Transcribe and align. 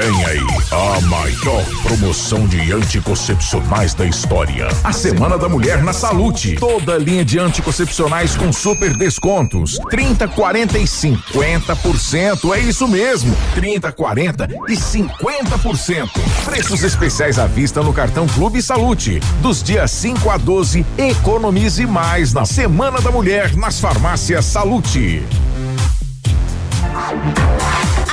Vem 0.00 0.24
aí 0.24 0.40
a 0.70 1.00
maior 1.02 1.62
promoção 1.82 2.46
de 2.46 2.72
anticoncepcionais 2.72 3.92
da 3.92 4.06
história. 4.06 4.66
A 4.82 4.92
Semana 4.94 5.36
da 5.36 5.46
Mulher 5.46 5.84
na 5.84 5.92
Salute. 5.92 6.54
Toda 6.54 6.96
linha 6.96 7.22
de 7.22 7.38
anticoncepcionais 7.38 8.34
com 8.34 8.50
super 8.50 8.96
descontos. 8.96 9.78
30, 9.90 10.26
40 10.28 10.78
e 10.78 10.84
50%. 10.84 12.56
É 12.56 12.60
isso 12.60 12.88
mesmo. 12.88 13.36
30, 13.54 13.92
40 13.92 14.48
e 14.70 14.72
50%. 14.72 16.08
Preços 16.46 16.82
especiais 16.82 17.38
à 17.38 17.46
vista 17.46 17.82
no 17.82 17.92
cartão 17.92 18.26
Clube 18.26 18.62
Salute. 18.62 19.20
Dos 19.42 19.62
dias 19.62 19.90
5 19.90 20.30
a 20.30 20.38
12, 20.38 20.86
economize 20.96 21.84
mais 21.84 22.32
na 22.32 22.46
Semana 22.46 23.02
da 23.02 23.10
Mulher 23.10 23.54
nas 23.54 23.78
farmácias 23.78 24.46
Salute. 24.46 25.22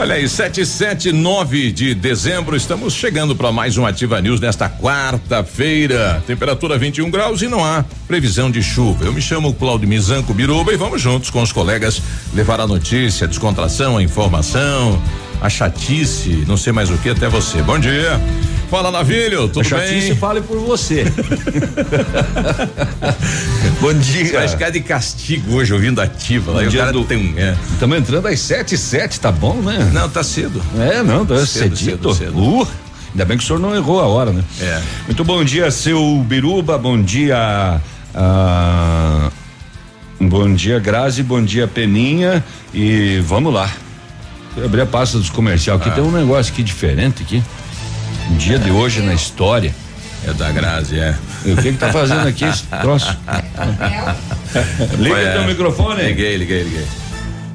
Olha 0.00 0.14
aí, 0.14 0.26
7 0.26 0.64
7 0.64 1.12
9 1.12 1.70
de 1.72 1.94
dezembro, 1.94 2.56
estamos 2.56 2.94
chegando 2.94 3.36
para 3.36 3.52
mais 3.52 3.76
um 3.76 3.84
Ativa 3.84 4.18
News 4.18 4.40
nesta 4.40 4.66
quarta-feira. 4.66 6.24
Temperatura 6.26 6.78
21 6.78 7.10
graus 7.10 7.42
e 7.42 7.48
não 7.48 7.62
há 7.62 7.84
previsão 8.08 8.50
de 8.50 8.62
chuva. 8.62 9.04
Eu 9.04 9.12
me 9.12 9.20
chamo 9.20 9.52
Claudio 9.52 9.86
Mizanco 9.86 10.32
Biruba 10.32 10.72
e 10.72 10.76
vamos 10.78 11.02
juntos 11.02 11.28
com 11.28 11.42
os 11.42 11.52
colegas 11.52 12.00
levar 12.32 12.62
a 12.62 12.66
notícia, 12.66 13.26
a 13.26 13.28
descontração, 13.28 13.98
a 13.98 14.02
informação, 14.02 14.98
a 15.38 15.50
chatice, 15.50 16.46
não 16.48 16.56
sei 16.56 16.72
mais 16.72 16.88
o 16.88 16.96
que, 16.96 17.10
até 17.10 17.28
você. 17.28 17.60
Bom 17.60 17.78
dia. 17.78 18.18
Fala, 18.70 18.90
Navilho, 18.92 19.48
tudo 19.48 19.60
a 19.62 19.64
chatice 19.64 20.08
bem? 20.10 20.16
fale 20.16 20.40
por 20.40 20.56
você. 20.60 21.04
Bom 23.80 23.92
dia. 23.94 24.32
Vai 24.32 24.46
ficar 24.48 24.70
de 24.70 24.80
castigo 24.80 25.54
hoje 25.56 25.72
ouvindo 25.74 26.00
ativa. 26.00 26.52
Lá, 26.52 26.60
Bom 26.60 26.66
o 26.66 26.70
dia 26.70 26.80
cara 26.80 26.92
do- 26.92 27.04
tem 27.04 27.18
um. 27.18 27.34
É. 27.38 27.56
Estamos 27.72 27.98
entrando 27.98 28.28
às 28.28 28.38
sete 28.38 28.76
e 28.76 28.78
sete, 28.78 29.18
tá 29.18 29.32
bom, 29.32 29.56
né? 29.56 29.90
Não, 29.92 30.08
tá 30.08 30.22
cedo. 30.22 30.62
É, 30.78 31.02
não, 31.02 31.26
tá 31.26 31.44
Cedo, 31.44 31.76
cedito. 31.76 32.14
cedo, 32.14 32.30
cedo. 32.32 32.38
Uh, 32.40 32.68
ainda 33.10 33.24
bem 33.24 33.36
que 33.36 33.42
o 33.42 33.46
senhor 33.46 33.58
não 33.58 33.74
errou 33.74 33.98
a 34.00 34.06
hora, 34.06 34.30
né? 34.32 34.44
É. 34.60 34.80
Muito 35.06 35.24
bom 35.24 35.42
dia, 35.42 35.68
seu 35.72 36.22
Biruba, 36.28 36.78
bom 36.78 37.00
dia. 37.02 37.80
ah, 38.14 39.30
bom 40.20 40.54
dia, 40.54 40.78
Grazi, 40.78 41.24
bom 41.24 41.42
dia, 41.42 41.66
Peninha. 41.66 42.44
E 42.72 43.20
vamos 43.26 43.52
lá. 43.52 43.68
Eu 44.56 44.66
abrir 44.66 44.82
a 44.82 44.86
pasta 44.86 45.18
dos 45.18 45.28
comercial. 45.30 45.76
Aqui 45.78 45.88
Ah. 45.88 45.92
tem 45.92 46.04
um 46.04 46.12
negócio 46.12 46.52
aqui 46.52 46.62
diferente 46.62 47.22
aqui. 47.24 47.42
Um 48.30 48.36
dia 48.36 48.58
de 48.58 48.70
hoje 48.70 49.00
na 49.02 49.14
história. 49.14 49.74
É 50.26 50.32
da 50.34 50.50
Grazi, 50.52 50.98
é. 50.98 51.14
E 51.46 51.52
o 51.52 51.56
que 51.56 51.72
que 51.72 51.78
tá 51.78 51.90
fazendo 51.90 52.28
aqui 52.28 52.44
esse 52.44 52.64
troço? 52.64 53.16
Liga 54.98 55.16
É. 55.18 55.32
teu 55.32 55.44
microfone. 55.44 56.02
Liguei, 56.02 56.36
liguei, 56.36 56.62
liguei. 56.64 56.84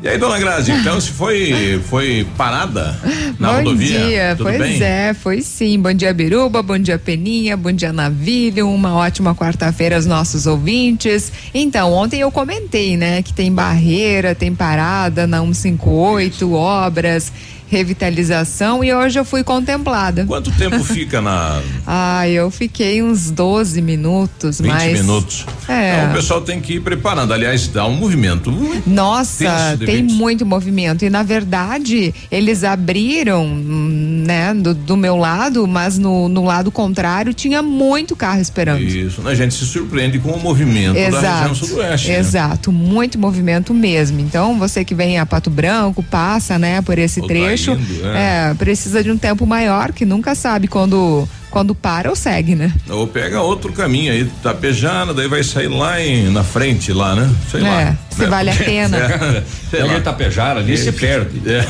E 0.04 0.08
aí, 0.08 0.18
dona 0.20 0.38
Grazi, 0.38 0.72
então 0.72 1.02
se 1.02 1.10
foi 1.12 1.82
foi 1.90 2.28
parada 2.38 2.96
na 3.40 3.54
bom 3.54 3.58
rodovia? 3.58 4.00
dia, 4.06 4.36
Tudo 4.38 4.46
pois 4.50 4.60
bem? 4.60 4.84
é, 4.84 5.14
foi 5.16 5.42
sim. 5.42 5.80
Bom 5.80 5.92
dia, 5.94 6.14
Biruba, 6.14 6.62
bom 6.62 6.78
dia, 6.78 7.00
Peninha, 7.00 7.58
bom 7.58 7.72
dia, 7.72 7.92
Navilho, 7.92 8.70
uma 8.70 8.94
ótima 8.96 9.34
quarta-feira 9.34 9.96
aos 9.96 10.06
nossos 10.06 10.46
ouvintes. 10.46 11.32
Então, 11.56 11.92
ontem 11.92 12.20
eu 12.20 12.32
comentei, 12.32 12.96
né, 12.96 13.24
que 13.24 13.34
tem 13.34 13.52
barreira, 13.52 14.36
tem 14.36 14.54
parada 14.54 15.26
na 15.26 15.40
158, 15.40 16.54
obras, 16.54 17.32
revitalização 17.70 18.84
e 18.84 18.94
hoje 18.94 19.20
eu 19.20 19.26
fui 19.26 19.44
contemplada. 19.44 20.26
Quanto 20.26 20.52
tempo 20.52 20.82
fica 20.84 21.22
na 21.22 21.62
Ah, 21.86 22.28
eu 22.30 22.50
fiquei 22.52 23.02
uns 23.02 23.30
12 23.32 23.82
minutos, 23.82 24.60
20 24.60 24.72
mas. 24.72 24.94
minutos? 24.94 25.46
É. 25.68 25.98
Então, 25.98 26.12
o 26.12 26.14
pessoal 26.16 26.42
tem 26.42 26.62
que 26.62 26.74
ir 26.76 26.80
preparando. 26.82 27.34
Aliás, 27.34 27.68
dá 27.68 27.86
um 27.86 27.96
movimento. 27.96 28.52
Nossa, 28.86 29.78
tem 29.84 30.04
muito 30.04 30.46
movimento. 30.46 31.04
E 31.06 31.10
na 31.10 31.24
verdade, 31.24 32.14
eles 32.32 32.64
abriram, 32.64 33.48
né, 33.48 34.54
do, 34.54 34.74
do 34.74 34.98
meu 34.98 35.16
lado, 35.16 35.68
mas 35.68 35.98
no, 35.98 36.28
no 36.30 36.44
lado 36.44 36.72
contrário 36.72 37.34
tinha 37.34 37.62
muito 37.62 38.16
carro 38.16 38.42
esperando. 38.42 38.82
Isso, 38.82 39.22
né? 39.22 39.32
A 39.32 39.36
gente 39.36 39.54
se 39.54 39.66
surpreende 39.66 40.20
com 40.20 40.32
o 40.32 40.40
movimento 40.40 40.94
da 40.94 41.00
região 41.00 41.20
Exato. 41.20 41.56
sudoeste. 41.56 42.08
né? 42.10 42.20
Exato, 42.20 42.72
muito 42.72 43.18
movimento 43.18 43.74
mesmo. 43.74 44.20
Então, 44.20 44.58
você 44.58 44.84
que 44.86 44.94
vem 44.96 45.20
a 45.20 45.26
Pato 45.26 45.50
Branco, 45.50 46.04
passa, 46.04 46.58
né, 46.60 46.82
por 46.82 46.98
esse 46.98 47.22
tá 47.22 47.28
indo, 47.56 48.08
é. 48.08 48.50
é, 48.50 48.54
precisa 48.54 49.04
de 49.04 49.12
um 49.12 49.18
tempo 49.18 49.46
maior, 49.46 49.92
que 49.92 50.06
nunca 50.06 50.36
sabe 50.36 50.68
quando 50.68 51.28
quando 51.50 51.74
para 51.74 52.10
ou 52.10 52.18
segue, 52.18 52.54
né? 52.54 52.74
Ou 52.90 53.08
pega 53.08 53.40
outro 53.42 53.72
caminho 53.72 54.12
aí, 54.12 54.30
tapejando, 54.44 55.14
daí 55.14 55.26
vai 55.26 55.42
sair 55.42 55.70
lá 55.70 56.02
em, 56.02 56.30
na 56.30 56.44
frente, 56.44 56.92
lá, 56.92 57.16
né? 57.16 57.34
Sei 57.50 57.62
lá. 57.62 57.82
É, 57.82 57.98
se 58.10 58.22
né? 58.24 58.28
vale 58.28 58.50
a 58.50 58.56
pena. 58.60 58.98
É, 58.98 59.44
sei 59.70 59.80
Pega 59.80 59.86
lá. 59.86 59.98
Itapejara 59.98 60.60
ali 60.60 60.74
e 60.74 60.78
se 60.78 60.92
perde. 60.92 61.42
É. 61.50 61.66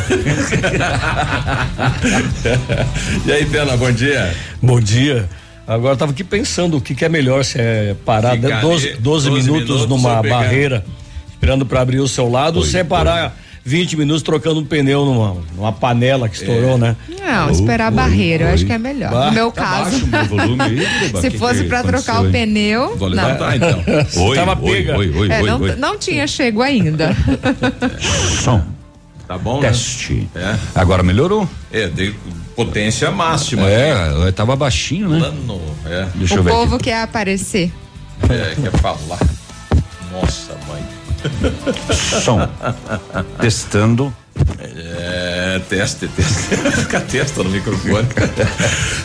e 3.27 3.31
aí, 3.31 3.45
Pena, 3.45 3.77
bom 3.77 3.91
dia. 3.91 4.35
Bom 4.59 4.79
dia. 4.79 5.29
Agora 5.67 5.93
eu 5.93 5.97
tava 5.97 6.13
aqui 6.13 6.23
pensando 6.23 6.77
o 6.77 6.81
que, 6.81 6.95
que 6.95 7.05
é 7.05 7.09
melhor 7.09 7.45
se 7.45 7.59
é 7.59 7.95
parar 8.03 8.35
Ficar 8.35 8.61
12, 8.61 8.87
ali 8.87 8.97
12 8.97 9.29
12 9.29 9.29
minutos, 9.29 9.69
minutos 9.69 9.87
numa 9.87 10.23
barreira 10.23 10.83
esperando 11.45 11.65
para 11.65 11.81
abrir 11.81 11.99
o 11.99 12.07
seu 12.07 12.27
lado, 12.27 12.57
ou 12.57 12.65
se 12.65 12.77
é 12.77 12.83
parar 12.83 13.37
20 13.67 13.97
minutos 13.97 14.21
trocando 14.21 14.59
um 14.59 14.63
pneu 14.63 15.03
numa, 15.05 15.37
numa 15.55 15.71
panela 15.71 16.29
que 16.29 16.35
estourou, 16.35 16.77
né? 16.77 16.95
Não, 17.19 17.49
esperar 17.49 17.87
a 17.87 17.91
barreira, 17.91 18.45
eu 18.49 18.53
acho 18.53 18.63
que 18.63 18.71
é 18.71 18.77
melhor. 18.77 19.09
Bah, 19.11 19.25
no 19.25 19.31
meu 19.31 19.51
Tá 19.51 19.61
caso, 19.63 20.05
baixo 20.05 20.05
o 20.05 20.07
meu 20.07 20.25
volume 20.25 20.61
aí, 20.61 20.87
se 21.19 21.31
Que 21.31 21.37
fosse 21.39 21.63
que 21.63 21.69
para 21.69 21.83
trocar 21.83 22.23
o 22.23 22.29
pneu, 22.31 22.95
Vou 22.95 23.09
não. 23.09 23.15
levantar 23.23 23.55
então. 23.55 23.83
Oi, 24.27 24.35
Tava 24.35 24.61
oi, 24.61 24.71
pega. 24.71 24.97
oi, 24.97 25.09
oi, 25.17 25.31
É, 25.31 25.41
oi, 25.41 25.47
não, 25.49 25.61
oi. 25.61 25.75
não 25.77 25.97
tinha 25.97 26.27
chego 26.27 26.61
ainda. 26.61 27.15
Som, 28.43 28.63
Tá 29.27 29.35
bom, 29.35 29.59
né? 29.59 29.69
teste. 29.69 30.29
É. 30.35 30.55
Agora 30.75 31.01
melhorou? 31.01 31.49
É, 31.73 31.87
de 31.87 32.13
potência 32.55 33.09
máxima. 33.09 33.67
É, 33.67 34.31
tava 34.31 34.55
baixinho, 34.55 35.09
né? 35.09 35.17
Plano, 35.17 35.59
é, 35.87 36.05
Deixa 36.13 36.35
eu 36.35 36.41
o 36.41 36.43
ver 36.43 36.51
povo 36.51 36.75
aqui. 36.75 36.83
quer 36.85 37.01
aparecer. 37.01 37.71
é, 38.29 38.53
quer 38.61 38.71
falar. 38.79 39.19
Nossa, 40.11 40.53
mãe. 40.67 40.83
Som. 42.21 42.47
Testando. 43.39 44.13
É, 44.59 45.61
teste, 45.69 46.07
teste. 46.09 46.55
Fica 46.81 46.99
testa 46.99 47.43
no 47.43 47.49
microfone. 47.49 48.07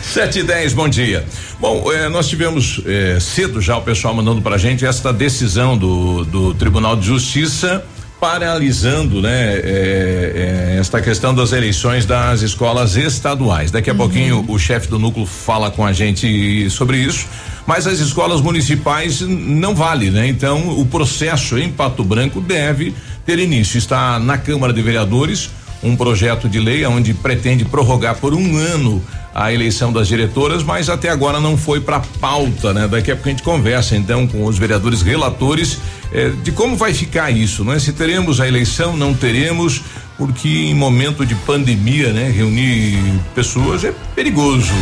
7 0.01 0.39
e 0.39 0.43
10, 0.43 0.73
bom 0.73 0.89
dia. 0.89 1.25
Bom, 1.59 1.91
eh, 1.91 2.09
nós 2.09 2.27
tivemos 2.27 2.81
eh, 2.85 3.17
cedo 3.19 3.61
já 3.61 3.77
o 3.77 3.81
pessoal 3.81 4.13
mandando 4.13 4.41
pra 4.41 4.57
gente 4.57 4.85
esta 4.85 5.13
decisão 5.13 5.77
do, 5.77 6.25
do 6.25 6.53
Tribunal 6.53 6.95
de 6.95 7.05
Justiça 7.05 7.83
paralisando, 8.21 9.19
né, 9.19 9.55
eh, 9.55 9.61
eh, 9.63 10.77
esta 10.79 11.01
questão 11.01 11.33
das 11.33 11.51
eleições 11.53 12.05
das 12.05 12.43
escolas 12.43 12.95
estaduais. 12.95 13.71
Daqui 13.71 13.89
a 13.89 13.95
pouquinho 13.95 14.45
o 14.47 14.59
chefe 14.59 14.87
do 14.87 14.99
núcleo 14.99 15.25
fala 15.25 15.71
com 15.71 15.83
a 15.83 15.91
gente 15.91 16.69
sobre 16.69 16.97
isso, 16.97 17.25
mas 17.65 17.87
as 17.87 17.97
escolas 17.97 18.39
municipais 18.39 19.21
não 19.21 19.73
vale, 19.73 20.11
né? 20.11 20.27
Então 20.27 20.79
o 20.79 20.85
processo 20.85 21.57
em 21.57 21.71
Pato 21.71 22.03
Branco 22.03 22.39
deve 22.39 22.93
ter 23.25 23.39
início. 23.39 23.79
Está 23.79 24.19
na 24.19 24.37
Câmara 24.37 24.71
de 24.71 24.83
Vereadores 24.83 25.49
um 25.83 25.95
projeto 25.95 26.47
de 26.47 26.59
lei 26.59 26.85
onde 26.85 27.13
pretende 27.13 27.65
prorrogar 27.65 28.15
por 28.17 28.33
um 28.33 28.57
ano 28.57 29.01
a 29.33 29.51
eleição 29.51 29.91
das 29.93 30.07
diretoras, 30.07 30.61
mas 30.61 30.89
até 30.89 31.09
agora 31.09 31.39
não 31.39 31.57
foi 31.57 31.79
para 31.79 31.99
pauta, 32.19 32.73
né? 32.73 32.87
Daqui 32.87 33.11
a 33.11 33.15
pouco 33.15 33.29
a 33.29 33.31
gente 33.31 33.43
conversa 33.43 33.95
então 33.95 34.27
com 34.27 34.45
os 34.45 34.57
vereadores 34.57 35.01
relatores 35.01 35.79
eh, 36.11 36.31
de 36.43 36.51
como 36.51 36.75
vai 36.75 36.93
ficar 36.93 37.31
isso, 37.31 37.63
né? 37.63 37.79
Se 37.79 37.93
teremos 37.93 38.41
a 38.41 38.47
eleição, 38.47 38.97
não 38.97 39.13
teremos, 39.13 39.81
porque 40.17 40.49
em 40.49 40.75
momento 40.75 41.25
de 41.25 41.33
pandemia, 41.33 42.11
né? 42.11 42.29
Reunir 42.29 42.97
pessoas 43.33 43.83
é 43.83 43.93
perigoso. 44.13 44.73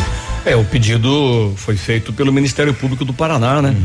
É, 0.46 0.56
o 0.56 0.66
pedido 0.66 1.54
foi 1.58 1.76
feito 1.76 2.12
pelo 2.12 2.34
Ministério 2.34 2.74
Público 2.74 3.06
do 3.06 3.14
Paraná, 3.14 3.62
né? 3.62 3.76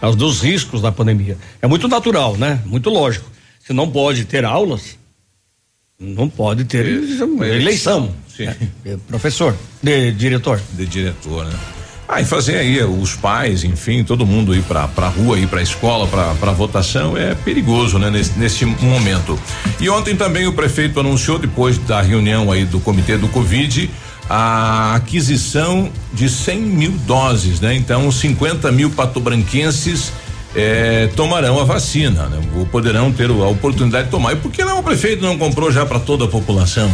causa 0.00 0.16
dos 0.16 0.40
riscos 0.40 0.80
da 0.80 0.92
pandemia. 0.92 1.36
É 1.60 1.66
muito 1.66 1.88
natural, 1.88 2.36
né? 2.36 2.60
Muito 2.64 2.88
lógico. 2.88 3.28
Se 3.60 3.72
não 3.72 3.90
pode 3.90 4.24
ter 4.24 4.44
aulas, 4.44 4.96
não 6.00 6.28
pode 6.28 6.64
ter 6.64 6.86
Uma 7.22 7.46
eleição. 7.46 8.10
Sim. 8.34 8.48
É, 8.84 8.96
professor, 9.08 9.56
de 9.82 10.12
diretor. 10.12 10.60
De 10.72 10.86
diretor, 10.86 11.44
né? 11.44 11.52
Ah, 12.08 12.22
e 12.22 12.24
fazer 12.24 12.56
aí 12.56 12.82
os 12.82 13.16
pais, 13.16 13.64
enfim, 13.64 14.02
todo 14.04 14.24
mundo 14.24 14.54
ir 14.54 14.62
pra, 14.62 14.88
pra 14.88 15.08
rua, 15.08 15.38
ir 15.38 15.48
pra 15.48 15.60
escola, 15.60 16.06
pra, 16.06 16.34
pra 16.36 16.52
votação 16.52 17.16
é 17.16 17.34
perigoso, 17.34 17.98
né? 17.98 18.10
Nesse, 18.10 18.38
nesse 18.38 18.64
momento. 18.64 19.38
E 19.80 19.90
ontem 19.90 20.16
também 20.16 20.46
o 20.46 20.52
prefeito 20.52 21.00
anunciou, 21.00 21.38
depois 21.38 21.76
da 21.78 22.00
reunião 22.00 22.50
aí 22.50 22.64
do 22.64 22.80
comitê 22.80 23.18
do 23.18 23.28
Covid, 23.28 23.90
a 24.30 24.94
aquisição 24.94 25.90
de 26.14 26.30
100 26.30 26.60
mil 26.60 26.92
doses, 27.06 27.60
né? 27.60 27.74
Então, 27.74 28.10
50 28.10 28.70
mil 28.70 28.88
patobranquenses 28.90 30.12
eh, 30.54 31.08
tomarão 31.14 31.60
a 31.60 31.64
vacina, 31.64 32.28
né? 32.28 32.40
Poderão 32.70 33.12
ter 33.12 33.30
a 33.30 33.48
oportunidade 33.48 34.06
de 34.06 34.10
tomar. 34.10 34.32
E 34.32 34.36
por 34.36 34.50
que 34.50 34.64
não 34.64 34.80
o 34.80 34.82
prefeito 34.82 35.22
não 35.22 35.38
comprou 35.38 35.70
já 35.70 35.84
para 35.84 35.98
toda 35.98 36.24
a 36.24 36.28
população? 36.28 36.90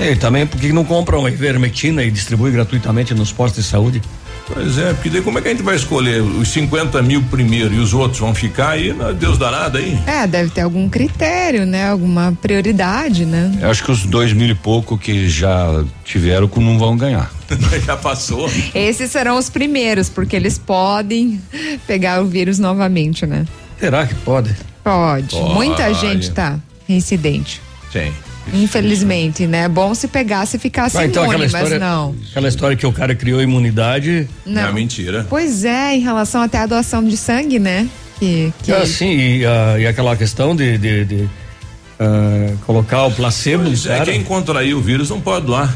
E 0.00 0.16
também 0.16 0.46
porque 0.46 0.72
não 0.72 0.84
compram 0.84 1.28
ivermectina 1.28 2.02
e 2.02 2.10
distribui 2.10 2.50
gratuitamente 2.50 3.14
nos 3.14 3.32
postos 3.32 3.64
de 3.64 3.70
saúde? 3.70 4.02
Pois 4.46 4.78
é, 4.78 4.92
porque 4.92 5.08
daí 5.08 5.22
como 5.22 5.38
é 5.38 5.42
que 5.42 5.48
a 5.48 5.50
gente 5.50 5.62
vai 5.62 5.76
escolher 5.76 6.20
os 6.20 6.48
50 6.48 7.00
mil 7.02 7.22
primeiro 7.22 7.74
e 7.74 7.78
os 7.78 7.94
outros 7.94 8.20
vão 8.20 8.34
ficar 8.34 8.70
aí? 8.70 8.92
Não, 8.92 9.12
Deus 9.14 9.38
dará 9.38 9.70
aí. 9.72 9.98
É, 10.06 10.26
deve 10.26 10.50
ter 10.50 10.62
algum 10.62 10.88
critério, 10.88 11.64
né? 11.64 11.88
Alguma 11.88 12.36
prioridade, 12.40 13.24
né? 13.24 13.58
Eu 13.60 13.70
acho 13.70 13.84
que 13.84 13.90
os 13.90 14.04
dois 14.04 14.32
mil 14.32 14.48
e 14.48 14.54
pouco 14.54 14.98
que 14.98 15.28
já 15.28 15.84
tiveram 16.04 16.48
que 16.48 16.60
não 16.60 16.78
vão 16.78 16.96
ganhar. 16.96 17.30
Já 17.84 17.96
passou. 17.98 18.50
Esses 18.74 19.10
serão 19.10 19.36
os 19.36 19.50
primeiros, 19.50 20.08
porque 20.08 20.34
eles 20.34 20.56
podem 20.56 21.38
pegar 21.86 22.22
o 22.22 22.24
vírus 22.24 22.58
novamente, 22.58 23.26
né? 23.26 23.44
Será 23.78 24.06
que 24.06 24.14
pode? 24.14 24.56
Pode. 24.82 25.36
Pode. 25.36 25.54
Muita 25.54 25.92
gente 25.92 26.30
tá 26.30 26.58
reincidente. 26.88 27.60
Sim. 27.92 28.12
Infelizmente, 28.52 29.46
né? 29.46 29.64
É 29.64 29.68
bom 29.68 29.94
se 29.94 30.08
pegasse 30.08 30.56
e 30.56 30.60
ficasse 30.60 30.96
Ah, 30.98 31.04
então 31.06 31.24
imune, 31.24 31.44
aquela 31.44 31.50
mas 31.52 31.62
história, 31.70 31.78
não. 31.78 32.14
aquela 32.30 32.48
história 32.48 32.76
que 32.76 32.86
o 32.86 32.92
cara 32.92 33.14
criou 33.14 33.40
imunidade. 33.42 34.28
Não, 34.44 34.62
Não. 34.62 34.68
é 34.68 34.72
mentira. 34.72 35.26
Pois 35.28 35.64
é, 35.64 35.94
em 35.96 36.00
relação 36.00 36.42
até 36.42 36.58
à 36.58 36.66
doação 36.66 37.04
de 37.04 37.16
sangue, 37.16 37.58
né? 37.58 37.88
Que, 38.18 38.52
que 38.62 38.72
Ah, 38.72 38.86
sim, 38.86 39.16
e, 39.16 39.44
ah, 39.46 39.76
e 39.78 39.86
aquela 39.86 40.16
questão 40.16 40.54
de, 40.56 40.78
de- 40.78 41.04
de, 41.04 41.28
ah, 42.00 42.54
colocar 42.66 43.04
o 43.06 43.10
placebo 43.12 43.64
Pois 43.64 43.86
é, 43.86 43.98
cara. 43.98 44.04
quem 44.12 44.22
contrair 44.24 44.74
o 44.74 44.80
vírus 44.80 45.10
não 45.10 45.20
pode 45.20 45.46
doar. 45.46 45.72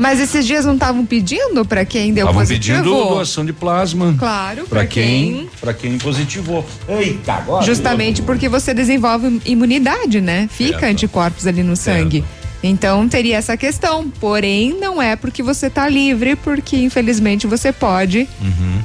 Mas 0.00 0.18
esses 0.18 0.46
dias 0.46 0.64
não 0.64 0.72
estavam 0.74 1.04
pedindo 1.04 1.62
para 1.62 1.84
quem 1.84 2.14
deu 2.14 2.24
Estavam 2.24 2.40
positivo? 2.40 2.78
pedindo 2.78 2.94
doação 3.08 3.44
de 3.44 3.52
plasma. 3.52 4.14
Claro, 4.18 4.64
para 4.66 4.86
quem, 4.86 5.34
quem 5.34 5.50
para 5.60 5.74
quem 5.74 5.98
positivou. 5.98 6.64
Eita, 6.88 7.34
agora. 7.34 7.66
Justamente 7.66 8.22
porque 8.22 8.48
você 8.48 8.72
desenvolve 8.72 9.42
imunidade, 9.44 10.22
né? 10.22 10.48
Fica 10.50 10.80
Certo. 10.80 10.92
anticorpos 10.92 11.46
ali 11.46 11.62
no 11.62 11.76
sangue. 11.76 12.24
Então 12.62 13.06
teria 13.10 13.36
essa 13.36 13.58
questão. 13.58 14.08
Porém, 14.20 14.74
não 14.80 15.02
é 15.02 15.16
porque 15.16 15.42
você 15.42 15.68
tá 15.68 15.86
livre, 15.86 16.34
porque 16.34 16.76
infelizmente 16.78 17.46
você 17.46 17.70
pode 17.70 18.26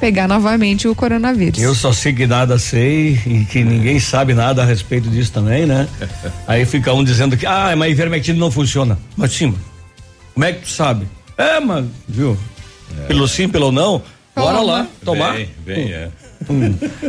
pegar 0.02 0.28
novamente 0.28 0.86
o 0.86 0.94
coronavírus. 0.94 1.62
Eu 1.62 1.74
só 1.74 1.94
sei 1.94 2.12
que 2.12 2.28
nada 2.28 2.60
sei 2.60 3.18
e 3.26 3.46
que 3.46 3.64
ninguém 3.64 4.02
sabe 4.02 4.34
nada 4.34 4.64
a 4.64 4.66
respeito 4.66 5.10
disso 5.10 5.32
também, 5.32 5.66
né? 5.66 5.88
Aí 6.46 6.66
fica 6.66 6.94
um 6.94 7.06
dizendo 7.06 7.38
que, 7.38 7.46
ah, 7.46 7.74
mas 7.78 7.92
ivermectina 7.92 8.38
não 8.38 8.52
funciona. 8.52 8.98
Mas 9.16 9.32
sim, 9.32 9.54
como 10.36 10.46
é 10.46 10.54
que 10.54 10.62
tu 10.62 10.70
sabe? 10.70 11.08
É, 11.38 11.60
mas, 11.60 11.86
viu? 12.08 12.38
Pelo 13.08 13.28
sim, 13.28 13.50
pelo 13.50 13.72
não, 13.72 14.02
bora 14.36 14.58
Toma. 14.60 14.62
lá, 14.72 14.88
tomar. 15.04 15.34
Bem, 15.34 15.50
bem, 15.66 15.92
é. 15.94 16.10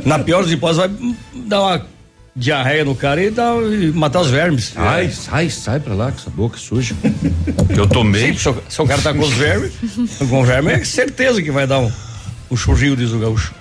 Na 0.04 0.18
pior 0.18 0.42
das 0.42 0.50
hipóteses, 0.50 0.78
vai 0.82 1.14
dar 1.44 1.60
uma 1.62 1.86
diarreia 2.34 2.84
no 2.84 2.94
cara 2.94 3.22
e, 3.22 3.30
dar, 3.30 3.54
e 3.62 3.92
matar 3.92 4.20
os 4.20 4.30
vermes. 4.30 4.72
Ai, 4.76 5.10
sai, 5.10 5.48
sai 5.50 5.78
pra 5.80 5.94
lá 5.94 6.10
com 6.10 6.18
essa 6.18 6.30
boca 6.30 6.56
suja. 6.58 6.94
que 7.72 7.78
eu 7.78 7.86
tomei. 7.86 8.32
Sim, 8.32 8.38
se, 8.38 8.48
o- 8.48 8.62
se 8.68 8.82
o 8.82 8.86
cara 8.86 9.02
tá 9.02 9.12
com 9.12 9.20
os 9.20 9.32
vermes, 9.34 9.72
com 10.28 10.44
verme, 10.44 10.72
é 10.72 10.84
certeza 10.84 11.40
que 11.42 11.50
vai 11.50 11.66
dar 11.66 11.78
um, 11.80 11.92
um 12.50 12.56
churril, 12.56 12.96
diz 12.96 13.12
o 13.12 13.18
gaúcho. 13.18 13.54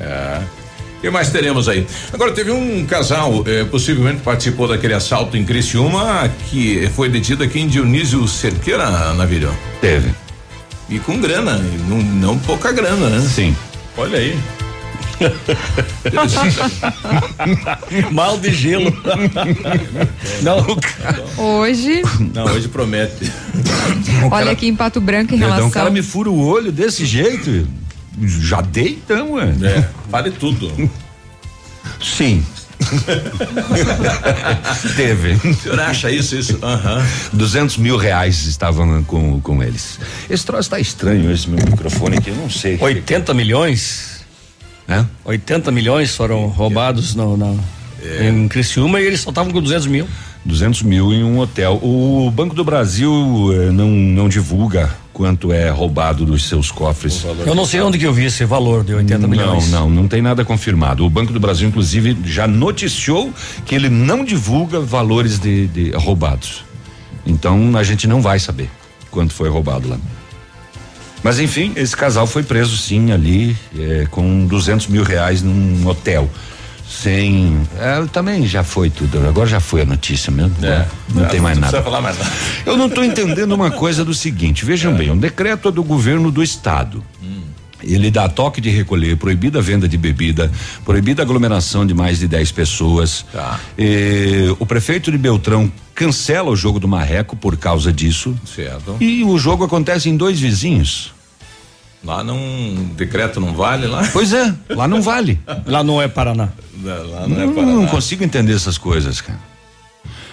O 0.00 0.67
que 1.00 1.08
mais 1.10 1.30
teremos 1.30 1.68
aí? 1.68 1.86
Agora, 2.12 2.32
teve 2.32 2.50
um 2.50 2.84
casal, 2.84 3.44
eh, 3.46 3.64
possivelmente 3.64 4.20
participou 4.22 4.66
daquele 4.66 4.94
assalto 4.94 5.36
em 5.36 5.44
Criciúma, 5.44 6.28
que 6.50 6.88
foi 6.94 7.08
detido 7.08 7.44
aqui 7.44 7.60
em 7.60 7.68
Dionísio 7.68 8.26
Cerqueira, 8.26 9.12
Navilho. 9.14 9.54
Teve. 9.80 10.10
E 10.88 10.98
com 10.98 11.20
grana, 11.20 11.60
e 11.72 11.78
não, 11.88 11.98
não 11.98 12.38
pouca 12.38 12.72
grana, 12.72 13.08
né? 13.10 13.20
Sim. 13.20 13.54
Olha 13.96 14.18
aí. 14.18 14.36
Mal 18.12 18.38
de 18.38 18.52
gelo. 18.52 18.92
Não, 20.42 20.64
Hoje, 21.36 22.02
Não, 22.32 22.44
hoje 22.44 22.68
promete. 22.68 23.30
olha 24.30 24.52
aqui 24.52 24.68
em 24.68 24.76
Pato 24.76 25.00
Branco 25.00 25.34
em 25.34 25.38
Perdão, 25.38 25.48
o 25.48 25.58
relação. 25.58 25.70
cara 25.70 25.90
me 25.90 26.02
fura 26.02 26.30
o 26.30 26.46
olho 26.46 26.70
desse 26.70 27.04
jeito. 27.04 27.66
Já 28.22 28.60
dei 28.60 29.00
então, 29.04 29.32
ué. 29.32 29.54
É, 29.62 29.88
vale 30.10 30.30
tudo. 30.30 30.70
Sim. 32.02 32.44
Teve. 34.96 35.32
O 35.48 35.54
senhor 35.54 35.80
acha 35.80 36.10
isso? 36.10 36.36
Isso? 36.36 36.58
Aham. 36.62 37.04
200 37.32 37.76
mil 37.78 37.96
reais 37.96 38.44
estavam 38.46 39.02
com, 39.04 39.40
com 39.40 39.62
eles. 39.62 39.98
Esse 40.28 40.44
troço 40.44 40.70
tá 40.70 40.78
estranho, 40.78 41.30
esse 41.32 41.48
meu 41.48 41.64
microfone 41.64 42.18
aqui, 42.18 42.30
eu 42.30 42.36
não 42.36 42.50
sei. 42.50 42.78
80 42.80 43.32
milhões. 43.34 44.18
Né? 44.86 45.06
80 45.24 45.70
milhões 45.70 46.14
foram 46.14 46.46
roubados 46.46 47.14
no, 47.14 47.36
no- 47.36 47.60
em 48.20 48.48
Criciúma 48.48 49.00
e 49.00 49.06
eles 49.06 49.20
só 49.20 49.30
estavam 49.30 49.52
com 49.52 49.60
200 49.60 49.86
mil. 49.86 50.08
200 50.44 50.82
mil 50.82 51.12
em 51.12 51.22
um 51.22 51.38
hotel. 51.38 51.78
O 51.82 52.30
Banco 52.30 52.54
do 52.54 52.64
Brasil 52.64 53.12
eh, 53.52 53.70
não, 53.70 53.88
não 53.88 54.28
divulga 54.28 54.90
quanto 55.12 55.52
é 55.52 55.68
roubado 55.68 56.24
dos 56.24 56.48
seus 56.48 56.70
cofres. 56.70 57.24
Eu 57.44 57.54
não 57.54 57.66
sei 57.66 57.80
onde 57.80 57.98
que 57.98 58.06
eu 58.06 58.12
vi 58.12 58.26
esse 58.26 58.44
valor 58.44 58.84
de 58.84 58.94
80 58.94 59.18
não, 59.18 59.28
milhões. 59.28 59.70
não, 59.70 59.90
não 59.90 60.06
tem 60.06 60.22
nada 60.22 60.44
confirmado. 60.44 61.04
O 61.04 61.10
Banco 61.10 61.32
do 61.32 61.40
Brasil, 61.40 61.68
inclusive, 61.68 62.16
já 62.24 62.46
noticiou 62.46 63.32
que 63.66 63.74
ele 63.74 63.88
não 63.88 64.24
divulga 64.24 64.78
valores 64.78 65.38
de, 65.38 65.66
de 65.66 65.90
roubados. 65.90 66.64
Então 67.26 67.76
a 67.76 67.82
gente 67.82 68.06
não 68.06 68.22
vai 68.22 68.38
saber 68.38 68.70
quanto 69.10 69.34
foi 69.34 69.48
roubado 69.48 69.88
lá. 69.88 69.98
Mas 71.22 71.40
enfim, 71.40 71.72
esse 71.74 71.96
casal 71.96 72.26
foi 72.26 72.44
preso 72.44 72.76
sim 72.76 73.10
ali 73.10 73.56
eh, 73.76 74.06
com 74.10 74.46
200 74.46 74.86
mil 74.86 75.02
reais 75.02 75.42
num 75.42 75.86
hotel. 75.86 76.30
Sem. 76.88 77.60
É, 77.78 78.02
também 78.10 78.46
já 78.46 78.64
foi 78.64 78.88
tudo. 78.88 79.18
Agora 79.28 79.46
já 79.46 79.60
foi 79.60 79.82
a 79.82 79.84
notícia 79.84 80.32
mesmo. 80.32 80.54
É. 80.62 80.86
Não 81.14 81.26
tem 81.26 81.40
mais 81.40 81.58
Não 81.58 81.66
nada. 81.66 81.82
falar 81.82 82.00
mais 82.00 82.18
nada. 82.18 82.30
Eu 82.64 82.76
não 82.76 82.86
estou 82.86 83.04
entendendo 83.04 83.52
uma 83.52 83.70
coisa 83.70 84.04
do 84.04 84.14
seguinte, 84.14 84.64
vejam 84.64 84.94
bem, 84.94 85.10
um 85.10 85.18
decreto 85.18 85.68
é 85.68 85.72
do 85.72 85.82
governo 85.82 86.30
do 86.30 86.42
estado. 86.42 87.04
Ele 87.80 88.10
dá 88.10 88.28
toque 88.28 88.60
de 88.60 88.70
recolher, 88.70 89.16
proibida 89.16 89.60
a 89.60 89.62
venda 89.62 89.88
de 89.88 89.96
bebida, 89.96 90.50
proibida 90.84 91.22
a 91.22 91.24
aglomeração 91.24 91.86
de 91.86 91.94
mais 91.94 92.18
de 92.18 92.26
10 92.26 92.50
pessoas. 92.50 93.24
Tá. 93.32 93.60
Eh, 93.78 94.52
o 94.58 94.66
prefeito 94.66 95.12
de 95.12 95.18
Beltrão 95.18 95.70
cancela 95.94 96.50
o 96.50 96.56
jogo 96.56 96.80
do 96.80 96.88
Marreco 96.88 97.36
por 97.36 97.56
causa 97.56 97.92
disso. 97.92 98.34
Certo. 98.44 98.96
E 99.00 99.22
o 99.22 99.38
jogo 99.38 99.64
acontece 99.64 100.08
em 100.08 100.16
dois 100.16 100.40
vizinhos. 100.40 101.12
Lá 102.04 102.22
não. 102.22 102.38
Decreto 102.96 103.40
não 103.40 103.54
vale 103.54 103.86
lá? 103.86 104.08
Pois 104.12 104.32
é, 104.32 104.54
lá 104.70 104.86
não 104.86 105.02
vale. 105.02 105.40
Lá 105.66 105.82
não 105.82 106.00
é 106.00 106.06
Paraná. 106.08 106.48
Lá 106.82 107.26
não, 107.26 107.28
não 107.28 107.40
é 107.42 107.46
não 107.46 107.54
Paraná. 107.54 107.86
consigo 107.88 108.22
entender 108.24 108.54
essas 108.54 108.78
coisas, 108.78 109.20
cara. 109.20 109.38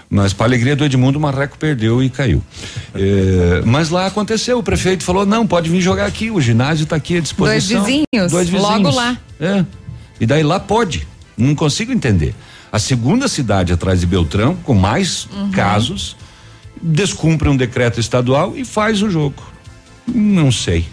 Mas 0.08 0.32
para 0.34 0.46
alegria 0.46 0.76
do 0.76 0.86
Edmundo, 0.86 1.18
o 1.18 1.22
Marreco 1.22 1.58
perdeu 1.58 2.02
e 2.04 2.10
caiu. 2.10 2.42
É, 2.98 3.62
mas 3.66 3.90
lá 3.90 4.06
aconteceu, 4.06 4.58
o 4.58 4.64
prefeito 4.64 5.04
falou: 5.04 5.26
não, 5.26 5.46
pode 5.46 5.70
vir 5.70 5.82
jogar 5.82 6.06
aqui, 6.06 6.32
o 6.32 6.40
ginásio 6.40 6.84
está 6.86 6.96
aqui 6.96 7.18
à 7.18 7.20
disposição. 7.20 7.82
Dois 7.82 7.90
vizinhos, 7.92 8.32
Dois 8.32 8.48
vizinhos. 8.50 8.72
logo 8.86 8.90
lá. 8.96 9.18
É. 9.38 9.66
E 10.22 10.26
daí 10.26 10.44
lá 10.44 10.62
pode. 10.62 11.06
Não 11.38 11.54
consigo 11.54 11.92
entender. 11.92 12.34
A 12.72 12.80
segunda 12.80 13.28
cidade 13.28 13.74
atrás 13.74 14.00
de 14.00 14.06
Beltrão, 14.06 14.56
com 14.64 14.74
mais 14.74 15.28
Uhum. 15.34 15.52
casos, 15.52 16.16
descumpre 16.82 17.50
um 17.50 17.58
decreto 17.58 18.00
estadual 18.00 18.54
e 18.56 18.64
faz 18.64 19.02
o 19.02 19.10
jogo. 19.10 19.44
Não 20.08 20.50
sei. 20.54 20.86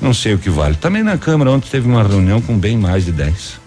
Não 0.00 0.12
sei 0.12 0.34
o 0.34 0.38
que 0.38 0.50
vale. 0.50 0.74
Também 0.76 1.02
na 1.02 1.16
Câmara 1.16 1.50
ontem 1.50 1.68
teve 1.70 1.88
uma 1.88 2.02
reunião 2.02 2.40
com 2.40 2.56
bem 2.58 2.76
mais 2.76 3.04
de 3.04 3.12
10. 3.12 3.66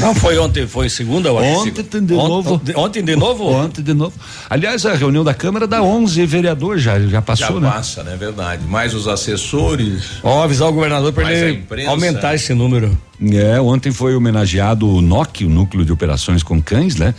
Não, 0.00 0.14
foi 0.14 0.36
ontem, 0.38 0.66
foi 0.66 0.88
segunda, 0.88 1.30
acho. 1.30 1.60
Ontem 1.60 2.00
de 2.00 2.14
novo. 2.14 2.54
Ontem, 2.54 2.76
ontem 2.76 3.02
de 3.04 3.16
novo? 3.16 3.44
Ontem 3.50 3.82
de 3.82 3.94
novo. 3.94 4.12
Aliás, 4.50 4.84
a 4.86 4.94
reunião 4.94 5.22
da 5.24 5.32
Câmara 5.34 5.66
dá 5.66 5.82
11 5.82 6.24
vereadores 6.26 6.82
já, 6.82 6.98
já 7.00 7.06
Já 7.08 7.22
passou, 7.22 7.60
né? 7.60 7.70
passa, 7.70 8.02
né? 8.02 8.16
Verdade. 8.16 8.64
Mais 8.66 8.92
os 8.94 9.06
assessores. 9.08 10.04
Ó, 10.22 10.42
avisar 10.42 10.68
o 10.68 10.72
governador 10.72 11.12
para 11.12 11.32
ele 11.32 11.58
imprensa- 11.60 11.90
aumentar 11.90 12.34
esse 12.34 12.52
número. 12.54 12.96
É, 13.32 13.60
ontem 13.60 13.92
foi 13.92 14.14
homenageado 14.14 14.88
o 14.88 15.00
NOC, 15.00 15.44
o 15.44 15.48
Núcleo 15.50 15.84
de 15.84 15.92
Operações 15.92 16.42
com 16.42 16.60
Cães, 16.60 16.96
né? 16.96 17.14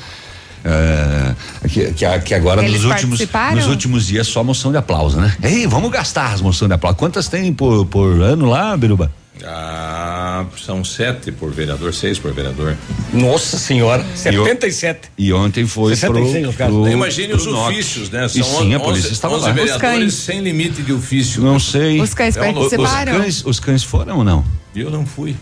É, 0.67 1.35
que, 1.69 1.93
que, 1.93 2.19
que 2.21 2.33
agora 2.33 2.63
Eles 2.63 2.81
nos 2.81 2.91
últimos, 2.91 3.19
nos 3.53 3.67
últimos 3.67 4.07
dias 4.07 4.25
só 4.25 4.43
moção 4.43 4.71
de 4.71 4.77
aplauso, 4.77 5.19
né? 5.21 5.35
Ei, 5.43 5.67
vamos 5.67 5.91
gastar 5.91 6.33
as 6.33 6.41
moções 6.41 6.69
de 6.69 6.73
aplauso. 6.73 6.97
Quantas 6.97 7.27
tem 7.27 7.53
por, 7.53 7.85
por 7.85 8.19
ano 8.21 8.47
lá, 8.49 8.75
Biruba? 8.75 9.11
Ah, 9.43 10.45
são 10.57 10.83
sete 10.83 11.31
por 11.31 11.51
vereador, 11.51 11.93
seis 11.93 12.17
por 12.17 12.33
vereador. 12.33 12.75
Nossa 13.13 13.57
senhora, 13.59 14.03
77. 14.15 15.11
E 15.17 15.31
ontem 15.33 15.67
foi 15.67 15.95
66 15.95 16.45
no 16.45 16.49
pro, 16.49 16.57
caso. 16.57 16.71
pro, 16.81 16.89
Imagine 16.89 17.27
pro 17.27 17.37
os 17.37 17.45
NOC. 17.45 17.71
ofícios, 17.73 18.09
né? 18.09 18.25
E 18.25 18.29
sim, 18.29 18.73
a 18.73 18.79
polícia 18.79 19.07
11, 19.07 19.13
estava 19.13 19.35
11 19.35 19.45
lá. 19.45 19.51
vereadores 19.51 19.81
cães. 19.99 20.13
sem 20.15 20.39
limite 20.39 20.81
de 20.81 20.93
ofício. 20.93 21.43
Não 21.43 21.59
sei. 21.59 21.99
Os 22.01 22.13
cães 22.13 22.35
É 22.37 22.39
os 22.39 22.55
participaram. 22.55 23.11
Os 23.13 23.17
cães, 23.19 23.45
os 23.45 23.59
cães 23.59 23.83
foram 23.83 24.17
ou 24.19 24.23
não? 24.23 24.43
Eu 24.75 24.89
não 24.89 25.05
fui. 25.05 25.35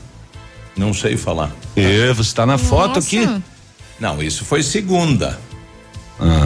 Não 0.75 0.93
sei 0.93 1.15
falar. 1.15 1.51
É, 1.75 2.11
você 2.13 2.21
está 2.29 2.45
na 2.45 2.57
foto 2.57 2.95
Nossa. 2.95 3.07
aqui. 3.07 3.29
Não, 4.03 4.21
isso 4.21 4.43
foi 4.43 4.61
segunda. 4.61 5.39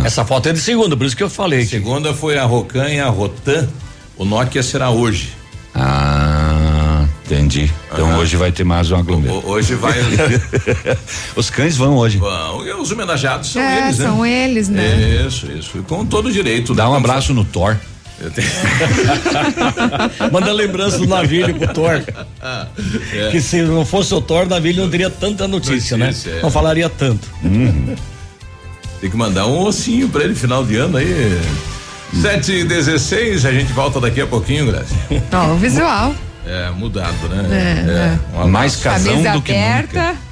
Essa 0.05 0.23
foto 0.23 0.47
é 0.47 0.53
de 0.53 0.59
segunda, 0.59 0.95
por 0.95 1.07
isso 1.07 1.17
que 1.17 1.23
eu 1.23 1.29
falei. 1.29 1.61
que- 1.61 1.71
Segunda 1.71 2.13
foi 2.13 2.37
a 2.37 2.43
Rocan 2.45 2.87
e 2.87 2.99
a 2.99 3.09
Rotan. 3.09 3.67
O 4.15 4.23
Nokia 4.25 4.61
será 4.61 4.91
hoje. 4.91 5.33
Ah, 5.73 7.03
entendi. 7.25 7.71
Então 7.91 8.09
Aham. 8.09 8.17
hoje 8.19 8.35
vai 8.37 8.51
ter 8.51 8.63
mais 8.63 8.91
um 8.91 8.95
aglomero. 8.95 9.39
O- 9.43 9.49
hoje 9.49 9.73
vai. 9.73 9.95
Os 11.35 11.49
cães 11.49 11.75
vão 11.75 11.95
hoje. 11.97 12.19
Bom, 12.19 12.63
e 12.63 12.71
os 12.73 12.91
homenageados 12.91 13.51
são 13.51 13.61
É, 13.61 13.85
eles, 13.85 13.97
né? 13.97 14.05
são 14.05 14.23
eles, 14.25 14.69
né? 14.69 15.25
Isso, 15.27 15.51
isso. 15.51 15.83
Com 15.87 16.05
todo 16.05 16.31
direito. 16.31 16.75
Dá 16.75 16.83
né? 16.83 16.89
um 16.91 16.93
abraço 16.95 17.33
no 17.33 17.43
Thor. 17.43 17.75
Eu 18.19 18.31
tenho- 18.31 18.47
Manda 20.31 20.51
lembrança 20.51 20.97
do 20.97 21.07
navio 21.07 21.53
pro 21.55 21.73
Thor. 21.73 22.01
Que 23.31 23.39
se 23.41 23.61
não 23.61 23.85
fosse 23.85 24.13
o 24.13 24.21
Thor, 24.21 24.43
o 24.45 24.49
navio 24.49 24.73
não 24.75 24.89
teria 24.89 25.09
tanta 25.09 25.47
notícia, 25.47 25.95
Notícia, 25.97 26.31
né? 26.31 26.37
é. 26.39 26.41
Não 26.41 26.49
falaria 26.51 26.89
tanto. 26.89 27.27
Tem 28.99 29.09
que 29.09 29.15
mandar 29.17 29.45
um 29.45 29.59
ossinho 29.59 30.09
pra 30.09 30.23
ele 30.23 30.33
final 30.35 30.63
de 30.65 30.75
ano 30.77 30.97
aí. 30.97 31.39
7 32.21 32.51
e 32.51 32.63
16 32.63 33.45
a 33.45 33.51
gente 33.51 33.71
volta 33.73 33.99
daqui 33.99 34.21
a 34.21 34.25
pouquinho, 34.27 34.65
Grazi. 34.67 34.95
Ó, 35.31 35.51
o 35.53 35.57
visual. 35.57 36.15
É, 36.45 36.69
mudado, 36.71 37.27
né? 37.29 37.45
É, 37.51 38.11
Um 38.33 38.35
abraço. 38.35 38.47
Mais 38.49 38.75
casão 38.77 39.11
Camisa 39.13 39.31
do 39.33 39.41
que 39.41 39.51
aberta. 39.51 39.99
nunca. 40.07 40.26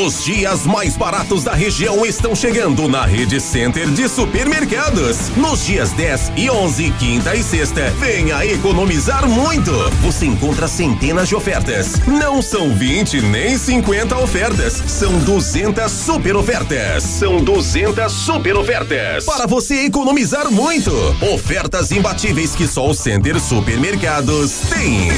Os 0.06 0.24
dias 0.24 0.68
mais 0.68 0.96
baratos 0.96 1.44
da 1.44 1.56
região 1.56 2.06
estão 2.06 2.36
chegando 2.36 2.88
na 2.88 3.06
Rede 3.08 3.42
Center 3.42 3.90
de 3.90 4.08
Supermercados. 4.08 5.30
Nos 5.36 5.66
dias 5.66 5.92
10 5.94 6.34
e 6.38 6.48
11, 6.48 6.92
quinta 7.00 7.36
e 7.36 7.42
sexta, 7.42 7.55
venha 8.00 8.46
economizar 8.46 9.26
muito. 9.30 9.72
Você 10.02 10.26
encontra 10.26 10.68
centenas 10.68 11.30
de 11.30 11.36
ofertas. 11.36 12.02
Não 12.06 12.42
são 12.42 12.76
20 12.76 13.22
nem 13.22 13.58
50 13.58 14.18
ofertas, 14.18 14.74
são 14.88 15.18
200 15.20 15.90
super 15.90 16.36
ofertas. 16.36 17.04
São 17.04 17.38
200 17.38 18.12
super 18.12 18.58
ofertas. 18.58 19.24
Para 19.24 19.48
você 19.48 19.86
economizar 19.86 20.52
muito. 20.52 20.92
Ofertas 21.34 21.92
imbatíveis 21.92 22.54
que 22.54 22.68
só 22.68 22.90
o 22.90 22.94
Center 22.94 23.40
Supermercados 23.40 24.60
tem. 24.70 25.10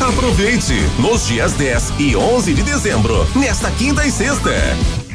Aproveite 0.00 0.74
nos 1.00 1.26
dias 1.26 1.52
10 1.54 1.94
e 1.98 2.14
11 2.14 2.54
de 2.54 2.62
dezembro, 2.62 3.26
nesta 3.34 3.70
quinta 3.72 4.06
e 4.06 4.12
sexta. 4.12 4.52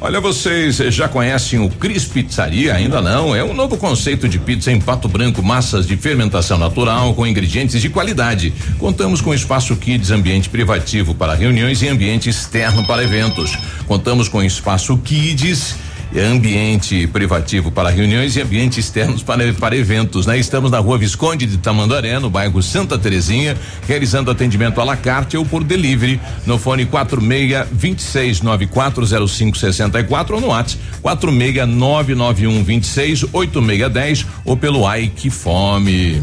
Olha, 0.00 0.20
vocês 0.20 0.76
já 0.76 1.08
conhecem 1.08 1.60
o 1.60 1.68
Cris 1.68 2.04
Pizzaria? 2.04 2.74
Ainda 2.74 3.00
não. 3.00 3.34
É 3.34 3.42
um 3.42 3.54
novo 3.54 3.76
conceito 3.76 4.28
de 4.28 4.38
pizza 4.38 4.70
em 4.70 4.80
pato 4.80 5.08
branco, 5.08 5.42
massas 5.42 5.86
de 5.86 5.96
fermentação 5.96 6.58
natural 6.58 7.14
com 7.14 7.26
ingredientes 7.26 7.80
de 7.80 7.88
qualidade. 7.88 8.52
Contamos 8.78 9.20
com 9.20 9.32
espaço 9.32 9.76
kids, 9.76 10.10
ambiente 10.10 10.48
privativo 10.48 11.14
para 11.14 11.34
reuniões 11.34 11.82
e 11.82 11.88
ambiente 11.88 12.28
externo 12.28 12.84
para 12.84 13.04
eventos. 13.04 13.56
Contamos 13.86 14.28
com 14.28 14.42
espaço 14.42 14.96
kids 14.98 15.76
ambiente 16.20 17.06
privativo 17.06 17.70
para 17.70 17.90
reuniões 17.90 18.36
e 18.36 18.42
ambiente 18.42 18.80
externos 18.80 19.22
para, 19.22 19.52
para 19.54 19.76
eventos, 19.76 20.26
né? 20.26 20.38
Estamos 20.38 20.70
na 20.70 20.78
rua 20.78 20.98
Visconde 20.98 21.46
de 21.46 21.58
Tamandaré, 21.58 22.18
no 22.18 22.28
bairro 22.28 22.62
Santa 22.62 22.98
Terezinha, 22.98 23.56
realizando 23.86 24.30
atendimento 24.30 24.80
à 24.80 24.84
la 24.84 24.96
carte 24.96 25.36
ou 25.36 25.44
por 25.44 25.64
delivery 25.64 26.20
no 26.46 26.58
fone 26.58 26.86
46 26.86 27.66
26 27.72 28.42
9405 28.42 29.56
64 29.56 30.34
ou 30.34 30.40
no 30.40 30.48
WhatsApp 30.48 30.82
46 31.00 31.68
991 31.68 32.64
26 32.64 33.24
8610 33.32 34.26
ou 34.44 34.56
pelo 34.56 34.86
Ai 34.86 35.10
Que 35.14 35.30
Fome. 35.30 36.22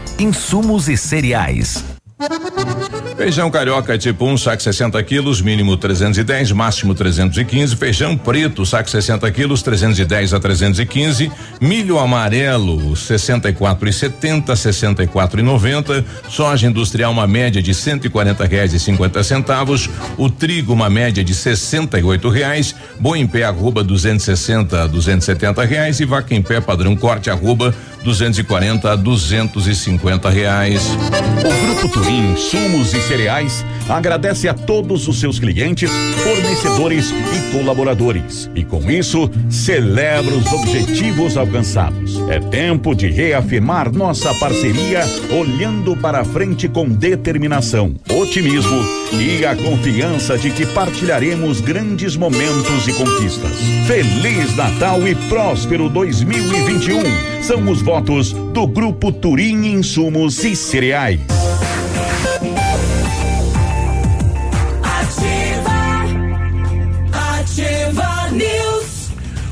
Insumos 0.19 0.87
e 0.87 0.97
cereais. 0.97 1.83
Feijão 3.17 3.49
carioca 3.49 3.97
tipo 3.97 4.25
1, 4.25 4.31
um, 4.31 4.37
saco 4.37 4.61
60 4.61 5.01
quilos, 5.03 5.41
mínimo 5.41 5.75
310, 5.77 6.51
máximo 6.51 6.93
315. 6.93 7.75
Feijão 7.75 8.15
preto, 8.17 8.65
saco 8.65 8.89
60 8.89 9.29
quilos, 9.31 9.61
310 9.61 10.33
a 10.33 10.39
315. 10.39 11.31
Milho 11.59 11.99
amarelo, 11.99 12.95
64 12.95 13.89
e 13.89 13.93
70, 13.93 14.55
64 14.55 15.39
e 15.39 15.43
90. 15.43 16.05
Soja 16.29 16.67
industrial, 16.67 17.11
uma 17.11 17.27
média 17.27 17.61
de 17.61 17.73
140 17.73 18.45
reais 18.45 18.73
e 18.73 18.79
50 18.79 19.23
centavos. 19.23 19.89
O 20.17 20.29
trigo, 20.29 20.73
uma 20.73 20.89
média 20.89 21.23
de 21.23 21.33
68 21.33 22.29
reais. 22.29 22.75
Boi 22.99 23.19
em 23.19 23.27
pé, 23.27 23.43
arroba 23.43 23.83
260 23.83 24.83
a 24.83 24.87
270 24.87 25.63
reais. 25.63 25.99
E 25.99 26.05
vaca 26.05 26.33
em 26.33 26.41
pé, 26.41 26.59
padrão 26.61 26.95
corte, 26.95 27.29
arroba 27.29 27.73
240 28.03 28.91
a 28.91 28.95
250 28.95 30.29
reais. 30.29 30.87
O 31.39 31.65
Grupo 31.65 31.89
Turim 31.89 32.33
Insumos 32.33 32.93
e 32.93 33.01
Cereais 33.01 33.65
agradece 33.89 34.47
a 34.47 34.53
todos 34.53 35.07
os 35.07 35.19
seus 35.19 35.39
clientes, 35.39 35.89
fornecedores 36.23 37.11
e 37.11 37.51
colaboradores. 37.51 38.49
E 38.55 38.63
com 38.63 38.89
isso, 38.89 39.29
celebra 39.49 40.35
os 40.35 40.51
objetivos 40.51 41.37
alcançados. 41.37 42.17
É 42.29 42.39
tempo 42.39 42.95
de 42.95 43.09
reafirmar 43.09 43.91
nossa 43.91 44.33
parceria, 44.35 45.03
olhando 45.31 45.95
para 45.97 46.23
frente 46.23 46.67
com 46.67 46.87
determinação, 46.87 47.95
otimismo 48.09 49.01
e 49.13 49.45
a 49.45 49.55
confiança 49.55 50.37
de 50.37 50.51
que 50.51 50.65
partilharemos 50.65 51.59
grandes 51.59 52.15
momentos 52.15 52.87
e 52.87 52.93
conquistas. 52.93 53.51
Feliz 53.85 54.55
Natal 54.55 55.05
e 55.07 55.15
próspero 55.15 55.89
2021. 55.89 57.41
São 57.41 57.69
os 57.69 57.81
votos 57.91 58.31
do 58.31 58.65
Grupo 58.65 59.11
Turim 59.11 59.65
Insumos 59.65 60.45
e 60.45 60.55
Cereais. 60.55 61.19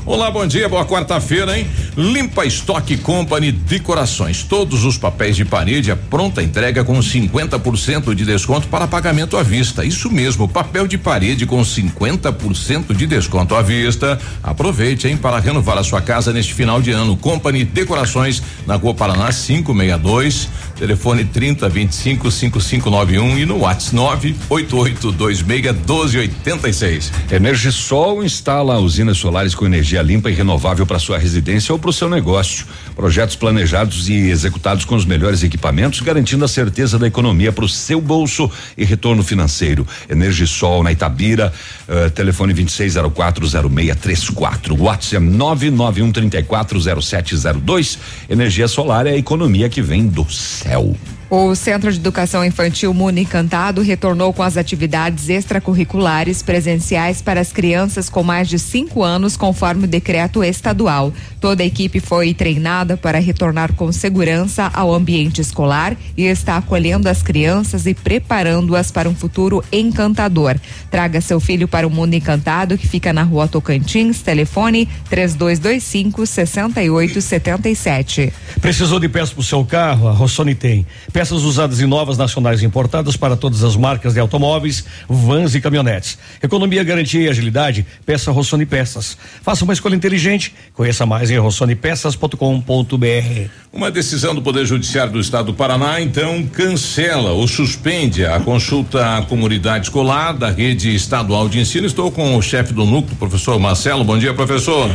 Olá, 0.06 0.30
bom 0.30 0.46
dia, 0.46 0.70
boa 0.70 0.86
quarta-feira, 0.86 1.58
hein? 1.58 1.68
Limpa 1.96 2.46
Stock 2.46 2.96
Company 2.98 3.52
Decorações. 3.52 4.42
Todos 4.42 4.84
os 4.84 4.96
papéis 4.96 5.36
de 5.36 5.44
parede, 5.44 5.90
a 5.90 5.96
pronta 5.96 6.42
entrega 6.42 6.84
com 6.84 6.98
50% 6.98 8.14
de 8.14 8.24
desconto 8.24 8.68
para 8.68 8.86
pagamento 8.86 9.36
à 9.36 9.42
vista. 9.42 9.84
Isso 9.84 10.10
mesmo, 10.10 10.48
papel 10.48 10.86
de 10.86 10.96
parede 10.96 11.46
com 11.46 11.60
50% 11.60 12.94
de 12.94 13.06
desconto 13.06 13.54
à 13.54 13.62
vista. 13.62 14.18
Aproveite, 14.42 15.08
hein, 15.08 15.16
para 15.16 15.38
renovar 15.38 15.78
a 15.78 15.84
sua 15.84 16.00
casa 16.00 16.32
neste 16.32 16.54
final 16.54 16.80
de 16.80 16.90
ano. 16.90 17.16
Company 17.16 17.64
Decorações, 17.64 18.42
na 18.66 18.76
Rua 18.76 18.94
Paraná 18.94 19.32
562, 19.32 20.48
telefone 20.76 21.24
30 21.24 21.68
25 21.68 22.30
5591 22.30 23.38
e 23.38 23.46
no 23.46 23.58
WhatsApp 23.58 23.80
98826 23.96 25.42
1286. 25.42 27.12
Energisol 27.30 28.22
instala 28.22 28.78
usinas 28.78 29.18
solares 29.18 29.54
com 29.54 29.66
energia 29.66 30.02
limpa 30.02 30.30
e 30.30 30.34
renovável 30.34 30.86
para 30.86 30.98
sua 30.98 31.18
residência 31.18 31.72
ou 31.72 31.78
para 31.80 31.90
o 31.90 31.92
seu 31.92 32.08
negócio. 32.08 32.64
Projetos 32.94 33.34
planejados 33.34 34.08
e 34.08 34.30
executados 34.30 34.84
com 34.84 34.94
os 34.94 35.04
melhores 35.04 35.42
equipamentos, 35.42 35.98
garantindo 36.00 36.44
a 36.44 36.48
certeza 36.48 36.96
da 36.98 37.06
economia 37.06 37.50
para 37.50 37.64
o 37.64 37.68
seu 37.68 37.98
bolso 38.00 38.48
e 38.76 38.84
retorno 38.84 39.24
financeiro. 39.24 39.86
Energisol 40.08 40.82
na 40.82 40.90
Itabira, 40.92 41.52
uh, 41.88 42.10
telefone 42.10 42.54
26040634. 42.54 44.78
WhatsApp 44.78 45.26
991340702. 45.26 47.98
Energia 48.28 48.68
solar 48.68 49.06
é 49.06 49.10
a 49.10 49.16
economia 49.16 49.68
que 49.68 49.82
vem 49.82 50.06
do 50.06 50.30
céu. 50.30 50.94
O 51.32 51.54
Centro 51.54 51.92
de 51.92 52.00
Educação 52.00 52.44
Infantil 52.44 52.92
Muni 52.92 53.20
Encantado 53.20 53.82
retornou 53.82 54.32
com 54.32 54.42
as 54.42 54.56
atividades 54.56 55.28
extracurriculares 55.28 56.42
presenciais 56.42 57.22
para 57.22 57.40
as 57.40 57.52
crianças 57.52 58.08
com 58.08 58.24
mais 58.24 58.48
de 58.48 58.58
cinco 58.58 59.04
anos, 59.04 59.36
conforme 59.36 59.84
o 59.84 59.88
decreto 59.88 60.42
estadual. 60.42 61.12
Toda 61.40 61.62
a 61.62 61.66
equipe 61.66 62.00
foi 62.00 62.34
treinada 62.34 62.96
para 62.96 63.20
retornar 63.20 63.74
com 63.74 63.92
segurança 63.92 64.72
ao 64.74 64.92
ambiente 64.92 65.40
escolar 65.40 65.96
e 66.16 66.24
está 66.24 66.56
acolhendo 66.56 67.08
as 67.08 67.22
crianças 67.22 67.86
e 67.86 67.94
preparando-as 67.94 68.90
para 68.90 69.08
um 69.08 69.14
futuro 69.14 69.62
encantador. 69.70 70.56
Traga 70.90 71.20
seu 71.20 71.38
filho 71.38 71.68
para 71.68 71.86
o 71.86 71.90
Mundo 71.90 72.14
Encantado, 72.14 72.76
que 72.76 72.88
fica 72.88 73.12
na 73.12 73.22
rua 73.22 73.46
Tocantins, 73.46 74.20
telefone 74.20 74.88
3225 75.08 76.26
6877. 76.26 78.32
Precisou 78.60 78.98
de 78.98 79.08
peças 79.08 79.32
para 79.32 79.40
o 79.40 79.44
seu 79.44 79.64
carro? 79.64 80.08
A 80.08 80.12
Rossoni 80.12 80.56
tem. 80.56 80.84
Peças 81.20 81.42
usadas 81.42 81.80
e 81.80 81.84
novas 81.84 82.16
nacionais 82.16 82.62
importadas 82.62 83.14
para 83.14 83.36
todas 83.36 83.62
as 83.62 83.76
marcas 83.76 84.14
de 84.14 84.20
automóveis, 84.20 84.86
vans 85.06 85.54
e 85.54 85.60
caminhonetes. 85.60 86.16
Economia, 86.42 86.82
garantia 86.82 87.20
e 87.20 87.28
agilidade, 87.28 87.84
peça 88.06 88.32
Rossoni 88.32 88.64
Peças. 88.64 89.18
Faça 89.42 89.62
uma 89.62 89.74
escolha 89.74 89.94
inteligente. 89.94 90.54
Conheça 90.72 91.04
mais 91.04 91.30
em 91.30 91.36
rossonepeças.com.br. 91.36 93.50
Uma 93.70 93.90
decisão 93.90 94.34
do 94.34 94.40
Poder 94.40 94.64
Judiciário 94.64 95.12
do 95.12 95.20
Estado 95.20 95.48
do 95.48 95.52
Paraná, 95.52 96.00
então, 96.00 96.42
cancela 96.46 97.32
ou 97.32 97.46
suspende 97.46 98.24
a 98.24 98.40
consulta 98.40 99.18
à 99.18 99.20
comunidade 99.20 99.88
escolar 99.88 100.32
da 100.32 100.50
rede 100.50 100.94
estadual 100.94 101.50
de 101.50 101.60
ensino. 101.60 101.86
Estou 101.86 102.10
com 102.10 102.34
o 102.34 102.40
chefe 102.40 102.72
do 102.72 102.86
núcleo, 102.86 103.14
professor 103.18 103.58
Marcelo. 103.58 104.04
Bom 104.04 104.16
dia, 104.16 104.32
professor. 104.32 104.90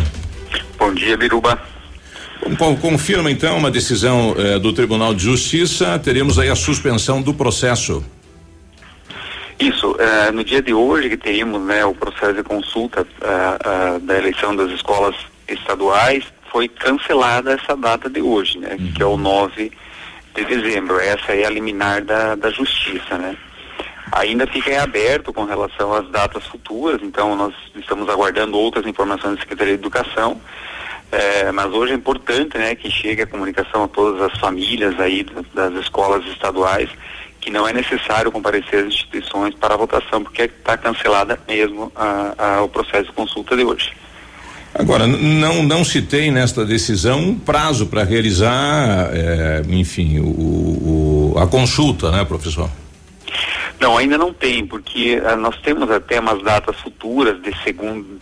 Bom 0.79 0.91
dia, 0.91 1.15
Biruba. 1.15 1.74
Confirma 2.79 3.31
então 3.31 3.57
uma 3.57 3.71
decisão 3.71 4.35
eh, 4.37 4.59
do 4.59 4.71
Tribunal 4.71 5.15
de 5.15 5.23
Justiça, 5.23 5.97
teremos 5.97 6.37
aí 6.37 6.47
a 6.47 6.55
suspensão 6.55 7.19
do 7.19 7.33
processo. 7.33 8.05
Isso, 9.59 9.95
eh, 9.99 10.31
no 10.31 10.43
dia 10.43 10.61
de 10.61 10.71
hoje 10.71 11.09
que 11.09 11.17
teríamos 11.17 11.59
né, 11.61 11.83
o 11.83 11.95
processo 11.95 12.33
de 12.33 12.43
consulta 12.43 13.07
eh, 13.19 13.99
da 13.99 14.17
eleição 14.17 14.55
das 14.55 14.69
escolas 14.71 15.15
estaduais, 15.47 16.23
foi 16.51 16.67
cancelada 16.67 17.53
essa 17.53 17.75
data 17.75 18.09
de 18.09 18.21
hoje, 18.21 18.59
né? 18.59 18.77
Uhum. 18.79 18.93
Que 18.93 19.01
é 19.01 19.05
o 19.05 19.17
9 19.17 19.71
de 20.35 20.45
dezembro. 20.45 20.99
Essa 20.99 21.33
é 21.33 21.45
a 21.45 21.49
liminar 21.49 22.03
da, 22.03 22.35
da 22.35 22.49
justiça, 22.51 23.17
né? 23.17 23.35
Ainda 24.11 24.45
fica 24.47 24.69
em 24.71 24.77
aberto 24.77 25.33
com 25.33 25.45
relação 25.45 25.93
às 25.93 26.07
datas 26.09 26.45
futuras, 26.45 27.01
então 27.01 27.35
nós 27.35 27.53
estamos 27.75 28.07
aguardando 28.07 28.57
outras 28.57 28.85
informações 28.85 29.35
da 29.35 29.41
Secretaria 29.41 29.73
de 29.73 29.81
Educação. 29.81 30.39
É, 31.15 31.49
mas 31.49 31.71
hoje 31.71 31.93
é 31.93 31.95
importante 31.95 32.57
né, 32.57 32.75
que 32.75 32.91
chegue 32.91 33.21
a 33.21 33.27
comunicação 33.27 33.85
a 33.85 33.87
todas 33.87 34.21
as 34.21 34.37
famílias 34.37 34.99
aí 34.99 35.25
das 35.53 35.73
escolas 35.75 36.25
estaduais 36.25 36.89
que 37.39 37.49
não 37.49 37.65
é 37.65 37.71
necessário 37.71 38.31
comparecer 38.31 38.79
às 38.79 38.87
instituições 38.87 39.53
para 39.53 39.75
a 39.75 39.77
votação, 39.77 40.23
porque 40.23 40.41
está 40.41 40.75
cancelada 40.75 41.39
mesmo 41.47 41.91
a, 41.95 42.33
a, 42.37 42.63
o 42.63 42.67
processo 42.67 43.05
de 43.05 43.11
consulta 43.13 43.55
de 43.55 43.63
hoje. 43.63 43.93
Agora, 44.73 45.07
não, 45.07 45.63
não 45.63 45.85
se 45.85 46.01
tem 46.01 46.31
nesta 46.31 46.65
decisão 46.65 47.19
um 47.19 47.35
prazo 47.39 47.85
para 47.85 48.03
realizar, 48.03 49.09
é, 49.13 49.61
enfim, 49.69 50.19
o, 50.19 51.33
o, 51.33 51.39
a 51.39 51.47
consulta, 51.47 52.11
né, 52.11 52.25
professor? 52.25 52.69
Não, 53.79 53.97
ainda 53.97 54.17
não 54.17 54.33
tem, 54.33 54.65
porque 54.65 55.21
ah, 55.25 55.35
nós 55.35 55.55
temos 55.61 55.89
até 55.91 56.19
umas 56.19 56.41
datas 56.41 56.75
futuras 56.79 57.41
de 57.41 57.55
segundo, 57.63 58.17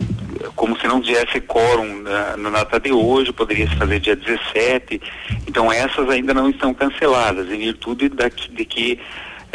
como 0.54 0.78
se 0.78 0.86
não 0.86 1.00
tivesse 1.00 1.40
quórum 1.40 2.02
na, 2.02 2.36
na 2.36 2.50
data 2.50 2.80
de 2.80 2.92
hoje, 2.92 3.32
poderia 3.32 3.68
se 3.68 3.76
fazer 3.76 4.00
dia 4.00 4.16
17. 4.16 5.00
Então 5.46 5.72
essas 5.72 6.08
ainda 6.08 6.34
não 6.34 6.50
estão 6.50 6.72
canceladas, 6.74 7.50
em 7.50 7.58
virtude 7.58 8.08
de 8.08 8.64
que 8.64 9.00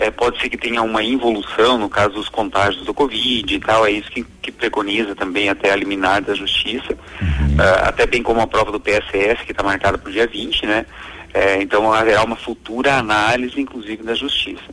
É, 0.01 0.09
pode 0.09 0.39
ser 0.39 0.47
que 0.47 0.57
tenha 0.57 0.81
uma 0.81 1.03
involução 1.03 1.77
no 1.77 1.89
caso 1.89 2.13
dos 2.13 2.29
contágios 2.29 2.85
do 2.85 2.93
Covid 2.93 3.53
e 3.53 3.59
tal, 3.59 3.85
é 3.85 3.91
isso 3.91 4.09
que, 4.09 4.25
que 4.41 4.49
preconiza 4.49 5.13
também 5.13 5.49
até 5.49 5.73
a 5.73 5.75
liminar 5.75 6.21
da 6.21 6.33
Justiça, 6.33 6.93
uh, 6.93 7.83
até 7.83 8.05
bem 8.07 8.23
como 8.23 8.39
a 8.39 8.47
prova 8.47 8.71
do 8.71 8.79
PSS, 8.79 9.43
que 9.43 9.51
está 9.51 9.61
marcada 9.61 9.97
para 9.97 10.09
o 10.09 10.13
dia 10.13 10.25
20, 10.25 10.65
né? 10.65 10.85
É, 11.33 11.61
então 11.61 11.91
haverá 11.91 12.23
uma 12.23 12.35
futura 12.35 12.95
análise, 12.95 13.59
inclusive, 13.59 14.01
da 14.03 14.15
Justiça. 14.15 14.63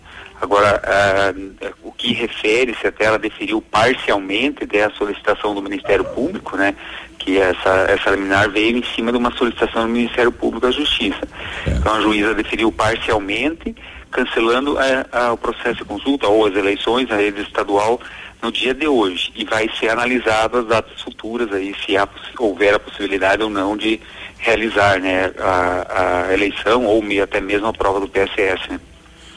Agora, 0.41 0.83
uh, 0.85 1.75
o 1.83 1.93
que 1.93 2.13
refere-se 2.13 2.87
até 2.87 3.05
ela 3.05 3.19
deferiu 3.19 3.63
parcialmente 3.63 4.67
da 4.67 4.91
solicitação 4.91 5.55
do 5.55 5.63
Ministério 5.63 6.05
Público, 6.05 6.57
né? 6.57 6.75
Que 7.19 7.39
essa, 7.39 7.87
essa 7.89 8.11
liminar 8.11 8.51
veio 8.51 8.77
em 8.77 8.85
cima 8.95 9.11
de 9.11 9.19
uma 9.19 9.33
solicitação 9.33 9.83
do 9.83 9.89
Ministério 9.89 10.31
Público 10.31 10.67
à 10.67 10.71
Justiça. 10.71 11.21
É. 11.67 11.71
Então 11.71 11.95
a 11.95 12.01
juíza 12.01 12.35
deferiu 12.35 12.71
parcialmente 12.71 13.75
cancelando 14.11 14.79
a, 14.79 14.87
é, 14.87 15.07
a, 15.13 15.33
o 15.33 15.37
processo 15.37 15.77
de 15.79 15.85
consulta 15.85 16.27
ou 16.29 16.47
as 16.47 16.55
eleições, 16.55 17.11
a 17.11 17.17
rede 17.17 17.43
estadual, 17.43 18.01
no 18.43 18.53
dia 18.53 18.73
de 18.73 18.87
hoje. 18.87 19.33
E 19.35 19.45
vai 19.45 19.69
ser 19.79 19.91
analisado 19.91 20.59
as 20.59 20.67
datas 20.67 21.01
futuras 21.03 21.53
aí, 21.53 21.75
se 21.85 21.97
há, 21.97 22.09
houver 22.39 22.75
a 22.75 22.79
possibilidade 22.79 23.43
ou 23.43 23.51
não 23.51 23.77
de 23.77 24.01
realizar 24.39 25.01
né, 25.01 25.33
a, 25.39 26.27
a 26.29 26.33
eleição 26.33 26.85
ou 26.85 27.03
até 27.23 27.41
mesmo 27.41 27.67
a 27.67 27.73
prova 27.73 28.01
do 28.01 28.09
PSS. 28.09 28.71
Né? 28.71 28.81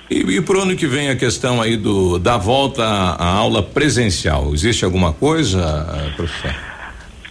E, 0.10 0.38
e 0.38 0.42
por 0.42 0.58
ano 0.58 0.76
que 0.76 0.88
vem 0.88 1.10
a 1.10 1.16
questão 1.16 1.62
aí 1.62 1.78
do 1.78 2.18
da 2.18 2.38
volta 2.38 2.84
à, 2.84 3.26
aula 3.26 3.62
presencial, 3.62 4.52
existe 4.54 4.84
alguma 4.84 5.14
coisa, 5.14 6.12
professor? 6.16 6.56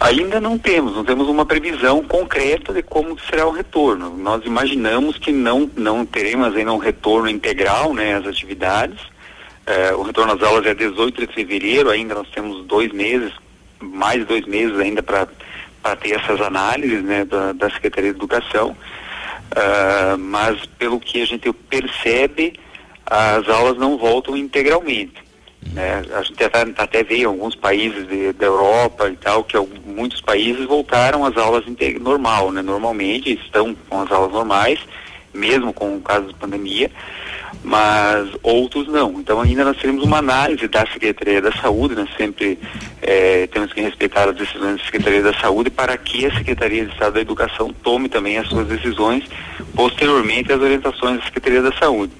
Ainda 0.00 0.40
não 0.40 0.56
temos, 0.56 0.94
não 0.94 1.04
temos 1.04 1.26
uma 1.26 1.44
previsão 1.44 2.04
concreta 2.04 2.72
de 2.72 2.84
como 2.84 3.18
será 3.18 3.48
o 3.48 3.50
retorno. 3.50 4.16
Nós 4.16 4.44
imaginamos 4.44 5.18
que 5.18 5.32
não, 5.32 5.68
não 5.76 6.06
teremos 6.06 6.54
ainda 6.54 6.72
um 6.72 6.78
retorno 6.78 7.28
integral, 7.28 7.92
né, 7.92 8.14
às 8.14 8.24
atividades. 8.24 8.98
É, 9.66 9.92
o 9.92 10.02
retorno 10.02 10.34
às 10.34 10.42
aulas 10.42 10.64
é 10.66 10.72
18 10.72 11.26
de 11.26 11.32
fevereiro, 11.34 11.90
ainda 11.90 12.14
nós 12.14 12.28
temos 12.30 12.64
dois 12.64 12.92
meses, 12.92 13.32
mais 13.80 14.24
dois 14.24 14.46
meses 14.46 14.78
ainda 14.78 15.02
para 15.02 15.26
ter 16.00 16.12
essas 16.12 16.40
análises, 16.40 17.02
né, 17.02 17.24
da, 17.24 17.52
da 17.52 17.68
Secretaria 17.68 18.12
de 18.12 18.16
Educação. 18.16 18.76
Uh, 19.50 20.18
mas 20.18 20.64
pelo 20.78 21.00
que 21.00 21.22
a 21.22 21.26
gente 21.26 21.50
percebe, 21.52 22.52
as 23.10 23.48
aulas 23.48 23.76
não 23.78 23.96
voltam 23.96 24.36
integralmente. 24.36 25.28
Né? 25.72 26.02
A 26.12 26.22
gente 26.22 26.42
até, 26.42 26.60
até 26.76 27.02
vê 27.02 27.24
alguns 27.24 27.54
países 27.54 28.06
de, 28.08 28.32
da 28.32 28.46
Europa 28.46 29.08
e 29.08 29.16
tal, 29.16 29.44
que 29.44 29.56
muitos 29.84 30.20
países 30.20 30.64
voltaram 30.66 31.24
às 31.24 31.36
aulas 31.36 31.64
normal, 32.00 32.52
né? 32.52 32.62
Normalmente 32.62 33.32
estão 33.32 33.74
com 33.88 34.02
as 34.02 34.10
aulas 34.10 34.32
normais, 34.32 34.78
mesmo 35.34 35.72
com 35.72 35.96
o 35.96 36.00
caso 36.00 36.28
de 36.28 36.34
pandemia, 36.34 36.90
mas 37.62 38.28
outros 38.42 38.88
não. 38.88 39.20
Então 39.20 39.40
ainda 39.40 39.64
nós 39.64 39.76
teremos 39.76 40.04
uma 40.04 40.18
análise 40.18 40.66
da 40.68 40.86
Secretaria 40.86 41.40
da 41.40 41.52
Saúde, 41.52 41.94
nós 41.94 42.08
sempre 42.16 42.58
é, 43.02 43.46
temos 43.48 43.72
que 43.72 43.80
respeitar 43.80 44.28
as 44.28 44.36
decisões 44.36 44.78
da 44.78 44.84
Secretaria 44.84 45.22
da 45.22 45.34
Saúde 45.34 45.70
para 45.70 45.96
que 45.96 46.26
a 46.26 46.34
Secretaria 46.34 46.84
de 46.84 46.92
Estado 46.92 47.14
da 47.14 47.20
Educação 47.20 47.74
tome 47.82 48.08
também 48.08 48.38
as 48.38 48.48
suas 48.48 48.66
decisões 48.66 49.24
posteriormente 49.74 50.52
às 50.52 50.60
orientações 50.60 51.18
da 51.18 51.24
Secretaria 51.24 51.62
da 51.62 51.72
Saúde. 51.72 52.12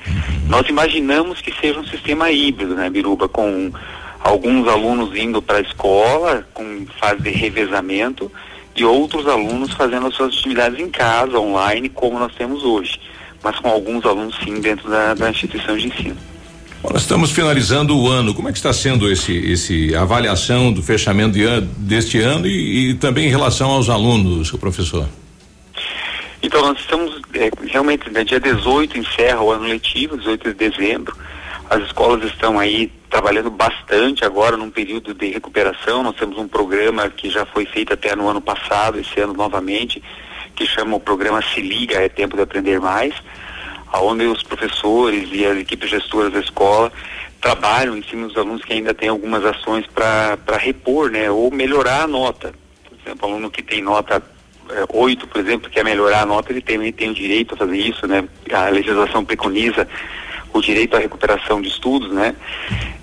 Nós 0.49 0.69
imaginamos 0.69 1.41
que 1.41 1.53
seja 1.61 1.81
um 1.81 1.87
sistema 1.87 2.31
híbrido, 2.31 2.75
né, 2.75 2.89
Biruba, 2.91 3.29
com 3.29 3.73
alguns 4.21 4.69
alunos 4.69 5.17
indo 5.17 5.41
para 5.41 5.59
a 5.59 5.63
escola, 5.63 6.47
com 6.53 6.87
fase 6.99 7.23
de 7.23 7.31
revezamento, 7.31 8.31
e 8.77 8.85
outros 8.85 9.27
alunos 9.27 9.73
fazendo 9.73 10.07
as 10.07 10.15
suas 10.15 10.35
atividades 10.35 10.79
em 10.79 10.89
casa, 10.89 11.39
online, 11.39 11.89
como 11.89 12.19
nós 12.19 12.35
temos 12.35 12.63
hoje 12.63 13.01
mas 13.49 13.59
com 13.61 13.69
alguns 13.69 14.05
alunos 14.05 14.37
sim 14.45 14.61
dentro 14.61 14.91
da, 14.91 15.15
da 15.15 15.31
instituição 15.31 15.75
de 15.75 15.87
ensino. 15.87 16.17
Nós 16.85 17.01
estamos 17.01 17.31
finalizando 17.31 17.97
o 17.99 18.07
ano. 18.07 18.35
Como 18.35 18.49
é 18.49 18.53
que 18.53 18.59
está 18.59 18.73
sendo 18.75 19.11
esse, 19.11 19.33
esse 19.33 19.95
avaliação 19.97 20.71
do 20.71 20.83
fechamento 20.83 21.33
de 21.33 21.45
an, 21.45 21.67
deste 21.79 22.21
ano 22.21 22.47
e, 22.47 22.91
e, 22.91 22.95
também 22.95 23.27
em 23.27 23.31
relação 23.31 23.71
aos 23.71 23.89
alunos, 23.89 24.51
professor? 24.53 25.09
Então, 26.43 26.61
nós 26.61 26.79
estamos 26.79 27.21
é, 27.35 27.51
realmente, 27.67 28.07
no 28.07 28.13
né, 28.13 28.23
dia 28.23 28.39
18 28.39 28.99
encerra 28.99 29.41
o 29.41 29.51
ano 29.51 29.65
letivo, 29.65 30.19
18 30.19 30.53
de 30.53 30.69
dezembro. 30.69 31.17
As 31.71 31.83
escolas 31.85 32.23
estão 32.25 32.59
aí 32.59 32.93
trabalhando 33.11 33.51
bastante 33.51 34.25
agora 34.25 34.57
num 34.57 34.71
período 34.71 35.15
de 35.15 35.31
recuperação. 35.31 36.03
Nós 36.03 36.17
temos 36.17 36.37
um 36.37 36.47
programa 36.47 37.09
que 37.09 37.31
já 37.31 37.47
foi 37.47 37.65
feito 37.65 37.95
até 37.95 38.15
no 38.15 38.29
ano 38.29 38.43
passado, 38.43 39.01
esse 39.01 39.19
ano 39.21 39.33
novamente, 39.33 40.03
que 40.55 40.67
chama 40.67 40.97
o 40.97 41.01
programa 41.01 41.41
Se 41.43 41.61
Liga, 41.61 41.97
é 41.97 42.09
Tempo 42.09 42.37
de 42.37 42.43
Aprender 42.43 42.81
Mais, 42.81 43.15
onde 43.95 44.25
os 44.25 44.43
professores 44.43 45.29
e 45.33 45.47
as 45.47 45.59
equipes 45.59 45.91
gestoras 45.91 46.33
da 46.33 46.41
escola 46.41 46.93
trabalham 47.41 47.97
em 47.97 48.03
cima 48.03 48.27
dos 48.27 48.37
alunos 48.37 48.65
que 48.65 48.73
ainda 48.73 48.93
têm 48.93 49.09
algumas 49.09 49.45
ações 49.45 49.87
para 49.87 50.57
repor, 50.59 51.11
né, 51.11 51.31
ou 51.31 51.51
melhorar 51.51 52.03
a 52.03 52.07
nota. 52.07 52.53
Por 52.89 52.99
exemplo, 53.05 53.29
aluno 53.29 53.51
que 53.51 53.63
tem 53.63 53.81
nota 53.81 54.23
é, 54.71 54.85
8, 54.93 55.27
por 55.27 55.41
exemplo, 55.41 55.71
quer 55.71 55.85
melhorar 55.85 56.23
a 56.23 56.27
nota, 56.27 56.53
ele 56.53 56.61
tem, 56.61 56.93
tem 56.93 57.11
o 57.11 57.15
direito 57.15 57.55
a 57.55 57.57
fazer 57.57 57.79
isso, 57.79 58.07
né? 58.07 58.29
A 58.53 58.69
legislação 58.69 59.25
preconiza 59.25 59.89
o 60.53 60.61
direito 60.61 60.97
à 60.97 60.99
recuperação 60.99 61.61
de 61.61 61.69
estudos, 61.69 62.13
né? 62.13 62.35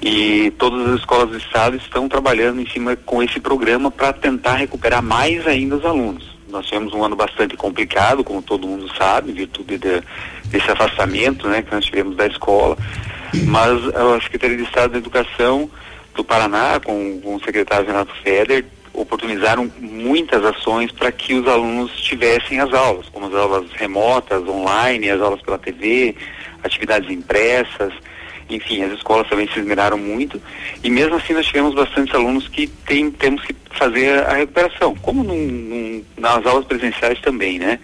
E 0.02 0.52
todas 0.58 0.88
as 0.90 1.00
escolas 1.00 1.30
do 1.30 1.38
estado 1.38 1.76
estão 1.78 2.08
trabalhando 2.08 2.62
em 2.62 2.70
cima 2.70 2.96
com 2.96 3.24
esse 3.24 3.40
programa 3.40 3.90
para 3.90 4.14
tentar 4.14 4.56
recuperar 4.56 5.02
mais 5.02 5.48
ainda 5.48 5.78
os 5.78 5.86
alunos. 5.86 6.35
Nós 6.48 6.66
tivemos 6.66 6.94
um 6.94 7.04
ano 7.04 7.16
bastante 7.16 7.56
complicado, 7.58 8.24
como 8.24 8.42
todo 8.42 8.68
mundo 8.68 8.88
sabe, 8.96 9.32
em 9.32 9.36
virtude 9.36 9.78
de, 9.78 10.02
desse 10.46 10.70
afastamento 10.70 11.48
né, 11.48 11.62
que 11.62 11.74
nós 11.74 11.86
tivemos 11.86 12.16
da 12.16 12.28
escola. 12.28 12.78
Mas 13.46 13.84
a 13.96 14.22
Secretaria 14.22 14.58
de 14.58 14.64
Estado 14.64 14.92
da 14.92 14.98
Educação 14.98 15.70
do 16.14 16.24
Paraná, 16.24 16.80
com, 16.80 17.20
com 17.22 17.36
o 17.36 17.44
secretário 17.44 17.88
Renato 17.88 18.14
Feder, 18.24 18.66
oportunizaram 18.94 19.70
muitas 19.80 20.44
ações 20.44 20.92
para 20.92 21.12
que 21.12 21.34
os 21.34 21.48
alunos 21.48 21.92
tivessem 22.02 22.60
as 22.60 22.74
aulas, 22.74 23.10
como 23.10 23.28
as 23.28 23.34
aulas 23.34 23.72
remotas, 23.74 24.48
online, 24.48 25.10
as 25.10 25.22
aulas 25.22 25.42
pela 25.42 25.58
TV, 25.58 26.16
atividades 26.64 27.10
impressas, 27.10 27.94
enfim, 28.50 28.84
as 28.84 28.94
escolas 28.94 29.28
também 29.28 29.48
se 29.52 29.60
esmeraram 29.60 29.98
muito 29.98 30.42
e 30.84 30.90
mesmo 30.90 31.16
assim 31.16 31.34
nós 31.34 31.46
tivemos 31.46 31.74
bastantes 31.74 32.14
alunos 32.14 32.48
que 32.48 32.68
tem, 32.68 33.10
temos 33.12 33.44
que 33.44 33.56
fazer 33.72 34.20
a 34.26 34.36
recuperação, 34.36 34.96
como 34.96 35.24
num, 35.24 35.36
num, 35.36 36.06
nas 36.18 36.46
aulas 36.46 36.66
presenciais 36.66 37.20
também, 37.22 37.60
né? 37.60 37.80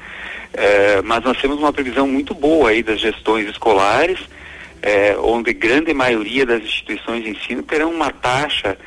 É, 0.54 1.02
mas 1.02 1.24
nós 1.24 1.40
temos 1.40 1.58
uma 1.58 1.72
previsão 1.72 2.08
muito 2.08 2.34
boa 2.34 2.70
aí 2.70 2.84
das 2.84 3.00
gestões 3.00 3.48
escolares, 3.48 4.20
é, 4.82 5.16
onde 5.18 5.54
grande 5.54 5.94
maioria 5.94 6.46
das 6.46 6.62
instituições 6.64 7.24
de 7.24 7.30
ensino 7.30 7.64
terão 7.64 7.92
uma 7.92 8.12
taxa 8.12 8.78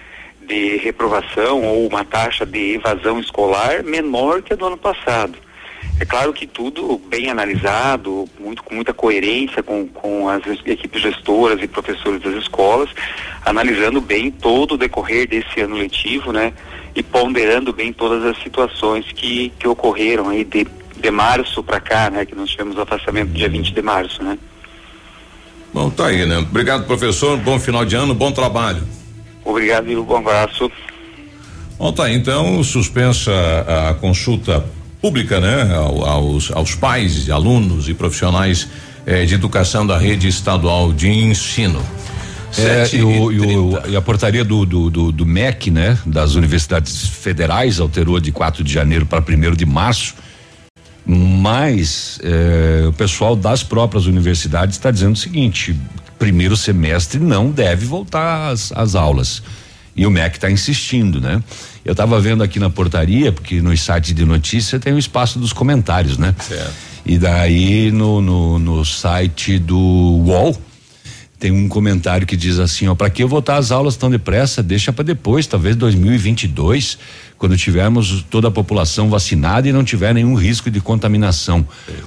de 0.42 0.76
reprovação 0.76 1.62
ou 1.62 1.86
uma 1.86 2.04
taxa 2.04 2.44
de 2.44 2.74
evasão 2.74 3.18
escolar 3.18 3.82
menor 3.82 4.42
que 4.42 4.52
a 4.52 4.56
do 4.56 4.66
ano 4.66 4.76
passado. 4.76 5.38
É 6.00 6.04
claro 6.04 6.32
que 6.32 6.46
tudo 6.46 7.00
bem 7.08 7.30
analisado, 7.30 8.28
muito, 8.38 8.64
com 8.64 8.74
muita 8.74 8.92
coerência 8.92 9.62
com, 9.62 9.86
com 9.86 10.28
as 10.28 10.42
equipes 10.66 11.00
gestoras 11.00 11.62
e 11.62 11.68
professores 11.68 12.20
das 12.20 12.34
escolas, 12.34 12.90
analisando 13.44 14.00
bem 14.00 14.30
todo 14.30 14.72
o 14.72 14.76
decorrer 14.76 15.28
desse 15.28 15.60
ano 15.60 15.76
letivo, 15.76 16.32
né? 16.32 16.52
E 16.96 17.02
ponderando 17.02 17.72
bem 17.72 17.92
todas 17.92 18.24
as 18.24 18.42
situações 18.42 19.06
que, 19.12 19.52
que 19.58 19.68
ocorreram 19.68 20.30
aí 20.30 20.44
de, 20.44 20.66
de 20.96 21.10
março 21.12 21.62
para 21.62 21.78
cá, 21.78 22.10
né? 22.10 22.26
Que 22.26 22.34
nós 22.34 22.50
tivemos 22.50 22.76
o 22.76 22.80
afastamento 22.80 23.30
dia 23.30 23.48
20 23.48 23.72
de 23.72 23.82
março, 23.82 24.22
né? 24.22 24.36
Bom, 25.72 25.90
tá 25.90 26.06
aí, 26.06 26.26
né? 26.26 26.38
Obrigado, 26.38 26.86
professor. 26.86 27.36
Bom 27.38 27.58
final 27.58 27.84
de 27.84 27.94
ano, 27.94 28.14
bom 28.14 28.32
trabalho. 28.32 28.82
Obrigado 29.44 29.88
e 29.90 29.96
um 29.96 30.02
bom 30.02 30.16
abraço. 30.16 30.70
Bom, 31.78 31.92
tá 31.92 32.04
aí, 32.04 32.14
então, 32.14 32.62
suspensa 32.64 33.32
a 33.90 33.94
consulta 33.94 34.64
pública, 35.04 35.38
né? 35.38 35.74
Aos, 35.74 36.50
aos 36.50 36.74
pais, 36.74 37.28
alunos 37.28 37.90
e 37.90 37.92
profissionais 37.92 38.66
eh, 39.04 39.26
de 39.26 39.34
educação 39.34 39.86
da 39.86 39.98
rede 39.98 40.26
estadual 40.26 40.94
de 40.94 41.10
ensino. 41.10 41.84
É, 42.56 42.88
e, 42.96 43.02
o, 43.02 43.30
e, 43.30 43.40
o, 43.40 43.86
e, 43.90 43.96
a 43.96 44.00
portaria 44.00 44.42
do, 44.42 44.64
do, 44.64 44.88
do, 44.88 45.12
do, 45.12 45.26
MEC, 45.26 45.70
né? 45.70 45.98
Das 46.06 46.36
universidades 46.36 47.06
federais 47.06 47.80
alterou 47.80 48.18
de 48.18 48.32
4 48.32 48.64
de 48.64 48.72
janeiro 48.72 49.04
para 49.04 49.22
1 49.22 49.54
de 49.54 49.66
março. 49.66 50.14
Mas 51.04 52.18
eh, 52.22 52.86
o 52.88 52.92
pessoal 52.94 53.36
das 53.36 53.62
próprias 53.62 54.06
universidades 54.06 54.76
está 54.76 54.90
dizendo 54.90 55.16
o 55.16 55.18
seguinte: 55.18 55.76
primeiro 56.18 56.56
semestre 56.56 57.20
não 57.20 57.50
deve 57.50 57.84
voltar 57.84 58.48
às, 58.48 58.72
às 58.72 58.94
aulas. 58.94 59.42
E 59.94 60.06
o 60.06 60.10
MEC 60.10 60.36
está 60.36 60.50
insistindo, 60.50 61.20
né? 61.20 61.42
Eu 61.84 61.92
estava 61.92 62.18
vendo 62.20 62.42
aqui 62.42 62.58
na 62.58 62.70
portaria, 62.70 63.30
porque 63.30 63.60
no 63.60 63.76
site 63.76 64.14
de 64.14 64.24
notícia 64.24 64.80
tem 64.80 64.92
o 64.92 64.98
espaço 64.98 65.38
dos 65.38 65.52
comentários, 65.52 66.16
né? 66.16 66.34
Certo. 66.40 66.72
E 67.04 67.18
daí 67.18 67.90
no, 67.90 68.22
no, 68.22 68.58
no 68.58 68.84
site 68.84 69.58
do 69.58 69.78
UOL 69.78 70.58
tem 71.38 71.52
um 71.52 71.68
comentário 71.68 72.26
que 72.26 72.36
diz 72.36 72.58
assim, 72.58 72.88
ó, 72.88 72.94
para 72.94 73.10
que 73.10 73.22
voltar 73.22 73.56
às 73.56 73.70
aulas 73.70 73.96
tão 73.96 74.08
depressa? 74.08 74.62
Deixa 74.62 74.94
para 74.94 75.04
depois, 75.04 75.46
talvez 75.46 75.76
2022, 75.76 76.98
quando 77.44 77.58
tivermos 77.58 78.24
toda 78.30 78.48
a 78.48 78.50
população 78.50 79.10
vacinada 79.10 79.68
e 79.68 79.72
não 79.72 79.84
tiver 79.84 80.14
nenhum 80.14 80.34
risco 80.34 80.70
de 80.70 80.80
contaminação. 80.80 81.66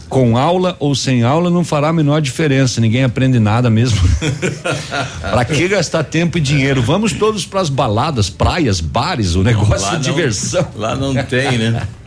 Com 0.10 0.36
aula 0.36 0.76
ou 0.80 0.96
sem 0.96 1.22
aula 1.22 1.52
não 1.52 1.64
fará 1.64 1.90
a 1.90 1.94
menor 1.94 2.22
diferença, 2.22 2.82
ninguém 2.82 3.04
aprende 3.04 3.38
nada 3.40 3.70
mesmo. 3.70 4.00
para 5.22 5.46
que 5.46 5.68
gastar 5.68 6.04
tempo 6.06 6.40
e 6.40 6.42
dinheiro? 6.42 6.82
Vamos 6.82 7.14
todos 7.14 7.46
para 7.46 7.62
as 7.62 7.70
baladas, 7.70 8.32
praias, 8.32 8.82
bares, 8.82 9.36
o 9.36 9.44
negócio 9.44 9.80
Lá 9.86 9.90
de 10.00 10.08
não- 10.08 10.16
diversão. 10.16 10.68
Lá 10.76 10.96
não 10.96 11.14
tem, 11.14 11.56
né? 11.60 11.88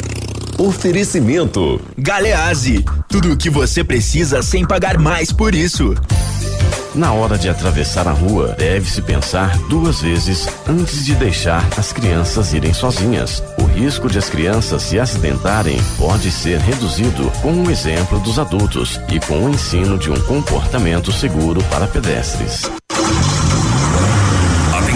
Oferecimento. 0.61 1.81
Galeazzi, 1.97 2.85
tudo 3.09 3.33
o 3.33 3.35
que 3.35 3.49
você 3.49 3.83
precisa 3.83 4.43
sem 4.43 4.63
pagar 4.63 4.99
mais 4.99 5.31
por 5.31 5.55
isso. 5.55 5.95
Na 6.93 7.13
hora 7.13 7.35
de 7.35 7.49
atravessar 7.49 8.07
a 8.07 8.11
rua, 8.11 8.55
deve-se 8.59 9.01
pensar 9.01 9.57
duas 9.69 10.01
vezes 10.01 10.47
antes 10.69 11.03
de 11.03 11.15
deixar 11.15 11.67
as 11.79 11.91
crianças 11.91 12.53
irem 12.53 12.75
sozinhas. 12.75 13.41
O 13.57 13.63
risco 13.63 14.07
de 14.07 14.19
as 14.19 14.29
crianças 14.29 14.83
se 14.83 14.99
acidentarem 14.99 15.81
pode 15.97 16.29
ser 16.29 16.59
reduzido 16.59 17.31
com 17.41 17.63
o 17.63 17.71
exemplo 17.71 18.19
dos 18.19 18.37
adultos 18.37 18.99
e 19.11 19.19
com 19.19 19.45
o 19.45 19.49
ensino 19.49 19.97
de 19.97 20.11
um 20.11 20.21
comportamento 20.21 21.11
seguro 21.11 21.63
para 21.71 21.87
pedestres. 21.87 22.69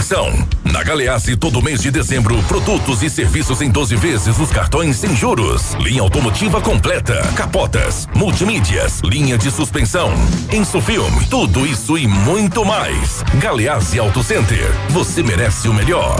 Atenção! 0.06 0.48
Na 0.72 0.84
Galeazzi, 0.84 1.36
todo 1.36 1.64
mês 1.64 1.82
de 1.82 1.90
dezembro, 1.90 2.38
produtos 2.44 3.02
e 3.02 3.10
serviços 3.10 3.60
em 3.60 3.72
12 3.72 3.96
vezes 3.96 4.38
nos 4.38 4.52
cartões 4.52 4.98
sem 4.98 5.16
juros. 5.16 5.74
Linha 5.80 6.04
automotiva 6.04 6.62
completa, 6.62 7.24
capotas, 7.36 8.08
multimídias, 8.14 9.00
linha 9.04 9.36
de 9.36 9.50
suspensão, 9.50 10.14
Insufilm, 10.54 11.24
tudo 11.28 11.66
isso 11.66 11.98
e 11.98 12.08
muito 12.08 12.64
mais. 12.64 13.24
Galeazzi 13.42 13.98
Auto 13.98 14.22
Center, 14.22 14.72
você 14.90 15.24
merece 15.24 15.68
o 15.68 15.74
melhor. 15.74 16.20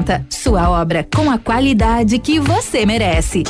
Sua 0.29 0.69
obra 0.69 1.07
com 1.13 1.29
a 1.29 1.37
qualidade 1.37 2.17
que 2.19 2.39
você 2.39 2.85
merece. 2.85 3.43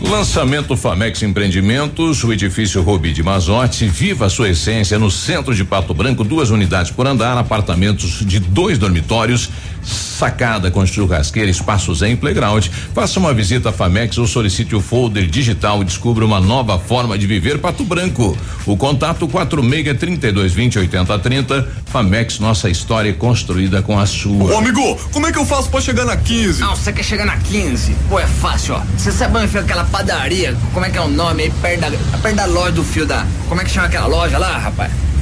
Lançamento 0.00 0.76
Famex 0.76 1.22
Empreendimentos, 1.22 2.22
o 2.22 2.32
edifício 2.32 2.80
Rubi 2.80 3.12
de 3.12 3.22
Mazotti, 3.22 3.86
viva 3.88 4.26
a 4.26 4.30
sua 4.30 4.48
essência 4.48 4.98
no 4.98 5.10
centro 5.10 5.54
de 5.54 5.64
Pato 5.64 5.92
Branco, 5.92 6.22
duas 6.22 6.50
unidades 6.50 6.90
por 6.90 7.06
andar, 7.06 7.36
apartamentos 7.36 8.24
de 8.24 8.38
dois 8.38 8.78
dormitórios, 8.78 9.50
sacada 9.88 10.70
com 10.70 10.84
churrasqueira, 10.84 11.50
espaços 11.50 12.02
em 12.02 12.16
playground. 12.16 12.66
Faça 12.94 13.18
uma 13.18 13.32
visita 13.32 13.70
à 13.70 13.72
Famex 13.72 14.18
ou 14.18 14.26
solicite 14.26 14.74
o 14.74 14.80
folder 14.80 15.26
digital 15.26 15.82
e 15.82 15.84
descubra 15.84 16.24
uma 16.24 16.40
nova 16.40 16.78
forma 16.78 17.18
de 17.18 17.26
viver 17.26 17.58
Pato 17.58 17.84
Branco. 17.84 18.36
O 18.66 18.76
contato 18.76 19.26
46 19.26 19.98
32 19.98 20.52
20 20.52 20.78
80 20.78 21.18
30. 21.18 21.68
Famex, 21.86 22.38
nossa 22.38 22.68
história 22.68 23.10
é 23.10 23.12
construída 23.12 23.82
com 23.82 23.98
a 23.98 24.06
sua. 24.06 24.54
Ô 24.54 24.58
amigo, 24.58 24.96
como 25.12 25.26
é 25.26 25.32
que 25.32 25.38
eu 25.38 25.46
faço 25.46 25.70
pra 25.70 25.80
chegar 25.80 26.04
na 26.04 26.16
15? 26.16 26.60
Não, 26.60 26.76
você 26.76 26.92
quer 26.92 27.02
chegar 27.02 27.24
na 27.24 27.36
15? 27.36 27.94
Pô, 28.08 28.18
é 28.18 28.26
fácil, 28.26 28.74
ó. 28.74 28.82
Você 28.96 29.12
sabe 29.12 29.38
onde 29.38 29.48
fica 29.48 29.60
aquela 29.60 29.84
padaria? 29.84 30.56
Como 30.72 30.84
é 30.84 30.90
que 30.90 30.98
é 30.98 31.00
o 31.00 31.08
nome 31.08 31.44
aí? 31.44 31.50
Perto 31.50 31.80
da, 31.80 32.18
perto 32.18 32.36
da 32.36 32.46
loja 32.46 32.72
do 32.72 32.84
fio 32.84 33.06
da. 33.06 33.26
Como 33.48 33.60
é 33.60 33.64
que 33.64 33.70
chama 33.70 33.86
aquela 33.86 34.06
loja 34.06 34.38
lá, 34.38 34.58
rapaz? 34.58 34.92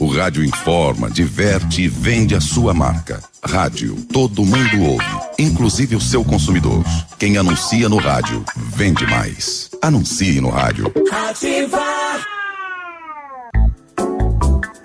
O 0.00 0.06
rádio 0.06 0.44
informa, 0.44 1.10
diverte 1.10 1.82
e 1.82 1.88
vende 1.88 2.36
a 2.36 2.40
sua 2.40 2.72
marca. 2.72 3.20
Rádio, 3.44 3.96
todo 4.12 4.44
mundo 4.44 4.80
ouve, 4.80 5.04
inclusive 5.36 5.96
o 5.96 6.00
seu 6.00 6.24
consumidor. 6.24 6.84
Quem 7.18 7.36
anuncia 7.36 7.88
no 7.88 7.96
rádio, 7.96 8.44
vende 8.76 9.04
mais. 9.06 9.68
Anuncie 9.82 10.40
no 10.40 10.50
rádio. 10.50 10.92
Ativar. 11.10 12.24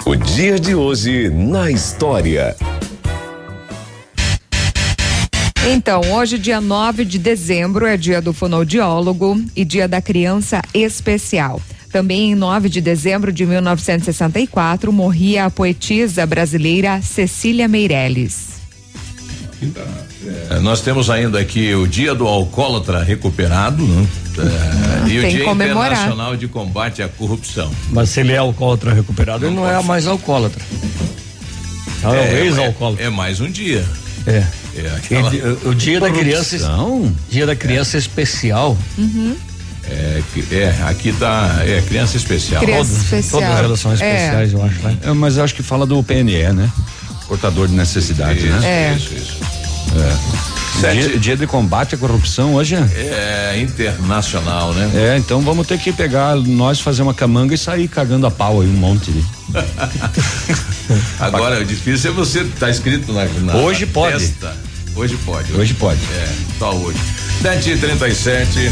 O 0.03 0.15
dia 0.15 0.59
de 0.59 0.73
hoje 0.73 1.29
na 1.29 1.69
história. 1.69 2.55
Então, 5.69 6.01
hoje, 6.11 6.39
dia 6.39 6.59
9 6.59 7.05
de 7.05 7.19
dezembro, 7.19 7.85
é 7.85 7.95
dia 7.95 8.19
do 8.19 8.33
fonoaudiólogo 8.33 9.39
e 9.55 9.63
dia 9.63 9.87
da 9.87 10.01
criança 10.01 10.59
especial. 10.73 11.61
Também 11.93 12.31
em 12.31 12.35
9 12.35 12.69
de 12.69 12.81
dezembro 12.81 13.31
de 13.31 13.45
1964, 13.45 14.91
morria 14.91 15.45
a 15.45 15.51
poetisa 15.51 16.25
brasileira 16.25 16.99
Cecília 17.03 17.67
Meirelles. 17.67 18.53
É, 20.49 20.59
nós 20.59 20.81
temos 20.81 21.09
ainda 21.11 21.39
aqui 21.39 21.71
o 21.75 21.87
dia 21.87 22.15
do 22.15 22.27
alcoólatra 22.27 23.03
recuperado, 23.03 23.85
né? 23.85 24.07
É, 25.05 25.07
e 25.07 25.19
o 25.19 25.29
dia 25.29 25.43
comemorar. 25.45 25.91
internacional 25.91 26.35
de 26.35 26.47
combate 26.47 27.03
à 27.03 27.07
corrupção. 27.07 27.71
Mas 27.91 28.09
se 28.09 28.21
ele 28.21 28.33
é 28.33 28.37
alcoólatra 28.37 28.91
recuperado, 28.91 29.45
ele 29.45 29.55
não 29.55 29.69
é 29.69 29.81
mais 29.83 30.07
alcoólatra. 30.07 30.63
É, 32.03 32.07
um 32.07 32.37
ex-alcoólatra. 32.45 33.05
É, 33.05 33.09
mais 33.11 33.39
um 33.39 33.49
dia. 33.51 33.85
É. 34.25 34.43
É 34.75 34.87
aquela- 34.97 35.33
E, 35.35 35.41
o, 35.41 35.69
o 35.69 35.75
dia 35.75 35.99
da 35.99 36.09
criança. 36.09 36.57
Dia 37.29 37.45
da 37.45 37.55
criança 37.55 37.97
especial. 37.99 38.75
Uhum. 38.97 39.35
É, 39.89 40.21
que- 40.33 40.55
é, 40.55 40.75
aqui 40.87 41.11
tá, 41.13 41.61
é 41.65 41.81
criança 41.87 42.15
especial. 42.17 42.61
Criança 42.61 42.89
Todas- 42.91 43.03
especial. 43.03 43.41
Todas 43.41 43.59
elas 43.65 43.79
são 43.79 43.91
É. 43.91 43.95
especiais, 43.95 44.53
eu 44.53 44.63
acho, 44.63 44.79
né? 44.81 44.97
É, 45.03 45.11
mas 45.11 45.37
eu 45.37 45.43
acho 45.43 45.53
que 45.53 45.61
fala 45.63 45.85
do 45.85 46.01
PNE, 46.01 46.51
né? 46.53 46.71
Portador 47.27 47.67
de 47.67 47.73
necessidade, 47.73 48.39
Isso, 48.39 48.47
né? 48.59 48.91
É. 48.91 48.95
isso, 48.95 49.13
isso. 49.13 49.37
É. 49.95 50.43
Dia, 50.93 51.19
dia 51.19 51.37
de 51.37 51.45
combate 51.45 51.93
à 51.95 51.97
corrupção 51.97 52.55
hoje? 52.55 52.75
É 52.75 53.59
internacional, 53.61 54.73
né? 54.73 54.89
É, 54.95 55.17
então 55.17 55.39
vamos 55.41 55.67
ter 55.67 55.77
que 55.77 55.91
pegar 55.93 56.35
nós 56.35 56.79
fazer 56.81 57.03
uma 57.03 57.13
camanga 57.13 57.53
e 57.53 57.57
sair 57.57 57.87
cagando 57.87 58.25
a 58.25 58.31
pau 58.31 58.61
aí 58.61 58.67
um 58.67 58.71
monte. 58.73 59.11
né? 59.11 59.23
Agora, 61.19 61.59
o 61.61 61.65
difícil 61.65 62.11
é 62.11 62.13
você, 62.13 62.43
tá 62.59 62.69
escrito 62.69 63.11
na, 63.13 63.25
na 63.25 63.55
Hoje 63.57 63.85
na 63.85 63.91
pode. 63.91 64.17
testa. 64.17 64.55
Hoje 64.95 65.15
pode. 65.25 65.53
Hoje 65.53 65.73
pode. 65.75 65.99
É, 66.13 66.27
só 66.59 66.73
hoje. 66.73 66.97
7 67.41 67.69
e 67.71 67.77
37 67.77 68.71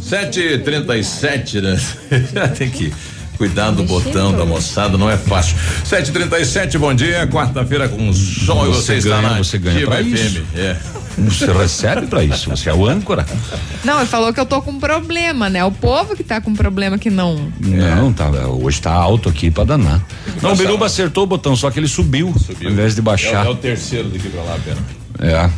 7 0.00 0.40
e 0.40 0.58
37 0.58 1.60
né? 1.60 1.80
Tem 2.56 2.70
que 2.70 2.92
cuidar 3.36 3.70
do 3.70 3.82
botão 3.84 4.32
da 4.32 4.44
moçada, 4.46 4.96
não 4.96 5.10
é 5.10 5.16
fácil. 5.16 5.56
7 5.84 6.08
e 6.08 6.12
37 6.12 6.78
bom 6.78 6.94
dia. 6.94 7.26
Quarta-feira 7.26 7.88
com 7.88 8.12
sol 8.12 8.66
e 8.66 8.68
você, 8.70 8.94
Você 9.00 9.08
está 9.08 9.16
ganha, 9.20 9.30
na 9.30 9.38
você 9.38 9.58
ganha 9.58 9.86
pra 9.86 9.96
FM. 10.02 10.06
isso. 10.14 10.42
É. 10.54 10.76
Você 11.18 11.50
recebe 11.50 12.06
pra 12.08 12.22
isso, 12.22 12.50
você 12.50 12.68
é 12.68 12.74
o 12.74 12.86
âncora. 12.86 13.24
Não, 13.82 13.98
ele 14.00 14.06
falou 14.06 14.34
que 14.34 14.40
eu 14.40 14.44
tô 14.44 14.60
com 14.60 14.78
problema, 14.78 15.48
né? 15.48 15.64
O 15.64 15.72
povo 15.72 16.14
que 16.14 16.22
tá 16.22 16.42
com 16.42 16.52
problema 16.54 16.98
que 16.98 17.08
não. 17.08 17.50
Não, 17.58 18.12
tá, 18.12 18.28
hoje 18.48 18.82
tá 18.82 18.92
alto 18.92 19.26
aqui 19.30 19.50
pra 19.50 19.64
danar. 19.64 20.02
Não, 20.42 20.52
o 20.52 20.56
Biruba 20.56 20.84
acertou 20.84 21.24
o 21.24 21.26
botão, 21.26 21.56
só 21.56 21.70
que 21.70 21.78
ele 21.80 21.88
subiu, 21.88 22.34
ao 22.62 22.70
invés 22.70 22.94
de 22.94 23.00
baixar. 23.00 23.46
É, 23.46 23.48
o- 23.48 23.52
é 23.52 23.52
o 23.52 23.56
terceiro 23.56 24.08
daqui 24.10 24.28
pra 24.28 24.42
lá, 24.42 24.58
pera. 24.62 24.76
É. 25.20 25.50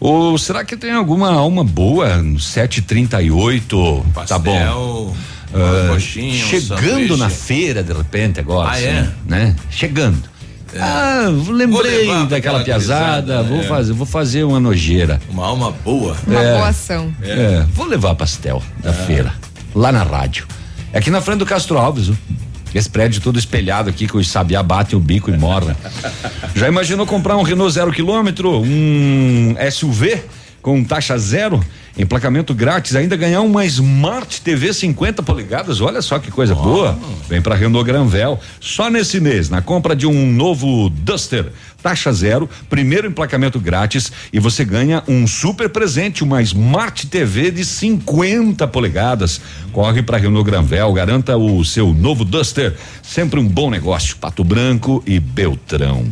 O, 0.00 0.36
será 0.38 0.64
que 0.64 0.76
tem 0.76 0.92
alguma 0.92 1.30
alma 1.32 1.62
boa 1.64 2.16
no 2.18 2.38
738? 2.40 4.06
tá 4.26 4.38
bom. 4.38 5.14
uma 5.54 5.64
Ah, 5.64 5.88
coxinha, 5.94 6.44
um 6.44 6.48
chegando 6.48 6.80
sanduíche. 6.82 7.16
na 7.16 7.30
feira 7.30 7.82
de 7.82 7.92
repente 7.92 8.40
agora, 8.40 8.68
Ah, 8.70 8.72
assim, 8.72 8.84
é? 8.84 9.08
né? 9.26 9.56
Chegando. 9.70 10.18
Ah, 10.78 11.28
lembrei 11.48 12.06
daquela 12.26 12.28
aquela 12.60 12.64
piazada, 12.64 13.42
vou 13.42 13.60
é. 13.60 13.62
fazer, 13.62 13.92
vou 13.94 14.04
fazer 14.06 14.44
uma 14.44 14.60
nojeira. 14.60 15.18
Uma 15.30 15.46
alma 15.46 15.70
boa. 15.70 16.14
Uma 16.26 16.40
É. 16.42 16.52
boa 16.56 16.68
ação. 16.68 17.14
É, 17.22 17.64
vou 17.72 17.86
levar 17.86 18.14
pastel 18.14 18.62
da 18.82 18.92
feira, 18.92 19.32
lá 19.74 19.90
na 19.90 20.02
rádio. 20.02 20.46
É 20.92 20.98
aqui 20.98 21.10
na 21.10 21.20
frente 21.22 21.38
do 21.38 21.46
Castro 21.46 21.78
Alves, 21.78 22.08
viu? 22.08 22.16
Esse 22.76 22.88
prédio 22.88 23.20
todo 23.20 23.38
espelhado 23.38 23.88
aqui, 23.88 24.06
que 24.06 24.16
os 24.16 24.28
sabiá 24.28 24.62
batem 24.62 24.98
o 24.98 25.00
bico 25.00 25.30
e 25.30 25.36
morrem. 25.36 25.76
Já 26.54 26.68
imaginou 26.68 27.06
comprar 27.06 27.36
um 27.36 27.42
Renault 27.42 27.72
zero 27.72 27.92
quilômetro, 27.92 28.60
um 28.60 29.54
SUV 29.70 30.22
com 30.66 30.82
taxa 30.82 31.16
zero, 31.16 31.64
emplacamento 31.96 32.52
grátis, 32.52 32.96
ainda 32.96 33.14
ganhar 33.14 33.40
uma 33.42 33.64
Smart 33.64 34.40
TV 34.42 34.74
50 34.74 35.22
polegadas? 35.22 35.80
Olha 35.80 36.02
só 36.02 36.18
que 36.18 36.28
coisa 36.28 36.56
boa. 36.56 36.98
Vem 37.28 37.40
para 37.40 37.54
Renault 37.54 37.86
Granvel. 37.86 38.40
Só 38.58 38.90
nesse 38.90 39.20
mês, 39.20 39.48
na 39.48 39.62
compra 39.62 39.94
de 39.94 40.08
um 40.08 40.26
novo 40.32 40.88
Duster, 40.90 41.52
taxa 41.80 42.12
zero, 42.12 42.50
primeiro 42.68 43.06
emplacamento 43.06 43.60
grátis 43.60 44.10
e 44.32 44.40
você 44.40 44.64
ganha 44.64 45.04
um 45.06 45.24
super 45.24 45.68
presente, 45.68 46.24
uma 46.24 46.42
Smart 46.42 47.06
TV 47.06 47.52
de 47.52 47.64
50 47.64 48.66
polegadas. 48.66 49.40
Corre 49.70 50.02
para 50.02 50.18
Renault 50.18 50.50
Granvel, 50.50 50.92
garanta 50.92 51.36
o 51.36 51.64
seu 51.64 51.94
novo 51.94 52.24
Duster. 52.24 52.74
Sempre 53.04 53.38
um 53.38 53.46
bom 53.46 53.70
negócio. 53.70 54.16
Pato 54.16 54.42
Branco 54.42 55.00
e 55.06 55.20
Beltrão. 55.20 56.04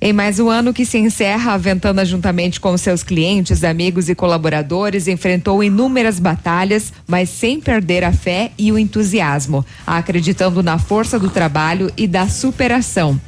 Em 0.00 0.12
mais 0.12 0.38
um 0.38 0.48
ano 0.48 0.72
que 0.72 0.86
se 0.86 0.96
encerra, 0.96 1.54
a 1.54 1.56
Ventana, 1.56 2.04
juntamente 2.04 2.60
com 2.60 2.76
seus 2.78 3.02
clientes, 3.02 3.64
amigos 3.64 4.08
e 4.08 4.14
colaboradores, 4.14 5.08
enfrentou 5.08 5.62
inúmeras 5.62 6.20
batalhas, 6.20 6.92
mas 7.04 7.28
sem 7.28 7.60
perder 7.60 8.04
a 8.04 8.12
fé 8.12 8.52
e 8.56 8.70
o 8.70 8.78
entusiasmo, 8.78 9.66
acreditando 9.84 10.62
na 10.62 10.78
força 10.78 11.18
do 11.18 11.28
trabalho 11.28 11.90
e 11.96 12.06
da 12.06 12.28
superação. 12.28 13.20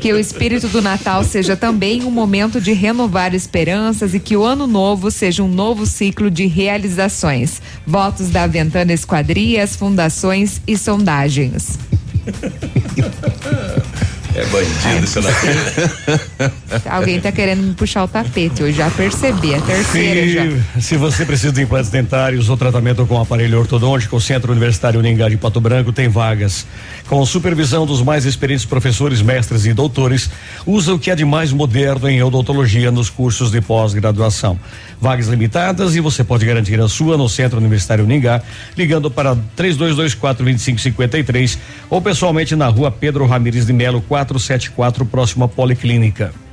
Que 0.00 0.12
o 0.12 0.18
espírito 0.18 0.68
do 0.68 0.80
Natal 0.80 1.24
seja 1.24 1.56
também 1.56 2.04
um 2.04 2.10
momento 2.12 2.60
de 2.60 2.72
renovar 2.72 3.34
esperanças 3.34 4.14
e 4.14 4.20
que 4.20 4.36
o 4.36 4.44
ano 4.44 4.68
novo 4.68 5.10
seja 5.10 5.42
um 5.42 5.48
novo 5.48 5.84
ciclo 5.84 6.30
de 6.30 6.46
realizações. 6.46 7.60
Votos 7.84 8.28
da 8.28 8.46
Ventana 8.46 8.92
Esquadrias, 8.92 9.74
fundações 9.74 10.60
e 10.66 10.78
sondagens. 10.78 11.76
É 14.34 14.44
bandido 14.46 15.04
isso 15.04 15.20
daqui. 15.20 15.46
Alguém 16.90 17.20
tá 17.20 17.30
querendo 17.30 17.62
me 17.62 17.74
puxar 17.74 18.02
o 18.02 18.08
tapete, 18.08 18.62
eu 18.62 18.72
já 18.72 18.90
percebi, 18.90 19.54
a 19.54 19.60
terceira 19.60 20.28
já. 20.28 20.42
Se, 20.74 20.88
se 20.88 20.96
você 20.96 21.24
precisa 21.24 21.52
de 21.52 21.62
implantes 21.62 21.88
dentários 21.88 22.48
ou 22.48 22.56
tratamento 22.56 23.06
com 23.06 23.20
aparelho 23.20 23.60
ortodôntico, 23.60 24.16
o 24.16 24.20
Centro 24.20 24.50
Universitário 24.50 24.98
Uningá 24.98 25.28
de 25.28 25.36
Pato 25.36 25.60
Branco 25.60 25.92
tem 25.92 26.08
vagas. 26.08 26.66
Com 27.08 27.24
supervisão 27.24 27.86
dos 27.86 28.02
mais 28.02 28.24
experientes 28.24 28.64
professores, 28.64 29.22
mestres 29.22 29.66
e 29.66 29.72
doutores, 29.72 30.28
usa 30.66 30.94
o 30.94 30.98
que 30.98 31.10
há 31.10 31.14
de 31.14 31.24
mais 31.24 31.52
moderno 31.52 32.08
em 32.08 32.22
odontologia 32.22 32.90
nos 32.90 33.08
cursos 33.08 33.52
de 33.52 33.60
pós-graduação. 33.60 34.58
Vagas 35.00 35.28
limitadas 35.28 35.96
e 35.96 36.00
você 36.00 36.22
pode 36.22 36.44
garantir 36.46 36.80
a 36.80 36.88
sua 36.88 37.16
no 37.16 37.28
Centro 37.28 37.58
Universitário 37.58 38.04
Uningá, 38.04 38.40
ligando 38.76 39.10
para 39.10 39.36
3224-2553 39.56 41.58
ou 41.90 42.00
pessoalmente 42.00 42.54
na 42.56 42.68
rua 42.68 42.90
Pedro 42.90 43.26
Ramires 43.26 43.66
de 43.66 43.72
Melo, 43.72 44.00
474, 44.02 45.06
próximo 45.06 45.44
à 45.44 45.48
Policlínica. 45.48 46.43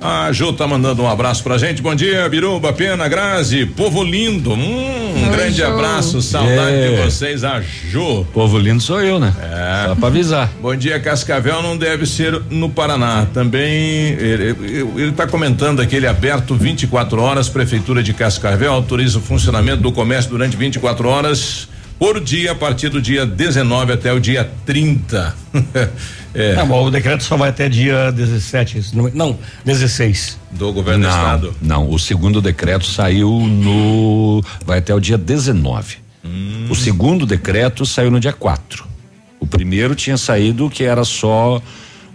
A 0.00 0.30
Ju 0.32 0.52
tá 0.52 0.66
mandando 0.66 1.02
um 1.02 1.08
abraço 1.08 1.42
pra 1.42 1.56
gente. 1.56 1.80
Bom 1.80 1.94
dia, 1.94 2.28
Biruba, 2.28 2.72
Pena, 2.74 3.08
Grazi, 3.08 3.64
povo 3.64 4.02
lindo. 4.04 4.52
Hum, 4.52 5.14
um 5.16 5.24
Oi, 5.24 5.30
grande 5.30 5.56
Ju. 5.56 5.64
abraço, 5.66 6.20
saudade 6.20 6.76
É. 6.76 6.88
de 6.90 7.02
vocês, 7.02 7.42
a 7.42 7.62
Ju. 7.62 8.26
Povo 8.34 8.58
lindo 8.58 8.82
sou 8.82 9.00
eu, 9.00 9.18
né? 9.18 9.32
É. 9.40 9.88
Só 9.88 9.94
pra 9.94 10.08
avisar. 10.08 10.50
Bom 10.60 10.76
dia, 10.76 11.00
Cascavel 11.00 11.62
não 11.62 11.76
deve 11.76 12.04
ser 12.04 12.38
no 12.50 12.68
Paraná. 12.68 13.26
Também 13.32 14.08
ele, 14.18 14.54
ele 14.96 15.12
tá 15.12 15.26
comentando 15.26 15.80
aqui, 15.80 15.96
ele 15.96 16.06
é 16.06 16.10
aberto 16.10 16.54
24 16.54 17.22
horas, 17.22 17.48
Prefeitura 17.48 18.02
de 18.02 18.12
Cascavel 18.12 18.72
autoriza 18.72 19.18
o 19.18 19.22
funcionamento 19.22 19.78
do 19.82 19.90
comércio 19.90 20.30
durante 20.30 20.54
24 20.56 21.08
horas 21.08 21.68
por 22.04 22.20
dia, 22.20 22.52
a 22.52 22.54
partir 22.54 22.90
do 22.90 23.00
dia 23.00 23.24
19 23.24 23.94
até 23.94 24.12
o 24.12 24.20
dia 24.20 24.46
30. 24.66 25.34
é. 26.34 26.54
Não, 26.54 26.66
bom, 26.66 26.84
o 26.84 26.90
decreto 26.90 27.24
só 27.24 27.34
vai 27.34 27.48
até 27.48 27.66
dia 27.66 28.12
17. 28.12 28.78
isso 28.78 28.94
Não, 28.94 29.10
não 29.14 29.38
16. 29.64 30.38
Do 30.50 30.70
governo 30.70 31.04
não, 31.04 31.08
do 31.08 31.16
estado? 31.16 31.54
Não, 31.62 31.90
o 31.90 31.98
segundo 31.98 32.42
decreto 32.42 32.84
saiu 32.84 33.30
no. 33.30 34.44
vai 34.66 34.80
até 34.80 34.94
o 34.94 35.00
dia 35.00 35.16
19. 35.16 35.96
Hum. 36.22 36.66
O 36.68 36.74
segundo 36.74 37.24
decreto 37.24 37.86
saiu 37.86 38.10
no 38.10 38.20
dia 38.20 38.34
4. 38.34 38.86
O 39.40 39.46
primeiro 39.46 39.94
tinha 39.94 40.18
saído 40.18 40.68
que 40.68 40.84
era 40.84 41.04
só 41.04 41.62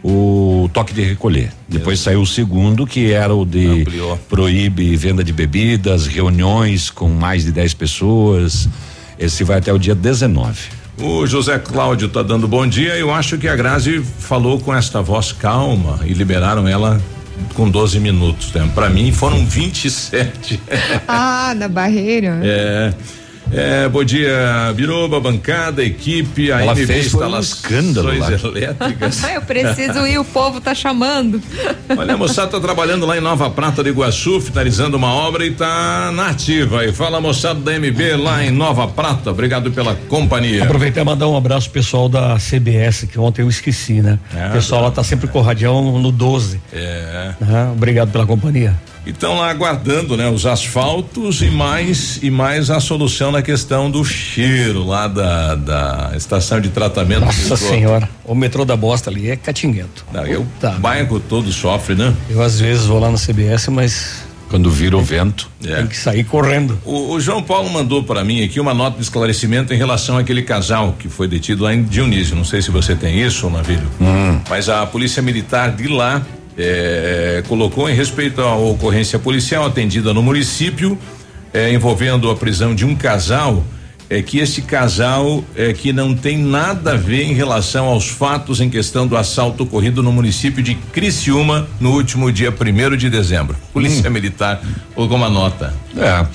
o 0.03 0.69
toque 0.71 0.93
de 0.93 1.01
recolher. 1.01 1.51
Depois 1.67 1.99
saiu 1.99 2.21
o 2.21 2.27
segundo, 2.27 2.85
que 2.85 3.11
era 3.11 3.33
o 3.33 3.43
de 3.43 3.85
proíbe 4.29 4.95
venda 4.95 5.23
de 5.23 5.33
bebidas, 5.33 6.05
reuniões 6.05 6.91
com 6.91 7.09
mais 7.09 7.43
de 7.43 7.51
10 7.51 7.73
pessoas. 7.73 8.69
Esse 9.19 9.43
vai 9.43 9.57
até 9.57 9.73
o 9.73 9.77
dia 9.77 9.93
19. 9.93 10.57
O 10.97 11.27
José 11.27 11.59
Cláudio 11.59 12.07
tá 12.07 12.23
dando 12.23 12.47
bom 12.47 12.65
dia. 12.65 12.95
Eu 12.95 13.13
acho 13.13 13.37
que 13.37 13.47
a 13.47 13.55
Grazi 13.55 14.01
falou 14.01 14.59
com 14.59 14.73
esta 14.73 15.01
voz 15.01 15.33
calma 15.33 15.99
e 16.05 16.13
liberaram 16.13 16.67
ela 16.67 17.01
com 17.53 17.69
12 17.69 17.99
minutos. 17.99 18.53
Né? 18.53 18.69
Para 18.73 18.89
mim 18.89 19.11
foram 19.11 19.45
27. 19.45 20.61
Ah, 21.07 21.53
na 21.55 21.67
barreira. 21.67 22.39
É. 22.43 22.93
É, 23.51 23.89
bom 23.89 24.03
dia, 24.03 24.73
Biroba, 24.75 25.19
bancada, 25.19 25.83
equipe, 25.83 26.51
a 26.51 26.61
Ela 26.61 26.73
MB 26.73 26.85
fez 26.85 27.11
foi 27.11 27.25
um 27.25 27.39
escândalo 27.39 28.07
lá. 28.17 28.31
elétricas. 28.31 29.23
Eu 29.33 29.41
preciso 29.41 30.05
ir, 30.05 30.19
o 30.19 30.25
povo 30.25 30.61
tá 30.61 30.75
chamando. 30.75 31.41
Olha, 31.97 32.13
a 32.13 32.17
moçada 32.17 32.51
tá 32.51 32.59
trabalhando 32.59 33.05
lá 33.05 33.17
em 33.17 33.21
Nova 33.21 33.49
Prata 33.49 33.83
de 33.83 33.89
Iguaçu, 33.89 34.39
finalizando 34.39 34.97
uma 34.97 35.13
obra 35.13 35.45
e 35.45 35.51
tá 35.51 36.11
na 36.13 36.29
ativa. 36.29 36.85
E 36.85 36.91
fala 36.91 37.19
moçada 37.19 37.59
da 37.59 37.71
MB 37.79 38.17
lá 38.17 38.43
em 38.43 38.51
Nova 38.51 38.87
Prata, 38.87 39.31
obrigado 39.31 39.71
pela 39.71 39.95
companhia. 40.07 40.63
Aproveitar 40.63 41.01
e 41.01 41.03
mandar 41.03 41.27
um 41.27 41.35
abraço 41.35 41.69
pro 41.69 41.81
pessoal 41.81 42.07
da 42.07 42.37
CBS, 42.37 43.07
que 43.11 43.19
ontem 43.19 43.41
eu 43.41 43.49
esqueci, 43.49 44.01
né? 44.01 44.19
É, 44.35 44.49
o 44.49 44.51
pessoal 44.51 44.83
lá 44.83 44.91
tá 44.91 45.03
sempre 45.03 45.27
com 45.27 45.39
o 45.39 45.41
radião 45.41 45.99
no 45.99 46.11
12. 46.11 46.61
É. 46.71 47.33
né? 47.39 47.71
Obrigado 47.73 48.11
pela 48.11 48.25
companhia. 48.25 48.75
E 49.05 49.11
estão 49.11 49.37
lá 49.37 49.49
aguardando, 49.49 50.15
né, 50.17 50.29
os 50.29 50.45
asfaltos 50.45 51.41
e 51.41 51.49
mais 51.49 52.19
e 52.21 52.29
mais 52.29 52.69
a 52.69 52.79
solução 52.79 53.31
na 53.31 53.41
questão 53.41 53.89
do 53.89 54.03
cheiro 54.03 54.85
lá 54.85 55.07
da, 55.07 55.55
da 55.55 56.11
estação 56.15 56.59
de 56.59 56.69
tratamento. 56.69 57.21
Nossa 57.21 57.55
senhora, 57.55 58.09
o 58.25 58.35
metrô 58.35 58.65
da 58.65 58.75
bosta 58.75 59.09
ali 59.09 59.29
é 59.29 59.35
catinguento. 59.35 60.05
Não, 60.11 60.25
eu, 60.25 60.41
o 60.41 60.79
bairro 60.79 61.19
todo 61.19 61.51
sofre, 61.51 61.95
né? 61.95 62.13
Eu 62.29 62.41
às 62.41 62.59
vezes 62.59 62.85
vou 62.85 62.99
lá 62.99 63.09
na 63.09 63.17
CBS, 63.17 63.67
mas 63.69 64.29
quando 64.49 64.69
vira 64.71 64.97
o 64.97 65.01
vento, 65.01 65.49
tem 65.61 65.85
que 65.85 65.95
sair 65.95 66.23
correndo. 66.23 66.79
O, 66.83 67.13
o 67.13 67.21
João 67.21 67.41
Paulo 67.41 67.69
mandou 67.69 68.03
para 68.03 68.23
mim 68.23 68.43
aqui 68.43 68.59
uma 68.59 68.73
nota 68.73 68.97
de 68.97 69.03
esclarecimento 69.03 69.73
em 69.73 69.77
relação 69.77 70.17
àquele 70.17 70.41
casal 70.41 70.95
que 70.97 71.07
foi 71.07 71.27
detido 71.27 71.63
lá 71.63 71.73
em 71.73 71.83
Dionísio. 71.83 72.35
Não 72.35 72.43
sei 72.43 72.61
se 72.61 72.71
você 72.71 72.95
tem 72.95 73.21
isso, 73.21 73.47
Navilho. 73.49 73.87
Mas 74.49 74.67
a 74.67 74.85
polícia 74.87 75.21
militar 75.21 75.71
de 75.71 75.87
lá 75.87 76.21
eh, 76.59 77.43
colocou 77.47 77.89
em 77.89 77.93
respeito 77.95 78.41
à 78.41 78.55
ocorrência 78.55 79.17
policial 79.17 79.65
atendida 79.65 80.13
no 80.13 80.21
município 80.21 80.97
eh, 81.53 81.73
envolvendo 81.73 82.29
a 82.29 82.35
prisão 82.35 82.75
de 82.75 82.85
um 82.85 82.95
casal. 82.95 83.63
É 84.11 84.23
que 84.23 84.39
esse 84.39 84.63
casal 84.63 85.43
é 85.55 85.71
que 85.71 85.93
não 85.93 86.15
tem 86.15 86.35
nada 86.35 86.93
a 86.93 86.97
ver 86.97 87.25
em 87.25 87.33
relação 87.35 87.85
aos 87.85 88.07
fatos 88.09 88.59
em 88.59 88.67
questão 88.67 89.05
do 89.05 89.15
assalto 89.15 89.61
ocorrido 89.63 90.01
no 90.01 90.11
município 90.11 90.63
de 90.63 90.73
Criciúma 90.73 91.67
no 91.79 91.91
último 91.91 92.31
dia 92.31 92.51
primeiro 92.51 92.97
de 92.97 93.07
dezembro. 93.07 93.55
Polícia 93.71 94.09
Militar 94.09 94.59
colocou 94.95 95.15
uma 95.15 95.29
nota. 95.29 95.75
É. 95.95 96.25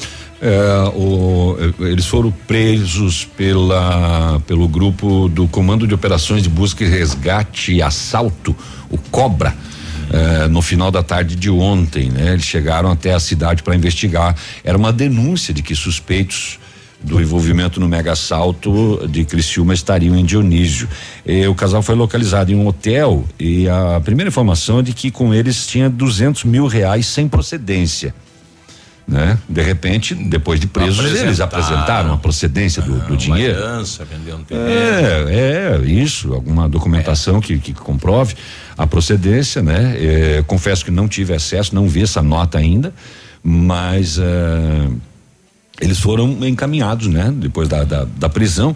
é, 0.40 0.90
o- 0.94 1.56
eles 1.80 2.06
foram 2.06 2.30
presos 2.46 3.24
pela, 3.36 4.40
pelo 4.46 4.68
grupo 4.68 5.28
do 5.28 5.48
Comando 5.48 5.84
de 5.84 5.94
Operações 5.94 6.44
de 6.44 6.48
Busca 6.48 6.84
e 6.84 6.88
Resgate 6.88 7.72
e 7.72 7.82
Assalto, 7.82 8.54
o 8.88 8.96
Cobra. 9.10 9.52
É, 10.12 10.48
no 10.48 10.62
final 10.62 10.90
da 10.90 11.02
tarde 11.02 11.36
de 11.36 11.50
ontem, 11.50 12.10
né? 12.10 12.32
Eles 12.32 12.44
chegaram 12.44 12.90
até 12.90 13.12
a 13.12 13.20
cidade 13.20 13.62
para 13.62 13.74
investigar. 13.74 14.34
Era 14.62 14.76
uma 14.76 14.92
denúncia 14.92 15.52
de 15.52 15.62
que 15.62 15.74
suspeitos 15.74 16.58
do 17.04 17.20
envolvimento 17.20 17.78
no 17.78 17.88
mega 17.88 18.12
assalto 18.12 19.06
de 19.08 19.24
Criciúma 19.24 19.74
estariam 19.74 20.16
em 20.16 20.24
Dionísio. 20.24 20.88
E 21.24 21.46
o 21.46 21.54
casal 21.54 21.82
foi 21.82 21.94
localizado 21.94 22.50
em 22.50 22.54
um 22.54 22.66
hotel 22.66 23.24
e 23.38 23.68
a 23.68 24.00
primeira 24.02 24.28
informação 24.28 24.78
é 24.78 24.82
de 24.82 24.92
que 24.92 25.10
com 25.10 25.32
eles 25.32 25.66
tinha 25.66 25.90
200 25.90 26.44
mil 26.44 26.66
reais 26.66 27.06
sem 27.06 27.28
procedência. 27.28 28.14
Né? 29.06 29.38
De 29.46 29.60
repente, 29.60 30.14
depois 30.14 30.58
de 30.58 30.66
presos, 30.66 31.04
eles 31.14 31.38
apresentaram 31.38 32.14
a 32.14 32.16
procedência 32.16 32.80
do, 32.80 33.00
do 33.00 33.16
dinheiro. 33.16 33.58
herança, 33.58 34.02
vendendo 34.04 34.46
um. 34.50 34.56
É, 34.56 35.80
é, 35.82 35.86
isso, 35.86 36.32
alguma 36.32 36.66
documentação 36.68 37.38
que, 37.38 37.58
que 37.58 37.74
comprove 37.74 38.34
a 38.78 38.86
procedência, 38.86 39.62
né? 39.62 39.94
É, 39.98 40.44
confesso 40.46 40.82
que 40.84 40.90
não 40.90 41.06
tive 41.06 41.34
acesso, 41.34 41.74
não 41.74 41.86
vi 41.86 42.02
essa 42.02 42.22
nota 42.22 42.56
ainda, 42.56 42.94
mas 43.42 44.18
é, 44.18 44.88
eles 45.82 46.00
foram 46.00 46.38
encaminhados, 46.46 47.06
né? 47.06 47.30
Depois 47.36 47.68
da, 47.68 47.84
da, 47.84 48.06
da 48.16 48.28
prisão 48.30 48.74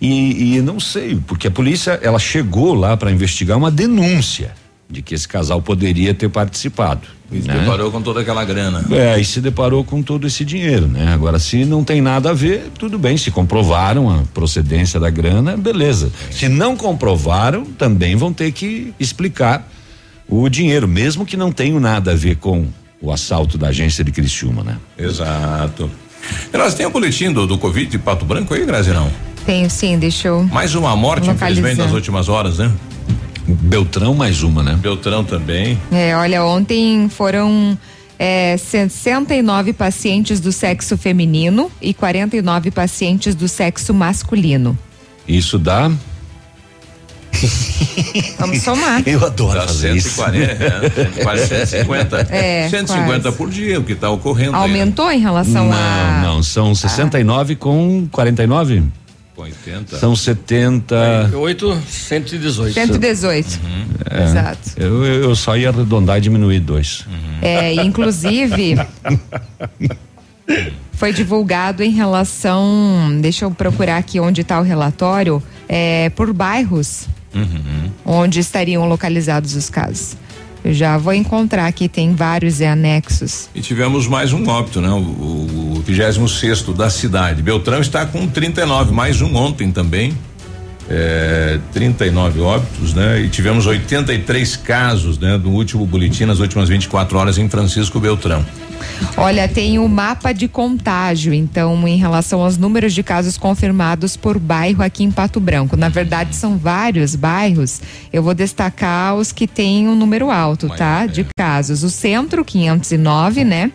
e, 0.00 0.56
e 0.56 0.62
não 0.62 0.80
sei, 0.80 1.20
porque 1.26 1.48
a 1.48 1.50
polícia 1.50 1.98
ela 2.02 2.18
chegou 2.18 2.74
lá 2.74 2.96
para 2.96 3.10
investigar 3.10 3.56
uma 3.56 3.70
denúncia 3.70 4.52
de 4.88 5.02
que 5.02 5.14
esse 5.14 5.26
casal 5.26 5.60
poderia 5.60 6.14
ter 6.14 6.28
participado. 6.28 7.08
E 7.30 7.42
se 7.42 7.48
né? 7.48 7.58
deparou 7.58 7.90
com 7.90 8.00
toda 8.00 8.20
aquela 8.20 8.44
grana. 8.44 8.84
É, 8.90 9.18
e 9.18 9.24
se 9.24 9.40
deparou 9.40 9.82
com 9.84 10.00
todo 10.00 10.26
esse 10.26 10.44
dinheiro, 10.44 10.86
né? 10.86 11.12
Agora, 11.12 11.38
se 11.38 11.64
não 11.64 11.82
tem 11.82 12.00
nada 12.00 12.30
a 12.30 12.32
ver, 12.32 12.70
tudo 12.78 12.98
bem. 12.98 13.16
Se 13.16 13.30
comprovaram 13.30 14.08
a 14.08 14.22
procedência 14.32 15.00
da 15.00 15.10
grana, 15.10 15.56
beleza. 15.56 16.10
Se 16.30 16.48
não 16.48 16.76
comprovaram, 16.76 17.64
também 17.64 18.14
vão 18.14 18.32
ter 18.32 18.52
que 18.52 18.94
explicar 18.98 19.68
o 20.28 20.48
dinheiro, 20.48 20.86
mesmo 20.86 21.26
que 21.26 21.36
não 21.36 21.50
tenha 21.50 21.78
nada 21.80 22.12
a 22.12 22.14
ver 22.14 22.36
com 22.36 22.66
o 23.00 23.12
assalto 23.12 23.58
da 23.58 23.68
agência 23.68 24.04
de 24.04 24.12
Criciúma, 24.12 24.62
né? 24.62 24.76
Exato. 24.96 25.90
Grazi, 26.52 26.76
tem 26.76 26.86
um 26.86 26.90
boletim 26.90 27.32
do, 27.32 27.46
do 27.46 27.58
Covid 27.58 27.90
de 27.90 27.98
Pato 27.98 28.24
Branco 28.24 28.54
aí, 28.54 28.64
Grazi, 28.64 28.90
não? 28.90 29.10
Tenho 29.44 29.70
sim, 29.70 29.98
deixa 29.98 30.28
eu. 30.28 30.42
Mais 30.44 30.74
uma 30.74 30.96
morte, 30.96 31.30
infelizmente, 31.30 31.76
nas 31.76 31.92
últimas 31.92 32.28
horas, 32.28 32.58
né? 32.58 32.72
Beltrão 33.46 34.14
mais 34.14 34.42
uma, 34.42 34.62
né? 34.62 34.76
Beltrão 34.80 35.24
também. 35.24 35.78
É, 35.92 36.16
olha, 36.16 36.44
ontem 36.44 37.08
foram 37.08 37.78
é, 38.18 38.56
69 38.56 39.72
pacientes 39.72 40.40
do 40.40 40.50
sexo 40.50 40.96
feminino 40.96 41.70
e 41.80 41.94
49 41.94 42.70
pacientes 42.70 43.34
do 43.34 43.48
sexo 43.48 43.94
masculino. 43.94 44.76
Isso 45.28 45.58
dá. 45.58 45.90
Vamos 48.38 48.62
somar. 48.62 49.02
Eu 49.06 49.24
adoro 49.24 49.58
Dá 49.58 49.66
fazer 49.66 50.00
140, 50.00 50.52
isso. 50.52 51.00
é, 51.20 51.22
quase 51.22 51.46
150. 51.46 52.26
É, 52.30 52.68
150 52.68 53.22
quase. 53.22 53.36
por 53.36 53.50
dia, 53.50 53.78
o 53.78 53.84
que 53.84 53.92
está 53.92 54.10
ocorrendo 54.10 54.56
aí. 54.56 54.62
Aumentou 54.62 55.10
em 55.10 55.20
relação 55.20 55.70
a. 55.72 56.22
Não, 56.22 56.36
não, 56.36 56.42
são 56.42 56.74
69 56.74 57.56
com 57.56 58.08
49? 58.10 58.84
Com 59.36 59.42
80. 59.42 59.98
São 59.98 60.16
70. 60.16 61.30
8, 61.34 61.82
118. 61.86 62.72
118. 62.72 63.60
É, 64.10 64.24
Exato. 64.24 64.70
Eu, 64.78 65.04
eu 65.04 65.22
eu 65.24 65.36
só 65.36 65.54
ia 65.56 65.68
arredondar 65.68 66.16
e 66.16 66.20
diminuir 66.22 66.58
dois. 66.60 67.04
É, 67.42 67.74
inclusive, 67.84 68.76
foi 70.92 71.12
divulgado 71.12 71.82
em 71.82 71.90
relação. 71.90 73.18
Deixa 73.20 73.44
eu 73.44 73.50
procurar 73.50 73.98
aqui 73.98 74.18
onde 74.18 74.40
está 74.40 74.58
o 74.58 74.62
relatório. 74.62 75.42
É, 75.68 76.08
por 76.10 76.32
bairros 76.32 77.06
Uhum. 77.34 77.90
onde 78.02 78.40
estariam 78.40 78.88
localizados 78.88 79.54
os 79.54 79.68
casos. 79.68 80.16
Eu 80.66 80.74
já 80.74 80.98
vou 80.98 81.12
encontrar 81.12 81.66
aqui, 81.66 81.88
tem 81.88 82.12
vários 82.12 82.60
anexos. 82.60 83.48
E 83.54 83.60
tivemos 83.60 84.08
mais 84.08 84.32
um 84.32 84.44
óbito, 84.48 84.80
né? 84.80 84.88
O, 84.88 84.96
o, 84.96 85.74
o 85.76 85.80
26 85.80 86.62
da 86.74 86.90
cidade. 86.90 87.40
Beltrão 87.40 87.80
está 87.80 88.04
com 88.04 88.26
39, 88.26 88.92
mais 88.92 89.20
um 89.20 89.36
ontem 89.36 89.70
também. 89.70 90.12
É, 90.88 91.58
39 91.72 92.40
óbitos, 92.40 92.94
né? 92.94 93.20
E 93.20 93.28
tivemos 93.28 93.66
83 93.66 94.56
casos, 94.56 95.18
né? 95.18 95.36
Do 95.36 95.50
último 95.50 95.84
boletim 95.84 96.24
nas 96.24 96.38
últimas 96.38 96.68
24 96.68 97.18
horas 97.18 97.38
em 97.38 97.48
Francisco 97.48 97.98
Beltrão. 97.98 98.44
Olha, 99.16 99.48
tem 99.48 99.78
o 99.78 99.88
mapa 99.88 100.32
de 100.32 100.46
contágio, 100.46 101.32
então, 101.32 101.88
em 101.88 101.96
relação 101.96 102.40
aos 102.40 102.56
números 102.56 102.94
de 102.94 103.02
casos 103.02 103.36
confirmados 103.36 104.16
por 104.16 104.38
bairro 104.38 104.82
aqui 104.82 105.02
em 105.02 105.10
Pato 105.10 105.40
Branco. 105.40 105.76
Na 105.76 105.88
verdade, 105.88 106.36
são 106.36 106.56
vários 106.56 107.16
bairros. 107.16 107.80
Eu 108.12 108.22
vou 108.22 108.34
destacar 108.34 109.14
os 109.16 109.32
que 109.32 109.46
têm 109.46 109.88
um 109.88 109.94
número 109.94 110.30
alto, 110.30 110.68
tá? 110.68 111.06
De 111.06 111.26
casos. 111.36 111.82
O 111.82 111.90
centro, 111.90 112.44
509, 112.44 113.44
né? 113.44 113.72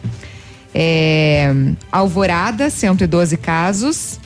É, 0.73 1.53
Alvorada, 1.91 2.69
112 2.69 3.35
casos. 3.37 4.19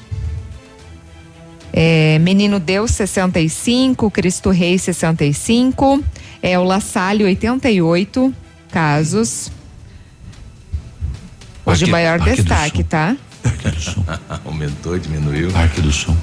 É, 1.77 2.17
Menino 2.19 2.57
Deus 2.57 2.91
65, 2.91 4.09
Cristo 4.09 4.49
Rei 4.49 4.77
65, 4.77 6.01
é 6.41 6.57
o 6.57 6.63
La 6.63 6.79
Salle 6.79 7.25
88 7.25 8.33
casos. 8.71 9.51
Hoje 11.65 11.81
Parque- 11.81 11.91
maior 11.91 12.19
Parque 12.19 12.31
do 12.33 12.35
destaque, 12.37 12.83
tá? 12.83 13.17
Aumentou, 14.45 14.97
diminuiu. 14.97 15.51
Parque 15.51 15.81
do 15.81 15.91
Sul. 15.91 16.15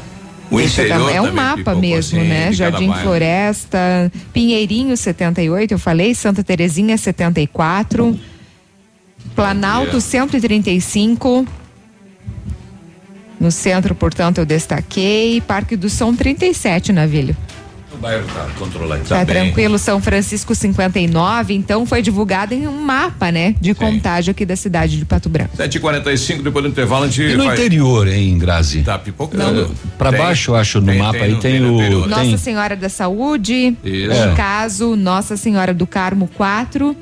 O 0.51 0.59
Esse 0.59 0.83
interior 0.83 1.11
é 1.15 1.21
um 1.21 1.33
mapa 1.33 1.75
mesmo, 1.75 2.19
consciente, 2.19 2.29
né? 2.29 2.53
Jardim. 2.53 2.91
Floresta, 3.03 4.11
Pinheirinho 4.33 4.97
78, 4.97 5.73
eu 5.73 5.79
falei, 5.79 6.15
Santa 6.15 6.43
Terezinha 6.43 6.97
74, 6.97 8.19
Planalto 9.35 10.01
135. 10.01 11.47
No 13.43 13.51
centro, 13.51 13.93
portanto, 13.93 14.39
eu 14.39 14.47
destaquei. 14.47 15.41
Parque 15.41 15.75
do 15.77 15.91
Som 15.91 16.15
37, 16.15 16.93
Navilho. 16.93 17.37
O 17.93 17.97
bairro 17.97 18.25
tá 18.33 18.47
controlado. 18.57 19.03
Tá, 19.03 19.19
Tá, 19.19 19.25
bem. 19.25 19.35
tranquilo, 19.35 19.79
São 19.79 20.01
Francisco 20.01 20.55
59. 20.55 21.53
Então 21.53 21.85
foi 21.85 22.01
divulgado 22.03 22.55
em 22.55 22.69
um 22.69 22.81
mapa, 22.81 23.33
né? 23.33 23.55
De 23.61 23.75
contágio 23.75 24.31
aqui 24.31 24.47
da 24.47 24.55
cidade 24.55 24.97
de 24.97 25.05
Pato 25.05 25.29
Branco. 25.29 25.57
7h45, 25.57 26.41
depois 26.43 26.65
do 26.65 26.71
intervalo 26.71 27.05
a 27.05 27.09
gente 27.09 27.21
E 27.33 27.37
no 27.37 27.45
vai- 27.45 27.55
interior, 27.57 28.07
hein, 28.07 28.39
Grazi? 28.39 28.83
Tá 28.83 28.97
pipocando. 28.97 29.71
Pra 29.99 30.11
Tem. 30.11 30.21
baixo, 30.21 30.53
eu 30.53 30.57
acho, 30.57 30.81
no 30.81 30.87
Tem, 30.87 30.99
mapa 30.99 31.13
tem 31.19 31.23
aí 31.23 31.35
tem, 31.41 31.61
o. 31.65 32.07
Nossa 32.07 32.39
Senhora 32.39 32.77
da 32.77 32.89
Saúde, 32.89 33.77
Isso. 33.85 34.07
no 34.07 34.13
É. 34.15 34.35
caso, 34.37 34.95
Nossa 34.97 35.37
Senhora 35.37 35.75
do 35.75 35.87
Carmo 35.87 36.31
4, 36.35 36.97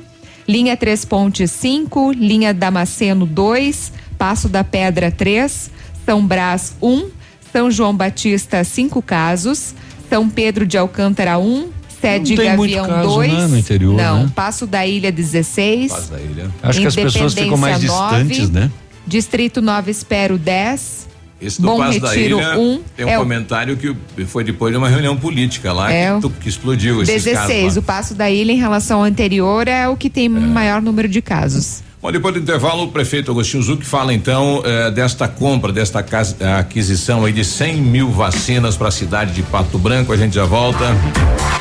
linha 0.49 0.75
3 0.77 1.05
Ponte 1.05 1.47
5, 1.47 2.13
linha 2.13 2.53
Damasceno 2.55 3.27
2, 3.27 3.93
Passo 4.19 4.49
da 4.49 4.65
Pedra 4.65 5.11
3, 5.11 5.71
São 6.11 6.27
Brás 6.27 6.75
1, 6.83 7.09
São 7.53 7.71
João 7.71 7.95
Batista 7.97 8.65
5 8.65 9.01
casos, 9.01 9.73
São 10.09 10.29
Pedro 10.29 10.67
de 10.67 10.77
Alcântara 10.77 11.39
1, 11.39 11.69
Sede 12.01 12.35
Não 12.35 12.43
tem 12.43 12.57
muito 12.57 12.75
Gavião 12.75 12.89
caso, 12.89 13.09
2, 13.15 13.33
né, 13.33 13.47
no 13.47 13.57
interior, 13.57 13.97
não, 13.97 14.25
né? 14.25 14.33
Passo 14.35 14.67
da 14.67 14.85
Ilha 14.85 15.13
16, 15.13 15.93
Paz 15.93 16.09
da 16.09 16.21
ilha. 16.21 16.51
Acho 16.65 16.81
que 16.81 16.87
as 16.89 16.97
pessoas 16.97 17.33
ficam 17.33 17.57
mais 17.57 17.77
Independência 17.77 18.11
distantes, 18.11 18.51
9, 18.51 18.53
né? 18.59 18.71
Distrito 19.07 19.63
9 19.63 19.91
Espero 19.93 20.37
10, 20.37 21.09
Esse 21.41 21.63
do 21.63 21.69
Bom 21.69 21.79
da 21.79 21.91
Retiro 21.91 22.39
Ilha 22.41 22.59
1 22.59 22.81
tem 22.97 23.07
um 23.07 23.09
é 23.09 23.17
comentário 23.17 23.77
que 23.77 23.95
foi 24.27 24.43
depois 24.43 24.73
de 24.73 24.79
uma 24.79 24.89
reunião 24.89 25.17
política 25.17 25.73
lá 25.73 25.93
É 25.93 26.19
que, 26.21 26.29
que 26.29 26.49
explodiu 26.49 27.01
esses 27.03 27.23
16. 27.23 27.63
casos 27.63 27.77
O. 27.77 27.83
Passo 27.83 28.15
da 28.17 28.29
Ilha, 28.29 28.51
em 28.51 28.59
relação 28.59 28.99
ao 28.99 29.05
anterior, 29.05 29.69
é 29.69 29.89
o 29.89 29.97
que 29.97 30.11
tem 30.11 30.29
maior 30.29 30.83
número 30.83 31.07
de 31.07 31.23
casos. 31.23 31.85
Bom, 32.03 32.11
depois 32.11 32.33
do 32.33 32.41
intervalo, 32.41 32.85
o 32.85 32.89
prefeito 32.91 33.31
Agostinho 33.31 33.63
Zuc 33.63 33.85
fala 33.85 34.15
então 34.15 34.63
eh, 34.65 34.91
desta 34.91 35.29
compra, 35.29 35.71
desta 35.71 36.03
cas- 36.03 36.35
aquisição 36.59 37.27
aí 37.27 37.33
de 37.33 37.45
100 37.45 37.77
mil 37.77 38.11
vacinas 38.11 38.75
para 38.75 38.89
a 38.89 38.91
cidade 38.91 39.33
de 39.35 39.43
Pato 39.43 39.77
Branco. 39.79 40.11
A 40.11 40.17
gente 40.17 40.35
já 40.35 40.47
volta. 40.47 40.79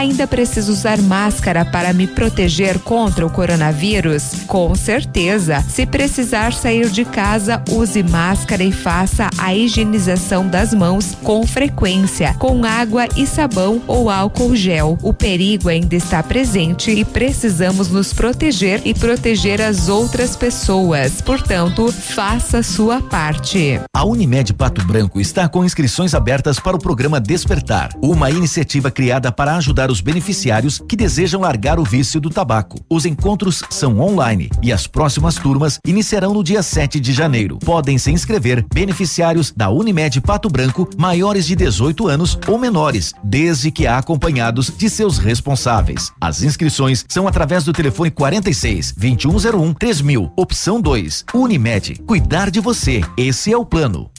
Ainda 0.00 0.26
preciso 0.26 0.72
usar 0.72 0.98
máscara 0.98 1.62
para 1.62 1.92
me 1.92 2.06
proteger 2.06 2.78
contra 2.78 3.26
o 3.26 3.28
coronavírus? 3.28 4.32
Com 4.46 4.74
certeza. 4.74 5.62
Se 5.68 5.84
precisar 5.84 6.54
sair 6.54 6.88
de 6.88 7.04
casa, 7.04 7.62
use 7.68 8.02
máscara 8.02 8.64
e 8.64 8.72
faça 8.72 9.28
a 9.36 9.54
higienização 9.54 10.48
das 10.48 10.72
mãos 10.72 11.14
com 11.22 11.46
frequência, 11.46 12.32
com 12.38 12.64
água 12.64 13.06
e 13.14 13.26
sabão 13.26 13.82
ou 13.86 14.08
álcool 14.08 14.56
gel. 14.56 14.96
O 15.02 15.12
perigo 15.12 15.68
ainda 15.68 15.94
está 15.94 16.22
presente 16.22 16.90
e 16.90 17.04
precisamos 17.04 17.90
nos 17.90 18.10
proteger 18.14 18.80
e 18.86 18.94
proteger 18.94 19.60
as 19.60 19.90
outras 19.90 20.34
pessoas. 20.34 21.20
Portanto, 21.20 21.92
faça 21.92 22.62
sua 22.62 23.02
parte. 23.02 23.78
A 23.94 24.06
Unimed 24.06 24.54
Pato 24.54 24.82
Branco 24.82 25.20
está 25.20 25.46
com 25.46 25.62
inscrições 25.62 26.14
abertas 26.14 26.58
para 26.58 26.74
o 26.74 26.80
programa 26.80 27.20
Despertar, 27.20 27.90
uma 28.00 28.30
iniciativa 28.30 28.90
criada 28.90 29.30
para 29.30 29.56
ajudar 29.56 29.89
os 29.90 30.00
beneficiários 30.00 30.80
que 30.88 30.96
desejam 30.96 31.40
largar 31.40 31.78
o 31.78 31.84
vício 31.84 32.20
do 32.20 32.30
tabaco. 32.30 32.78
Os 32.88 33.04
encontros 33.04 33.62
são 33.70 34.00
online 34.00 34.50
e 34.62 34.72
as 34.72 34.86
próximas 34.86 35.36
turmas 35.36 35.78
iniciarão 35.86 36.32
no 36.32 36.44
dia 36.44 36.62
7 36.62 37.00
de 37.00 37.12
janeiro. 37.12 37.58
Podem 37.58 37.98
se 37.98 38.10
inscrever 38.10 38.64
beneficiários 38.72 39.52
da 39.54 39.70
Unimed 39.70 40.20
Pato 40.20 40.48
Branco 40.48 40.88
maiores 40.96 41.46
de 41.46 41.56
18 41.56 42.08
anos 42.08 42.38
ou 42.46 42.58
menores, 42.58 43.12
desde 43.22 43.70
que 43.70 43.86
acompanhados 43.86 44.72
de 44.76 44.88
seus 44.88 45.18
responsáveis. 45.18 46.12
As 46.20 46.42
inscrições 46.42 47.04
são 47.08 47.26
através 47.26 47.64
do 47.64 47.72
telefone 47.72 48.10
46 48.10 48.92
2101 48.96 49.74
3000, 49.74 50.32
opção 50.36 50.80
2. 50.80 51.24
Unimed, 51.34 52.00
cuidar 52.06 52.50
de 52.50 52.60
você. 52.60 53.00
Esse 53.16 53.52
é 53.52 53.56
o 53.56 53.64
plano. 53.64 54.10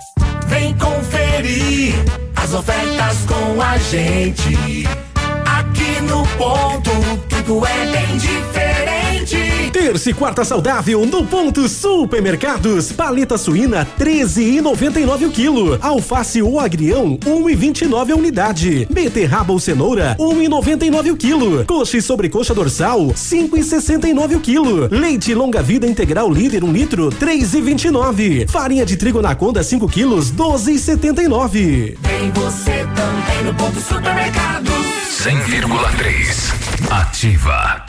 Vem 0.47 0.76
conferir 0.78 1.93
as 2.36 2.53
ofertas 2.53 3.17
com 3.26 3.61
a 3.61 3.78
gente. 3.78 5.11
No 6.08 6.26
ponto, 6.38 6.91
tudo 7.30 7.66
é 7.66 7.86
bem 7.86 8.18
diferente. 8.18 9.72
Terça 9.72 10.10
e 10.10 10.14
quarta 10.14 10.43
saudável 10.43 11.06
no 11.06 11.26
ponto 11.26 11.68
Supermercados. 11.68 12.91
Paleta 12.91 13.38
suína 13.38 13.88
13,99 13.99 15.28
o 15.28 15.32
quilo. 15.32 15.78
Alface 15.82 16.41
ou 16.41 16.60
agrião 16.60 17.18
1,29 17.18 18.12
a 18.12 18.16
unidade. 18.16 18.88
Beterraba 18.91 19.54
ou 19.54 19.60
cenoura 19.60 20.16
1,99 20.20 21.12
o 21.12 21.18
quilo. 21.18 21.66
Coxa 21.66 21.97
e 21.97 22.02
sobrecoxa 22.02 22.54
dorsal 22.54 23.08
5,69 23.08 24.36
o 24.36 24.39
quilo. 24.39 24.88
Leite 24.91 25.34
longa 25.34 25.62
vida 25.62 25.88
integral 25.88 26.32
líder 26.32 26.64
1 26.64 26.72
litro 26.72 27.10
3,29. 27.10 28.49
Farinha 28.49 28.86
de 28.86 28.97
trigo 28.97 29.20
anaconda 29.20 29.64
5 29.64 29.88
quilos 29.88 30.32
12,79. 30.32 31.97
Vem 31.99 32.32
você 32.34 32.86
também 32.95 33.43
no 33.45 33.54
ponto 33.54 33.80
supermercados. 33.80 34.80
100,3. 35.12 36.89
Ativa. 36.89 37.86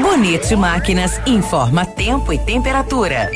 Bonito 0.00 0.56
Máquinas 0.56 1.20
informa 1.26 1.84
tempo 1.84 2.32
e 2.32 2.38
temperatura. 2.38 3.28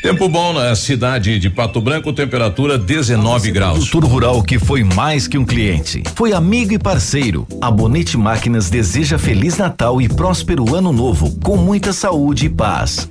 Tempo 0.00 0.28
bom 0.28 0.52
na 0.52 0.74
cidade 0.76 1.40
de 1.40 1.50
Pato 1.50 1.80
Branco, 1.80 2.12
temperatura 2.12 2.78
19 2.78 3.50
graus. 3.50 3.78
Produtor 3.90 4.04
rural 4.04 4.42
que 4.42 4.60
foi 4.60 4.84
mais 4.84 5.26
que 5.26 5.36
um 5.36 5.44
cliente. 5.44 6.04
Foi 6.14 6.32
amigo 6.32 6.72
e 6.72 6.78
parceiro. 6.78 7.48
A 7.60 7.70
Bonete 7.72 8.16
Máquinas 8.16 8.70
deseja 8.70 9.18
Feliz 9.18 9.58
Natal 9.58 10.00
e 10.00 10.08
próspero 10.08 10.72
Ano 10.72 10.92
Novo, 10.92 11.36
com 11.40 11.56
muita 11.56 11.92
saúde 11.92 12.46
e 12.46 12.48
paz. 12.48 13.10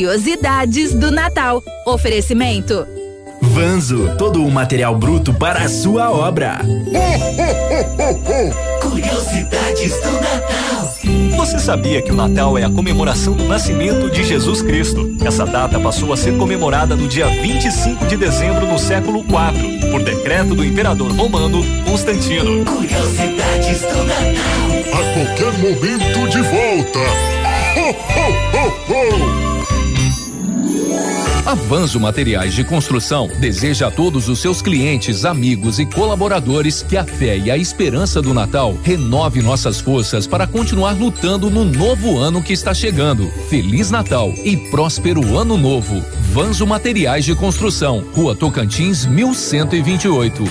curiosidades 0.01 0.95
do 0.95 1.11
Natal. 1.11 1.63
Oferecimento 1.85 2.87
Vanzo, 3.39 4.15
todo 4.17 4.43
o 4.43 4.49
material 4.49 4.95
bruto 4.95 5.31
para 5.31 5.61
a 5.61 5.69
sua 5.69 6.09
obra. 6.09 6.59
Curiosidades 8.81 10.01
do 10.01 10.11
Natal. 10.13 10.95
Você 11.37 11.59
sabia 11.59 12.01
que 12.01 12.11
o 12.11 12.15
Natal 12.15 12.57
é 12.57 12.63
a 12.63 12.69
comemoração 12.69 13.33
do 13.35 13.43
nascimento 13.43 14.09
de 14.09 14.23
Jesus 14.23 14.63
Cristo? 14.63 15.15
Essa 15.23 15.45
data 15.45 15.79
passou 15.79 16.11
a 16.11 16.17
ser 16.17 16.35
comemorada 16.35 16.95
no 16.95 17.07
dia 17.07 17.27
25 17.27 18.07
de 18.07 18.17
dezembro 18.17 18.65
no 18.65 18.79
século 18.79 19.19
IV, 19.19 19.91
por 19.91 20.01
decreto 20.01 20.55
do 20.55 20.65
imperador 20.65 21.11
romano 21.11 21.61
Constantino. 21.85 22.65
Curiosidades 22.65 23.81
do 23.81 24.03
Natal. 24.03 24.71
A 24.93 25.13
qualquer 25.13 25.53
momento 25.59 26.27
de 26.27 26.41
volta. 26.41 26.99
Ho, 27.77 27.89
ho, 27.89 28.31
ho, 28.57 29.27
ho. 29.27 29.30
Avanço 31.45 31.99
Materiais 31.99 32.53
de 32.53 32.63
Construção 32.63 33.27
deseja 33.39 33.87
a 33.87 33.91
todos 33.91 34.29
os 34.29 34.39
seus 34.39 34.61
clientes, 34.61 35.25
amigos 35.25 35.79
e 35.79 35.85
colaboradores 35.87 36.83
que 36.83 36.95
a 36.95 37.03
fé 37.03 37.35
e 37.35 37.49
a 37.49 37.57
esperança 37.57 38.21
do 38.21 38.31
Natal 38.31 38.77
renove 38.83 39.41
nossas 39.41 39.81
forças 39.81 40.27
para 40.27 40.45
continuar 40.45 40.91
lutando 40.91 41.49
no 41.49 41.65
novo 41.65 42.19
ano 42.19 42.43
que 42.43 42.53
está 42.53 42.75
chegando. 42.75 43.27
Feliz 43.49 43.89
Natal 43.89 44.31
e 44.43 44.55
próspero 44.69 45.35
ano 45.35 45.57
novo. 45.57 46.03
Vanzo 46.31 46.67
Materiais 46.67 47.25
de 47.25 47.33
Construção, 47.33 48.05
Rua 48.13 48.35
Tocantins, 48.35 49.07
1128. 49.07 50.43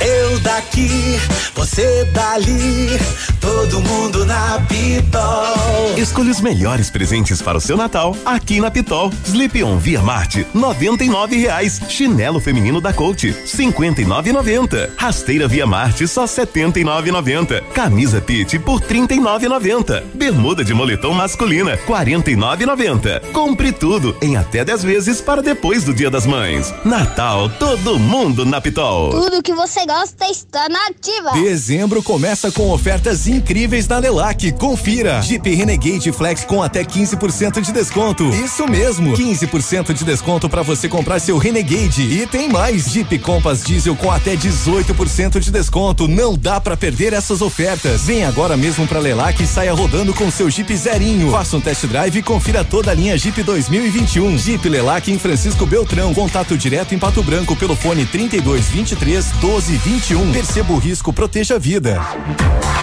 Eu 0.00 0.40
daqui, 0.40 1.20
você 1.54 2.04
dali, 2.06 2.98
todo 3.46 3.80
mundo 3.80 4.24
na 4.26 4.60
Pitol. 4.68 5.96
Escolha 5.96 6.32
os 6.32 6.40
melhores 6.40 6.90
presentes 6.90 7.40
para 7.40 7.56
o 7.56 7.60
seu 7.60 7.76
Natal 7.76 8.16
aqui 8.24 8.60
na 8.60 8.72
Pitol. 8.72 9.12
Sleep 9.24 9.62
On 9.62 9.78
Via 9.78 10.02
Marte, 10.02 10.44
noventa 10.52 11.04
e 11.04 11.08
nove 11.08 11.36
reais. 11.36 11.80
Chinelo 11.88 12.40
feminino 12.40 12.80
da 12.80 12.92
Coach, 12.92 13.32
cinquenta 13.46 14.02
e 14.02 14.04
nove 14.04 14.32
noventa. 14.32 14.90
Rasteira 14.96 15.46
Via 15.46 15.64
Marte, 15.64 16.08
só 16.08 16.26
setenta 16.26 16.80
e 16.80 16.84
nove 16.84 17.12
noventa. 17.12 17.60
Camisa 17.72 18.20
Pit 18.20 18.58
por 18.58 18.80
trinta 18.80 19.14
e 19.14 19.20
nove 19.20 19.48
noventa. 19.48 20.04
Bermuda 20.12 20.64
de 20.64 20.74
moletom 20.74 21.14
masculina, 21.14 21.76
quarenta 21.76 22.32
e 22.32 22.36
nove 22.36 22.66
noventa. 22.66 23.22
Compre 23.32 23.70
tudo 23.70 24.16
em 24.20 24.36
até 24.36 24.64
10 24.64 24.82
vezes 24.82 25.20
para 25.20 25.40
depois 25.40 25.84
do 25.84 25.94
Dia 25.94 26.10
das 26.10 26.26
Mães. 26.26 26.74
Natal, 26.84 27.48
todo 27.48 27.96
mundo 27.96 28.44
na 28.44 28.60
Pitol. 28.60 29.10
Tudo 29.10 29.42
que 29.42 29.54
você 29.54 29.86
gosta 29.86 30.26
está 30.28 30.68
na 30.68 30.88
ativa. 30.88 31.30
Dezembro 31.32 32.02
começa 32.02 32.50
com 32.50 32.70
ofertas 32.70 33.28
incríveis 33.36 33.86
da 33.86 33.98
Lelac. 33.98 34.50
Confira. 34.52 35.20
Jeep 35.22 35.54
Renegade 35.54 36.10
Flex 36.10 36.44
com 36.44 36.62
até 36.62 36.84
15% 36.84 37.60
de 37.60 37.72
desconto. 37.72 38.28
Isso 38.30 38.66
mesmo, 38.66 39.12
15% 39.12 39.92
de 39.92 40.04
desconto 40.04 40.48
para 40.48 40.62
você 40.62 40.88
comprar 40.88 41.20
seu 41.20 41.38
Renegade. 41.38 42.02
E 42.02 42.26
tem 42.26 42.48
mais. 42.48 42.86
Jeep 42.86 43.18
Compass 43.18 43.62
Diesel 43.62 43.94
com 43.94 44.10
até 44.10 44.34
18% 44.34 45.38
de 45.38 45.50
desconto. 45.50 46.08
Não 46.08 46.34
dá 46.36 46.60
para 46.60 46.76
perder 46.76 47.12
essas 47.12 47.42
ofertas. 47.42 48.02
Vem 48.02 48.24
agora 48.24 48.56
mesmo 48.56 48.86
para 48.86 48.98
Lelac 48.98 49.42
e 49.42 49.46
saia 49.46 49.72
rodando 49.72 50.14
com 50.14 50.30
seu 50.30 50.50
Jeep 50.50 50.74
zerinho. 50.76 51.30
Faça 51.30 51.56
um 51.56 51.60
test 51.60 51.86
drive 51.86 52.18
e 52.18 52.22
confira 52.22 52.64
toda 52.64 52.90
a 52.90 52.94
linha 52.94 53.16
Jeep 53.18 53.42
2021. 53.42 54.38
Jeep 54.38 54.68
Lelac 54.68 55.10
em 55.10 55.18
Francisco 55.18 55.66
Beltrão. 55.66 56.14
Contato 56.14 56.56
direto 56.56 56.94
em 56.94 56.98
Pato 56.98 57.22
Branco 57.22 57.54
pelo 57.54 57.76
fone 57.76 58.06
32 58.06 58.68
23 58.68 59.30
12 59.32 59.76
21. 59.76 60.32
Perceba 60.32 60.72
o 60.72 60.78
risco, 60.78 61.12
proteja 61.12 61.56
a 61.56 61.58
vida. 61.58 62.00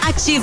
Ativa 0.08 0.43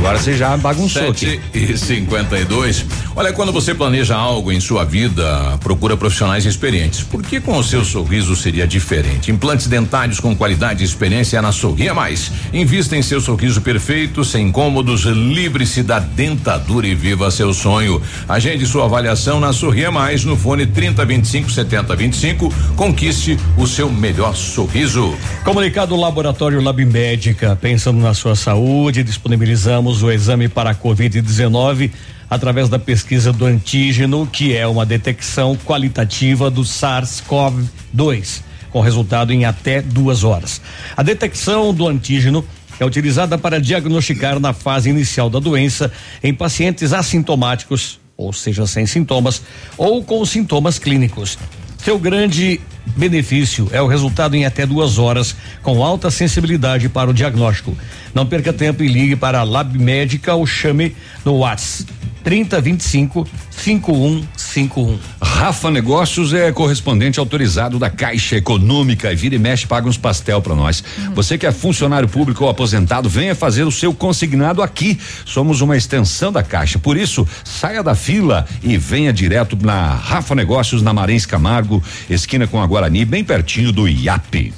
Agora 0.00 0.18
você 0.18 0.32
já 0.34 0.56
bagunçou 0.56 1.14
Sete 1.14 1.40
e 1.52 1.76
52. 1.76 2.86
Olha, 3.16 3.32
quando 3.32 3.52
você 3.52 3.74
planeja 3.74 4.14
algo 4.14 4.52
em 4.52 4.60
sua 4.60 4.84
vida, 4.84 5.58
procura 5.58 5.96
profissionais 5.96 6.46
experientes. 6.46 7.02
Por 7.02 7.22
que 7.22 7.40
com 7.40 7.58
o 7.58 7.64
seu 7.64 7.84
sorriso 7.84 8.36
seria 8.36 8.68
diferente? 8.68 9.32
Implantes 9.32 9.66
dentários 9.66 10.20
com 10.20 10.34
qualidade 10.34 10.82
e 10.82 10.86
experiência 10.86 11.36
é 11.38 11.40
na 11.40 11.50
Sorria 11.50 11.92
Mais. 11.92 12.30
Invista 12.52 12.96
em 12.96 13.02
seu 13.02 13.20
sorriso 13.20 13.60
perfeito, 13.62 14.24
sem 14.24 14.46
incômodos, 14.46 15.02
livre-se 15.02 15.82
da 15.82 15.98
dentadura 15.98 16.86
e 16.86 16.94
viva 16.94 17.30
seu 17.32 17.52
sonho. 17.52 18.00
Agende 18.28 18.64
sua 18.64 18.84
avaliação 18.84 19.40
na 19.40 19.52
Sorria 19.52 19.90
Mais 19.90 20.24
no 20.24 20.36
fone 20.36 20.64
3025 20.64 21.50
7025. 21.50 22.54
Conquiste 22.76 23.36
o 23.56 23.66
seu 23.66 23.90
melhor 23.90 24.36
sorriso. 24.36 25.16
Comunicado 25.42 25.96
Laboratório 25.96 26.62
Lab 26.62 26.84
Médica, 26.84 27.58
pensando 27.60 27.98
na 27.98 28.14
sua 28.14 28.36
saúde, 28.36 29.02
disponibilizamos 29.02 30.04
o 30.04 30.12
exame 30.12 30.48
para 30.48 30.70
a 30.70 30.74
Covid-19 30.74 31.90
através 32.30 32.68
da 32.68 32.78
pesquisa 32.78 33.32
do 33.32 33.44
antígeno, 33.44 34.24
que 34.24 34.56
é 34.56 34.64
uma 34.66 34.86
detecção 34.86 35.56
qualitativa 35.56 36.48
do 36.48 36.62
SARS-CoV-2, 36.62 38.42
com 38.70 38.80
resultado 38.80 39.32
em 39.32 39.44
até 39.44 39.82
duas 39.82 40.22
horas. 40.22 40.62
A 40.96 41.02
detecção 41.02 41.74
do 41.74 41.88
antígeno 41.88 42.44
é 42.78 42.84
utilizada 42.84 43.36
para 43.36 43.60
diagnosticar 43.60 44.38
na 44.38 44.52
fase 44.52 44.88
inicial 44.88 45.28
da 45.28 45.40
doença 45.40 45.92
em 46.22 46.32
pacientes 46.32 46.92
assintomáticos, 46.92 47.98
ou 48.16 48.32
seja, 48.32 48.66
sem 48.66 48.86
sintomas, 48.86 49.42
ou 49.76 50.04
com 50.04 50.24
sintomas 50.24 50.78
clínicos. 50.78 51.36
Seu 51.78 51.98
grande 51.98 52.60
benefício 52.96 53.68
é 53.72 53.80
o 53.82 53.86
resultado 53.86 54.34
em 54.34 54.44
até 54.44 54.66
duas 54.66 54.98
horas, 54.98 55.34
com 55.62 55.82
alta 55.82 56.10
sensibilidade 56.10 56.88
para 56.88 57.10
o 57.10 57.14
diagnóstico. 57.14 57.76
Não 58.14 58.26
perca 58.26 58.52
tempo 58.52 58.82
e 58.82 58.88
ligue 58.88 59.16
para 59.16 59.40
a 59.40 59.44
Lab 59.44 59.76
Médica 59.78 60.34
ou 60.34 60.46
chame 60.46 60.94
no 61.24 61.38
WhatsApp 61.38 61.99
3025 62.22 63.26
5151. 63.50 64.98
Rafa 65.20 65.70
Negócios 65.70 66.32
é 66.32 66.50
correspondente 66.50 67.20
autorizado 67.20 67.78
da 67.78 67.90
Caixa 67.90 68.36
Econômica 68.36 69.12
e 69.12 69.16
vira 69.16 69.34
e 69.34 69.38
mexe 69.38 69.66
paga 69.66 69.88
uns 69.88 69.98
pastel 69.98 70.40
para 70.40 70.54
nós. 70.54 70.82
Você 71.14 71.36
que 71.36 71.46
é 71.46 71.52
funcionário 71.52 72.08
público 72.08 72.44
ou 72.44 72.50
aposentado, 72.50 73.08
venha 73.08 73.34
fazer 73.34 73.64
o 73.64 73.72
seu 73.72 73.92
consignado 73.92 74.62
aqui. 74.62 74.98
Somos 75.24 75.60
uma 75.60 75.76
extensão 75.76 76.32
da 76.32 76.42
Caixa. 76.42 76.78
Por 76.78 76.96
isso, 76.96 77.26
saia 77.44 77.82
da 77.82 77.94
fila 77.94 78.46
e 78.62 78.76
venha 78.76 79.12
direto 79.12 79.58
na 79.60 79.94
Rafa 79.94 80.34
Negócios 80.34 80.82
na 80.82 80.92
Marens 80.92 81.26
Camargo, 81.26 81.82
esquina 82.08 82.46
com 82.46 82.60
a 82.60 82.66
Guarani, 82.66 83.04
bem 83.04 83.22
pertinho 83.24 83.72
do 83.72 83.88
IAP. 83.88 84.52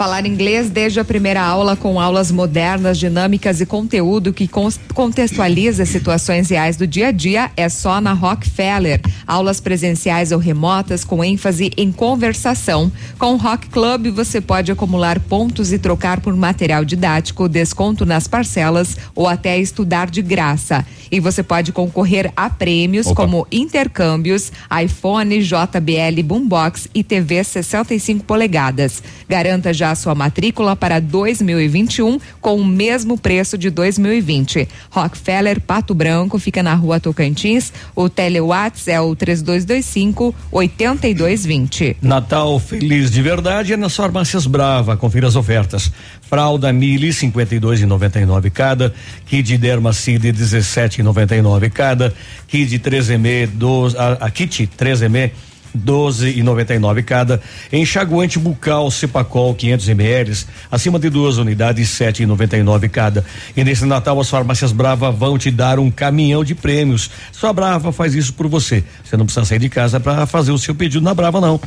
Falar 0.00 0.24
inglês 0.24 0.70
desde 0.70 0.98
a 0.98 1.04
primeira 1.04 1.42
aula 1.42 1.76
com 1.76 2.00
aulas 2.00 2.32
modernas, 2.32 2.98
dinâmicas 2.98 3.60
e 3.60 3.66
conteúdo 3.66 4.32
que 4.32 4.48
contextualiza 4.94 5.84
situações 5.84 6.48
reais 6.48 6.74
do 6.74 6.86
dia 6.86 7.08
a 7.08 7.12
dia 7.12 7.50
é 7.54 7.68
só 7.68 8.00
na 8.00 8.14
Rockefeller. 8.14 9.02
Aulas 9.26 9.60
presenciais 9.60 10.32
ou 10.32 10.38
remotas 10.38 11.04
com 11.04 11.22
ênfase 11.22 11.70
em 11.76 11.92
conversação. 11.92 12.90
Com 13.18 13.34
o 13.34 13.36
Rock 13.36 13.68
Club 13.68 14.08
você 14.08 14.40
pode 14.40 14.72
acumular 14.72 15.20
pontos 15.20 15.70
e 15.70 15.78
trocar 15.78 16.22
por 16.22 16.34
material 16.34 16.82
didático, 16.82 17.46
desconto 17.46 18.06
nas 18.06 18.26
parcelas 18.26 18.96
ou 19.14 19.28
até 19.28 19.58
estudar 19.58 20.08
de 20.08 20.22
graça. 20.22 20.82
E 21.10 21.20
você 21.20 21.42
pode 21.42 21.72
concorrer 21.72 22.32
a 22.34 22.48
prêmios 22.48 23.08
Opa. 23.08 23.16
como 23.16 23.46
intercâmbios, 23.52 24.50
iPhone, 24.82 25.42
JBL, 25.42 26.22
Boombox 26.24 26.88
e 26.94 27.04
TV 27.04 27.44
65 27.44 28.24
polegadas. 28.24 29.02
Garanta 29.28 29.74
já 29.74 29.89
sua 29.94 30.14
matrícula 30.14 30.74
para 30.74 31.00
2021 31.00 32.18
com 32.40 32.56
o 32.56 32.64
mesmo 32.64 33.18
preço 33.18 33.56
de 33.56 33.70
2020. 33.70 34.68
Rockefeller 34.90 35.60
Pato 35.60 35.94
Branco 35.94 36.38
fica 36.38 36.62
na 36.62 36.74
rua 36.74 37.00
Tocantins. 37.00 37.72
O 37.94 38.08
Telewatts 38.08 38.88
é 38.88 39.00
o 39.00 39.14
3225 39.14 40.34
8220. 40.50 41.96
Natal 42.02 42.58
feliz 42.58 43.10
de 43.10 43.22
verdade 43.22 43.72
é 43.72 43.76
nas 43.76 43.94
farmácias 43.94 44.46
Brava. 44.46 44.96
Confira 44.96 45.28
as 45.28 45.36
ofertas. 45.36 45.90
Fralda 46.22 46.72
Mili 46.72 47.08
52,99 47.08 48.50
cada, 48.50 48.94
Kid 49.26 49.58
Dermacide 49.58 50.32
17,99 50.32 51.70
cada, 51.70 52.14
Kid 52.46 52.78
3M 52.78 53.48
12, 53.48 53.96
a, 53.96 54.12
a 54.12 54.30
Kit 54.30 54.70
3M 54.78 55.30
12 55.74 56.38
e 56.38 56.42
99 56.42 57.02
cada. 57.02 57.40
Enxaguante 57.72 58.38
bucal 58.38 58.90
Cepacol 58.90 59.54
500 59.54 59.88
ml, 59.88 60.46
acima 60.70 60.98
de 60.98 61.10
duas 61.10 61.38
unidades 61.38 61.88
7 61.90 62.22
e 62.22 62.26
99 62.26 62.88
cada. 62.88 63.24
E 63.56 63.64
nesse 63.64 63.84
Natal 63.84 64.20
as 64.20 64.28
farmácias 64.28 64.72
Brava 64.72 65.10
vão 65.10 65.38
te 65.38 65.50
dar 65.50 65.78
um 65.78 65.90
caminhão 65.90 66.44
de 66.44 66.54
prêmios. 66.54 67.10
Só 67.32 67.48
a 67.48 67.52
Brava 67.52 67.92
faz 67.92 68.14
isso 68.14 68.32
por 68.34 68.48
você. 68.48 68.84
Você 69.04 69.16
não 69.16 69.24
precisa 69.24 69.46
sair 69.46 69.58
de 69.58 69.68
casa 69.68 70.00
para 70.00 70.26
fazer 70.26 70.52
o 70.52 70.58
seu 70.58 70.74
pedido 70.74 71.02
na 71.02 71.14
Brava 71.14 71.40
não. 71.40 71.60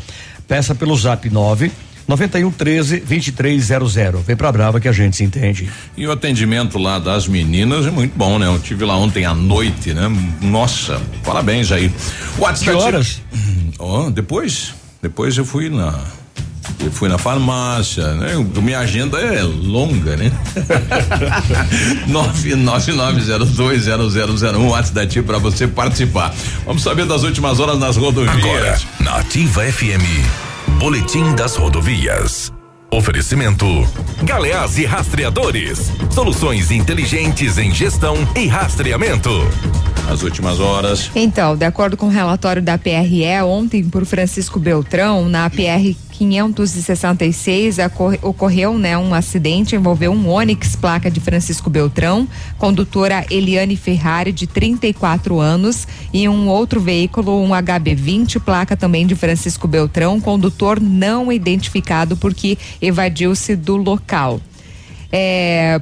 Peça 0.47 0.75
pelo 0.75 0.95
Zap 0.95 1.29
9 1.29 1.71
91 2.07 2.51
13 2.51 2.99
2300. 3.01 4.23
Vem 4.25 4.35
pra 4.35 4.51
Brava 4.51 4.79
que 4.79 4.87
a 4.87 4.91
gente 4.91 5.15
se 5.15 5.23
entende. 5.23 5.69
E 5.95 6.05
o 6.05 6.11
atendimento 6.11 6.77
lá 6.77 6.99
das 6.99 7.27
meninas 7.27 7.85
é 7.85 7.91
muito 7.91 8.13
bom, 8.15 8.37
né? 8.37 8.47
Eu 8.47 8.59
tive 8.59 8.85
lá 8.85 8.95
ontem 8.95 9.25
à 9.25 9.33
noite, 9.33 9.93
né? 9.93 10.11
Nossa, 10.41 11.01
parabéns 11.23 11.71
aí. 11.71 11.91
WhatsApp. 12.37 12.77
Que 12.77 12.83
horas? 12.83 13.21
Oh, 13.79 14.09
depois, 14.09 14.73
depois 15.01 15.37
eu 15.37 15.45
fui 15.45 15.69
na 15.69 15.99
eu 16.79 16.91
fui 16.91 17.09
na 17.09 17.17
farmácia, 17.17 18.13
né? 18.15 18.33
Minha 18.61 18.79
agenda 18.79 19.19
é 19.19 19.41
longa, 19.43 20.17
né? 20.17 20.31
999020001 22.07 24.69
WhatsApp 24.69 24.95
da 24.95 25.07
TIM 25.07 25.23
para 25.23 25.37
você 25.37 25.67
participar. 25.67 26.33
Vamos 26.65 26.83
saber 26.83 27.05
das 27.05 27.23
últimas 27.23 27.59
horas 27.59 27.77
nas 27.79 27.97
rodovias. 27.97 28.35
Agora, 28.35 28.79
na 28.99 29.15
Ativa 29.17 29.63
FM, 29.63 30.03
Boletim 30.79 31.35
das 31.35 31.55
Rodovias. 31.55 32.51
Oferecimento: 32.93 33.65
Galeás 34.23 34.77
e 34.77 34.85
Rastreadores. 34.85 35.91
Soluções 36.11 36.69
inteligentes 36.69 37.57
em 37.57 37.73
gestão 37.73 38.15
e 38.35 38.45
rastreamento. 38.45 39.31
As 40.07 40.21
últimas 40.21 40.59
horas. 40.59 41.09
Então, 41.15 41.55
de 41.55 41.65
acordo 41.65 41.97
com 41.97 42.05
o 42.05 42.09
relatório 42.09 42.61
da 42.61 42.77
PRE, 42.77 43.25
ontem 43.43 43.83
por 43.83 44.05
Francisco 44.05 44.59
Beltrão, 44.59 45.27
na 45.27 45.49
PR 45.49 45.95
566 46.23 47.79
acor- 47.79 48.17
ocorreu 48.21 48.77
né, 48.77 48.97
um 48.97 49.13
acidente, 49.13 49.75
envolveu 49.75 50.11
um 50.11 50.29
Onix, 50.29 50.75
placa 50.75 51.11
de 51.11 51.19
Francisco 51.19 51.69
Beltrão, 51.69 52.27
condutora 52.57 53.25
Eliane 53.29 53.75
Ferrari, 53.75 54.31
de 54.31 54.47
34 54.47 55.39
anos, 55.39 55.87
e 56.13 56.27
um 56.29 56.47
outro 56.47 56.79
veículo, 56.79 57.41
um 57.41 57.49
HB20, 57.49 58.39
placa 58.39 58.77
também 58.77 59.05
de 59.05 59.15
Francisco 59.15 59.67
Beltrão, 59.67 60.21
condutor 60.21 60.79
não 60.79 61.31
identificado 61.31 62.15
porque 62.15 62.57
evadiu-se 62.81 63.55
do 63.55 63.75
local. 63.75 64.39
É, 65.11 65.81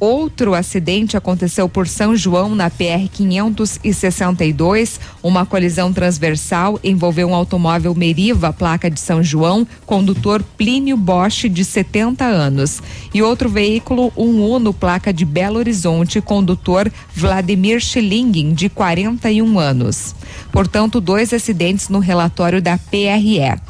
Outro 0.00 0.54
acidente 0.54 1.14
aconteceu 1.14 1.68
por 1.68 1.86
São 1.86 2.16
João 2.16 2.54
na 2.54 2.70
PR 2.70 3.06
562. 3.12 4.98
Uma 5.22 5.44
colisão 5.44 5.92
transversal 5.92 6.80
envolveu 6.82 7.28
um 7.28 7.34
automóvel 7.34 7.94
Meriva, 7.94 8.50
placa 8.50 8.90
de 8.90 8.98
São 8.98 9.22
João, 9.22 9.66
condutor 9.84 10.42
Plínio 10.56 10.96
Bosch, 10.96 11.50
de 11.50 11.62
70 11.62 12.24
anos. 12.24 12.82
E 13.12 13.20
outro 13.22 13.50
veículo, 13.50 14.10
um 14.16 14.42
Uno, 14.42 14.72
placa 14.72 15.12
de 15.12 15.26
Belo 15.26 15.58
Horizonte, 15.58 16.18
condutor 16.22 16.90
Vladimir 17.14 17.78
Schillingen, 17.78 18.54
de 18.54 18.70
41 18.70 19.58
anos. 19.58 20.14
Portanto, 20.50 20.98
dois 20.98 21.34
acidentes 21.34 21.90
no 21.90 21.98
relatório 21.98 22.62
da 22.62 22.78
PRE. 22.78 23.60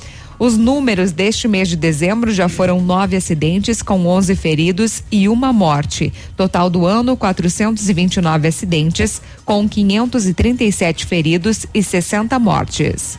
Os 0.40 0.56
números 0.56 1.12
deste 1.12 1.46
mês 1.46 1.68
de 1.68 1.76
dezembro 1.76 2.32
já 2.32 2.48
foram 2.48 2.80
nove 2.80 3.14
acidentes, 3.14 3.82
com 3.82 4.06
11 4.06 4.34
feridos 4.34 5.02
e 5.12 5.28
uma 5.28 5.52
morte. 5.52 6.10
Total 6.34 6.70
do 6.70 6.86
ano, 6.86 7.14
429 7.14 8.48
acidentes, 8.48 9.20
com 9.44 9.68
537 9.68 11.04
feridos 11.04 11.66
e 11.74 11.82
60 11.82 12.38
mortes. 12.38 13.18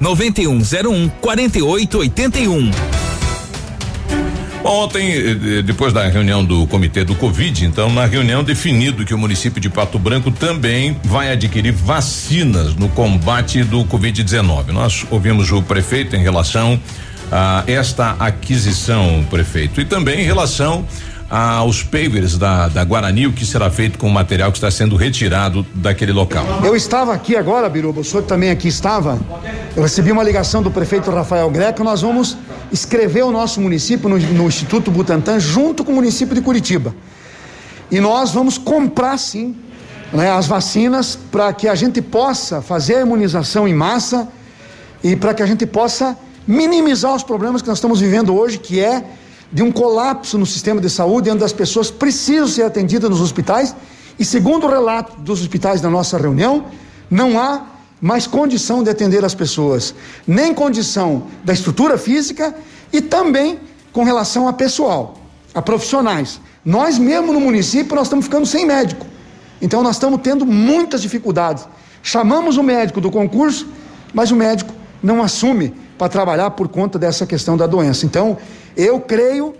99101 0.00 1.08
4881. 1.20 2.70
Ontem, 4.64 5.12
eh, 5.12 5.62
depois 5.62 5.92
da 5.92 6.06
reunião 6.08 6.44
do 6.44 6.66
comitê 6.66 7.04
do 7.04 7.14
Covid, 7.14 7.64
então, 7.64 7.90
na 7.90 8.04
reunião 8.04 8.42
definido 8.42 9.04
que 9.04 9.14
o 9.14 9.18
município 9.18 9.60
de 9.60 9.70
Pato 9.70 9.98
Branco 9.98 10.30
também 10.30 10.96
vai 11.04 11.32
adquirir 11.32 11.72
vacinas 11.72 12.74
no 12.74 12.88
combate 12.88 13.62
do 13.62 13.84
Covid-19. 13.84 14.72
Nós 14.72 15.06
ouvimos 15.10 15.50
o 15.52 15.62
prefeito 15.62 16.16
em 16.16 16.22
relação 16.22 16.78
a 17.30 17.62
esta 17.66 18.16
aquisição, 18.18 19.24
prefeito, 19.30 19.80
e 19.80 19.84
também 19.84 20.20
em 20.20 20.24
relação 20.24 20.84
aos 21.30 21.82
pavers 21.82 22.38
da, 22.38 22.68
da 22.68 22.82
Guarani, 22.84 23.26
o 23.26 23.32
que 23.32 23.44
será 23.44 23.70
feito 23.70 23.98
com 23.98 24.08
o 24.08 24.10
material 24.10 24.50
que 24.50 24.56
está 24.56 24.70
sendo 24.70 24.96
retirado 24.96 25.66
daquele 25.74 26.12
local. 26.12 26.44
Eu 26.64 26.74
estava 26.74 27.12
aqui 27.12 27.36
agora, 27.36 27.68
Biruba, 27.68 28.00
o 28.00 28.04
senhor 28.04 28.22
também 28.22 28.50
aqui 28.50 28.68
estava. 28.68 29.18
Eu 29.76 29.82
recebi 29.82 30.10
uma 30.10 30.22
ligação 30.22 30.62
do 30.62 30.70
prefeito 30.70 31.10
Rafael 31.10 31.50
Greco. 31.50 31.84
Nós 31.84 32.00
vamos 32.00 32.36
escrever 32.72 33.24
o 33.24 33.30
nosso 33.30 33.60
município 33.60 34.08
no, 34.08 34.18
no 34.18 34.46
Instituto 34.46 34.90
Butantan 34.90 35.38
junto 35.38 35.84
com 35.84 35.92
o 35.92 35.94
município 35.94 36.34
de 36.34 36.40
Curitiba. 36.40 36.94
E 37.90 38.00
nós 38.00 38.32
vamos 38.32 38.56
comprar 38.56 39.18
sim 39.18 39.54
né, 40.12 40.30
as 40.30 40.46
vacinas 40.46 41.18
para 41.30 41.52
que 41.52 41.68
a 41.68 41.74
gente 41.74 42.00
possa 42.00 42.62
fazer 42.62 42.96
a 42.96 43.00
imunização 43.02 43.68
em 43.68 43.74
massa 43.74 44.28
e 45.04 45.14
para 45.14 45.34
que 45.34 45.42
a 45.42 45.46
gente 45.46 45.66
possa 45.66 46.16
minimizar 46.46 47.14
os 47.14 47.22
problemas 47.22 47.60
que 47.60 47.68
nós 47.68 47.76
estamos 47.76 48.00
vivendo 48.00 48.34
hoje, 48.34 48.58
que 48.58 48.80
é 48.80 49.04
de 49.52 49.62
um 49.62 49.72
colapso 49.72 50.36
no 50.36 50.46
sistema 50.46 50.80
de 50.80 50.90
saúde, 50.90 51.30
onde 51.30 51.44
as 51.44 51.52
pessoas 51.52 51.90
precisam 51.90 52.46
ser 52.46 52.62
atendidas 52.62 53.08
nos 53.08 53.20
hospitais. 53.20 53.74
E 54.18 54.24
segundo 54.24 54.66
o 54.66 54.70
relato 54.70 55.20
dos 55.20 55.40
hospitais 55.40 55.80
da 55.80 55.88
nossa 55.88 56.18
reunião, 56.18 56.66
não 57.10 57.40
há 57.40 57.62
mais 58.00 58.26
condição 58.26 58.82
de 58.82 58.90
atender 58.90 59.24
as 59.24 59.34
pessoas, 59.34 59.94
nem 60.26 60.54
condição 60.54 61.24
da 61.44 61.52
estrutura 61.52 61.98
física 61.98 62.54
e 62.92 63.00
também 63.00 63.58
com 63.92 64.04
relação 64.04 64.46
a 64.46 64.52
pessoal, 64.52 65.18
a 65.54 65.62
profissionais. 65.62 66.40
Nós 66.64 66.98
mesmo 66.98 67.32
no 67.32 67.40
município 67.40 67.96
nós 67.96 68.06
estamos 68.06 68.26
ficando 68.26 68.46
sem 68.46 68.66
médico. 68.66 69.06
Então 69.60 69.82
nós 69.82 69.96
estamos 69.96 70.20
tendo 70.22 70.46
muitas 70.46 71.02
dificuldades. 71.02 71.66
Chamamos 72.02 72.56
o 72.56 72.62
médico 72.62 73.00
do 73.00 73.10
concurso, 73.10 73.66
mas 74.14 74.30
o 74.30 74.36
médico 74.36 74.72
não 75.02 75.22
assume 75.22 75.74
para 75.98 76.08
trabalhar 76.08 76.50
por 76.52 76.68
conta 76.68 76.98
dessa 76.98 77.26
questão 77.26 77.56
da 77.56 77.66
doença. 77.66 78.06
Então, 78.06 78.38
eu 78.76 79.00
creio 79.00 79.54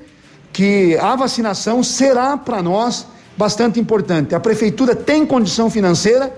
que 0.53 0.97
a 0.99 1.17
vacinação 1.17 1.83
será 1.83 2.37
para 2.37 2.63
nós 2.63 3.07
bastante 3.37 3.79
importante. 3.81 4.35
A 4.35 4.41
prefeitura 4.41 4.95
tem 4.95 5.27
condição 5.27 5.69
financeira 5.69 6.33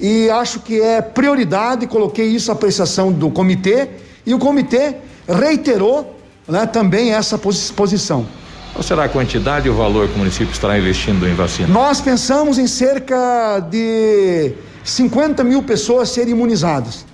e 0.00 0.28
acho 0.30 0.60
que 0.60 0.80
é 0.80 1.00
prioridade, 1.02 1.86
coloquei 1.86 2.26
isso 2.26 2.50
à 2.50 2.54
apreciação 2.54 3.12
do 3.12 3.30
comitê 3.30 3.88
e 4.26 4.34
o 4.34 4.38
comitê 4.38 4.96
reiterou 5.28 6.16
né, 6.48 6.66
também 6.66 7.12
essa 7.12 7.38
posi- 7.38 7.72
posição. 7.72 8.26
Qual 8.72 8.82
será 8.82 9.04
a 9.04 9.08
quantidade 9.08 9.68
e 9.68 9.70
o 9.70 9.74
valor 9.74 10.08
que 10.08 10.14
o 10.14 10.18
município 10.18 10.50
estará 10.52 10.78
investindo 10.78 11.28
em 11.28 11.34
vacina? 11.34 11.68
Nós 11.68 12.00
pensamos 12.00 12.58
em 12.58 12.66
cerca 12.66 13.60
de 13.70 14.54
50 14.82 15.44
mil 15.44 15.62
pessoas 15.62 16.08
serem 16.08 16.32
imunizadas. 16.32 17.04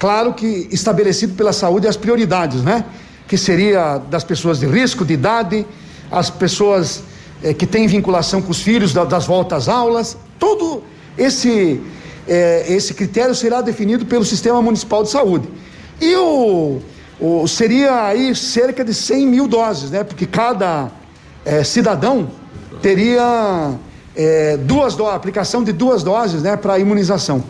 Claro 0.00 0.32
que 0.34 0.66
estabelecido 0.72 1.34
pela 1.34 1.52
saúde 1.52 1.86
as 1.86 1.96
prioridades, 1.96 2.62
né? 2.62 2.84
Que 3.28 3.36
seria 3.36 3.98
das 3.98 4.24
pessoas 4.24 4.58
de 4.58 4.66
risco, 4.66 5.04
de 5.04 5.12
idade, 5.14 5.64
as 6.10 6.28
pessoas 6.30 7.02
eh, 7.44 7.52
que 7.54 7.66
têm 7.66 7.86
vinculação 7.86 8.40
com 8.42 8.50
os 8.50 8.60
filhos 8.62 8.92
da- 8.94 9.04
das 9.04 9.26
voltas 9.26 9.68
às 9.68 9.74
aulas, 9.74 10.16
todo 10.38 10.82
esse 11.18 11.80
eh, 12.26 12.64
esse 12.68 12.94
critério 12.94 13.34
será 13.34 13.60
definido 13.60 14.04
pelo 14.06 14.24
Sistema 14.24 14.60
Municipal 14.62 15.02
de 15.02 15.10
Saúde. 15.10 15.48
E 16.00 16.16
o, 16.16 16.80
o- 17.20 17.46
seria 17.46 18.06
aí 18.06 18.34
cerca 18.34 18.82
de 18.82 18.94
100 18.94 19.26
mil 19.26 19.46
doses, 19.46 19.90
né? 19.90 20.02
Porque 20.02 20.24
cada 20.26 20.90
eh, 21.44 21.62
cidadão 21.62 22.30
teria 22.80 23.72
duas 24.64 24.94
doses, 24.96 25.14
aplicação 25.14 25.62
de 25.62 25.72
duas 25.72 26.02
doses, 26.02 26.42
né? 26.42 26.56
Para 26.56 26.78
imunização. 26.78 27.42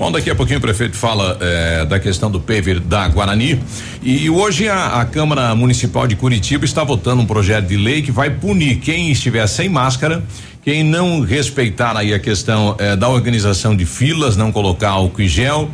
Bom, 0.00 0.10
daqui 0.10 0.30
a 0.30 0.34
pouquinho 0.34 0.56
o 0.56 0.62
prefeito 0.62 0.96
fala 0.96 1.36
eh, 1.42 1.84
da 1.84 2.00
questão 2.00 2.30
do 2.30 2.40
paver 2.40 2.80
da 2.80 3.06
Guarani. 3.06 3.60
E 4.02 4.30
hoje 4.30 4.66
a, 4.66 4.98
a 4.98 5.04
Câmara 5.04 5.54
Municipal 5.54 6.06
de 6.06 6.16
Curitiba 6.16 6.64
está 6.64 6.82
votando 6.82 7.20
um 7.20 7.26
projeto 7.26 7.66
de 7.66 7.76
lei 7.76 8.00
que 8.00 8.10
vai 8.10 8.30
punir 8.30 8.76
quem 8.76 9.10
estiver 9.10 9.46
sem 9.46 9.68
máscara, 9.68 10.24
quem 10.64 10.82
não 10.82 11.20
respeitar 11.20 11.98
aí 11.98 12.14
a 12.14 12.18
questão 12.18 12.76
eh, 12.78 12.96
da 12.96 13.10
organização 13.10 13.76
de 13.76 13.84
filas, 13.84 14.38
não 14.38 14.50
colocar 14.50 14.88
álcool 14.88 15.20
e 15.20 15.28
gel 15.28 15.68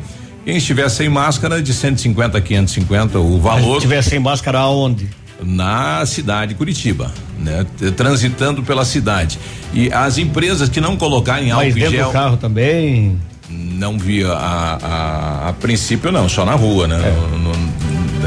Quem 0.44 0.56
estiver 0.56 0.88
sem 0.88 1.08
máscara, 1.08 1.62
de 1.62 1.72
150 1.72 2.36
a 2.36 2.40
550 2.40 3.20
o 3.20 3.38
valor. 3.38 3.74
Se 3.74 3.76
estiver 3.76 4.02
sem 4.02 4.18
máscara, 4.18 4.58
aonde? 4.58 5.08
Na 5.40 6.04
cidade 6.04 6.48
de 6.48 6.58
Curitiba, 6.58 7.12
né? 7.38 7.64
Transitando 7.96 8.64
pela 8.64 8.84
cidade. 8.84 9.38
E 9.72 9.92
as 9.92 10.18
empresas 10.18 10.68
que 10.68 10.80
não 10.80 10.96
colocarem 10.96 11.52
álcool 11.52 11.64
Mas 11.66 11.74
dentro 11.76 11.92
gel. 11.92 12.06
do 12.08 12.12
carro 12.12 12.36
também. 12.36 13.16
Não 13.48 13.98
via 13.98 14.28
a, 14.32 14.76
a, 14.82 15.48
a 15.48 15.52
princípio 15.52 16.10
não, 16.10 16.28
só 16.28 16.44
na 16.44 16.54
rua, 16.54 16.88
né? 16.88 16.96
No- 17.32 17.38
no- 17.54 17.76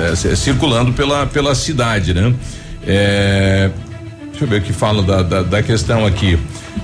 é, 0.01 0.15
c- 0.15 0.35
circulando 0.35 0.93
pela, 0.93 1.25
pela 1.25 1.53
cidade, 1.55 2.13
né? 2.13 2.33
É, 2.87 3.69
deixa 4.29 4.45
eu 4.45 4.47
ver 4.47 4.61
o 4.61 4.63
que 4.63 4.71
fala 4.71 5.03
da, 5.03 5.21
da, 5.21 5.41
da 5.43 5.61
questão 5.63 6.05
aqui. 6.05 6.39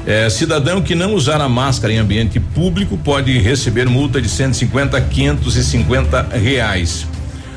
É, 0.05 0.29
cidadão 0.29 0.81
que 0.81 0.93
não 0.93 1.13
usar 1.13 1.39
a 1.39 1.47
máscara 1.47 1.93
em 1.93 1.97
ambiente 1.97 2.39
público 2.39 2.97
pode 2.97 3.37
receber 3.39 3.87
multa 3.87 4.21
de 4.21 4.27
150 4.27 4.97
a 4.97 5.01
550 5.01 6.21
reais. 6.33 7.07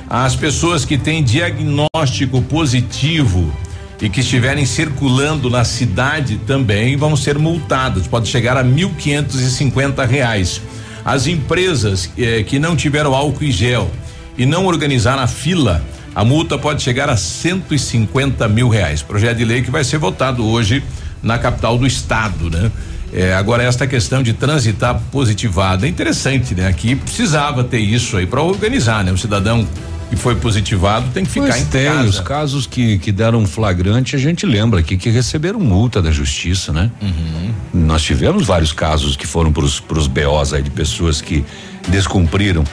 As 0.08 0.36
pessoas 0.36 0.84
que 0.84 0.96
têm 0.96 1.22
diagnóstico 1.22 2.40
positivo 2.42 3.52
e 4.00 4.08
que 4.08 4.20
estiverem 4.20 4.64
circulando 4.64 5.50
na 5.50 5.64
cidade 5.64 6.38
também 6.46 6.96
vão 6.96 7.16
ser 7.16 7.38
multadas, 7.38 8.06
pode 8.06 8.28
chegar 8.28 8.56
a 8.56 8.62
mil 8.62 8.90
quinhentos 8.90 9.40
e 9.40 9.50
cinquenta 9.50 10.04
reais. 10.04 10.60
As 11.04 11.26
empresas 11.26 12.10
eh, 12.16 12.42
que 12.44 12.58
não 12.58 12.76
tiveram 12.76 13.14
álcool 13.14 13.44
e 13.44 13.50
gel 13.50 13.90
e 14.36 14.46
não 14.46 14.66
organizaram 14.66 15.22
a 15.22 15.26
fila, 15.26 15.84
a 16.14 16.24
multa 16.24 16.58
pode 16.58 16.82
chegar 16.82 17.08
a 17.08 17.16
150 17.16 18.48
mil 18.48 18.68
reais. 18.68 19.02
Projeto 19.02 19.38
de 19.38 19.44
lei 19.44 19.62
que 19.62 19.70
vai 19.70 19.84
ser 19.84 19.98
votado 19.98 20.44
hoje 20.44 20.82
na 21.22 21.38
capital 21.38 21.76
do 21.78 21.86
estado, 21.86 22.50
né? 22.50 22.70
É, 23.12 23.32
agora 23.34 23.62
esta 23.62 23.86
questão 23.86 24.22
de 24.22 24.34
transitar 24.34 25.00
positivado 25.10 25.86
é 25.86 25.88
interessante, 25.88 26.54
né? 26.54 26.66
Aqui 26.66 26.94
precisava 26.94 27.64
ter 27.64 27.78
isso 27.78 28.16
aí 28.16 28.26
para 28.26 28.42
organizar, 28.42 29.02
né? 29.02 29.12
O 29.12 29.16
cidadão 29.16 29.66
que 30.08 30.16
foi 30.16 30.34
positivado 30.36 31.10
tem 31.12 31.24
que 31.24 31.30
ficar 31.30 31.48
Pois 31.48 31.62
em 31.62 31.66
tem, 31.66 31.84
casa. 31.86 32.08
os 32.08 32.20
casos 32.20 32.66
que, 32.66 32.98
que 32.98 33.12
deram 33.12 33.46
flagrante, 33.46 34.16
a 34.16 34.18
gente 34.18 34.46
lembra 34.46 34.80
aqui 34.80 34.96
que 34.96 35.10
receberam 35.10 35.60
multa 35.60 36.00
da 36.00 36.10
justiça, 36.10 36.72
né? 36.72 36.90
Uhum. 37.00 37.52
Nós 37.74 38.02
tivemos 38.02 38.46
vários 38.46 38.72
casos 38.72 39.16
que 39.16 39.26
foram 39.26 39.52
pros, 39.52 39.80
pros 39.80 40.06
BOs 40.06 40.52
aí 40.52 40.62
de 40.62 40.70
pessoas 40.70 41.20
que 41.20 41.44
descumpriram 41.88 42.64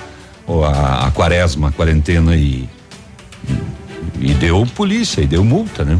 a, 0.65 1.07
a 1.07 1.11
quaresma, 1.11 1.69
a 1.69 1.71
quarentena 1.71 2.35
e, 2.35 2.67
e 4.19 4.33
deu 4.33 4.65
polícia 4.75 5.21
e 5.21 5.27
deu 5.27 5.43
multa, 5.43 5.83
né? 5.83 5.99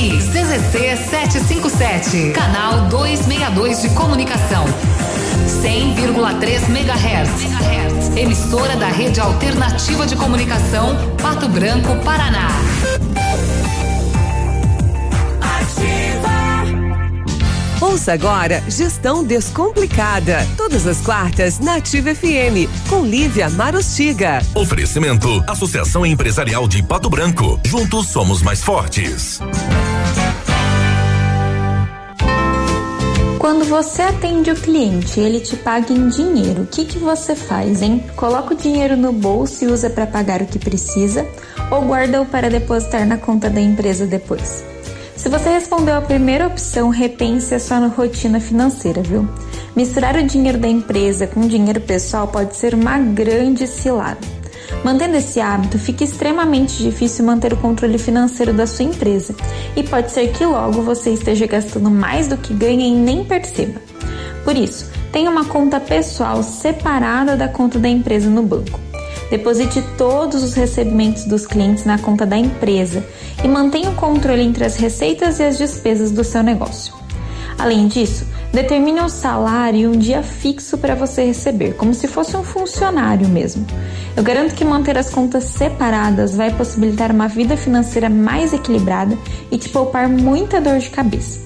Aqui, 0.00 0.16
CZC 0.16 0.96
757, 0.96 2.30
canal 2.30 2.88
262 2.88 3.82
de 3.82 3.90
comunicação. 3.90 4.64
100,3 5.62 6.70
MHz. 6.70 8.16
Emissora 8.16 8.76
da 8.76 8.88
Rede 8.88 9.20
Alternativa 9.20 10.06
de 10.06 10.16
Comunicação, 10.16 10.96
Pato 11.20 11.46
Branco, 11.50 11.94
Paraná. 12.02 12.48
Ouça 17.78 18.14
agora 18.14 18.62
Gestão 18.68 19.22
Descomplicada. 19.22 20.48
Todas 20.56 20.86
as 20.86 21.02
quartas 21.02 21.58
na 21.58 21.74
Ativa 21.76 22.14
FM, 22.14 22.70
com 22.88 23.04
Lívia 23.04 23.50
Marostiga. 23.50 24.40
Oferecimento 24.54 25.44
Associação 25.46 26.06
Empresarial 26.06 26.66
de 26.66 26.82
Pato 26.82 27.10
Branco. 27.10 27.60
Juntos 27.66 28.06
somos 28.06 28.40
mais 28.40 28.62
fortes. 28.62 29.40
Quando 33.40 33.64
você 33.64 34.02
atende 34.02 34.50
o 34.50 34.54
cliente 34.54 35.18
e 35.18 35.22
ele 35.22 35.40
te 35.40 35.56
paga 35.56 35.94
em 35.94 36.10
dinheiro, 36.10 36.64
o 36.64 36.66
que, 36.66 36.84
que 36.84 36.98
você 36.98 37.34
faz, 37.34 37.80
hein? 37.80 38.04
Coloca 38.14 38.52
o 38.52 38.56
dinheiro 38.56 38.98
no 38.98 39.14
bolso 39.14 39.64
e 39.64 39.66
usa 39.66 39.88
para 39.88 40.06
pagar 40.06 40.42
o 40.42 40.46
que 40.46 40.58
precisa 40.58 41.26
ou 41.70 41.80
guarda-o 41.86 42.26
para 42.26 42.50
depositar 42.50 43.06
na 43.06 43.16
conta 43.16 43.48
da 43.48 43.58
empresa 43.58 44.06
depois? 44.06 44.62
Se 45.16 45.30
você 45.30 45.48
respondeu 45.48 45.94
a 45.94 46.02
primeira 46.02 46.46
opção, 46.46 46.90
repense 46.90 47.54
a 47.54 47.58
sua 47.58 47.86
rotina 47.86 48.40
financeira, 48.40 49.00
viu? 49.00 49.26
Misturar 49.74 50.16
o 50.16 50.22
dinheiro 50.22 50.58
da 50.58 50.68
empresa 50.68 51.26
com 51.26 51.40
o 51.40 51.48
dinheiro 51.48 51.80
pessoal 51.80 52.28
pode 52.28 52.54
ser 52.54 52.74
uma 52.74 52.98
grande 52.98 53.66
cilada. 53.66 54.39
Mantendo 54.84 55.16
esse 55.16 55.40
hábito, 55.40 55.78
fica 55.78 56.04
extremamente 56.04 56.82
difícil 56.82 57.24
manter 57.24 57.52
o 57.52 57.56
controle 57.56 57.98
financeiro 57.98 58.52
da 58.52 58.66
sua 58.66 58.84
empresa 58.84 59.34
e 59.76 59.82
pode 59.82 60.10
ser 60.10 60.28
que 60.32 60.44
logo 60.44 60.82
você 60.82 61.10
esteja 61.10 61.46
gastando 61.46 61.90
mais 61.90 62.28
do 62.28 62.36
que 62.36 62.54
ganha 62.54 62.86
e 62.86 62.94
nem 62.94 63.24
perceba. 63.24 63.80
Por 64.44 64.56
isso, 64.56 64.90
tenha 65.12 65.30
uma 65.30 65.44
conta 65.44 65.78
pessoal 65.78 66.42
separada 66.42 67.36
da 67.36 67.48
conta 67.48 67.78
da 67.78 67.88
empresa 67.88 68.30
no 68.30 68.42
banco. 68.42 68.80
Deposite 69.30 69.80
todos 69.96 70.42
os 70.42 70.54
recebimentos 70.54 71.24
dos 71.24 71.46
clientes 71.46 71.84
na 71.84 71.98
conta 71.98 72.26
da 72.26 72.36
empresa 72.36 73.04
e 73.44 73.48
mantenha 73.48 73.90
o 73.90 73.94
controle 73.94 74.42
entre 74.42 74.64
as 74.64 74.76
receitas 74.76 75.38
e 75.38 75.44
as 75.44 75.56
despesas 75.56 76.10
do 76.10 76.24
seu 76.24 76.42
negócio. 76.42 76.92
Além 77.56 77.86
disso, 77.86 78.26
determine 78.52 79.00
um 79.00 79.08
salário 79.08 79.80
e 79.80 79.86
um 79.86 79.98
dia 79.98 80.22
fixo 80.22 80.76
para 80.78 80.94
você 80.94 81.24
receber, 81.24 81.74
como 81.74 81.94
se 81.94 82.08
fosse 82.08 82.36
um 82.36 82.42
funcionário 82.42 83.28
mesmo. 83.28 83.66
Eu 84.16 84.22
garanto 84.22 84.54
que 84.54 84.64
manter 84.64 84.98
as 84.98 85.10
contas 85.10 85.44
separadas 85.44 86.34
vai 86.34 86.50
possibilitar 86.54 87.12
uma 87.12 87.28
vida 87.28 87.56
financeira 87.56 88.10
mais 88.10 88.52
equilibrada 88.52 89.16
e 89.50 89.58
te 89.58 89.68
poupar 89.68 90.08
muita 90.08 90.60
dor 90.60 90.78
de 90.78 90.90
cabeça. 90.90 91.40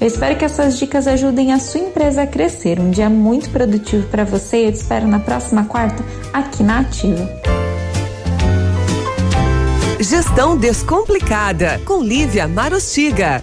Eu 0.00 0.06
espero 0.06 0.36
que 0.36 0.44
essas 0.44 0.78
dicas 0.78 1.08
ajudem 1.08 1.52
a 1.52 1.58
sua 1.58 1.80
empresa 1.80 2.22
a 2.22 2.26
crescer. 2.26 2.78
Um 2.78 2.90
dia 2.90 3.10
muito 3.10 3.50
produtivo 3.50 4.06
para 4.06 4.24
você 4.24 4.58
e 4.58 4.66
eu 4.66 4.72
te 4.72 4.76
espero 4.76 5.08
na 5.08 5.18
próxima 5.18 5.64
quarta 5.64 6.04
aqui 6.32 6.62
na 6.62 6.80
Ativa. 6.80 7.28
Gestão 9.98 10.56
Descomplicada, 10.56 11.80
com 11.84 12.00
Lívia 12.00 12.46
Marostiga. 12.46 13.42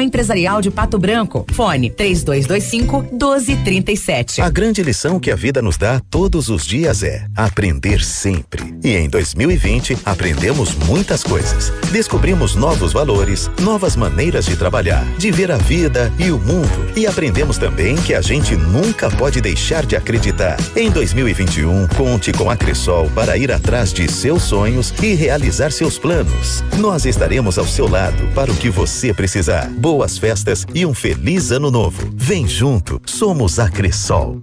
Empresarial 0.00 0.60
de 0.60 0.70
Pato 0.70 0.98
Branco. 0.98 1.44
Fone 1.52 1.90
3225 1.90 3.02
1237. 3.12 4.40
A 4.40 4.48
grande 4.48 4.82
lição 4.82 5.20
que 5.20 5.30
a 5.30 5.36
vida 5.36 5.60
nos 5.60 5.76
dá 5.76 6.00
todos 6.10 6.48
os 6.48 6.66
dias 6.66 7.02
é 7.02 7.26
aprender 7.36 8.02
sempre. 8.02 8.74
E 8.82 8.96
em 8.96 9.08
2020 9.08 9.98
aprendemos 10.04 10.74
muitas 10.74 11.22
coisas. 11.22 11.72
Descobrimos 11.92 12.54
novos 12.54 12.92
valores, 12.92 13.50
novas 13.60 13.96
maneiras 13.96 14.46
de 14.46 14.56
trabalhar, 14.56 15.04
de 15.18 15.30
ver 15.30 15.52
a 15.52 15.56
vida 15.58 16.12
e 16.18 16.30
o 16.30 16.38
mundo. 16.38 16.92
E 16.96 17.06
aprendemos 17.06 17.58
também 17.58 17.96
que 17.96 18.14
a 18.14 18.20
gente 18.20 18.56
nunca 18.56 19.10
pode 19.10 19.40
deixar 19.40 19.84
de 19.84 19.96
acreditar. 19.96 20.56
Em 20.74 20.90
2021, 20.90 21.88
conte 21.88 22.32
com 22.32 22.50
a 22.50 22.56
Cressol 22.56 23.10
para 23.10 23.36
ir 23.36 23.52
atrás 23.52 23.92
de 23.92 24.10
seus 24.10 24.42
sonhos 24.42 24.94
e 25.02 25.14
realizar 25.14 25.70
seus 25.70 25.98
planos. 25.98 26.64
Nós 26.78 27.04
estaremos 27.04 27.58
ao 27.58 27.66
seu 27.66 27.88
lado 27.88 28.26
para 28.34 28.50
o 28.50 28.56
que 28.56 28.70
você 28.70 29.12
precisar. 29.12 29.70
Boas 29.76 30.16
festas 30.18 30.66
e 30.74 30.86
um 30.86 30.94
feliz 30.94 31.50
ano 31.50 31.70
novo. 31.70 32.08
Vem 32.14 32.46
junto, 32.46 33.00
somos 33.04 33.58
a 33.58 33.68
Cressol. 33.68 34.42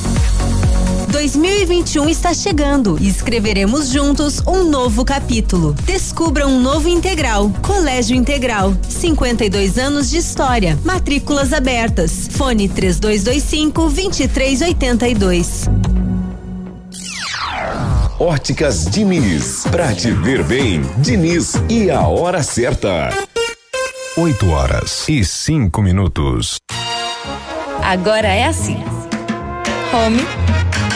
2021 1.11 2.07
está 2.07 2.33
chegando 2.33 2.97
e 2.99 3.09
escreveremos 3.09 3.89
juntos 3.89 4.41
um 4.47 4.63
novo 4.63 5.03
capítulo. 5.03 5.73
Descubra 5.83 6.47
um 6.47 6.61
novo 6.61 6.87
integral. 6.87 7.51
Colégio 7.61 8.15
Integral. 8.15 8.73
52 8.87 9.77
anos 9.77 10.09
de 10.09 10.17
história. 10.17 10.79
Matrículas 10.85 11.51
abertas. 11.51 12.29
Fone 12.31 12.69
3225 12.69 13.81
2382. 13.89 15.69
Óticas 18.17 18.85
Diniz. 18.85 19.63
Pra 19.69 19.93
te 19.93 20.11
ver 20.11 20.43
bem, 20.43 20.81
Diniz 20.99 21.55
e 21.67 21.91
a 21.91 22.07
hora 22.07 22.41
certa. 22.41 23.09
8 24.15 24.49
horas 24.49 25.09
e 25.09 25.25
5 25.25 25.81
minutos. 25.81 26.55
Agora 27.83 28.29
é 28.29 28.45
assim. 28.45 28.81
Home 29.93 30.21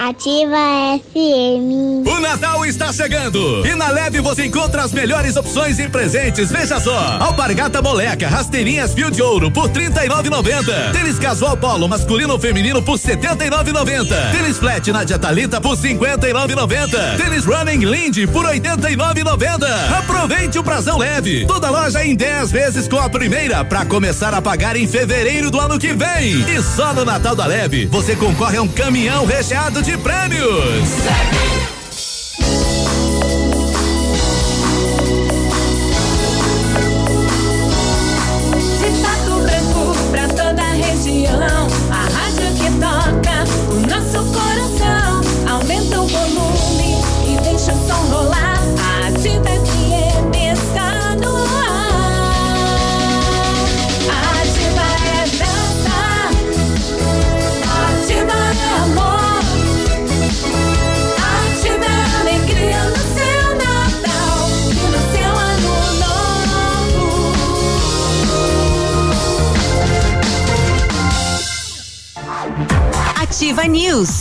Ativa 0.00 0.98
FM. 1.12 2.08
O 2.08 2.20
Natal 2.20 2.64
está 2.64 2.90
chegando 2.90 3.66
e 3.66 3.74
na 3.74 3.90
Leve 3.90 4.18
você 4.22 4.46
encontra 4.46 4.80
as 4.80 4.92
melhores 4.92 5.36
opções 5.36 5.78
em 5.78 5.90
presentes. 5.90 6.50
Veja 6.50 6.80
só: 6.80 7.18
alpargata 7.20 7.82
moleca, 7.82 8.26
rasteirinhas 8.26 8.94
fio 8.94 9.10
de 9.10 9.20
ouro 9.20 9.50
por 9.50 9.68
39,90. 9.68 10.92
Tênis 10.92 11.18
casual 11.18 11.54
polo 11.54 11.86
masculino 11.86 12.32
ou 12.32 12.38
feminino 12.38 12.80
por 12.80 12.98
79,90. 12.98 14.32
Tênis 14.32 14.56
flat 14.56 14.90
Nadia 14.90 15.18
Talita 15.18 15.60
por 15.60 15.76
59,90. 15.76 17.16
Tênis 17.18 17.44
running 17.44 17.84
Lindy 17.84 18.26
por 18.26 18.46
89,90. 18.46 19.98
Aproveite 19.98 20.58
o 20.58 20.64
prazão 20.64 20.96
leve. 20.96 21.44
Toda 21.44 21.68
loja 21.68 22.02
em 22.02 22.14
10 22.14 22.50
vezes 22.50 22.88
com 22.88 22.98
a 22.98 23.10
primeira 23.10 23.62
para 23.66 23.84
começar 23.84 24.32
a 24.32 24.40
pagar 24.40 24.76
em 24.76 24.88
fevereiro 24.88 25.50
do 25.50 25.60
ano 25.60 25.78
que 25.78 25.92
vem. 25.92 26.40
E 26.48 26.62
só 26.62 26.94
no 26.94 27.04
Natal 27.04 27.36
da 27.36 27.44
Leve 27.44 27.84
você 27.84 28.16
concorre 28.16 28.56
a 28.56 28.62
um 28.62 28.68
caminhão 28.68 29.26
recheado 29.26 29.82
de 29.82 29.89
prêmios. 29.98 31.59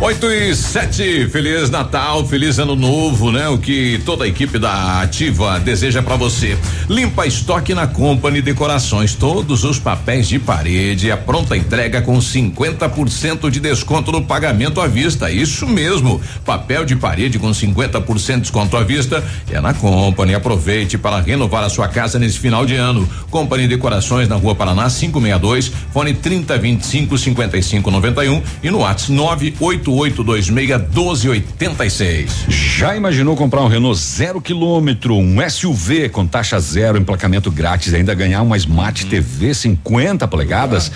8 0.00 0.26
e 0.30 0.54
7, 0.54 1.28
Feliz 1.28 1.70
Natal, 1.70 2.24
feliz 2.24 2.60
ano 2.60 2.76
novo, 2.76 3.32
né? 3.32 3.48
O 3.48 3.58
que 3.58 4.00
toda 4.06 4.24
a 4.24 4.28
equipe 4.28 4.56
da 4.56 5.02
Ativa 5.02 5.58
deseja 5.58 6.00
para 6.00 6.14
você. 6.14 6.56
Limpa 6.88 7.26
estoque 7.26 7.74
na 7.74 7.84
Company 7.88 8.40
Decorações, 8.40 9.14
todos 9.14 9.64
os 9.64 9.80
papéis 9.80 10.28
de 10.28 10.38
parede, 10.38 11.10
a 11.10 11.16
pronta 11.16 11.56
entrega 11.56 12.00
com 12.00 12.16
50% 12.16 13.50
de 13.50 13.58
desconto 13.58 14.12
no 14.12 14.24
pagamento 14.24 14.80
à 14.80 14.86
vista. 14.86 15.32
Isso 15.32 15.66
mesmo, 15.66 16.20
papel 16.44 16.84
de 16.84 16.94
parede 16.94 17.36
com 17.36 17.50
50% 17.50 18.34
de 18.36 18.40
desconto 18.42 18.76
à 18.76 18.84
vista 18.84 19.22
é 19.50 19.60
na 19.60 19.74
Company. 19.74 20.32
Aproveite 20.32 20.96
para 20.96 21.20
renovar 21.20 21.64
a 21.64 21.68
sua 21.68 21.88
casa 21.88 22.20
nesse 22.20 22.38
final 22.38 22.64
de 22.64 22.76
ano. 22.76 23.06
Company 23.32 23.66
Decorações 23.66 24.28
na 24.28 24.36
Rua 24.36 24.54
Paraná 24.54 24.88
562, 24.88 25.72
fone 25.92 26.14
3025 26.14 27.18
5591 27.18 28.42
e 28.62 28.70
no 28.70 28.78
WhatsApp 28.78 29.54
988261286. 29.88 32.30
Já 32.48 32.96
imaginou 32.96 33.36
comprar 33.36 33.62
um 33.62 33.68
Renault 33.68 33.98
zero 33.98 34.40
quilômetro, 34.40 35.16
um 35.16 35.36
SUV 35.48 36.08
com 36.08 36.26
taxa 36.26 36.58
zero, 36.60 36.98
emplacamento 36.98 37.50
grátis, 37.50 37.92
e 37.92 37.96
ainda 37.96 38.14
ganhar 38.14 38.42
uma 38.42 38.56
Smart 38.56 39.06
TV 39.06 39.54
50 39.54 40.26
polegadas? 40.28 40.92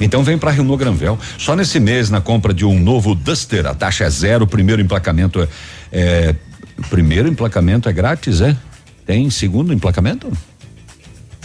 Então 0.00 0.22
vem 0.22 0.38
para 0.38 0.50
Renault 0.50 0.78
Granvel. 0.78 1.18
Só 1.38 1.56
nesse 1.56 1.80
mês, 1.80 2.10
na 2.10 2.20
compra 2.20 2.52
de 2.52 2.64
um 2.64 2.78
novo 2.78 3.14
Duster, 3.14 3.66
a 3.66 3.74
taxa 3.74 4.04
é 4.04 4.10
zero, 4.10 4.44
o 4.44 4.48
primeiro 4.48 4.82
emplacamento 4.82 5.40
é, 5.40 5.48
é. 5.92 6.34
Primeiro 6.90 7.26
emplacamento 7.26 7.88
é 7.88 7.92
grátis, 7.92 8.42
é? 8.42 8.54
Tem 9.06 9.30
segundo 9.30 9.72
emplacamento? 9.72 10.30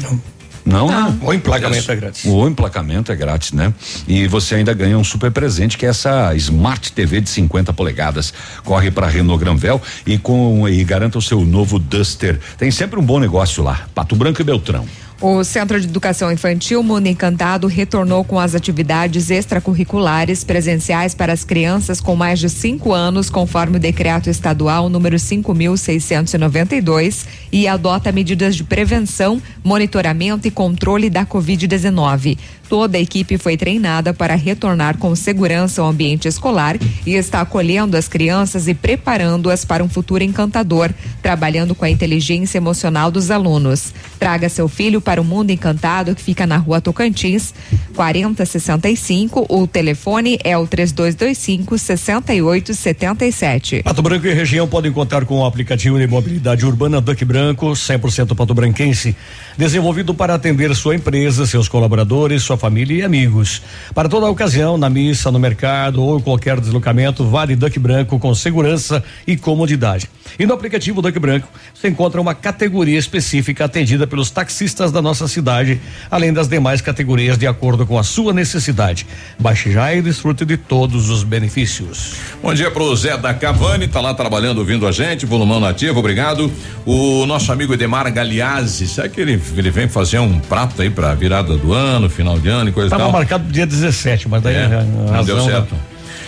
Não. 0.01 0.19
Não, 0.65 0.87
Não. 0.87 1.19
O 1.21 1.33
emplacamento 1.33 1.91
é 1.91 1.95
grátis. 1.95 2.25
O 2.25 2.47
emplacamento 2.47 3.11
é 3.11 3.15
grátis, 3.15 3.51
né? 3.51 3.73
E 4.07 4.27
você 4.27 4.55
ainda 4.55 4.73
ganha 4.73 4.97
um 4.97 5.03
super 5.03 5.31
presente 5.31 5.77
que 5.77 5.85
é 5.85 5.89
essa 5.89 6.33
Smart 6.35 6.91
TV 6.91 7.21
de 7.21 7.29
50 7.29 7.73
polegadas. 7.73 8.33
Corre 8.63 8.91
para 8.91 9.07
Renault 9.07 9.43
Granvel 9.43 9.81
e 10.05 10.17
com 10.17 10.67
e 10.67 10.83
garanta 10.83 11.17
o 11.17 11.21
seu 11.21 11.41
novo 11.41 11.79
Duster. 11.79 12.39
Tem 12.57 12.71
sempre 12.71 12.99
um 12.99 13.03
bom 13.03 13.19
negócio 13.19 13.63
lá. 13.63 13.87
Pato 13.93 14.15
Branco 14.15 14.41
e 14.41 14.43
Beltrão. 14.43 14.85
O 15.21 15.43
Centro 15.43 15.79
de 15.79 15.85
Educação 15.85 16.31
Infantil 16.31 16.81
Mundo 16.81 17.05
Encantado 17.05 17.67
retornou 17.67 18.23
com 18.23 18.39
as 18.39 18.55
atividades 18.55 19.29
extracurriculares 19.29 20.43
presenciais 20.43 21.13
para 21.13 21.31
as 21.31 21.43
crianças 21.43 22.01
com 22.01 22.15
mais 22.15 22.39
de 22.39 22.49
cinco 22.49 22.91
anos, 22.91 23.29
conforme 23.29 23.77
o 23.77 23.79
decreto 23.79 24.31
estadual 24.31 24.89
número 24.89 25.17
5.692 25.17 27.27
e 27.51 27.67
adota 27.67 28.11
medidas 28.11 28.55
de 28.55 28.63
prevenção, 28.63 29.39
monitoramento 29.63 30.47
e 30.47 30.51
controle 30.51 31.07
da 31.07 31.23
Covid-19. 31.23 32.39
Toda 32.71 32.97
a 32.97 33.01
equipe 33.01 33.37
foi 33.37 33.57
treinada 33.57 34.13
para 34.13 34.33
retornar 34.33 34.97
com 34.97 35.13
segurança 35.13 35.81
ao 35.81 35.89
ambiente 35.89 36.29
escolar 36.29 36.77
e 37.05 37.15
está 37.15 37.41
acolhendo 37.41 37.97
as 37.97 38.07
crianças 38.07 38.65
e 38.69 38.73
preparando-as 38.73 39.65
para 39.65 39.83
um 39.83 39.89
futuro 39.89 40.23
encantador, 40.23 40.89
trabalhando 41.21 41.75
com 41.75 41.83
a 41.83 41.89
inteligência 41.89 42.57
emocional 42.57 43.11
dos 43.11 43.29
alunos. 43.29 43.93
Traga 44.17 44.47
seu 44.47 44.69
filho 44.69 45.01
para 45.01 45.10
para 45.11 45.19
o 45.19 45.25
Mundo 45.25 45.49
Encantado, 45.49 46.15
que 46.15 46.21
fica 46.21 46.47
na 46.47 46.55
rua 46.55 46.79
Tocantins, 46.79 47.53
4065. 47.97 49.45
O 49.49 49.67
telefone 49.67 50.39
é 50.41 50.57
o 50.57 50.65
3225 50.65 51.77
6877. 51.77 53.83
Pato 53.83 54.01
Branco 54.01 54.25
e 54.25 54.33
região 54.33 54.69
podem 54.69 54.89
contar 54.89 55.25
com 55.25 55.39
o 55.39 55.45
aplicativo 55.45 55.99
de 55.99 56.07
mobilidade 56.07 56.65
urbana 56.65 57.01
Duck 57.01 57.25
Branco, 57.25 57.71
100% 57.71 58.33
pato 58.33 58.53
branquense, 58.53 59.13
desenvolvido 59.57 60.13
para 60.13 60.33
atender 60.33 60.73
sua 60.73 60.95
empresa, 60.95 61.45
seus 61.45 61.67
colaboradores, 61.67 62.43
sua 62.43 62.55
família 62.55 63.01
e 63.01 63.03
amigos. 63.03 63.61
Para 63.93 64.07
toda 64.07 64.29
ocasião, 64.29 64.77
na 64.77 64.89
missa, 64.89 65.29
no 65.29 65.39
mercado 65.39 66.01
ou 66.01 66.21
qualquer 66.21 66.57
deslocamento, 66.57 67.25
vale 67.25 67.57
Duck 67.57 67.77
Branco 67.79 68.17
com 68.17 68.33
segurança 68.33 69.03
e 69.27 69.35
comodidade. 69.35 70.09
E 70.39 70.45
no 70.45 70.53
aplicativo 70.53 71.01
Duck 71.01 71.19
Branco, 71.19 71.49
você 71.73 71.89
encontra 71.89 72.21
uma 72.21 72.33
categoria 72.33 72.97
específica 72.97 73.65
atendida 73.65 74.07
pelos 74.07 74.31
taxistas 74.31 74.89
da 74.89 75.00
nossa 75.01 75.27
cidade, 75.27 75.79
além 76.09 76.31
das 76.33 76.47
demais 76.47 76.81
categorias 76.81 77.37
de 77.37 77.47
acordo 77.47 77.85
com 77.85 77.97
a 77.97 78.03
sua 78.03 78.33
necessidade. 78.33 79.05
Baixe 79.39 79.71
já 79.71 79.93
e 79.93 80.01
desfrute 80.01 80.45
de 80.45 80.57
todos 80.57 81.09
os 81.09 81.23
benefícios. 81.23 82.13
Bom 82.41 82.53
dia 82.53 82.69
pro 82.71 82.95
Zé 82.95 83.17
da 83.17 83.33
Cavani, 83.33 83.87
tá 83.87 84.01
lá 84.01 84.13
trabalhando, 84.13 84.59
ouvindo 84.59 84.87
a 84.87 84.91
gente, 84.91 85.25
volumão 85.25 85.59
nativo, 85.59 85.99
obrigado. 85.99 86.51
O 86.85 87.25
nosso 87.25 87.51
amigo 87.51 87.73
Edemar 87.73 88.11
Galiazzi, 88.11 88.87
sabe 88.87 89.09
que 89.09 89.21
ele, 89.21 89.41
ele 89.55 89.71
vem 89.71 89.87
fazer 89.87 90.19
um 90.19 90.39
prato 90.39 90.81
aí 90.81 90.89
pra 90.89 91.13
virada 91.13 91.55
do 91.57 91.73
ano, 91.73 92.09
final 92.09 92.39
de 92.39 92.49
ano 92.49 92.69
e 92.69 92.73
coisa 92.73 92.87
e 92.87 92.89
Estava 92.89 93.03
tal? 93.03 93.11
marcado 93.11 93.43
pro 93.45 93.53
dia 93.53 93.65
17, 93.65 94.27
mas 94.29 94.41
daí 94.41 94.55
É, 94.55 94.65
em 94.65 95.11
não 95.11 95.23
deu 95.23 95.35
da- 95.37 95.43
certo. 95.43 95.75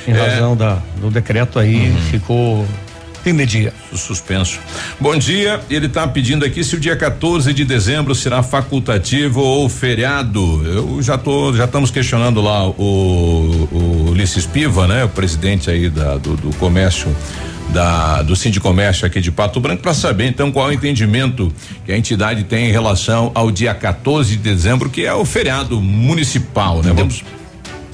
em 0.07 0.11
É. 0.11 0.15
Uhum. 0.15 0.25
razão 0.29 0.55
da, 0.57 0.77
do 0.99 1.09
decreto 1.09 1.57
aí 1.59 1.93
ficou 2.11 2.65
fim 3.23 3.35
de 3.35 3.45
dia. 3.45 3.73
Suspenso. 3.93 4.59
Bom 4.99 5.17
dia, 5.17 5.61
ele 5.69 5.85
está 5.85 6.05
pedindo 6.05 6.43
aqui 6.43 6.63
se 6.63 6.75
o 6.75 6.79
dia 6.79 6.95
14 6.95 7.53
de 7.53 7.63
dezembro 7.63 8.13
será 8.13 8.43
facultativo 8.43 9.39
ou 9.39 9.69
feriado. 9.69 10.61
Eu 10.65 11.01
já 11.01 11.17
tô, 11.17 11.53
já 11.53 11.63
estamos 11.63 11.89
questionando 11.89 12.41
lá 12.41 12.67
o, 12.67 12.73
o 13.71 14.09
Ulisses 14.11 14.45
Piva, 14.45 14.87
né? 14.87 15.05
O 15.05 15.09
presidente 15.09 15.69
aí 15.69 15.89
da, 15.89 16.17
do, 16.17 16.35
do 16.35 16.55
comércio 16.57 17.15
da, 17.69 18.21
do 18.21 18.35
Sindicomércio 18.35 19.07
aqui 19.07 19.21
de 19.21 19.31
Pato 19.31 19.59
Branco 19.61 19.81
para 19.81 19.93
saber 19.93 20.27
então 20.27 20.51
qual 20.51 20.67
é 20.67 20.71
o 20.71 20.73
entendimento 20.73 21.51
que 21.85 21.93
a 21.93 21.97
entidade 21.97 22.43
tem 22.43 22.67
em 22.67 22.71
relação 22.71 23.31
ao 23.33 23.49
dia 23.49 23.73
14 23.73 24.35
de 24.35 24.37
dezembro, 24.37 24.89
que 24.89 25.05
é 25.05 25.13
o 25.13 25.23
feriado 25.23 25.81
municipal, 25.81 26.83
né? 26.83 26.91
Vamos 26.93 27.23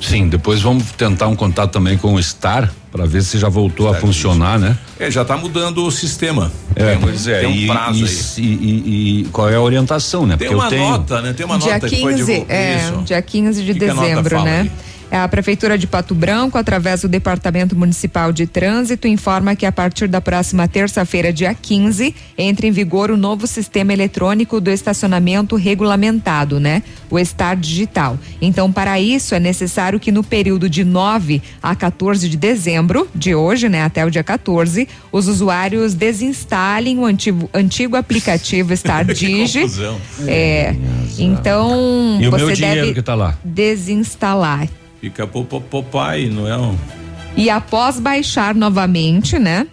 Sim, 0.01 0.29
depois 0.29 0.61
vamos 0.61 0.83
tentar 0.97 1.27
um 1.27 1.35
contato 1.35 1.71
também 1.71 1.97
com 1.97 2.13
o 2.13 2.23
Star 2.23 2.71
para 2.91 3.05
ver 3.05 3.21
se 3.21 3.37
já 3.37 3.49
voltou 3.49 3.89
a 3.89 3.93
funcionar, 3.95 4.57
né? 4.57 4.77
É, 4.99 5.11
já 5.11 5.21
está 5.23 5.37
mudando 5.37 5.85
o 5.85 5.91
sistema. 5.91 6.51
É, 6.75 6.91
tem, 6.91 6.99
pois 6.99 7.27
é. 7.27 7.41
tem 7.41 7.49
um 7.49 7.55
e, 7.55 7.67
prazo 7.67 8.05
e, 8.39 8.41
e- 8.43 9.19
e 9.21 9.25
qual 9.31 9.49
é 9.49 9.55
a 9.55 9.61
orientação, 9.61 10.25
né? 10.25 10.37
Tem 10.37 10.47
Porque 10.47 10.55
uma 10.55 10.65
eu 10.65 10.69
tenho 10.69 10.89
nota, 10.89 11.21
né? 11.21 11.33
Tem 11.33 11.45
uma 11.45 11.59
dia 11.59 11.73
nota 11.73 11.89
que 11.89 12.01
foi 12.01 12.13
15, 12.13 12.25
divulgada. 12.25 12.53
é, 12.59 12.77
Isso. 12.77 13.01
dia 13.03 13.21
15 13.21 13.63
de 13.63 13.73
Que 13.73 13.79
que 13.79 13.85
a 13.85 13.93
nota 13.93 14.07
dezembro, 14.07 14.29
fala 14.37 14.45
né? 14.45 14.59
aí? 14.61 14.71
A 15.11 15.27
Prefeitura 15.27 15.75
de 15.75 15.87
Pato 15.87 16.13
Branco, 16.13 16.55
através 16.57 17.01
do 17.01 17.07
Departamento 17.07 17.75
Municipal 17.75 18.31
de 18.31 18.45
Trânsito, 18.45 19.07
informa 19.07 19.55
que 19.55 19.65
a 19.65 19.71
partir 19.71 20.07
da 20.07 20.21
próxima 20.21 20.67
terça-feira, 20.67 21.33
dia 21.33 21.51
15, 21.53 22.13
entra 22.37 22.67
em 22.67 22.71
vigor 22.71 23.09
o 23.09 23.17
novo 23.17 23.47
sistema 23.47 23.91
eletrônico 23.91 24.61
do 24.61 24.69
estacionamento 24.69 25.55
regulamentado, 25.55 26.59
né? 26.59 26.83
O 27.09 27.17
Estar 27.17 27.55
Digital. 27.55 28.19
Então, 28.39 28.71
para 28.71 28.99
isso, 28.99 29.33
é 29.33 29.39
necessário 29.39 29.99
que 29.99 30.11
no 30.11 30.23
período 30.23 30.69
de 30.69 30.83
9 30.83 31.41
a 31.61 31.75
14 31.75 32.29
de 32.29 32.37
dezembro, 32.37 33.07
de 33.15 33.33
hoje, 33.33 33.67
né, 33.67 33.81
até 33.81 34.05
o 34.05 34.11
dia 34.11 34.23
14, 34.23 34.87
os 35.11 35.27
usuários 35.27 35.95
desinstalem 35.95 36.99
o 36.99 37.05
antigo, 37.05 37.49
antigo 37.51 37.95
aplicativo 37.95 38.73
Estar 38.73 39.03
Digi. 39.11 39.61
confusão. 39.61 39.99
É. 40.27 40.75
Então, 41.17 42.19
E 42.21 42.27
o 42.27 42.31
você 42.31 42.45
meu 42.45 42.55
dinheiro 42.55 42.81
deve 42.81 42.93
que 42.93 43.01
tá 43.01 43.15
lá? 43.15 43.35
desinstalar. 43.43 44.67
Fica 45.01 45.25
pro 45.27 45.43
pro- 45.45 45.61
pro 45.61 45.83
pai, 45.83 46.25
não 46.29 46.47
é 46.47 46.57
um. 46.57 46.75
E 47.37 47.49
após 47.49 47.99
baixar 47.99 48.53
novamente, 48.55 49.37
né? 49.39 49.67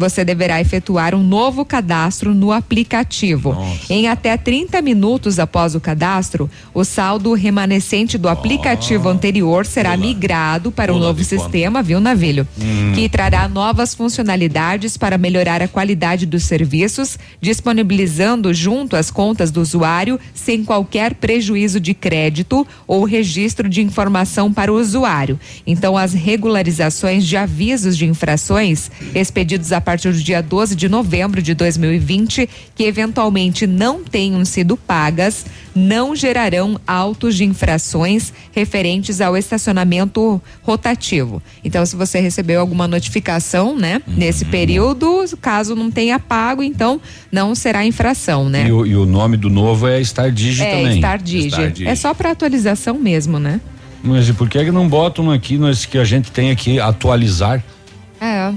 Você 0.00 0.24
deverá 0.24 0.58
efetuar 0.62 1.14
um 1.14 1.22
novo 1.22 1.62
cadastro 1.62 2.34
no 2.34 2.52
aplicativo. 2.52 3.54
Em 3.90 4.08
até 4.08 4.34
30 4.34 4.80
minutos 4.80 5.38
após 5.38 5.74
o 5.74 5.80
cadastro, 5.80 6.50
o 6.72 6.84
saldo 6.84 7.34
remanescente 7.34 8.16
do 8.16 8.26
aplicativo 8.26 9.10
anterior 9.10 9.66
será 9.66 9.94
migrado 9.98 10.72
para 10.72 10.90
o 10.90 10.94
Pula 10.94 11.08
novo 11.08 11.20
de 11.20 11.28
conta. 11.28 11.42
sistema, 11.42 11.82
viu, 11.82 12.00
Navilho? 12.00 12.48
Hum. 12.58 12.92
Que 12.94 13.10
trará 13.10 13.46
novas 13.46 13.94
funcionalidades 13.94 14.96
para 14.96 15.18
melhorar 15.18 15.60
a 15.60 15.68
qualidade 15.68 16.24
dos 16.24 16.44
serviços, 16.44 17.18
disponibilizando 17.38 18.54
junto 18.54 18.96
às 18.96 19.10
contas 19.10 19.50
do 19.50 19.60
usuário 19.60 20.18
sem 20.32 20.64
qualquer 20.64 21.12
prejuízo 21.12 21.78
de 21.78 21.92
crédito 21.92 22.66
ou 22.86 23.04
registro 23.04 23.68
de 23.68 23.82
informação 23.82 24.50
para 24.50 24.72
o 24.72 24.80
usuário. 24.80 25.38
Então, 25.66 25.94
as 25.94 26.14
regularizações 26.14 27.26
de 27.26 27.36
avisos 27.36 27.98
de 27.98 28.06
infrações 28.06 28.90
expedidos 29.14 29.72
a 29.72 29.89
partir 29.90 30.12
do 30.12 30.22
dia 30.22 30.40
12 30.40 30.76
de 30.76 30.88
novembro 30.88 31.42
de 31.42 31.52
2020, 31.52 32.48
que 32.76 32.84
eventualmente 32.84 33.66
não 33.66 34.04
tenham 34.04 34.44
sido 34.44 34.76
pagas, 34.76 35.44
não 35.74 36.14
gerarão 36.14 36.80
autos 36.86 37.34
de 37.34 37.44
infrações 37.44 38.32
referentes 38.52 39.20
ao 39.20 39.36
estacionamento 39.36 40.40
rotativo. 40.62 41.42
Então, 41.64 41.84
se 41.84 41.96
você 41.96 42.20
recebeu 42.20 42.60
alguma 42.60 42.86
notificação, 42.86 43.76
né, 43.76 44.00
nesse 44.06 44.44
período, 44.44 45.24
caso 45.40 45.74
não 45.74 45.90
tenha 45.90 46.20
pago, 46.20 46.62
então 46.62 47.00
não 47.32 47.52
será 47.56 47.84
infração, 47.84 48.48
né? 48.48 48.68
E 48.68 48.72
o, 48.72 48.86
e 48.86 48.94
o 48.94 49.04
nome 49.04 49.36
do 49.36 49.50
novo 49.50 49.88
é 49.88 50.02
Star 50.04 50.30
Digi 50.30 50.62
é, 50.62 50.76
também. 50.76 50.98
Star 50.98 51.20
Digi. 51.20 51.84
É 51.84 51.96
só 51.96 52.14
para 52.14 52.30
atualização 52.30 52.96
mesmo, 52.96 53.40
né? 53.40 53.60
Mas 54.04 54.28
e 54.28 54.32
por 54.32 54.48
que 54.48 54.64
que 54.64 54.70
não 54.70 54.88
botam 54.88 55.32
aqui 55.32 55.58
nesse 55.58 55.88
que 55.88 55.98
a 55.98 56.04
gente 56.04 56.30
tem 56.30 56.52
aqui 56.52 56.78
atualizar? 56.78 57.62
É. 58.20 58.52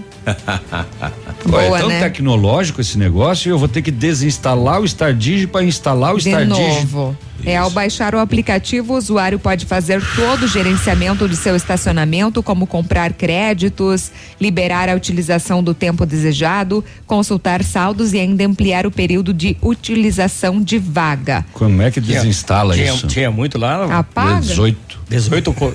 Pô, 1.50 1.58
é 1.60 1.70
Boa, 1.70 1.80
tão 1.80 1.88
né? 1.88 2.00
tecnológico 2.02 2.82
esse 2.82 2.98
negócio 2.98 3.48
e 3.48 3.52
eu 3.52 3.58
vou 3.58 3.70
ter 3.70 3.82
que 3.82 3.92
desinstalar 3.92 4.82
o 4.82 4.88
Star 4.88 5.14
Digi 5.14 5.48
para 5.48 5.64
instalar 5.64 6.14
o 6.14 6.18
De 6.18 6.30
Star 6.30 6.46
Digi. 6.46 6.86
novo. 6.86 7.18
É, 7.46 7.58
ao 7.58 7.70
baixar 7.70 8.14
o 8.16 8.20
aplicativo, 8.20 8.94
o 8.94 8.98
usuário 8.98 9.38
pode 9.40 9.66
fazer 9.66 10.02
todo 10.16 10.44
o 10.44 10.48
gerenciamento 10.48 11.28
do 11.28 11.36
seu 11.36 11.56
estacionamento, 11.56 12.42
como 12.44 12.66
comprar 12.66 13.14
créditos, 13.14 14.12
liberar 14.40 14.88
a 14.88 14.96
utilização 14.96 15.62
do 15.64 15.74
tempo 15.74 16.06
desejado, 16.06 16.84
consultar 17.06 17.64
saldos 17.64 18.14
e 18.14 18.20
ainda 18.20 18.46
ampliar 18.46 18.86
o 18.86 18.92
período 18.92 19.34
de 19.34 19.58
utilização 19.62 20.62
de 20.62 20.78
vaga. 20.78 21.46
Como 21.54 21.82
é 21.82 21.92
que 21.92 22.00
desinstala 22.00 22.76
tinha, 22.76 22.94
isso? 22.94 23.08
Tinha 23.08 23.32
muito 23.32 23.58
lá. 23.58 24.00
Apaga. 24.00 24.42
18. 24.42 25.00
18 25.10 25.54
co, 25.54 25.74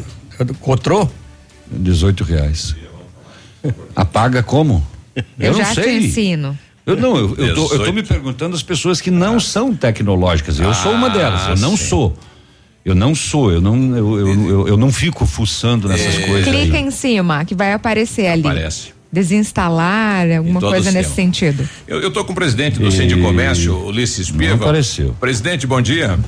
cotrô? 0.60 1.08
18 1.70 2.24
reais. 2.24 2.74
Apaga 3.96 4.42
como? 4.42 4.84
Eu, 5.38 5.52
não 5.52 5.58
já 5.58 5.74
te 5.74 5.82
sei. 5.82 5.98
ensino. 5.98 6.58
Eu 6.86 6.96
não, 6.96 7.16
eu, 7.16 7.34
eu, 7.36 7.54
tô, 7.54 7.74
eu 7.74 7.84
tô 7.84 7.92
me 7.92 8.02
perguntando 8.02 8.54
as 8.56 8.62
pessoas 8.62 9.00
que 9.00 9.10
não 9.10 9.38
são 9.38 9.74
tecnológicas. 9.74 10.58
Eu 10.58 10.72
sou 10.72 10.92
uma 10.92 11.10
delas, 11.10 11.48
eu 11.48 11.56
não 11.56 11.74
Ah, 11.74 11.76
sim. 11.76 11.84
sou. 11.84 12.16
Eu 12.84 12.94
não 12.94 13.14
sou, 13.14 13.52
eu 13.52 13.60
não, 13.60 13.76
eu, 13.96 14.18
eu, 14.20 14.48
eu, 14.48 14.68
eu 14.68 14.76
não 14.78 14.90
fico 14.90 15.26
fuçando 15.26 15.86
nessas 15.88 16.16
É. 16.18 16.26
coisas. 16.26 16.48
Clica 16.48 16.76
aí. 16.78 16.82
em 16.84 16.90
cima, 16.90 17.44
que 17.44 17.54
vai 17.54 17.72
aparecer 17.74 18.26
ali. 18.28 18.40
Aparece. 18.46 18.94
Desinstalar, 19.12 20.30
alguma 20.38 20.60
coisa 20.60 20.90
nesse 20.90 21.10
sentido. 21.14 21.68
Eu, 21.86 22.00
eu 22.00 22.10
tô 22.10 22.24
com 22.24 22.32
o 22.32 22.34
presidente 22.34 22.78
do 22.78 22.88
E- 22.88 22.92
Sindicomércio, 22.92 23.76
Ulisses 23.86 24.30
Piva. 24.30 24.54
apareceu. 24.54 25.14
Presidente, 25.20 25.66
bom 25.66 25.80
dia. 25.82 26.18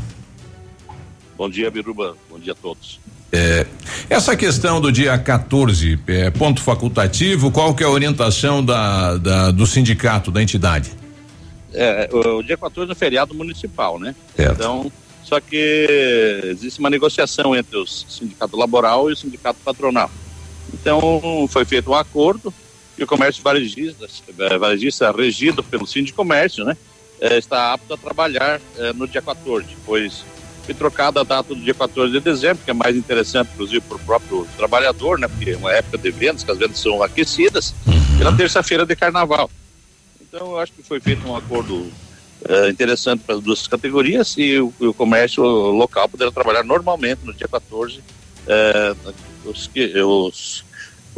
Bom 1.39 1.49
dia, 1.49 1.71
Biruba. 1.71 2.15
Bom 2.31 2.39
dia 2.39 2.53
a 2.53 2.57
todos. 2.57 3.01
É, 3.33 3.65
essa 4.09 4.37
questão 4.37 4.81
do 4.81 4.91
dia 4.91 5.17
14, 5.17 5.99
é, 6.09 6.31
ponto 6.31 6.61
facultativo, 6.61 7.51
qual 7.51 7.75
que 7.75 7.83
é 7.83 7.87
a 7.87 7.91
orientação 7.91 8.65
da, 8.65 9.17
da- 9.17 9.51
do 9.53 9.67
sindicato, 9.67 10.31
da 10.33 10.43
entidade? 10.43 10.91
É, 11.73 12.09
o, 12.13 12.39
o 12.39 12.43
dia 12.43 12.57
14 12.57 12.91
é 12.91 12.95
feriado 12.95 13.33
municipal, 13.35 13.99
né? 14.01 14.15
Certo. 14.35 14.53
Então, 14.55 14.93
só 15.23 15.39
que 15.41 15.87
existe 16.51 16.81
uma 16.81 16.91
negociação 16.91 17.55
entre 17.55 17.77
o 17.77 17.87
sindicato 17.87 18.57
laboral 18.57 19.09
e 19.09 19.13
o 19.13 19.17
sindicato 19.17 19.61
patronal. 19.65 20.11
Então, 20.75 21.47
foi 21.49 21.65
feito 21.65 21.91
um 21.91 21.95
acordo 21.95 22.53
e 22.99 23.05
o 23.05 23.07
comércio 23.07 23.43
varejista, 23.43 24.07
eh, 24.39 24.59
varejista 24.59 25.13
regido 25.13 25.63
pelo 25.63 25.87
Sindicomércio, 25.87 26.65
né? 26.65 26.77
eh, 27.21 27.39
está 27.39 27.73
apto 27.73 27.95
a 27.95 27.97
trabalhar 27.97 28.61
eh, 28.77 28.93
no 28.93 29.07
dia 29.07 29.23
14, 29.23 29.67
pois 29.87 30.25
trocada 30.75 31.21
a 31.21 31.25
data 31.25 31.55
do 31.55 31.61
dia 31.61 31.75
14 31.75 32.13
de 32.13 32.21
dezembro, 32.21 32.63
que 32.65 32.71
é 32.71 32.75
mais 32.75 32.97
interessante, 32.97 33.51
inclusive, 33.55 33.81
para 33.81 33.97
o 33.97 34.01
próprio 34.01 34.47
trabalhador, 34.57 35.19
né? 35.19 35.29
Porque 35.29 35.51
é 35.51 35.57
uma 35.57 35.73
época 35.73 35.99
de 35.99 36.11
vendas, 36.11 36.43
que 36.45 36.51
as 36.51 36.59
vendas 36.59 36.79
são 36.79 37.03
aquecidas, 37.03 37.75
pela 38.19 38.33
terça-feira 38.37 38.85
de 38.87 38.95
carnaval. 38.97 39.51
Então, 40.21 40.53
eu 40.53 40.59
acho 40.59 40.73
que 40.73 40.83
foi 40.83 41.01
feito 41.01 41.27
um 41.27 41.35
acordo 41.37 41.91
eh, 42.49 42.69
interessante 42.71 43.23
para 43.25 43.35
as 43.37 43.41
duas 43.43 43.67
categorias 43.67 44.35
e 44.39 44.59
o, 44.59 44.73
o 44.81 44.95
comércio 44.95 45.43
local 45.43 46.09
poderá 46.09 46.31
trabalhar 46.31 46.63
normalmente 46.65 47.21
no 47.25 47.33
dia 47.35 47.49
14. 47.49 48.01
eh, 48.47 48.95
os, 49.45 49.71
os- 50.05 50.65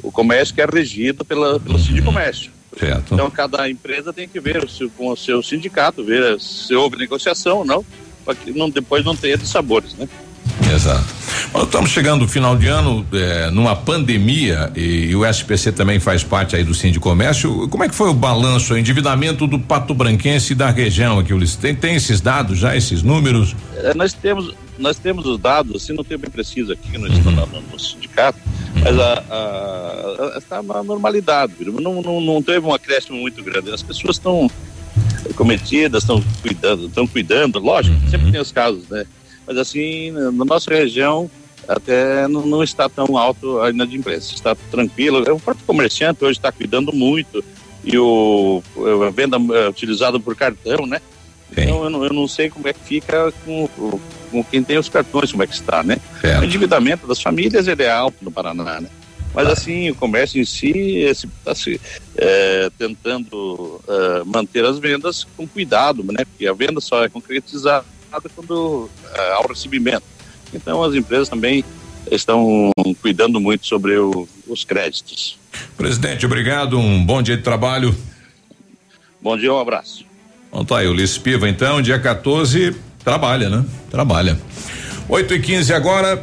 o 0.03 0.11
comércio 0.11 0.55
que 0.55 0.61
é 0.63 0.67
regido 0.67 1.25
pela, 1.25 1.61
pelo 1.61 1.79
Sindicomércio. 1.79 2.51
Certo. 2.79 3.13
Então, 3.13 3.31
cada 3.31 3.69
empresa 3.69 4.13
tem 4.13 4.27
que 4.27 4.41
ver 4.41 4.65
o 4.65 4.69
seu- 4.69 4.89
com 4.91 5.09
o 5.11 5.17
seu 5.17 5.43
sindicato, 5.43 6.03
ver 6.03 6.41
se 6.41 6.75
houve 6.75 6.97
negociação 6.97 7.59
ou 7.59 7.65
não, 7.65 7.85
para 8.25 8.35
que 8.35 8.53
não, 8.53 8.71
depois 8.71 9.05
não 9.05 9.17
tenha 9.17 9.39
sabores, 9.39 9.95
né? 9.95 10.09
Exato. 10.75 11.05
Nós 11.53 11.65
estamos 11.65 11.91
chegando 11.91 12.23
no 12.23 12.29
final 12.29 12.57
de 12.57 12.67
ano, 12.67 13.07
eh, 13.13 13.51
numa 13.51 13.77
pandemia, 13.77 14.71
e, 14.75 15.07
e 15.07 15.17
o 15.17 15.25
SPC 15.25 15.73
também 15.73 15.99
faz 15.99 16.25
parte 16.25 16.57
aí 16.57 16.65
do 16.65 16.75
Sim 16.75 16.91
de 16.91 16.99
Comércio. 16.99 17.69
Como 17.69 17.85
é 17.85 17.89
que 17.89 17.95
foi 17.95 18.09
o 18.09 18.15
balanço, 18.15 18.75
o 18.75 18.79
endividamento 18.79 19.47
do 19.47 19.59
Pato 19.59 19.95
Branquense 19.95 20.53
e 20.53 20.57
da 20.57 20.71
região 20.71 21.19
aqui, 21.19 21.33
Ulisses? 21.33 21.57
Tem, 21.57 21.75
tem 21.75 21.95
esses 21.95 22.21
dados 22.21 22.59
já, 22.59 22.77
esses 22.77 23.03
números? 23.03 23.55
É, 23.77 23.95
nós 23.95 24.13
temos 24.13 24.55
nós 24.79 24.99
temos 24.99 25.27
os 25.27 25.39
dados, 25.39 25.77
assim, 25.77 25.93
não 25.93 26.03
tem 26.03 26.19
bem 26.19 26.31
preciso 26.31 26.73
aqui 26.73 26.97
no, 26.99 27.07
no, 27.07 27.47
no 27.47 27.79
sindicato, 27.79 28.39
mas 28.83 28.99
a, 28.99 30.39
está 30.39 30.61
uma 30.61 30.83
normalidade, 30.83 31.53
não, 31.61 32.03
não, 32.03 32.21
não 32.21 32.43
teve 32.43 32.67
um 32.67 32.75
acréscimo 32.75 33.19
muito 33.19 33.45
grande. 33.45 33.71
As 33.71 33.83
pessoas 33.83 34.17
estão 34.17 34.51
cometidas, 35.35 36.03
estão 36.03 36.23
cuidando, 36.41 36.87
estão 36.87 37.07
cuidando, 37.07 37.59
lógico, 37.59 37.97
sempre 38.11 38.31
tem 38.31 38.41
os 38.41 38.53
casos, 38.53 38.89
né? 38.89 39.05
Mas 39.47 39.57
assim, 39.57 40.11
na 40.11 40.45
nossa 40.45 40.73
região 40.73 41.31
até 41.69 42.27
não, 42.29 42.45
não 42.47 42.63
está 42.63 42.89
tão 42.89 43.17
alto 43.17 43.61
a 43.61 43.71
inadimplência, 43.71 44.35
está 44.35 44.55
tranquilo. 44.71 45.21
O 45.21 45.41
próprio 45.41 45.67
comerciante 45.67 46.25
hoje 46.25 46.39
está 46.39 46.51
cuidando 46.51 46.93
muito 46.93 47.45
e 47.85 47.97
o, 47.99 48.63
a 49.07 49.11
venda 49.11 49.37
é, 49.37 49.69
utilizada 49.69 50.19
por 50.19 50.37
cartão, 50.37 50.87
né? 50.87 51.01
Então 51.51 51.85
eu 51.85 51.91
não, 51.91 52.05
eu 52.05 52.13
não, 52.13 52.27
sei 52.27 52.49
como 52.49 52.67
é 52.67 52.73
que 52.73 52.81
fica 52.81 53.33
com, 53.45 53.69
com, 54.31 54.45
quem 54.45 54.63
tem 54.63 54.79
os 54.79 54.89
cartões, 54.89 55.31
como 55.31 55.43
é 55.43 55.47
que 55.47 55.55
está, 55.55 55.83
né? 55.83 55.99
É. 56.23 56.39
O 56.39 56.45
endividamento 56.45 57.07
das 57.07 57.21
famílias 57.21 57.69
ele 57.69 57.83
é 57.83 57.91
alto 57.91 58.17
no 58.23 58.31
Paraná, 58.31 58.81
né? 58.81 58.89
Mas 59.35 59.49
assim, 59.49 59.91
o 59.91 59.95
comércio 59.95 60.41
em 60.41 60.45
si 60.45 61.05
está 61.07 61.55
se 61.55 61.81
é, 62.17 62.71
tentando 62.79 63.81
é, 63.89 64.25
manter 64.25 64.65
as 64.65 64.79
vendas 64.79 65.27
com 65.37 65.47
cuidado, 65.47 66.05
né? 66.05 66.25
Porque 66.25 66.47
a 66.47 66.53
venda 66.53 66.81
só 66.81 67.05
é 67.05 67.09
concretizada 67.09 67.85
quando 68.35 68.91
é, 69.15 69.33
há 69.33 69.41
o 69.41 69.49
recebimento. 69.49 70.05
Então 70.53 70.83
as 70.83 70.95
empresas 70.95 71.29
também 71.29 71.65
estão 72.11 72.71
cuidando 73.01 73.41
muito 73.41 73.67
sobre 73.67 73.97
o, 73.97 74.29
os 74.47 74.65
créditos. 74.65 75.39
Presidente, 75.77 76.27
obrigado, 76.27 76.79
um 76.79 77.05
bom 77.05 77.23
dia 77.23 77.37
de 77.37 77.43
trabalho. 77.43 77.97
Bom 79.21 79.37
dia, 79.37 79.53
um 79.53 79.59
abraço. 79.59 80.05
Então 80.49 80.65
tá 80.65 80.79
aí, 80.79 80.89
Ulisses 80.89 81.17
Piva, 81.17 81.49
então, 81.49 81.81
dia 81.81 81.99
14, 81.99 82.77
trabalha, 83.03 83.49
né? 83.49 83.65
Trabalha. 83.91 84.39
8 85.09 85.35
e 85.35 85.41
15 85.41 85.73
agora, 85.73 86.23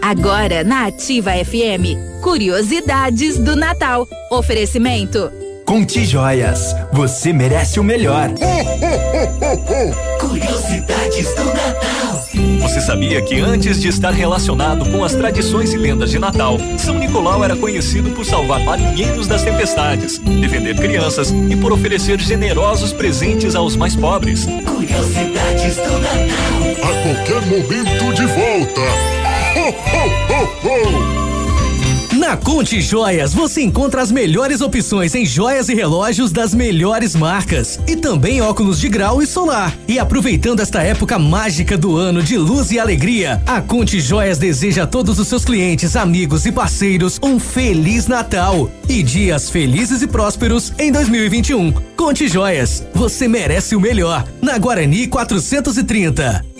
Agora 0.00 0.64
na 0.64 0.86
Ativa 0.86 1.32
FM, 1.32 2.20
curiosidades 2.22 3.38
do 3.38 3.56
Natal. 3.56 4.06
Oferecimento. 4.30 5.30
Conte 5.64 6.04
Joias, 6.04 6.74
você 6.92 7.32
merece 7.32 7.80
o 7.80 7.84
melhor. 7.84 8.28
Curiosidades 10.20 11.34
do 11.34 11.44
Natal. 11.44 12.02
Você 12.60 12.80
sabia 12.80 13.22
que 13.22 13.38
antes 13.38 13.80
de 13.80 13.88
estar 13.88 14.12
relacionado 14.12 14.90
com 14.90 15.04
as 15.04 15.14
tradições 15.14 15.72
e 15.72 15.76
lendas 15.76 16.10
de 16.10 16.18
Natal, 16.18 16.56
São 16.78 16.98
Nicolau 16.98 17.44
era 17.44 17.54
conhecido 17.54 18.10
por 18.10 18.24
salvar 18.24 18.60
marinheiros 18.60 19.26
das 19.26 19.42
tempestades, 19.42 20.18
defender 20.18 20.76
crianças 20.76 21.30
e 21.30 21.56
por 21.56 21.72
oferecer 21.72 22.18
generosos 22.20 22.92
presentes 22.92 23.54
aos 23.54 23.76
mais 23.76 23.94
pobres? 23.94 24.46
Curiosidades 24.46 25.76
do 25.76 25.98
Natal. 25.98 26.72
A 26.82 27.02
qualquer 27.02 27.46
momento 27.46 28.14
de 28.14 28.26
volta. 28.26 29.11
Na 32.22 32.36
Conte 32.36 32.80
Joias 32.80 33.34
você 33.34 33.60
encontra 33.62 34.00
as 34.00 34.12
melhores 34.12 34.60
opções 34.60 35.14
em 35.14 35.26
joias 35.26 35.68
e 35.68 35.74
relógios 35.74 36.30
das 36.32 36.54
melhores 36.54 37.14
marcas 37.14 37.78
e 37.86 37.96
também 37.96 38.40
óculos 38.40 38.80
de 38.80 38.88
grau 38.88 39.20
e 39.20 39.26
solar. 39.26 39.76
E 39.86 39.98
aproveitando 39.98 40.60
esta 40.60 40.82
época 40.82 41.18
mágica 41.18 41.76
do 41.76 41.96
ano 41.96 42.22
de 42.22 42.38
luz 42.38 42.70
e 42.70 42.78
alegria, 42.78 43.42
a 43.46 43.60
Conte 43.60 44.00
Joias 44.00 44.38
deseja 44.38 44.84
a 44.84 44.86
todos 44.86 45.18
os 45.18 45.28
seus 45.28 45.44
clientes, 45.44 45.96
amigos 45.96 46.46
e 46.46 46.52
parceiros 46.52 47.18
um 47.22 47.38
feliz 47.38 48.06
Natal 48.06 48.70
e 48.88 49.02
dias 49.02 49.50
felizes 49.50 50.00
e 50.00 50.06
prósperos 50.06 50.72
em 50.78 50.92
2021. 50.92 51.72
Conte 51.96 52.28
Joias, 52.28 52.86
você 52.94 53.28
merece 53.28 53.76
o 53.76 53.80
melhor. 53.80 54.24
Na 54.40 54.56
Guarani 54.58 55.08
430. 55.08 56.51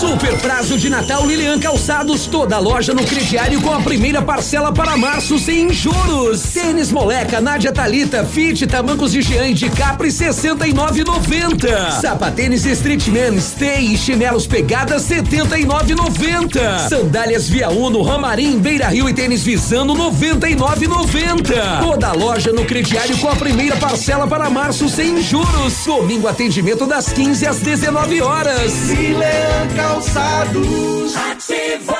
Super 0.00 0.38
prazo 0.38 0.78
de 0.78 0.88
Natal 0.88 1.26
Lilian 1.26 1.58
Calçados, 1.58 2.26
toda 2.26 2.58
loja 2.58 2.94
no 2.94 3.04
crediário 3.04 3.60
com 3.60 3.70
a 3.70 3.80
primeira 3.80 4.22
parcela 4.22 4.72
para 4.72 4.96
março 4.96 5.38
sem 5.38 5.70
juros. 5.70 6.40
Tênis 6.54 6.90
Moleca, 6.90 7.38
Nádia 7.40 7.70
Talita, 7.72 8.24
Fit, 8.24 8.66
Tamancos 8.66 9.12
de 9.12 9.20
Jean 9.20 9.52
de 9.52 9.68
Capri 9.68 10.08
69,90. 10.08 12.00
Sapatênis 12.00 12.64
Streetman, 12.64 13.38
Stay 13.38 13.92
e 13.92 13.98
chinelos 13.98 14.46
pegadas 14.46 15.02
79,90. 15.02 16.88
Sandálias 16.88 17.46
Via 17.46 17.68
Uno, 17.68 18.00
Ramarim, 18.00 18.58
Beira 18.58 18.88
Rio 18.88 19.06
e 19.08 19.12
tênis 19.12 19.42
Visano 19.42 19.94
99,90. 19.94 21.80
Toda 21.82 22.12
loja 22.12 22.52
no 22.52 22.64
crediário 22.64 23.18
com 23.18 23.28
a 23.28 23.36
primeira 23.36 23.76
parcela 23.76 24.26
para 24.26 24.48
março 24.48 24.88
sem 24.88 25.20
juros. 25.22 25.84
Domingo 25.84 26.26
atendimento 26.26 26.86
das 26.86 27.12
15 27.12 27.46
às 27.46 27.58
19 27.58 28.22
horas. 28.22 28.69
Milan 28.70 29.68
Calçados. 29.74 31.16
Ativa. 31.16 31.96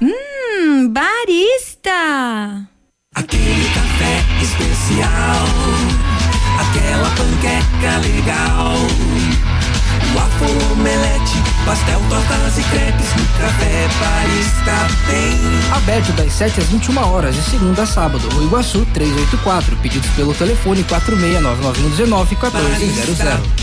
Hum, 0.00 0.88
barista. 0.88 2.66
Aquele 3.14 3.68
café 3.74 4.24
especial. 4.40 5.46
Aquela 6.60 7.10
panqueca 7.10 7.98
legal. 7.98 8.76
Waffle, 10.14 10.72
omelete, 10.72 11.36
pastel, 11.66 12.00
tortas 12.08 12.58
e 12.58 12.62
crepes. 12.62 13.08
No 13.16 13.26
café 13.38 13.88
barista 14.00 14.76
tem. 15.10 15.76
Aberto 15.76 16.12
das 16.12 16.32
7 16.32 16.60
às 16.60 16.66
21 16.68 16.98
horas, 17.00 17.34
de 17.34 17.42
segunda 17.42 17.82
a 17.82 17.86
sábado. 17.86 18.28
Rua 18.30 18.44
Iguaçu 18.44 18.86
384. 18.94 19.76
Pedidos 19.76 20.10
pelo 20.12 20.32
telefone 20.32 20.84
469919 20.84 22.34
1400. 22.36 23.62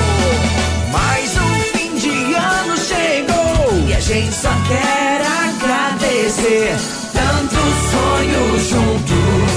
só 4.29 4.49
quer 4.67 5.21
agradecer 5.21 6.75
tantos 7.13 7.73
sonhos 7.91 8.69
juntos. 8.69 9.51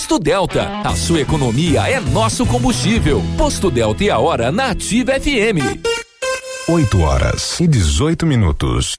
Posto 0.00 0.18
Delta, 0.18 0.80
a 0.82 0.96
sua 0.96 1.20
economia 1.20 1.86
é 1.86 2.00
nosso 2.00 2.46
combustível. 2.46 3.22
Posto 3.36 3.70
Delta 3.70 4.02
e 4.02 4.08
a 4.08 4.18
hora 4.18 4.50
na 4.50 4.70
Ativa 4.70 5.12
FM. 5.20 5.78
8 6.66 7.00
horas 7.02 7.60
e 7.60 7.66
18 7.66 8.24
minutos. 8.24 8.96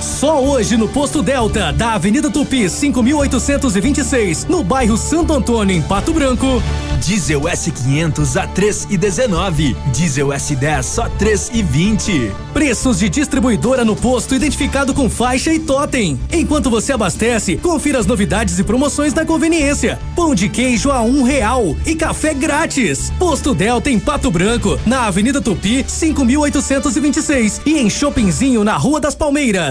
Só 0.00 0.42
hoje 0.42 0.76
no 0.76 0.88
Posto 0.88 1.22
Delta, 1.22 1.72
da 1.72 1.94
Avenida 1.94 2.30
Tupi, 2.30 2.68
5826, 2.68 4.46
no 4.46 4.64
bairro 4.64 4.96
Santo 4.96 5.32
Antônio, 5.32 5.76
em 5.76 5.82
Pato 5.82 6.12
Branco. 6.12 6.62
Diesel 7.00 7.40
S500 7.40 8.36
a 8.36 8.46
3 8.46 8.88
e 8.90 8.96
19. 8.98 9.74
Diesel 9.92 10.28
S10 10.28 10.82
só 10.82 11.08
3 11.08 11.50
e 11.54 11.62
20. 11.62 12.32
Preços 12.52 12.98
de 12.98 13.08
distribuidora 13.08 13.84
no 13.84 13.96
posto 13.96 14.34
identificado 14.34 14.92
com 14.92 15.08
faixa 15.08 15.52
e 15.52 15.58
totem. 15.58 16.20
Enquanto 16.30 16.68
você 16.68 16.92
abastece, 16.92 17.56
confira 17.56 17.98
as 17.98 18.06
novidades 18.06 18.58
e 18.58 18.64
promoções 18.64 19.14
da 19.14 19.24
conveniência. 19.24 19.98
Pão 20.14 20.34
de 20.34 20.48
queijo 20.48 20.90
a 20.90 21.00
um 21.00 21.22
real 21.22 21.74
e 21.86 21.94
café 21.94 22.34
grátis. 22.34 23.10
Posto 23.18 23.54
Delta 23.54 23.88
em 23.88 23.98
Pato 23.98 24.30
Branco, 24.30 24.78
na 24.84 25.06
Avenida 25.06 25.40
Tupi, 25.40 25.84
5826 25.88 27.62
e 27.64 27.78
em 27.78 27.88
Shoppingzinho 27.88 28.62
na 28.62 28.76
Rua 28.76 29.00
das 29.00 29.14
Palmeiras. 29.14 29.69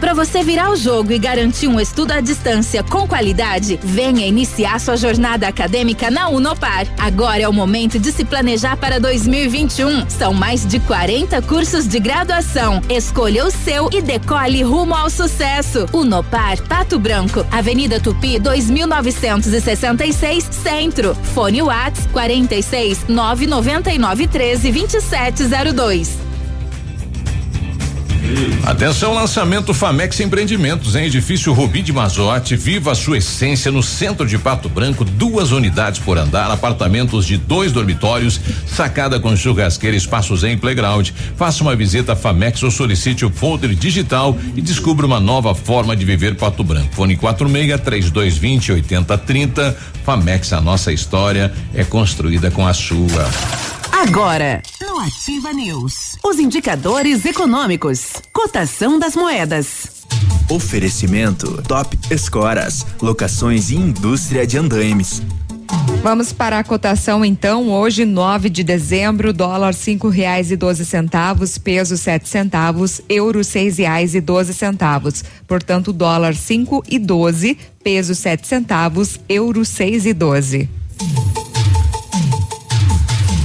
Para 0.00 0.12
você 0.12 0.42
virar 0.42 0.70
o 0.70 0.76
jogo 0.76 1.12
e 1.12 1.18
garantir 1.18 1.66
um 1.66 1.80
estudo 1.80 2.12
à 2.12 2.20
distância 2.20 2.82
com 2.82 3.08
qualidade, 3.08 3.80
venha 3.82 4.26
iniciar 4.26 4.78
sua 4.78 4.98
jornada 4.98 5.48
acadêmica 5.48 6.10
na 6.10 6.28
Unopar. 6.28 6.86
Agora 6.98 7.40
é 7.40 7.48
o 7.48 7.52
momento 7.52 7.98
de 7.98 8.12
se 8.12 8.22
planejar 8.22 8.76
para 8.76 9.00
2021. 9.00 10.10
São 10.10 10.34
mais 10.34 10.66
de 10.66 10.78
40 10.80 11.40
cursos 11.42 11.88
de 11.88 11.98
graduação. 11.98 12.82
Escolha 12.90 13.46
o 13.46 13.50
seu 13.50 13.88
e 13.92 14.02
decole 14.02 14.62
rumo 14.62 14.94
ao 14.94 15.08
sucesso. 15.08 15.86
Unopar 15.92 16.60
Pato 16.64 16.98
Branco, 16.98 17.46
Avenida 17.50 17.98
Tupi 17.98 18.38
2966, 18.38 20.44
Centro. 20.50 21.14
Fone 21.34 21.62
Whats 21.62 22.06
46 22.12 23.06
999 23.08 24.26
13 24.26 24.70
2702. 24.70 26.33
Atenção, 28.64 29.12
lançamento 29.12 29.74
Famex 29.74 30.18
Empreendimentos 30.20 30.96
em 30.96 31.04
edifício 31.04 31.52
Rubi 31.52 31.82
de 31.82 31.92
Mazote. 31.92 32.56
Viva 32.56 32.92
a 32.92 32.94
sua 32.94 33.18
essência 33.18 33.70
no 33.70 33.82
centro 33.82 34.26
de 34.26 34.38
Pato 34.38 34.68
Branco. 34.70 35.04
Duas 35.04 35.52
unidades 35.52 36.00
por 36.00 36.16
andar, 36.16 36.50
apartamentos 36.50 37.26
de 37.26 37.36
dois 37.36 37.72
dormitórios, 37.72 38.40
sacada 38.66 39.20
com 39.20 39.36
churrasqueira, 39.36 39.96
espaços 39.96 40.44
em 40.44 40.56
playground. 40.56 41.10
Faça 41.36 41.62
uma 41.62 41.76
visita 41.76 42.14
a 42.14 42.16
Famex 42.16 42.62
ou 42.62 42.70
solicite 42.70 43.24
o 43.24 43.30
folder 43.30 43.74
digital 43.74 44.36
e 44.56 44.62
descubra 44.62 45.04
uma 45.06 45.20
nova 45.20 45.54
forma 45.54 45.94
de 45.94 46.04
viver 46.04 46.34
Pato 46.34 46.64
Branco. 46.64 46.94
Fone 46.94 47.16
46 47.16 47.80
3220 47.80 48.72
8030. 48.72 49.76
Famex, 50.04 50.52
a 50.52 50.60
nossa 50.60 50.92
história 50.92 51.52
é 51.74 51.84
construída 51.84 52.50
com 52.50 52.66
a 52.66 52.72
sua. 52.72 53.28
Agora, 54.06 54.62
no 54.82 54.98
Ativa 55.00 55.50
News, 55.50 56.18
os 56.22 56.38
indicadores 56.38 57.24
econômicos, 57.24 58.12
cotação 58.34 58.98
das 58.98 59.16
moedas. 59.16 60.04
Oferecimento 60.50 61.62
Top 61.62 61.98
Escoras, 62.10 62.84
locações 63.00 63.70
e 63.70 63.76
indústria 63.76 64.46
de 64.46 64.58
andaimes. 64.58 65.22
Vamos 66.02 66.34
para 66.34 66.58
a 66.58 66.64
cotação 66.64 67.24
então. 67.24 67.70
Hoje, 67.70 68.04
9 68.04 68.50
de 68.50 68.62
dezembro, 68.62 69.32
dólar 69.32 69.72
cinco 69.72 70.10
reais 70.10 70.50
e 70.50 70.56
doze 70.56 70.84
centavos, 70.84 71.56
peso 71.56 71.96
sete 71.96 72.28
centavos, 72.28 73.00
euro 73.08 73.42
seis 73.42 73.78
reais 73.78 74.14
e 74.14 74.20
doze 74.20 74.52
centavos. 74.52 75.24
Portanto, 75.48 75.94
dólar 75.94 76.34
cinco 76.34 76.84
e 76.86 76.98
doze, 76.98 77.56
peso 77.82 78.14
sete 78.14 78.46
centavos, 78.46 79.18
euro 79.30 79.64
seis 79.64 80.04
e 80.04 80.12
doze. 80.12 80.68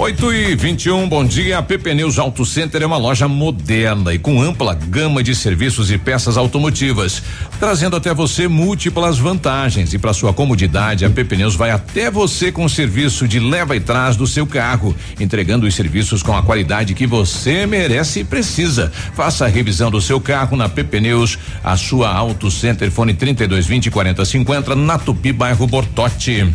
8 0.00 0.32
e 0.32 0.54
21, 0.54 1.06
bom 1.10 1.22
dia. 1.22 1.58
A 1.58 1.62
PP 1.62 1.92
Neus 1.92 2.18
Auto 2.18 2.46
Center 2.46 2.80
é 2.80 2.86
uma 2.86 2.96
loja 2.96 3.28
moderna 3.28 4.14
e 4.14 4.18
com 4.18 4.40
ampla 4.40 4.72
gama 4.72 5.22
de 5.22 5.34
serviços 5.34 5.90
e 5.90 5.98
peças 5.98 6.38
automotivas, 6.38 7.22
trazendo 7.58 7.96
até 7.96 8.14
você 8.14 8.48
múltiplas 8.48 9.18
vantagens. 9.18 9.92
E 9.92 9.98
para 9.98 10.14
sua 10.14 10.32
comodidade, 10.32 11.04
a 11.04 11.10
PP 11.10 11.36
Neus 11.36 11.54
vai 11.54 11.70
até 11.70 12.10
você 12.10 12.50
com 12.50 12.64
o 12.64 12.68
serviço 12.70 13.28
de 13.28 13.38
leva 13.38 13.76
e 13.76 13.80
trás 13.80 14.16
do 14.16 14.26
seu 14.26 14.46
carro, 14.46 14.96
entregando 15.20 15.66
os 15.66 15.74
serviços 15.74 16.22
com 16.22 16.34
a 16.34 16.42
qualidade 16.42 16.94
que 16.94 17.06
você 17.06 17.66
merece 17.66 18.20
e 18.20 18.24
precisa. 18.24 18.90
Faça 19.14 19.44
a 19.44 19.48
revisão 19.48 19.90
do 19.90 20.00
seu 20.00 20.18
carro 20.18 20.56
na 20.56 20.66
PP 20.66 20.98
Neus, 20.98 21.38
a 21.62 21.76
sua 21.76 22.08
Auto 22.08 22.50
Center, 22.50 22.90
fone 22.90 23.12
3220 23.12 23.90
4050, 23.90 24.74
na 24.76 24.96
Tupi, 24.96 25.30
bairro 25.30 25.66
Bortote. 25.66 26.48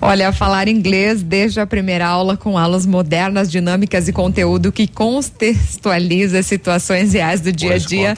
Olha, 0.00 0.32
falar 0.32 0.68
inglês 0.68 1.22
desde 1.22 1.60
a 1.60 1.66
primeira 1.66 2.06
aula 2.06 2.36
com 2.36 2.58
aulas 2.58 2.84
modernas, 2.84 3.50
dinâmicas 3.50 4.08
e 4.08 4.12
conteúdo 4.12 4.70
que 4.70 4.86
contextualiza 4.86 6.42
situações 6.42 7.12
reais 7.12 7.40
do 7.40 7.52
dia 7.52 7.74
a 7.74 7.78
dia. 7.78 8.14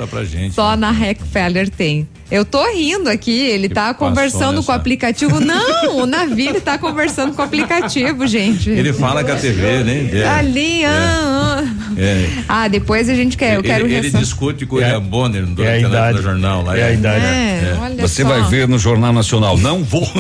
Só 0.53 0.71
né? 0.71 0.77
na 0.77 0.91
Rockefeller 0.91 1.71
tem. 1.71 2.09
Eu 2.29 2.45
tô 2.45 2.65
rindo 2.73 3.09
aqui, 3.09 3.31
ele 3.47 3.69
tá 3.69 3.95
passou 3.95 4.09
conversando 4.09 4.63
com 4.63 4.73
o 4.73 4.75
aplicativo. 4.75 5.39
Não, 5.39 5.99
o 5.99 6.07
Navi 6.07 6.61
tá 6.61 6.77
conversando 6.77 7.33
com 7.35 7.41
o 7.41 7.45
aplicativo, 7.45 8.27
gente. 8.27 8.69
Ele 8.69 8.93
fala 8.93 9.23
com 9.23 9.31
a 9.31 9.37
TV, 9.37 9.85
né? 9.85 10.11
É, 10.13 10.29
Ali, 10.29 10.85
ah, 10.85 11.63
ah. 11.63 11.65
é. 11.97 12.29
Ah, 12.49 12.67
depois 12.69 13.09
a 13.09 13.15
gente 13.15 13.37
quer, 13.37 13.55
eu 13.55 13.61
ele, 13.61 13.69
quero 13.69 13.87
ele 13.87 14.01
ressam- 14.01 14.21
discute 14.21 14.67
com 14.67 14.75
o 14.75 14.79
William 14.81 15.01
Bonner 15.03 15.47
durante 15.47 15.83
é 15.83 15.85
a 15.85 15.87
a 15.87 15.89
idade. 15.91 16.17
do 16.19 16.23
jornal 16.25 16.65
lá. 16.65 16.77
É 16.77 16.83
a 16.83 16.93
idade. 16.93 17.25
É, 17.25 17.77
olha 17.81 18.09
Você 18.09 18.23
só. 18.23 18.29
vai 18.29 18.43
ver 18.51 18.67
no 18.67 18.79
Jornal 18.79 19.13
Nacional. 19.13 19.57
Não 19.57 19.85
vou. 19.85 20.03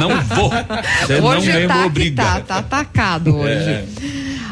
não 0.00 0.22
vou. 0.36 0.50
Você 1.06 1.14
hoje 1.20 1.52
não 1.52 1.68
tá 1.68 1.74
que 1.80 1.86
obriga. 1.86 2.22
tá, 2.22 2.40
tá 2.40 2.56
atacado 2.58 3.36
hoje. 3.36 3.84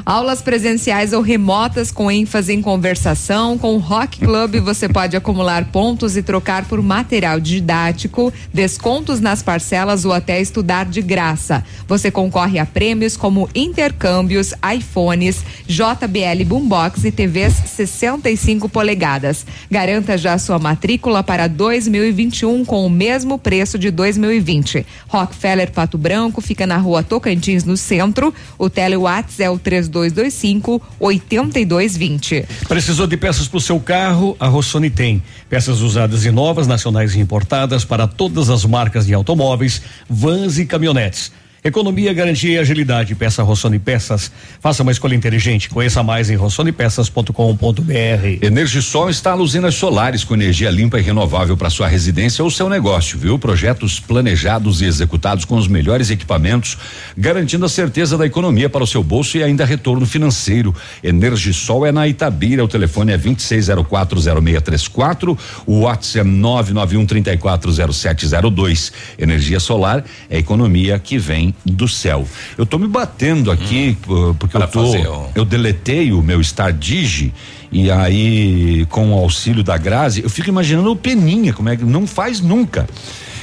Aulas 0.09 0.41
presenciais 0.41 1.13
ou 1.13 1.21
remotas 1.21 1.93
com 1.93 2.11
ênfase 2.11 2.55
em 2.55 2.63
conversação. 2.63 3.59
Com 3.59 3.75
o 3.75 3.79
Rock 3.79 4.21
Club 4.21 4.59
você 4.59 4.89
pode 4.89 5.15
acumular 5.15 5.67
pontos 5.67 6.17
e 6.17 6.23
trocar 6.23 6.65
por 6.65 6.81
material 6.83 7.39
didático, 7.39 8.33
descontos 8.51 9.21
nas 9.21 9.43
parcelas 9.43 10.07
ou 10.07 10.15
até 10.15 10.41
estudar 10.41 10.87
de 10.87 11.03
graça. 11.03 11.63
Você 11.87 12.11
concorre 12.11 12.59
a 12.59 12.65
prêmios 12.65 13.19
como 13.19 13.51
intercâmbios, 13.55 14.55
iPhones, 14.75 15.45
JBL 15.67 16.43
Boombox 16.47 17.05
e 17.05 17.13
TVs 17.13 17.53
65 17.67 18.67
polegadas. 18.67 19.45
Garanta 19.71 20.17
já 20.17 20.39
sua 20.39 20.59
matrícula 20.59 21.23
para 21.23 21.47
2021 21.47 22.65
com 22.65 22.87
o 22.87 22.89
mesmo 22.89 23.39
preço 23.39 23.79
de 23.79 23.91
2020. 23.91 24.87
Rockefeller 25.07 25.71
Pato 25.71 25.99
Branco 25.99 26.41
fica 26.41 26.67
na 26.67 26.79
rua 26.79 27.03
Tocantins, 27.03 27.63
no 27.65 27.77
centro. 27.77 28.33
O 28.57 28.71
Telewatts 28.71 29.39
é 29.39 29.51
o 29.51 29.59
3225 29.99 30.83
8220. 31.01 32.45
Precisou 32.69 33.07
de 33.07 33.17
peças 33.17 33.49
para 33.49 33.59
o 33.59 33.61
seu 33.61 33.81
carro? 33.81 34.37
A 34.39 34.47
Rossoni 34.47 34.91
tem. 34.91 35.23
Peças 35.49 35.81
usadas 35.81 36.25
e 36.25 36.31
novas, 36.31 36.67
nacionais 36.67 37.15
e 37.15 37.21
importadas 37.21 37.85
para 37.85 38.07
todas 38.07 38.51
as 38.51 38.65
marcas 38.65 39.07
de 39.07 39.15
automóveis, 39.15 39.83
vans 40.09 40.59
e 40.59 40.67
caminhonetes. 40.67 41.33
Economia, 41.69 42.15
garantia 42.15 42.53
e 42.53 42.59
agilidade. 42.59 43.15
Peça 43.15 43.43
Rossoni 43.43 43.79
Peças. 43.79 44.33
Faça 44.59 44.83
uma 44.83 44.91
escolha 44.91 45.15
inteligente. 45.15 45.69
Conheça 45.69 46.03
mais 46.03 46.31
em 46.31 46.35
rossonepeças.com.br. 46.35 48.39
Energisol 48.41 49.11
instala 49.11 49.43
usinas 49.43 49.75
solares 49.75 50.25
com 50.25 50.33
energia 50.33 50.71
limpa 50.71 50.99
e 50.99 51.03
renovável 51.03 51.59
para 51.59 51.69
sua 51.69 51.87
residência 51.87 52.43
ou 52.43 52.51
seu 52.51 52.71
negócio, 52.71 53.19
viu? 53.19 53.39
Projetos 53.39 54.01
planejados 54.01 54.81
e 54.81 54.87
executados 54.87 55.45
com 55.45 55.57
os 55.57 55.69
melhores 55.69 56.09
equipamentos, 56.11 56.79
garantindo 57.17 57.65
a 57.67 57.69
certeza 57.69 58.17
da 58.17 58.25
economia 58.25 58.71
para 58.71 58.83
o 58.83 58.87
seu 58.87 59.05
bolso 59.05 59.37
e 59.37 59.43
ainda 59.43 59.67
retorno 59.67 60.07
financeiro. 60.07 60.75
Energisol 61.03 61.85
é 61.85 61.93
na 61.93 62.09
Itabira, 62.09 62.65
o 62.65 62.69
telefone 62.69 63.13
é 63.13 63.19
26040634, 63.19 65.37
o 65.67 65.81
WhatsApp 65.81 66.21
é 66.21 66.25
991340702. 66.25 68.93
Energia 69.19 69.61
solar 69.61 70.03
é 70.31 70.39
economia 70.39 70.99
que 70.99 71.19
vem 71.19 71.55
do 71.65 71.87
céu. 71.89 72.27
Eu 72.57 72.65
tô 72.65 72.79
me 72.79 72.89
batendo 72.89 73.51
aqui 73.51 73.97
uh, 74.09 74.35
porque 74.39 74.57
eu 74.57 74.67
tô 74.69 74.85
fazer 74.87 75.07
o- 75.09 75.27
eu 75.35 75.45
deletei 75.45 76.13
o 76.13 76.23
meu 76.23 76.43
Star 76.43 76.73
Digi 76.73 77.33
e 77.71 77.91
aí 77.91 78.87
com 78.89 79.13
o 79.13 79.19
auxílio 79.19 79.63
da 79.63 79.77
Grazi, 79.77 80.23
eu 80.23 80.31
fico 80.31 80.49
imaginando 80.49 80.91
o 80.91 80.97
Peninha, 80.97 81.53
como 81.53 81.69
é 81.69 81.77
que 81.77 81.85
não 81.85 82.07
faz 82.07 82.41
nunca. 82.41 82.87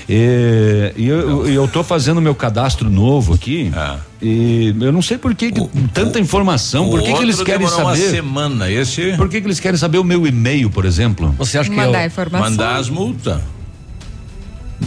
É, 0.07 0.93
E 0.95 1.07
eu, 1.07 1.47
eu 1.47 1.67
tô 1.67 1.83
fazendo 1.83 2.21
meu 2.21 2.35
cadastro 2.35 2.89
novo 2.89 3.33
aqui. 3.33 3.71
E 4.21 4.73
eu 4.79 4.91
não 4.91 5.01
sei 5.01 5.17
por 5.17 5.33
que, 5.35 5.51
que 5.51 5.67
tanta 5.93 6.19
informação, 6.19 6.89
por 6.89 7.01
que, 7.01 7.11
que 7.13 7.21
eles 7.23 7.41
querem 7.41 7.65
demorou 7.65 7.85
uma 7.87 7.95
saber? 7.95 8.09
semana, 8.11 8.69
esse. 8.71 9.13
Por 9.17 9.27
que, 9.29 9.41
que 9.41 9.47
eles 9.47 9.59
querem 9.59 9.77
saber 9.77 9.97
o 9.97 10.03
meu 10.03 10.25
e-mail, 10.25 10.69
por 10.69 10.85
exemplo? 10.85 11.33
Você 11.37 11.57
acha 11.57 11.69
que 11.69 11.75
Mandar 11.75 12.03
eu- 12.03 12.07
informação. 12.07 12.49
Mandar 12.49 12.75
as 12.77 12.89
multas. 12.89 13.41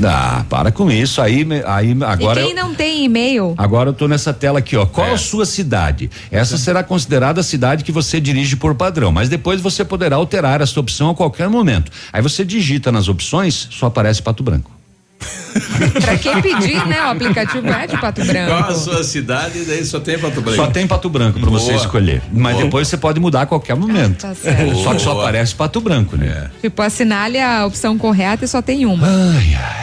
Ah, 0.04 0.44
para 0.48 0.70
com 0.70 0.90
isso. 0.90 1.20
Aí, 1.20 1.46
aí 1.66 1.96
agora. 2.06 2.40
e 2.40 2.44
quem 2.44 2.56
eu- 2.56 2.64
não 2.64 2.74
tem 2.74 3.04
e-mail? 3.04 3.54
Agora 3.58 3.90
eu 3.90 3.92
tô 3.94 4.06
nessa 4.06 4.32
tela 4.32 4.58
aqui, 4.60 4.76
ó. 4.76 4.86
Qual 4.86 5.12
a 5.12 5.18
sua 5.18 5.44
cidade? 5.44 6.10
Essa 6.30 6.56
será 6.56 6.82
considerada 6.82 7.40
a 7.40 7.44
cidade 7.44 7.82
que 7.84 7.90
você 7.92 8.20
dirige 8.20 8.56
por 8.56 8.74
padrão, 8.74 9.10
mas 9.10 9.28
depois 9.28 9.60
você 9.60 9.84
poderá 9.84 10.16
alterar 10.16 10.60
essa 10.60 10.78
opção 10.78 11.10
a 11.10 11.14
qualquer 11.14 11.48
momento. 11.48 11.90
Aí 12.12 12.22
você 12.22 12.44
digita 12.44 12.92
nas 12.92 13.08
opções, 13.08 13.68
só 13.70 13.86
aparece 13.86 14.22
Pato 14.22 14.42
Branco. 14.42 14.77
Pra 16.00 16.16
quem 16.16 16.40
pedir, 16.40 16.86
né? 16.86 17.00
O 17.06 17.10
aplicativo 17.10 17.66
é 17.68 17.86
de 17.86 17.96
Pato 17.98 18.24
Branco. 18.24 18.50
Qual 18.50 18.70
a 18.70 18.74
sua 18.74 19.02
cidade? 19.04 19.64
Daí 19.64 19.84
só 19.84 19.98
tem 20.00 20.18
Pato 20.18 20.40
Branco. 20.40 20.56
Só 20.56 20.66
tem 20.68 20.86
Pato 20.86 21.08
Branco 21.08 21.40
pra 21.40 21.50
você 21.50 21.72
Boa. 21.72 21.76
escolher. 21.84 22.22
Mas 22.32 22.52
Boa. 22.54 22.64
depois 22.64 22.88
você 22.88 22.96
pode 22.96 23.18
mudar 23.20 23.42
a 23.42 23.46
qualquer 23.46 23.74
momento. 23.76 24.18
tá 24.22 24.34
certo. 24.34 24.76
Só 24.82 24.94
que 24.94 25.02
só 25.02 25.18
aparece 25.20 25.54
Pato 25.54 25.80
Branco, 25.80 26.16
né? 26.16 26.50
Tipo, 26.60 26.82
assinale 26.82 27.38
a 27.40 27.66
opção 27.66 27.96
correta 27.98 28.44
e 28.44 28.48
só 28.48 28.62
tem 28.62 28.86
uma. 28.86 29.06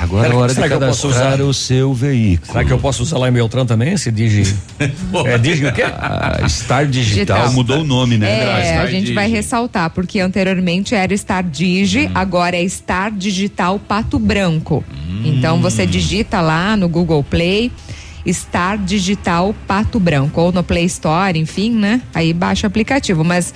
Agora 0.01 0.27
é 0.27 0.29
Será- 0.29 0.37
hora 0.39 0.47
de 0.49 0.53
será 0.55 0.67
que 0.67 0.73
eu 0.73 0.79
posso 0.79 1.07
cadastrar 1.09 1.33
usar? 1.35 1.43
o 1.43 1.53
seu 1.53 1.93
veículo. 1.93 2.51
Será 2.51 2.63
que 2.65 2.71
eu 2.73 2.77
posso 2.79 3.03
usar 3.03 3.17
lá 3.17 3.29
em 3.29 3.33
Beltrão 3.33 3.65
também? 3.65 3.93
Esse 3.93 4.11
Digi. 4.11 4.55
é 5.25 5.37
Digi 5.37 5.65
o 5.65 5.73
quê? 5.73 5.83
Ah, 5.83 6.39
Star 6.47 6.85
Digital, 6.85 7.37
Digital. 7.37 7.51
mudou 7.53 7.79
o 7.81 7.83
nome, 7.83 8.17
né? 8.17 8.69
É, 8.73 8.77
a 8.77 8.85
gente 8.87 9.13
vai 9.13 9.29
ressaltar, 9.29 9.89
porque 9.89 10.19
anteriormente 10.19 10.93
era 10.95 11.15
Star 11.17 11.43
Digi, 11.43 12.09
agora 12.13 12.55
é 12.55 12.67
Star 12.67 13.11
Digital 13.11 13.79
Pato 13.79 14.17
Branco. 14.19 14.83
Então 15.25 15.59
você 15.59 15.85
digita 15.85 16.39
lá 16.41 16.75
no 16.77 16.87
Google 16.87 17.23
Play. 17.23 17.71
Star 18.27 18.79
Digital 18.79 19.53
Pato 19.67 19.99
Branco, 19.99 20.41
ou 20.41 20.51
no 20.51 20.63
Play 20.63 20.85
Store, 20.85 21.37
enfim, 21.37 21.69
né? 21.71 22.01
Aí 22.11 22.33
baixa 22.33 22.65
o 22.65 22.67
aplicativo, 22.67 23.23
mas 23.23 23.53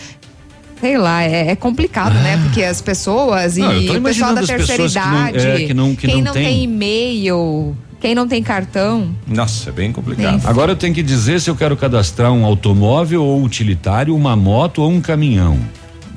sei 0.79 0.95
lá, 0.95 1.23
é, 1.23 1.49
é 1.49 1.55
complicado, 1.55 2.13
né? 2.13 2.37
Porque 2.43 2.63
as 2.63 2.79
pessoas 2.79 3.57
e 3.57 3.61
Não, 3.61 3.97
o 3.97 4.01
pessoal 4.03 4.35
da 4.35 4.41
terceira 4.43 4.63
pessoas 4.67 4.93
que 4.93 4.99
não- 4.99 5.29
idade, 5.29 5.47
é, 5.47 5.65
que 5.65 5.73
não- 5.73 5.95
que 5.95 6.07
quem 6.07 6.21
não 6.21 6.31
tem, 6.33 6.45
tem. 6.45 6.63
e-mail, 6.65 7.75
quem 7.99 8.13
não 8.13 8.27
tem 8.27 8.43
cartão, 8.43 9.09
Nossa, 9.25 9.69
é 9.69 9.73
bem 9.73 9.91
complicado. 9.91 10.45
Agora 10.45 10.73
eu 10.73 10.75
tenho 10.75 10.93
que 10.93 11.01
dizer 11.01 11.41
se 11.41 11.49
eu 11.49 11.55
quero 11.55 11.75
cadastrar 11.75 12.31
um 12.31 12.45
automóvel 12.45 13.23
ou 13.23 13.43
utilitário, 13.43 14.15
uma 14.15 14.35
moto 14.35 14.83
ou 14.83 14.91
um 14.91 15.01
caminhão. 15.01 15.57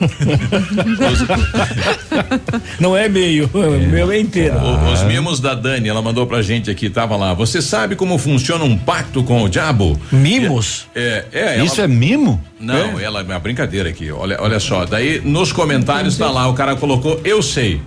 Não 2.78 2.96
é 2.96 3.08
meio, 3.08 3.48
o 3.52 3.88
meu 3.88 4.10
é 4.12 4.18
inteiro. 4.18 4.56
O- 4.58 4.92
Os 4.92 5.02
mimos 5.04 5.40
da 5.40 5.54
Dani, 5.54 5.88
ela 5.88 6.02
mandou 6.02 6.26
pra 6.26 6.42
gente 6.42 6.70
aqui, 6.70 6.90
tava 6.90 7.16
lá. 7.16 7.32
Você 7.34 7.62
sabe 7.62 7.96
como 7.96 8.18
funciona 8.18 8.64
um 8.64 8.76
pacto 8.76 9.22
com 9.22 9.42
o 9.42 9.48
diabo? 9.48 9.98
Mimos? 10.10 10.86
É, 10.94 11.24
é. 11.32 11.54
ela- 11.56 11.64
Isso 11.64 11.80
é 11.80 11.88
mimo? 11.88 12.42
Não, 12.60 12.98
ela 13.00 13.20
é 13.20 13.22
uma 13.22 13.38
brincadeira 13.38 13.88
aqui. 13.88 14.10
Olha, 14.10 14.36
olha 14.40 14.60
só. 14.60 14.84
Daí 14.84 15.20
nos 15.24 15.52
comentários 15.52 16.16
tá 16.16 16.30
lá, 16.30 16.48
o 16.48 16.54
cara 16.54 16.76
colocou, 16.76 17.20
eu 17.24 17.42
sei. 17.42 17.80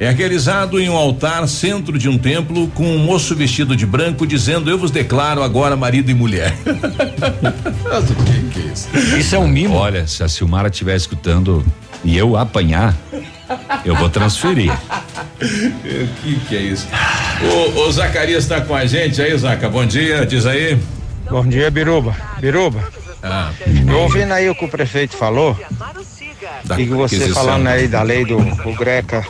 É 0.00 0.08
realizado 0.10 0.80
em 0.80 0.88
um 0.88 0.96
altar, 0.96 1.46
centro 1.46 1.98
de 1.98 2.08
um 2.08 2.16
templo, 2.16 2.68
com 2.68 2.84
um 2.84 2.98
moço 2.98 3.36
vestido 3.36 3.76
de 3.76 3.84
branco 3.84 4.26
dizendo: 4.26 4.70
Eu 4.70 4.78
vos 4.78 4.90
declaro 4.90 5.42
agora 5.42 5.76
marido 5.76 6.10
e 6.10 6.14
mulher. 6.14 6.56
Mas 7.84 8.10
o 8.10 8.14
que, 8.14 8.48
que 8.48 8.60
é 8.60 8.72
isso? 8.72 8.88
Isso 9.18 9.36
é 9.36 9.38
um 9.38 9.46
mimo? 9.46 9.74
Olha, 9.74 10.06
se 10.06 10.24
a 10.24 10.28
Silmara 10.28 10.68
estiver 10.68 10.96
escutando 10.96 11.62
e 12.02 12.16
eu 12.16 12.34
apanhar, 12.34 12.96
eu 13.84 13.94
vou 13.94 14.08
transferir. 14.08 14.72
O 15.40 16.22
que, 16.22 16.38
que 16.40 16.54
é 16.54 16.60
isso? 16.60 16.86
O, 17.42 17.80
o 17.80 17.92
Zacarias 17.92 18.46
tá 18.46 18.60
com 18.60 18.74
a 18.74 18.84
gente 18.84 19.22
aí, 19.22 19.34
Zaca. 19.38 19.70
Bom 19.70 19.86
dia, 19.86 20.26
diz 20.26 20.44
aí. 20.44 20.78
Bom 21.30 21.46
dia, 21.46 21.70
Biruba. 21.70 22.14
Biruba, 22.38 22.86
Ah, 23.22 23.50
eu 23.88 24.00
ouvindo 24.00 24.32
aí 24.32 24.50
o 24.50 24.54
que 24.54 24.66
o 24.66 24.68
prefeito 24.68 25.16
falou, 25.16 25.58
da 26.64 26.78
e 26.78 26.86
que 26.86 26.92
você 26.92 27.30
falando 27.30 27.68
aí 27.68 27.88
da 27.88 28.02
lei 28.02 28.26
do 28.26 28.36
o 28.36 28.76
Greca 28.76 29.24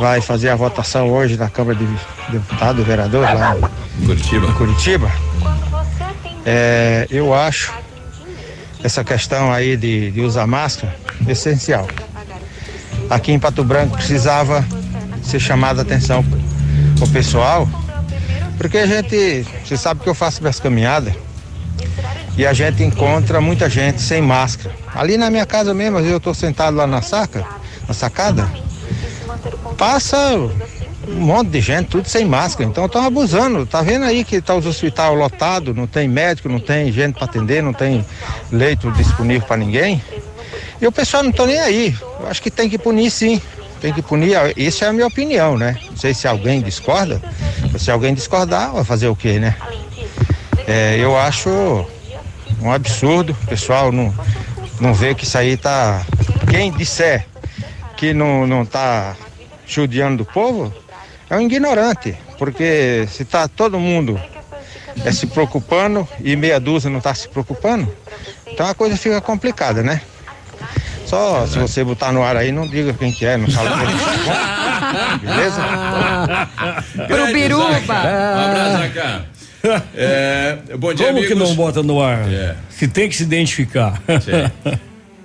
vai 0.00 0.22
fazer 0.22 0.48
a 0.48 0.56
votação 0.56 1.10
hoje 1.10 1.36
na 1.36 1.50
Câmara 1.50 1.78
de 1.78 1.86
Deputados, 2.30 2.86
vereador, 2.86 3.20
lá 3.20 3.54
Curitiba. 4.06 4.46
em 4.46 4.52
Curitiba. 4.54 5.12
É, 6.46 7.06
eu 7.10 7.34
acho 7.34 7.70
essa 8.82 9.04
questão 9.04 9.52
aí 9.52 9.76
de, 9.76 10.10
de 10.10 10.22
usar 10.22 10.46
máscara 10.46 10.96
essencial. 11.28 11.86
Aqui 13.10 13.30
em 13.30 13.38
Pato 13.38 13.62
Branco 13.62 13.94
precisava 13.98 14.66
ser 15.22 15.38
chamada 15.38 15.82
a 15.82 15.84
atenção 15.84 16.24
o 16.98 17.08
pessoal, 17.08 17.68
porque 18.56 18.78
a 18.78 18.86
gente, 18.86 19.44
você 19.62 19.76
sabe 19.76 20.00
que 20.00 20.08
eu 20.08 20.14
faço 20.14 20.40
minhas 20.40 20.58
caminhadas 20.58 21.12
e 22.38 22.46
a 22.46 22.54
gente 22.54 22.82
encontra 22.82 23.38
muita 23.38 23.68
gente 23.68 24.00
sem 24.00 24.22
máscara. 24.22 24.74
Ali 24.94 25.18
na 25.18 25.28
minha 25.28 25.44
casa 25.44 25.74
mesmo, 25.74 25.98
às 25.98 26.04
vezes 26.04 26.12
eu 26.12 26.18
estou 26.18 26.32
sentado 26.32 26.74
lá 26.74 26.86
na 26.86 27.02
saca, 27.02 27.44
na 27.86 27.92
sacada, 27.92 28.48
passa 29.76 30.18
um 31.08 31.20
monte 31.20 31.48
de 31.48 31.60
gente, 31.60 31.88
tudo 31.88 32.08
sem 32.08 32.24
máscara. 32.24 32.68
Então 32.68 32.86
estão 32.86 33.04
abusando. 33.04 33.66
Tá 33.66 33.82
vendo 33.82 34.04
aí 34.04 34.24
que 34.24 34.40
tá 34.40 34.54
os 34.54 34.66
hospitais 34.66 35.16
lotados, 35.16 35.74
não 35.74 35.86
tem 35.86 36.08
médico, 36.08 36.48
não 36.48 36.60
tem 36.60 36.92
gente 36.92 37.14
para 37.14 37.24
atender, 37.24 37.62
não 37.62 37.72
tem 37.72 38.04
leito 38.50 38.90
disponível 38.92 39.46
para 39.46 39.56
ninguém. 39.56 40.02
E 40.80 40.86
o 40.86 40.92
pessoal 40.92 41.22
não 41.22 41.32
tá 41.32 41.46
nem 41.46 41.58
aí. 41.58 41.96
Eu 42.20 42.26
acho 42.28 42.40
que 42.42 42.50
tem 42.50 42.68
que 42.68 42.78
punir 42.78 43.10
sim. 43.10 43.40
Tem 43.80 43.92
que 43.92 44.02
punir. 44.02 44.36
Isso 44.56 44.84
é 44.84 44.88
a 44.88 44.92
minha 44.92 45.06
opinião, 45.06 45.56
né? 45.56 45.78
Não 45.88 45.96
sei 45.96 46.14
se 46.14 46.28
alguém 46.28 46.60
discorda. 46.60 47.20
Se 47.78 47.90
alguém 47.90 48.14
discordar, 48.14 48.72
vai 48.72 48.84
fazer 48.84 49.08
o 49.08 49.16
quê, 49.16 49.38
né? 49.38 49.56
É, 50.66 50.96
eu 50.98 51.18
acho 51.18 51.50
um 52.62 52.70
absurdo. 52.70 53.36
O 53.42 53.46
pessoal 53.46 53.90
não, 53.90 54.14
não 54.80 54.94
vê 54.94 55.14
que 55.14 55.24
isso 55.24 55.36
aí 55.36 55.56
tá. 55.56 56.04
Quem 56.50 56.70
disser 56.72 57.26
que 57.96 58.14
não, 58.14 58.46
não 58.46 58.64
tá 58.64 59.14
judiando 59.74 60.18
do 60.18 60.24
povo 60.24 60.72
é 61.28 61.36
um 61.36 61.42
ignorante. 61.42 62.16
Porque 62.38 63.06
se 63.10 63.24
tá 63.24 63.46
todo 63.48 63.78
mundo 63.78 64.20
é, 65.04 65.12
se 65.12 65.26
preocupando 65.26 66.08
e 66.22 66.34
meia 66.36 66.58
dúzia 66.58 66.90
não 66.90 66.98
está 66.98 67.14
se 67.14 67.28
preocupando, 67.28 67.92
então 68.46 68.66
a 68.66 68.74
coisa 68.74 68.96
fica 68.96 69.20
complicada, 69.20 69.82
né? 69.82 70.00
Só 71.06 71.46
se 71.46 71.58
você 71.58 71.82
botar 71.82 72.12
no 72.12 72.22
ar 72.22 72.36
aí, 72.36 72.52
não 72.52 72.66
diga 72.66 72.92
quem 72.92 73.12
que 73.12 73.26
é, 73.26 73.36
não 73.36 73.50
fala 73.50 73.70
quem 73.78 73.86
que 73.88 74.30
é. 74.30 75.18
Beleza? 75.34 75.62
Pro 77.06 77.26
Biruba. 77.32 77.64
Um 77.68 78.44
abraço. 78.44 79.30
É, 79.94 80.56
bom 80.78 80.94
dia, 80.94 81.08
Como 81.08 81.18
amigos. 81.18 81.28
que 81.28 81.34
não 81.34 81.54
bota 81.54 81.82
no 81.82 82.02
ar? 82.02 82.26
É. 82.32 82.56
Se 82.70 82.88
tem 82.88 83.10
que 83.10 83.14
se 83.14 83.24
identificar. 83.24 84.00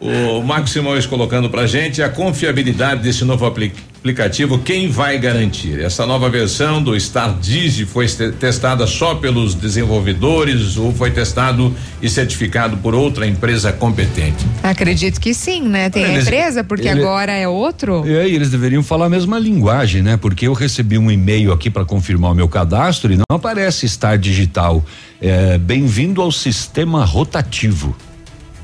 O 0.05 0.43
Marcos 0.43 0.71
Simões 0.71 1.05
colocando 1.05 1.49
pra 1.49 1.65
gente 1.65 2.01
a 2.01 2.09
confiabilidade 2.09 3.01
desse 3.01 3.23
novo 3.25 3.45
apli- 3.45 3.73
aplicativo, 3.99 4.59
quem 4.59 4.87
vai 4.87 5.17
garantir? 5.17 5.79
Essa 5.81 6.05
nova 6.05 6.29
versão 6.29 6.81
do 6.83 6.99
Star 6.99 7.33
Digi 7.39 7.85
foi 7.85 8.05
te- 8.05 8.31
testada 8.33 8.85
só 8.85 9.15
pelos 9.15 9.55
desenvolvedores 9.55 10.77
ou 10.77 10.93
foi 10.93 11.09
testado 11.09 11.73
e 12.01 12.07
certificado 12.07 12.77
por 12.77 12.93
outra 12.93 13.25
empresa 13.25 13.71
competente? 13.73 14.45
Acredito 14.61 15.19
que 15.19 15.33
sim, 15.33 15.63
né? 15.67 15.89
Tem 15.89 16.05
a 16.05 16.09
Eles- 16.09 16.23
empresa, 16.27 16.63
porque 16.63 16.87
ele- 16.87 17.01
agora 17.01 17.31
é 17.31 17.47
outro. 17.47 18.03
E 18.07 18.15
aí, 18.15 18.35
eles 18.35 18.51
deveriam 18.51 18.83
falar 18.83 19.07
a 19.07 19.09
mesma 19.09 19.39
linguagem, 19.39 20.03
né? 20.03 20.17
Porque 20.17 20.47
eu 20.47 20.53
recebi 20.53 20.99
um 20.99 21.09
e-mail 21.09 21.51
aqui 21.51 21.69
para 21.71 21.83
confirmar 21.83 22.31
o 22.31 22.35
meu 22.35 22.47
cadastro 22.47 23.11
e 23.11 23.17
não 23.17 23.23
aparece 23.35 23.89
Star 23.89 24.19
Digital. 24.19 24.85
É, 25.19 25.57
Bem-vindo 25.57 26.21
ao 26.21 26.31
sistema 26.31 27.03
rotativo. 27.05 27.95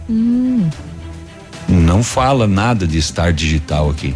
Hum. 0.10 0.70
Não 1.72 2.04
fala 2.04 2.48
nada 2.48 2.86
de 2.86 3.02
Star 3.02 3.34
Digital 3.34 3.90
aqui. 3.90 4.14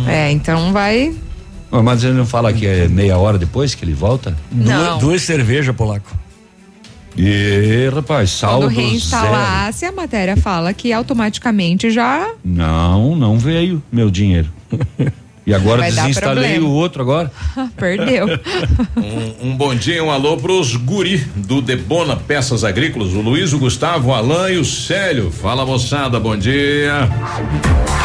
É, 0.07 0.31
então 0.31 0.73
vai. 0.73 1.15
Mas 1.71 2.03
ele 2.03 2.13
não 2.13 2.25
fala 2.25 2.53
que 2.53 2.67
é 2.67 2.87
meia 2.87 3.17
hora 3.17 3.37
depois 3.37 3.73
que 3.73 3.83
ele 3.83 3.93
volta? 3.93 4.35
Não. 4.51 4.91
Duas, 4.91 4.99
duas 4.99 5.21
cervejas, 5.23 5.75
polaco. 5.75 6.24
E, 7.17 7.89
rapaz, 7.93 8.29
saldo 8.31 8.65
Quando 8.67 8.75
zero. 8.75 8.87
reinstalasse, 8.87 9.85
a 9.85 9.91
matéria 9.91 10.35
fala 10.35 10.73
que 10.73 10.91
automaticamente 10.91 11.89
já 11.89 12.29
Não, 12.43 13.15
não 13.15 13.37
veio 13.39 13.81
meu 13.91 14.09
dinheiro. 14.11 14.49
E 15.47 15.53
agora 15.53 15.81
Vai 15.83 15.91
desinstalei 15.91 16.59
o 16.59 16.69
outro 16.69 17.01
agora. 17.03 17.31
perdeu. 17.77 18.27
Um, 18.97 19.49
um 19.49 19.55
bom 19.57 19.75
dia, 19.75 20.03
um 20.03 20.09
alô 20.09 20.35
pros 20.37 20.75
guri 20.75 21.17
do 21.35 21.61
Debona 21.61 22.15
Peças 22.15 22.63
Agrícolas, 22.63 23.13
o 23.13 23.21
Luiz, 23.21 23.53
o 23.53 23.59
Gustavo, 23.59 24.09
o 24.09 24.13
Alain 24.13 24.55
e 24.55 24.57
o 24.57 24.65
Célio. 24.65 25.29
Fala 25.31 25.65
moçada, 25.65 26.19
bom 26.19 26.35
dia. 26.35 27.07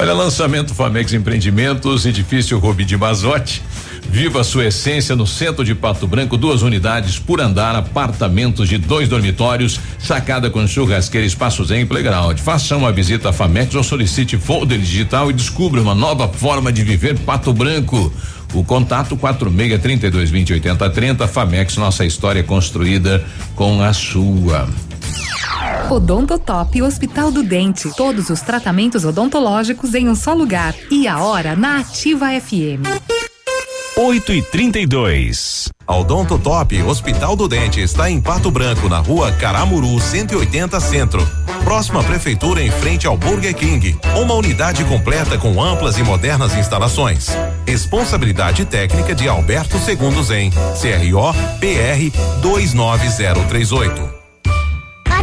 Olha, 0.00 0.14
lançamento 0.14 0.74
Famex 0.74 1.12
Empreendimentos, 1.12 2.06
edifício 2.06 2.58
Rubi 2.58 2.86
de 2.86 2.96
Mazote. 2.96 3.62
Viva 4.08 4.40
a 4.40 4.44
sua 4.44 4.64
essência 4.64 5.14
no 5.14 5.26
centro 5.26 5.62
de 5.62 5.74
Pato 5.74 6.06
Branco, 6.06 6.38
duas 6.38 6.62
unidades 6.62 7.18
por 7.18 7.38
andar, 7.38 7.76
apartamentos 7.76 8.66
de 8.66 8.78
dois 8.78 9.10
dormitórios, 9.10 9.78
sacada 9.98 10.48
com 10.48 10.66
churrasqueira, 10.66 11.26
espaços 11.26 11.70
em 11.70 11.84
playground. 11.84 12.38
Faça 12.38 12.78
uma 12.78 12.90
visita 12.90 13.28
à 13.28 13.32
Famex 13.34 13.74
ou 13.74 13.84
solicite 13.84 14.38
folder 14.38 14.78
digital 14.78 15.28
e 15.30 15.34
descubra 15.34 15.82
uma 15.82 15.94
nova 15.94 16.26
forma 16.26 16.72
de 16.72 16.82
viver 16.82 17.18
Pato 17.18 17.52
Branco. 17.52 18.10
O 18.54 18.64
contato 18.64 19.18
46 19.18 19.82
32 19.82 20.30
20 20.30 20.54
80 20.54 20.88
30 20.88 21.28
Famex, 21.28 21.76
nossa 21.76 22.06
história 22.06 22.42
construída 22.42 23.22
com 23.54 23.82
a 23.82 23.92
sua. 23.92 24.66
Odontotop 25.90 26.82
Hospital 26.82 27.30
do 27.30 27.42
Dente. 27.42 27.90
Todos 27.96 28.30
os 28.30 28.40
tratamentos 28.40 29.04
odontológicos 29.04 29.94
em 29.94 30.08
um 30.08 30.14
só 30.14 30.32
lugar. 30.32 30.74
E 30.90 31.08
a 31.08 31.18
hora 31.20 31.56
na 31.56 31.80
Ativa 31.80 32.28
FM. 32.40 33.10
8 33.96 34.32
e 34.32 34.40
32 34.40 35.68
A 35.86 35.96
Odonto 35.96 36.38
Top 36.38 36.82
Hospital 36.82 37.36
do 37.36 37.46
Dente 37.46 37.80
está 37.80 38.10
em 38.10 38.18
Pato 38.18 38.50
Branco, 38.50 38.88
na 38.88 38.98
rua 38.98 39.30
Caramuru 39.32 40.00
180 40.00 40.80
Centro. 40.80 41.28
Próxima 41.64 42.02
prefeitura 42.02 42.62
em 42.62 42.70
frente 42.70 43.06
ao 43.06 43.16
Burger 43.16 43.54
King. 43.54 43.98
Uma 44.16 44.34
unidade 44.34 44.84
completa 44.84 45.36
com 45.36 45.62
amplas 45.62 45.98
e 45.98 46.02
modernas 46.02 46.54
instalações. 46.54 47.28
Responsabilidade 47.66 48.64
técnica 48.64 49.14
de 49.14 49.28
Alberto 49.28 49.78
Segundos 49.78 50.30
em 50.30 50.50
CRO 50.50 51.32
PR 51.60 52.40
29038. 52.40 54.19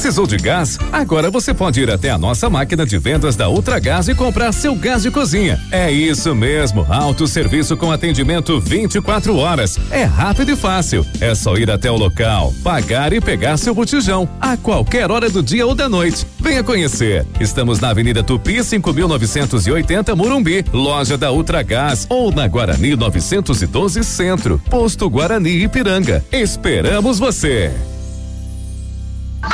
Precisou 0.00 0.26
de 0.26 0.38
gás? 0.38 0.78
Agora 0.90 1.30
você 1.30 1.52
pode 1.52 1.78
ir 1.78 1.90
até 1.90 2.08
a 2.08 2.16
nossa 2.16 2.48
máquina 2.48 2.86
de 2.86 2.96
vendas 2.96 3.36
da 3.36 3.50
Ultragás 3.50 4.08
e 4.08 4.14
comprar 4.14 4.50
seu 4.50 4.74
gás 4.74 5.02
de 5.02 5.10
cozinha. 5.10 5.60
É 5.70 5.92
isso 5.92 6.34
mesmo, 6.34 6.86
autosserviço 6.88 7.76
com 7.76 7.92
atendimento 7.92 8.58
24 8.58 9.36
horas. 9.36 9.78
É 9.90 10.04
rápido 10.04 10.52
e 10.52 10.56
fácil. 10.56 11.06
É 11.20 11.34
só 11.34 11.54
ir 11.58 11.70
até 11.70 11.90
o 11.90 11.98
local, 11.98 12.54
pagar 12.64 13.12
e 13.12 13.20
pegar 13.20 13.58
seu 13.58 13.74
botijão 13.74 14.26
a 14.40 14.56
qualquer 14.56 15.10
hora 15.10 15.28
do 15.28 15.42
dia 15.42 15.66
ou 15.66 15.74
da 15.74 15.86
noite. 15.86 16.26
Venha 16.40 16.64
conhecer. 16.64 17.26
Estamos 17.38 17.78
na 17.78 17.90
Avenida 17.90 18.22
Tupi, 18.22 18.64
5980 18.64 20.16
Morumbi, 20.16 20.64
loja 20.72 21.18
da 21.18 21.30
Ultragás 21.30 22.06
ou 22.08 22.32
na 22.32 22.48
Guarani 22.48 22.96
912 22.96 24.02
Centro, 24.02 24.62
posto 24.70 25.10
Guarani 25.10 25.62
Ipiranga. 25.62 26.24
Esperamos 26.32 27.18
você. 27.18 27.70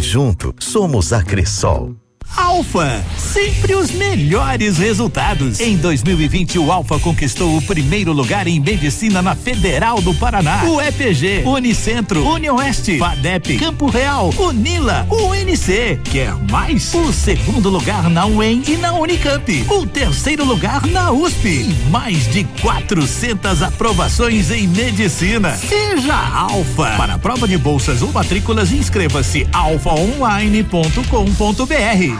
junto, 0.00 0.54
somos 0.58 1.12
a 1.12 1.22
Cressol. 1.22 1.99
Alfa, 2.36 3.04
sempre 3.18 3.74
os 3.74 3.90
melhores 3.90 4.78
resultados. 4.78 5.60
Em 5.60 5.76
2020, 5.76 6.58
o 6.58 6.70
Alfa 6.70 6.98
conquistou 6.98 7.56
o 7.56 7.62
primeiro 7.62 8.12
lugar 8.12 8.46
em 8.46 8.60
medicina 8.60 9.20
na 9.20 9.34
Federal 9.34 10.00
do 10.00 10.14
Paraná. 10.14 10.62
O 10.64 10.80
EPG, 10.80 11.42
Unicentro, 11.44 12.24
Unioeste, 12.26 12.98
FADEP, 12.98 13.58
Campo 13.58 13.88
Real, 13.88 14.32
Unila, 14.38 15.06
UNC. 15.10 15.98
Quer 16.04 16.34
mais? 16.50 16.94
O 16.94 17.12
segundo 17.12 17.68
lugar 17.68 18.08
na 18.08 18.26
UEM 18.26 18.62
e 18.66 18.76
na 18.76 18.92
Unicamp. 18.92 19.64
O 19.68 19.86
terceiro 19.86 20.44
lugar 20.44 20.86
na 20.86 21.10
USP. 21.12 21.48
E 21.48 21.74
mais 21.90 22.30
de 22.32 22.44
400 22.60 23.62
aprovações 23.62 24.50
em 24.50 24.68
medicina. 24.68 25.56
Seja 25.56 26.14
Alfa. 26.14 26.96
Para 26.96 27.18
prova 27.18 27.46
de 27.48 27.58
bolsas 27.58 28.02
ou 28.02 28.12
matrículas, 28.12 28.72
inscreva-se 28.72 29.46
alfaonline.com.br. 29.52 32.19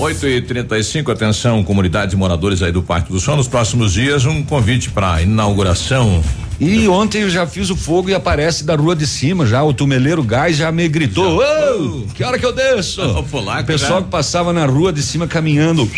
8 0.00 0.26
e 0.28 0.40
35 0.42 1.10
atenção, 1.10 1.64
comunidade 1.64 2.12
de 2.12 2.16
moradores 2.16 2.62
aí 2.62 2.70
do 2.70 2.82
Parque 2.82 3.10
do 3.12 3.18
Sol. 3.18 3.36
Nos 3.36 3.48
próximos 3.48 3.92
dias, 3.92 4.24
um 4.24 4.44
convite 4.44 4.90
para 4.90 5.20
inauguração. 5.22 6.22
E 6.60 6.86
ontem 6.88 7.22
eu 7.22 7.30
já 7.30 7.46
fiz 7.46 7.68
o 7.70 7.76
fogo 7.76 8.08
e 8.08 8.14
aparece 8.14 8.64
da 8.64 8.74
rua 8.76 8.94
de 8.94 9.06
cima 9.06 9.46
já, 9.46 9.62
o 9.62 9.72
tumeleiro 9.72 10.22
gás 10.22 10.56
já 10.56 10.72
me 10.72 10.88
gritou, 10.88 11.40
ô, 11.40 12.06
que 12.14 12.24
hora 12.24 12.38
que 12.38 12.46
eu 12.46 12.52
desço? 12.52 13.00
O 13.62 13.66
pessoal 13.66 14.00
já. 14.00 14.04
que 14.04 14.10
passava 14.10 14.52
na 14.52 14.66
rua 14.66 14.92
de 14.92 15.02
cima 15.02 15.26
caminhando. 15.26 15.88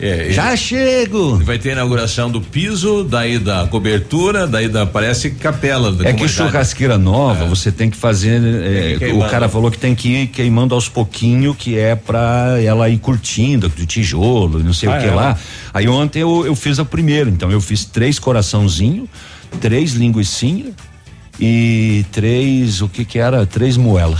É, 0.00 0.32
Já 0.32 0.56
chego. 0.56 1.36
Vai 1.44 1.56
ter 1.56 1.70
a 1.70 1.72
inauguração 1.74 2.28
do 2.28 2.40
piso, 2.40 3.04
daí 3.04 3.38
da 3.38 3.66
cobertura, 3.68 4.44
daí 4.46 4.68
da 4.68 4.84
parece 4.84 5.30
capela. 5.30 5.92
Da 5.92 6.08
É 6.08 6.12
que 6.12 6.26
churrasqueira 6.26 6.98
nova, 6.98 7.46
você 7.46 7.70
tem 7.70 7.88
que 7.88 7.96
fazer. 7.96 8.42
é, 8.42 8.96
Tem 8.98 9.10
que 9.10 9.14
o 9.14 9.20
cara 9.28 9.48
falou 9.48 9.70
que 9.70 9.78
tem 9.78 9.94
que 9.94 10.08
ir 10.08 10.26
queimando 10.26 10.74
aos 10.74 10.88
pouquinho, 10.88 11.54
que 11.54 11.78
é 11.78 11.94
pra 11.94 12.56
ela 12.60 12.88
ir 12.88 12.98
curtindo, 12.98 13.68
do 13.68 13.86
tijolo, 13.86 14.58
não 14.64 14.72
sei 14.72 14.88
Ah, 14.88 14.96
o 14.96 15.00
que 15.00 15.06
é? 15.06 15.10
lá. 15.14 15.38
Aí 15.72 15.88
ontem 15.88 16.20
eu, 16.22 16.44
eu 16.44 16.56
fiz 16.56 16.80
a 16.80 16.84
primeira, 16.84 17.30
então 17.30 17.50
eu 17.52 17.60
fiz 17.60 17.84
três 17.84 18.18
coraçãozinho, 18.18 19.08
três 19.60 19.92
linguicinha 19.92 20.72
e 21.38 22.04
três, 22.12 22.80
o 22.82 22.88
que 22.88 23.04
que 23.04 23.18
era? 23.18 23.46
Três 23.46 23.76
moela. 23.76 24.18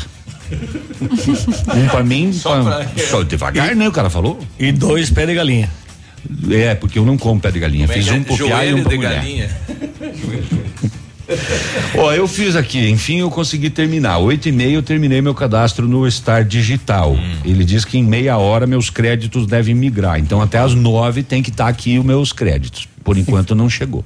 Um 1.76 1.88
pra 1.88 2.02
mim, 2.02 2.32
Só 2.32 2.62
pra- 2.62 2.86
só 3.10 3.22
devagar, 3.22 3.74
né? 3.74 3.88
O 3.88 3.92
cara 3.92 4.10
falou. 4.10 4.38
E 4.58 4.72
dois 4.72 5.10
pé 5.10 5.26
de 5.26 5.34
galinha. 5.34 5.70
É, 6.50 6.74
porque 6.74 6.98
eu 6.98 7.04
não 7.04 7.18
como 7.18 7.40
pé 7.40 7.50
de 7.50 7.60
galinha. 7.60 7.86
Como 7.86 7.98
é 7.98 8.02
Fiz 8.02 8.12
é? 8.12 8.16
um 8.16 8.22
pro 8.22 8.36
piá 8.36 8.64
e 8.64 8.74
um 8.74 8.80
pra 8.82 8.90
de 8.90 8.96
mulher. 8.96 9.14
galinha. 9.16 9.50
Ó, 11.96 12.12
eu 12.12 12.28
fiz 12.28 12.54
aqui, 12.54 12.90
enfim, 12.90 13.20
eu 13.20 13.30
consegui 13.30 13.70
terminar. 13.70 14.18
Oito 14.18 14.48
e 14.48 14.52
meia 14.52 14.74
eu 14.74 14.82
terminei 14.82 15.22
meu 15.22 15.34
cadastro 15.34 15.88
no 15.88 16.10
Star 16.10 16.44
Digital. 16.44 17.14
Hum. 17.14 17.36
Ele 17.44 17.64
diz 17.64 17.84
que 17.84 17.96
em 17.96 18.04
meia 18.04 18.36
hora 18.36 18.66
meus 18.66 18.90
créditos 18.90 19.46
devem 19.46 19.74
migrar. 19.74 20.18
Então 20.18 20.42
até 20.42 20.58
às 20.58 20.74
nove 20.74 21.22
tem 21.22 21.42
que 21.42 21.50
estar 21.50 21.68
aqui 21.68 21.98
os 21.98 22.04
meus 22.04 22.32
créditos. 22.32 22.86
Por 23.02 23.16
enquanto 23.16 23.54
não 23.54 23.70
chegou. 23.70 24.04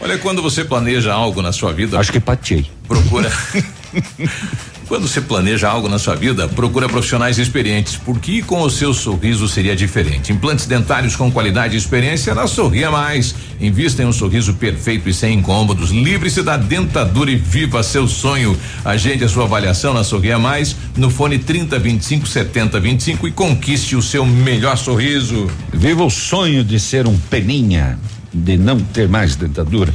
Olha, 0.00 0.18
quando 0.18 0.42
você 0.42 0.64
planeja 0.64 1.12
algo 1.12 1.42
na 1.42 1.52
sua 1.52 1.72
vida. 1.72 1.98
Acho 1.98 2.12
que 2.12 2.20
patei. 2.20 2.66
Procura. 2.86 3.30
Quando 4.88 5.06
você 5.06 5.20
planeja 5.20 5.68
algo 5.68 5.86
na 5.86 5.98
sua 5.98 6.14
vida, 6.14 6.48
procura 6.48 6.88
profissionais 6.88 7.38
experientes, 7.38 7.94
porque 7.94 8.40
com 8.40 8.62
o 8.62 8.70
seu 8.70 8.94
sorriso 8.94 9.46
seria 9.46 9.76
diferente. 9.76 10.32
Implantes 10.32 10.64
dentários 10.64 11.14
com 11.14 11.30
qualidade 11.30 11.74
e 11.74 11.78
experiência 11.78 12.34
na 12.34 12.46
Sorria 12.46 12.90
Mais. 12.90 13.34
Invista 13.60 14.02
em 14.02 14.06
um 14.06 14.12
sorriso 14.14 14.54
perfeito 14.54 15.06
e 15.06 15.12
sem 15.12 15.38
incômodos. 15.38 15.90
Livre-se 15.90 16.42
da 16.42 16.56
dentadura 16.56 17.30
e 17.30 17.36
viva 17.36 17.82
seu 17.82 18.08
sonho. 18.08 18.58
Agende 18.82 19.24
a 19.24 19.28
sua 19.28 19.44
avaliação 19.44 19.92
na 19.92 20.02
Sorria 20.02 20.38
Mais 20.38 20.74
no 20.96 21.10
fone 21.10 21.38
30 21.38 21.78
25 21.78 22.26
70 22.26 22.80
25 22.80 23.28
e 23.28 23.32
conquiste 23.32 23.94
o 23.94 24.00
seu 24.00 24.24
melhor 24.24 24.78
sorriso. 24.78 25.50
Viva 25.70 26.02
o 26.02 26.08
sonho 26.10 26.64
de 26.64 26.80
ser 26.80 27.06
um 27.06 27.18
peninha, 27.18 27.98
de 28.32 28.56
não 28.56 28.80
ter 28.80 29.06
mais 29.06 29.36
dentadura. 29.36 29.92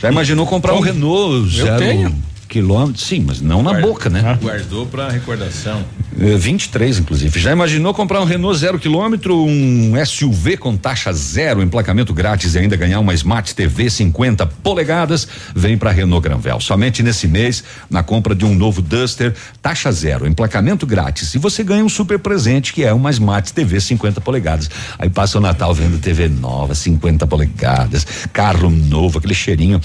Já 0.00 0.10
imaginou 0.10 0.44
comprar 0.46 0.74
um 0.74 0.80
Renault 0.80 1.48
zero 1.48 1.78
tenho. 1.78 2.31
Quilômetro? 2.52 3.00
Sim, 3.00 3.24
mas 3.26 3.40
não 3.40 3.62
na 3.62 3.80
boca, 3.80 4.10
né? 4.10 4.38
Guardou 4.40 4.84
para 4.84 5.08
recordação. 5.08 5.82
É, 6.20 6.36
23, 6.36 6.98
inclusive. 6.98 7.40
Já 7.40 7.50
imaginou 7.50 7.94
comprar 7.94 8.20
um 8.20 8.24
Renault 8.24 8.58
zero 8.58 8.78
quilômetro, 8.78 9.34
um 9.34 9.94
SUV 10.04 10.58
com 10.58 10.76
taxa 10.76 11.10
zero, 11.14 11.62
emplacamento 11.62 12.12
grátis 12.12 12.54
e 12.54 12.58
ainda 12.58 12.76
ganhar 12.76 13.00
uma 13.00 13.14
Smart 13.14 13.54
TV 13.54 13.88
50 13.88 14.44
polegadas? 14.62 15.26
Vem 15.54 15.78
para 15.78 15.90
Renault 15.90 16.22
Granvel. 16.22 16.60
Somente 16.60 17.02
nesse 17.02 17.26
mês, 17.26 17.64
na 17.88 18.02
compra 18.02 18.34
de 18.34 18.44
um 18.44 18.54
novo 18.54 18.82
Duster, 18.82 19.34
taxa 19.62 19.90
zero, 19.90 20.26
emplacamento 20.26 20.86
grátis. 20.86 21.34
E 21.34 21.38
você 21.38 21.64
ganha 21.64 21.82
um 21.82 21.88
super 21.88 22.18
presente 22.18 22.74
que 22.74 22.84
é 22.84 22.92
uma 22.92 23.10
Smart 23.10 23.50
TV 23.50 23.80
50 23.80 24.20
polegadas. 24.20 24.68
Aí 24.98 25.08
passa 25.08 25.38
o 25.38 25.40
Natal 25.40 25.72
vendo 25.72 25.98
TV 25.98 26.28
nova, 26.28 26.74
50 26.74 27.26
polegadas, 27.26 28.06
carro 28.30 28.68
novo, 28.68 29.18
aquele 29.18 29.34
cheirinho. 29.34 29.80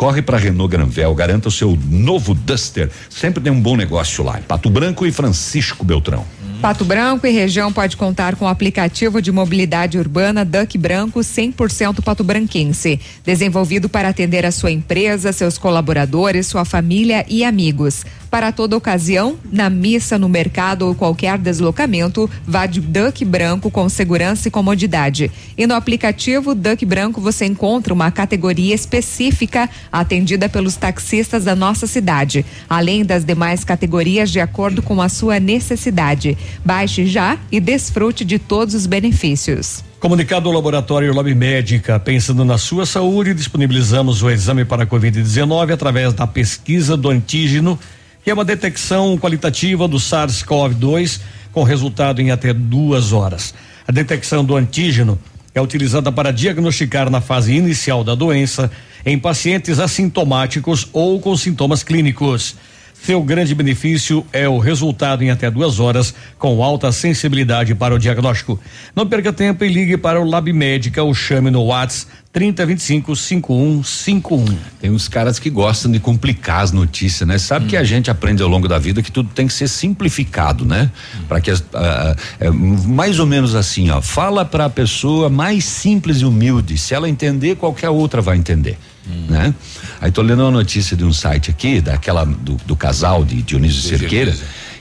Corre 0.00 0.22
para 0.22 0.38
Renault 0.38 0.72
Granvel, 0.72 1.14
garanta 1.14 1.48
o 1.48 1.50
seu 1.50 1.78
novo 1.90 2.32
Duster. 2.32 2.90
Sempre 3.10 3.42
tem 3.42 3.52
um 3.52 3.60
bom 3.60 3.76
negócio 3.76 4.24
lá. 4.24 4.40
Pato 4.48 4.70
Branco 4.70 5.04
e 5.04 5.12
Francisco 5.12 5.84
Beltrão. 5.84 6.24
Pato 6.62 6.86
Branco 6.86 7.26
e 7.26 7.30
região 7.30 7.70
pode 7.70 7.98
contar 7.98 8.34
com 8.34 8.46
o 8.46 8.48
aplicativo 8.48 9.20
de 9.20 9.30
mobilidade 9.30 9.98
urbana 9.98 10.42
Duck 10.42 10.78
Branco 10.78 11.20
100% 11.20 12.02
pato 12.02 12.24
branquense, 12.24 12.98
desenvolvido 13.26 13.90
para 13.90 14.08
atender 14.08 14.46
a 14.46 14.50
sua 14.50 14.70
empresa, 14.70 15.34
seus 15.34 15.58
colaboradores, 15.58 16.46
sua 16.46 16.64
família 16.64 17.26
e 17.28 17.44
amigos. 17.44 18.02
Para 18.30 18.52
toda 18.52 18.76
ocasião, 18.76 19.36
na 19.50 19.68
missa, 19.68 20.16
no 20.16 20.28
mercado 20.28 20.86
ou 20.86 20.94
qualquer 20.94 21.36
deslocamento, 21.36 22.30
vá 22.46 22.64
de 22.64 22.80
Duck 22.80 23.24
Branco 23.24 23.72
com 23.72 23.88
segurança 23.88 24.46
e 24.46 24.50
comodidade. 24.52 25.32
E 25.58 25.66
no 25.66 25.74
aplicativo 25.74 26.54
Duck 26.54 26.86
Branco 26.86 27.20
você 27.20 27.44
encontra 27.44 27.92
uma 27.92 28.08
categoria 28.12 28.72
específica 28.72 29.68
atendida 29.90 30.48
pelos 30.48 30.76
taxistas 30.76 31.44
da 31.44 31.56
nossa 31.56 31.88
cidade, 31.88 32.46
além 32.68 33.04
das 33.04 33.24
demais 33.24 33.64
categorias 33.64 34.30
de 34.30 34.38
acordo 34.38 34.80
com 34.80 35.02
a 35.02 35.08
sua 35.08 35.40
necessidade. 35.40 36.38
Baixe 36.64 37.06
já 37.06 37.36
e 37.50 37.58
desfrute 37.58 38.24
de 38.24 38.38
todos 38.38 38.76
os 38.76 38.86
benefícios. 38.86 39.82
Comunicado 39.98 40.48
ao 40.48 40.54
Laboratório 40.54 41.12
Lab 41.12 41.34
Médica, 41.34 41.98
pensando 41.98 42.44
na 42.44 42.56
sua 42.56 42.86
saúde, 42.86 43.34
disponibilizamos 43.34 44.22
o 44.22 44.30
exame 44.30 44.64
para 44.64 44.84
a 44.84 44.86
Covid-19 44.86 45.74
através 45.74 46.14
da 46.14 46.26
pesquisa 46.26 46.96
do 46.96 47.10
antígeno, 47.10 47.78
que 48.22 48.30
é 48.30 48.34
uma 48.34 48.44
detecção 48.44 49.16
qualitativa 49.18 49.88
do 49.88 49.96
SARS-CoV-2 49.96 51.20
com 51.52 51.62
resultado 51.62 52.20
em 52.20 52.30
até 52.30 52.52
duas 52.52 53.12
horas. 53.12 53.54
A 53.86 53.92
detecção 53.92 54.44
do 54.44 54.56
antígeno 54.56 55.18
é 55.54 55.60
utilizada 55.60 56.12
para 56.12 56.32
diagnosticar 56.32 57.10
na 57.10 57.20
fase 57.20 57.54
inicial 57.54 58.04
da 58.04 58.14
doença 58.14 58.70
em 59.04 59.18
pacientes 59.18 59.78
assintomáticos 59.78 60.88
ou 60.92 61.20
com 61.20 61.36
sintomas 61.36 61.82
clínicos. 61.82 62.54
Seu 63.02 63.22
grande 63.22 63.54
benefício 63.54 64.26
é 64.32 64.46
o 64.48 64.58
resultado 64.58 65.24
em 65.24 65.30
até 65.30 65.50
duas 65.50 65.80
horas, 65.80 66.14
com 66.38 66.62
alta 66.62 66.92
sensibilidade 66.92 67.74
para 67.74 67.94
o 67.94 67.98
diagnóstico. 67.98 68.60
Não 68.94 69.06
perca 69.06 69.32
tempo 69.32 69.64
e 69.64 69.68
ligue 69.68 69.96
para 69.96 70.20
o 70.20 70.28
Lab 70.28 70.52
Médica 70.52 71.02
ou 71.02 71.14
chame 71.14 71.50
no 71.50 71.64
WhatsApp 71.64 72.12
3025 72.32 73.16
5151. 73.16 74.58
Tem 74.80 74.90
uns 74.90 75.08
caras 75.08 75.38
que 75.38 75.50
gostam 75.50 75.90
de 75.90 75.98
complicar 75.98 76.62
as 76.62 76.72
notícias, 76.72 77.26
né? 77.26 77.38
Sabe 77.38 77.66
que 77.66 77.76
a 77.76 77.82
gente 77.82 78.10
aprende 78.10 78.42
ao 78.42 78.48
longo 78.48 78.68
da 78.68 78.78
vida 78.78 79.02
que 79.02 79.10
tudo 79.10 79.30
tem 79.34 79.46
que 79.46 79.52
ser 79.52 79.66
simplificado, 79.66 80.64
né? 80.64 80.90
Para 81.26 81.40
que 81.40 81.50
as, 81.50 81.64
ah, 81.74 82.14
é, 82.38 82.50
mais 82.50 83.18
ou 83.18 83.26
menos 83.26 83.54
assim, 83.54 83.90
ó, 83.90 84.00
fala 84.00 84.44
para 84.44 84.66
a 84.66 84.70
pessoa 84.70 85.28
mais 85.28 85.64
simples 85.64 86.18
e 86.18 86.24
humilde. 86.24 86.78
Se 86.78 86.94
ela 86.94 87.08
entender, 87.08 87.56
qualquer 87.56 87.88
outra 87.88 88.20
vai 88.20 88.36
entender. 88.36 88.78
Né? 89.28 89.54
Aí 90.00 90.10
tô 90.10 90.22
lendo 90.22 90.42
uma 90.42 90.50
notícia 90.50 90.96
de 90.96 91.04
um 91.04 91.12
site 91.12 91.50
aqui, 91.50 91.80
daquela 91.80 92.24
do, 92.24 92.54
do 92.66 92.76
casal 92.76 93.24
de 93.24 93.42
Dionísio 93.42 93.80
Cerqueira, 93.98 94.34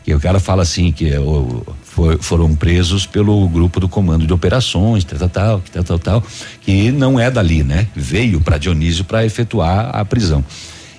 que 0.04 0.14
o 0.14 0.20
cara 0.20 0.40
fala 0.40 0.64
assim 0.64 0.92
que 0.92 1.16
o, 1.18 1.66
foi- 1.84 2.18
foram 2.20 2.56
presos 2.56 3.06
pelo 3.06 3.48
grupo 3.48 3.80
do 3.80 3.88
comando 3.90 4.26
de 4.26 4.34
operações, 4.34 5.04
tal, 5.04 5.18
tal, 5.20 5.30
tal, 5.30 5.62
tal, 5.72 5.84
tal, 5.84 6.00
tal, 6.00 6.24
que 6.62 6.92
não 6.92 7.20
é 7.20 7.30
dali, 7.30 7.64
né? 7.64 7.88
Veio 7.96 8.40
para 8.42 8.58
Dionísio 8.58 9.04
para 9.04 9.26
efetuar 9.26 9.96
a 9.96 10.04
prisão. 10.06 10.44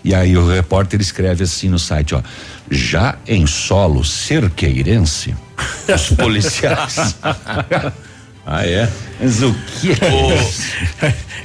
E 0.05 0.15
aí 0.15 0.37
o 0.37 0.49
repórter 0.49 1.01
escreve 1.01 1.45
assim 1.45 1.69
no 1.69 1.79
site, 1.79 2.15
ó, 2.15 2.23
já 2.71 3.17
em 3.27 3.47
solo 3.47 4.03
cerqueirense, 4.05 5.35
os 5.95 6.09
policiais. 6.17 7.17
ah, 8.47 8.67
é? 8.67 8.89
Mas 9.21 9.43
o 9.43 9.53
que 9.81 9.91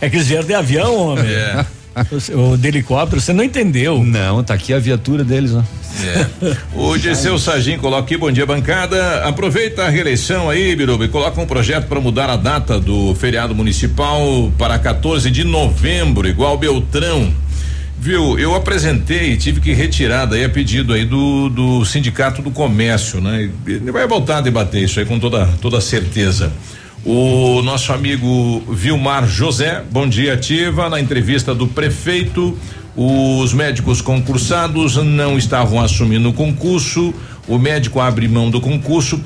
É 0.02 0.10
que 0.10 0.16
eles 0.16 0.28
vieram 0.28 0.46
de 0.46 0.54
avião, 0.54 0.96
homem. 0.96 1.26
É. 1.26 1.66
O, 2.34 2.54
o 2.54 2.58
de 2.58 2.68
helicóptero, 2.68 3.22
você 3.22 3.32
não 3.32 3.44
entendeu. 3.44 4.04
Não, 4.04 4.44
tá 4.44 4.54
aqui 4.54 4.74
a 4.74 4.80
viatura 4.80 5.24
deles, 5.24 5.54
ó. 5.54 5.64
É. 6.04 6.58
O 6.74 6.98
Dirceu 6.98 7.40
Sagim 7.40 7.78
coloca 7.78 8.04
aqui, 8.04 8.18
bom 8.18 8.30
dia 8.30 8.46
bancada. 8.46 9.24
Aproveita 9.24 9.84
a 9.84 9.90
reeleição 9.90 10.50
aí, 10.50 10.76
Biruba, 10.76 11.06
e 11.06 11.08
coloca 11.08 11.40
um 11.40 11.46
projeto 11.46 11.88
para 11.88 12.02
mudar 12.02 12.30
a 12.30 12.36
data 12.36 12.80
do 12.80 13.16
feriado 13.16 13.56
municipal 13.56 14.52
para 14.58 14.78
14 14.78 15.32
de 15.32 15.46
novembro, 15.46 16.28
igual 16.28 16.58
Beltrão. 16.58 17.34
Viu, 17.98 18.38
eu 18.38 18.54
apresentei 18.54 19.32
e 19.32 19.38
tive 19.38 19.62
que 19.62 19.74
retirar 19.74 20.26
daí 20.26 20.44
a 20.44 20.50
pedido 20.50 20.94
aí 20.94 21.06
do, 21.06 21.50
do 21.50 21.86
Sindicato 21.86 22.42
do 22.42 22.52
Comércio, 22.52 23.22
né? 23.22 23.50
Ele 23.66 23.92
vai 23.92 24.06
voltar 24.06 24.40
a 24.40 24.42
debater 24.42 24.84
isso 24.84 25.00
aí 25.00 25.06
com 25.06 25.18
toda, 25.18 25.48
toda 25.62 25.80
certeza. 25.80 26.52
O 27.06 27.62
nosso 27.62 27.94
amigo 27.94 28.64
Vilmar 28.68 29.28
José, 29.28 29.84
bom 29.92 30.10
dia 30.10 30.34
ativa, 30.34 30.90
na 30.90 31.00
entrevista 31.00 31.54
do 31.54 31.68
prefeito, 31.68 32.58
os 32.96 33.54
médicos 33.54 34.02
concursados 34.02 34.96
não 34.96 35.38
estavam 35.38 35.80
assumindo 35.80 36.30
o 36.30 36.34
concurso, 36.34 37.14
o 37.48 37.60
médico 37.60 38.00
abre 38.00 38.28
mão 38.28 38.50
do 38.50 38.60
concurso 38.60 39.22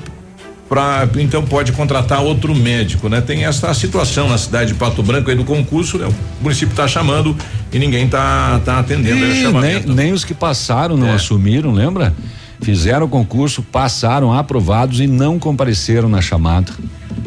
para 0.68 1.08
então 1.16 1.42
pode 1.42 1.72
contratar 1.72 2.20
outro 2.22 2.54
médico, 2.54 3.08
né? 3.08 3.20
Tem 3.22 3.44
essa 3.44 3.72
situação 3.72 4.28
na 4.28 4.36
cidade 4.38 4.72
de 4.72 4.78
Pato 4.78 5.02
Branco 5.02 5.30
aí 5.30 5.34
do 5.34 5.44
concurso, 5.44 5.96
né? 5.98 6.06
O 6.06 6.42
município 6.42 6.72
está 6.72 6.86
chamando 6.86 7.34
e 7.72 7.78
ninguém 7.78 8.06
tá 8.06 8.60
tá 8.62 8.78
atendendo 8.78 9.24
Ih, 9.24 9.52
nem, 9.58 9.82
nem 9.86 10.12
os 10.12 10.22
que 10.22 10.34
passaram 10.34 10.96
não 10.98 11.08
É. 11.08 11.14
assumiram, 11.14 11.72
lembra? 11.72 12.14
Fizeram 12.62 13.06
o 13.06 13.08
concurso, 13.08 13.62
passaram 13.62 14.32
aprovados 14.32 15.00
e 15.00 15.06
não 15.06 15.38
compareceram 15.38 16.08
na 16.08 16.20
chamada. 16.20 16.72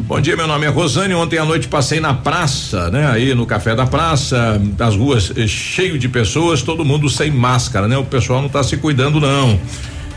Bom 0.06 0.20
dia, 0.20 0.36
meu 0.36 0.46
nome 0.46 0.66
é 0.66 0.68
Rosane. 0.68 1.14
Ontem 1.14 1.38
à 1.38 1.44
noite 1.44 1.66
passei 1.66 1.98
na 1.98 2.12
praça, 2.12 2.90
né? 2.90 3.06
Aí 3.10 3.34
no 3.34 3.46
café 3.46 3.74
da 3.74 3.86
praça, 3.86 4.60
as 4.78 4.94
ruas 4.94 5.32
eh, 5.34 5.46
cheio 5.46 5.98
de 5.98 6.08
pessoas, 6.08 6.62
todo 6.62 6.84
mundo 6.84 7.08
sem 7.08 7.30
máscara, 7.30 7.88
né? 7.88 7.96
O 7.96 8.04
pessoal 8.04 8.40
não 8.40 8.48
está 8.48 8.62
se 8.62 8.76
cuidando, 8.76 9.18
não. 9.18 9.58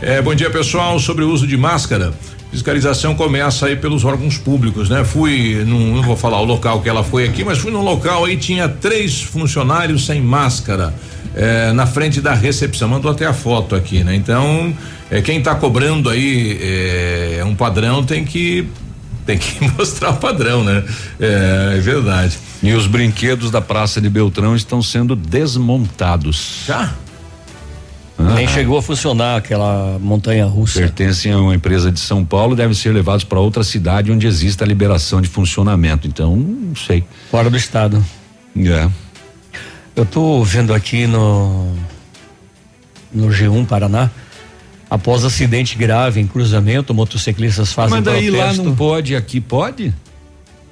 Eh, 0.02 0.20
bom 0.20 0.34
dia, 0.34 0.50
pessoal. 0.50 0.98
Sobre 0.98 1.24
o 1.24 1.30
uso 1.30 1.46
de 1.46 1.56
máscara. 1.56 2.12
Fiscalização 2.50 3.14
começa 3.14 3.66
aí 3.66 3.76
pelos 3.76 4.04
órgãos 4.04 4.38
públicos, 4.38 4.88
né? 4.88 5.04
Fui, 5.04 5.64
num, 5.66 5.96
não 5.96 6.02
vou 6.02 6.16
falar 6.16 6.40
o 6.40 6.44
local 6.44 6.80
que 6.80 6.88
ela 6.88 7.02
foi 7.02 7.24
aqui, 7.24 7.42
mas 7.42 7.58
fui 7.58 7.70
num 7.70 7.82
local 7.82 8.24
aí 8.24 8.36
tinha 8.36 8.68
três 8.68 9.22
funcionários 9.22 10.06
sem 10.06 10.20
máscara 10.20 10.94
eh, 11.34 11.72
na 11.72 11.86
frente 11.86 12.20
da 12.20 12.34
recepção. 12.34 12.88
Mandou 12.88 13.10
até 13.10 13.26
a 13.26 13.32
foto 13.32 13.74
aqui, 13.74 14.04
né? 14.04 14.14
Então, 14.14 14.74
eh, 15.10 15.22
quem 15.22 15.38
está 15.38 15.54
cobrando 15.54 16.08
aí 16.10 16.58
eh, 16.60 17.44
um 17.44 17.54
padrão 17.54 18.04
tem 18.04 18.24
que 18.24 18.68
tem 19.26 19.36
que 19.36 19.68
mostrar 19.76 20.10
o 20.10 20.16
padrão, 20.16 20.64
né? 20.64 20.82
É, 21.20 21.74
é 21.76 21.80
verdade. 21.80 22.38
E 22.62 22.72
os 22.72 22.86
brinquedos 22.86 23.50
da 23.50 23.60
Praça 23.60 24.00
de 24.00 24.08
Beltrão 24.08 24.56
estão 24.56 24.82
sendo 24.82 25.14
desmontados. 25.14 26.64
Já? 26.66 26.94
Nem 28.18 28.48
chegou 28.48 28.78
a 28.78 28.82
funcionar 28.82 29.36
aquela 29.36 29.96
montanha 30.00 30.44
russa. 30.44 30.80
Pertencem 30.80 31.30
a 31.30 31.38
uma 31.38 31.54
empresa 31.54 31.92
de 31.92 32.00
São 32.00 32.24
Paulo, 32.24 32.56
devem 32.56 32.74
ser 32.74 32.92
levados 32.92 33.22
para 33.22 33.38
outra 33.38 33.62
cidade 33.62 34.10
onde 34.10 34.26
exista 34.26 34.64
a 34.64 34.66
liberação 34.66 35.20
de 35.20 35.28
funcionamento. 35.28 36.08
Então, 36.08 36.34
não 36.34 36.74
sei. 36.74 37.04
Fora 37.30 37.48
do 37.48 37.56
estado. 37.56 38.04
É. 38.56 38.88
Eu 39.94 40.04
tô 40.04 40.42
vendo 40.42 40.74
aqui 40.74 41.06
no 41.06 41.74
no 43.12 43.28
G1 43.28 43.66
Paraná, 43.66 44.10
após 44.90 45.24
acidente 45.24 45.76
grave 45.76 46.20
em 46.20 46.26
cruzamento, 46.26 46.94
motociclistas 46.94 47.72
fazem 47.72 47.96
Mas 47.96 48.04
daí 48.04 48.30
lá 48.30 48.38
protesto. 48.38 48.62
não 48.64 48.74
pode, 48.74 49.16
aqui 49.16 49.40
pode? 49.40 49.94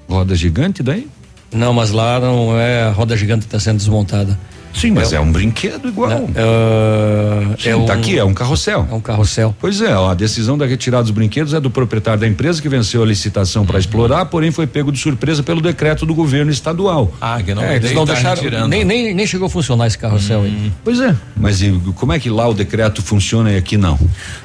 Roda 0.08 0.34
gigante 0.34 0.82
daí? 0.82 1.08
Não, 1.52 1.72
mas 1.72 1.90
lá 1.90 2.18
não 2.20 2.58
é 2.58 2.84
a 2.84 2.90
roda 2.90 3.16
gigante 3.16 3.40
que 3.40 3.46
está 3.46 3.60
sendo 3.60 3.78
desmontada. 3.78 4.38
Sim, 4.76 4.90
mas 4.90 5.12
é 5.12 5.18
um 5.18 5.32
brinquedo 5.32 5.88
igual. 5.88 6.10
É, 6.34 7.56
Sim, 7.58 7.70
é 7.70 7.86
tá 7.86 7.94
um- 7.94 7.98
aqui, 7.98 8.18
é 8.18 8.24
um 8.24 8.34
carrossel. 8.34 8.86
É 8.90 8.94
um 8.94 9.00
carrossel. 9.00 9.56
Pois 9.58 9.80
é, 9.80 9.94
ó, 9.96 10.10
a 10.10 10.14
decisão 10.14 10.58
da 10.58 10.66
retirada 10.66 11.02
dos 11.04 11.10
brinquedos 11.12 11.54
é 11.54 11.60
do 11.60 11.70
proprietário 11.70 12.20
da 12.20 12.26
empresa 12.26 12.60
que 12.60 12.68
venceu 12.68 13.02
a 13.02 13.06
licitação 13.06 13.64
para 13.64 13.78
explorar, 13.78 14.26
porém 14.26 14.50
foi 14.50 14.66
pego 14.66 14.92
de 14.92 14.98
surpresa 14.98 15.42
pelo 15.42 15.60
decreto 15.60 16.04
do 16.04 16.14
governo 16.14 16.50
estadual. 16.50 17.12
Ah, 17.20 17.40
que 17.42 17.52
É, 17.52 17.76
eles 17.76 17.92
não 17.92 18.04
deixaram, 18.04 18.68
nem, 18.68 18.84
nem, 18.84 19.14
nem 19.14 19.26
chegou 19.26 19.46
a 19.46 19.50
funcionar 19.50 19.86
esse 19.86 19.96
carrossel 19.96 20.42
aí. 20.42 20.70
Pois 20.84 21.00
é. 21.00 21.14
Mas 21.34 21.62
e 21.62 21.72
como 21.94 22.12
é 22.12 22.18
que 22.18 22.28
lá 22.28 22.46
o 22.48 22.52
decreto 22.54 23.02
funciona 23.02 23.52
e 23.52 23.56
aqui 23.56 23.76
não? 23.76 23.98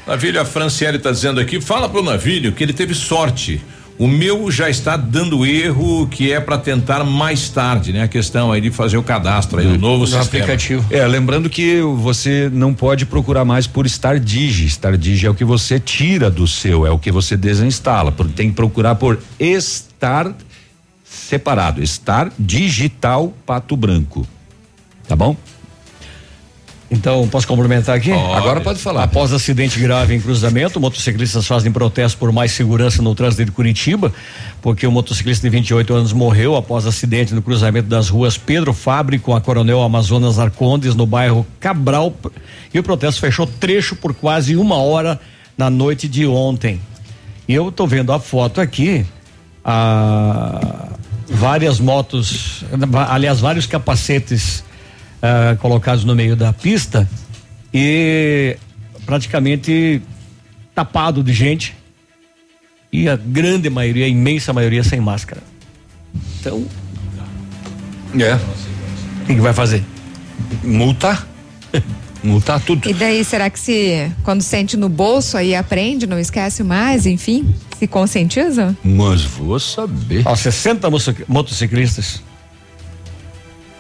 Navilho, 0.08 0.40
a 0.40 0.46
Franciele 0.46 0.98
está 0.98 1.12
dizendo 1.12 1.40
aqui, 1.40 1.60
fala 1.60 1.90
pro 1.90 2.02
Navilho 2.02 2.52
que 2.54 2.64
ele 2.64 2.74
teve 2.74 2.94
sorte. 2.94 3.62
O 4.00 4.08
meu 4.08 4.50
já 4.50 4.68
está 4.70 4.98
dando 4.98 5.46
erro 5.46 6.08
que 6.08 6.32
é 6.32 6.40
para 6.40 6.58
tentar 6.58 7.04
mais 7.04 7.50
tarde, 7.50 7.94
né? 7.94 8.04
A 8.04 8.08
questão 8.08 8.52
aí 8.52 8.60
de 8.60 8.72
fazer 8.72 8.98
o 8.98 9.04
cadastro 9.04 9.60
aí, 9.60 9.68
o 9.68 9.78
novo 9.78 10.06
sistema. 10.24 10.46
É, 10.90 11.06
lembrando 11.06 11.50
que 11.50 11.82
você 11.82 12.50
não 12.52 12.74
pode 12.74 13.06
procurar 13.06 13.46
mais 13.46 13.68
por 13.68 13.88
Star 13.88 14.20
Digi. 14.20 14.68
Star 14.70 14.98
Digi 14.98 15.28
é 15.28 15.30
o 15.30 15.36
que 15.36 15.46
você 15.46 15.80
tira 15.80 16.32
do 16.32 16.48
seu, 16.48 16.86
é 16.86 16.90
o 16.90 16.98
que 16.98 17.12
você 17.12 17.38
desinstala. 17.38 18.12
Por- 18.12 18.28
Tem 18.30 18.50
que 18.50 18.56
procurar 18.56 18.96
por 18.96 19.20
Star 19.60 20.34
separado, 21.04 21.86
Star 21.86 22.32
Digital 22.40 23.34
Pato 23.46 23.76
Branco. 23.78 24.26
Tá 25.08 25.16
bom? 25.16 25.36
Então, 26.94 27.26
posso 27.30 27.48
complementar 27.48 27.96
aqui? 27.96 28.12
Agora 28.12 28.60
pode 28.60 28.80
falar. 28.80 29.04
Após 29.04 29.32
acidente 29.32 29.80
grave 29.80 30.14
em 30.14 30.20
cruzamento, 30.20 30.78
motociclistas 30.78 31.48
fazem 31.48 31.72
protesto 31.72 32.18
por 32.18 32.34
mais 32.34 32.52
segurança 32.52 33.02
no 33.02 33.16
trânsito 33.16 33.46
de 33.46 33.52
Curitiba, 33.52 34.14
porque 34.62 34.86
o 34.86 34.92
motociclista 34.92 35.50
de 35.50 35.50
28 35.50 35.94
anos 35.94 36.12
morreu 36.12 36.54
após 36.54 36.86
acidente 36.86 37.34
no 37.34 37.42
cruzamento 37.42 37.88
das 37.88 38.10
ruas 38.10 38.38
Pedro 38.38 38.74
Fabre 38.74 39.18
com 39.20 39.34
a 39.34 39.40
Coronel 39.40 39.82
Amazonas 39.82 40.38
Arcondes, 40.38 40.94
no 40.94 41.06
bairro 41.06 41.48
Cabral. 41.62 42.14
E 42.74 42.78
o 42.78 42.84
protesto 42.84 43.22
fechou 43.22 43.48
trecho 43.48 43.96
por 43.96 44.14
quase 44.14 44.58
uma 44.58 44.76
hora 44.76 45.18
na 45.58 45.70
noite 45.70 46.10
de 46.10 46.28
ontem. 46.28 46.82
E 47.48 47.54
eu 47.54 47.70
estou 47.70 47.88
vendo 47.88 48.12
a 48.12 48.20
foto 48.20 48.60
aqui, 48.60 49.06
a 49.64 50.90
várias 51.30 51.80
motos, 51.80 52.66
aliás, 53.08 53.40
vários 53.40 53.66
capacetes 53.66 54.66
ah, 55.22 55.56
colocados 55.60 56.04
no 56.04 56.16
meio 56.16 56.36
da 56.36 56.52
pista 56.54 57.08
e 57.74 58.58
praticamente 59.06 60.02
tapado 60.76 61.24
de 61.24 61.34
gente 61.34 61.76
e 62.92 63.08
a 63.08 63.16
grande 63.16 63.70
maioria, 63.70 64.06
a 64.06 64.10
imensa 64.10 64.52
maioria 64.54 64.84
sem 64.84 65.00
máscara. 65.00 65.42
Então, 66.40 66.66
É. 68.20 68.36
o 68.36 69.26
que, 69.26 69.36
que 69.36 69.42
vai 69.42 69.54
fazer? 69.54 69.84
Multar. 70.64 71.26
Multar 72.24 72.60
tudo. 72.62 72.88
E 72.88 72.94
daí, 72.94 73.24
será 73.24 73.50
que 73.50 73.60
se 73.60 74.12
quando 74.24 74.42
sente 74.44 74.78
no 74.78 74.88
bolso 74.90 75.38
aí 75.38 75.56
aprende, 75.56 76.06
não 76.06 76.20
esquece 76.20 76.64
mais, 76.64 77.06
enfim? 77.08 77.56
Se 77.80 77.88
conscientiza? 77.88 78.76
Mas 78.84 79.24
vou 79.24 79.60
saber. 79.60 80.22
Ó, 80.26 80.36
60 80.36 80.88
moça- 80.90 81.16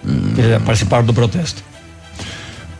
motociclistas 0.03 0.51
eh, 0.51 0.59
participaram 0.59 1.05
do 1.05 1.13
protesto. 1.13 1.63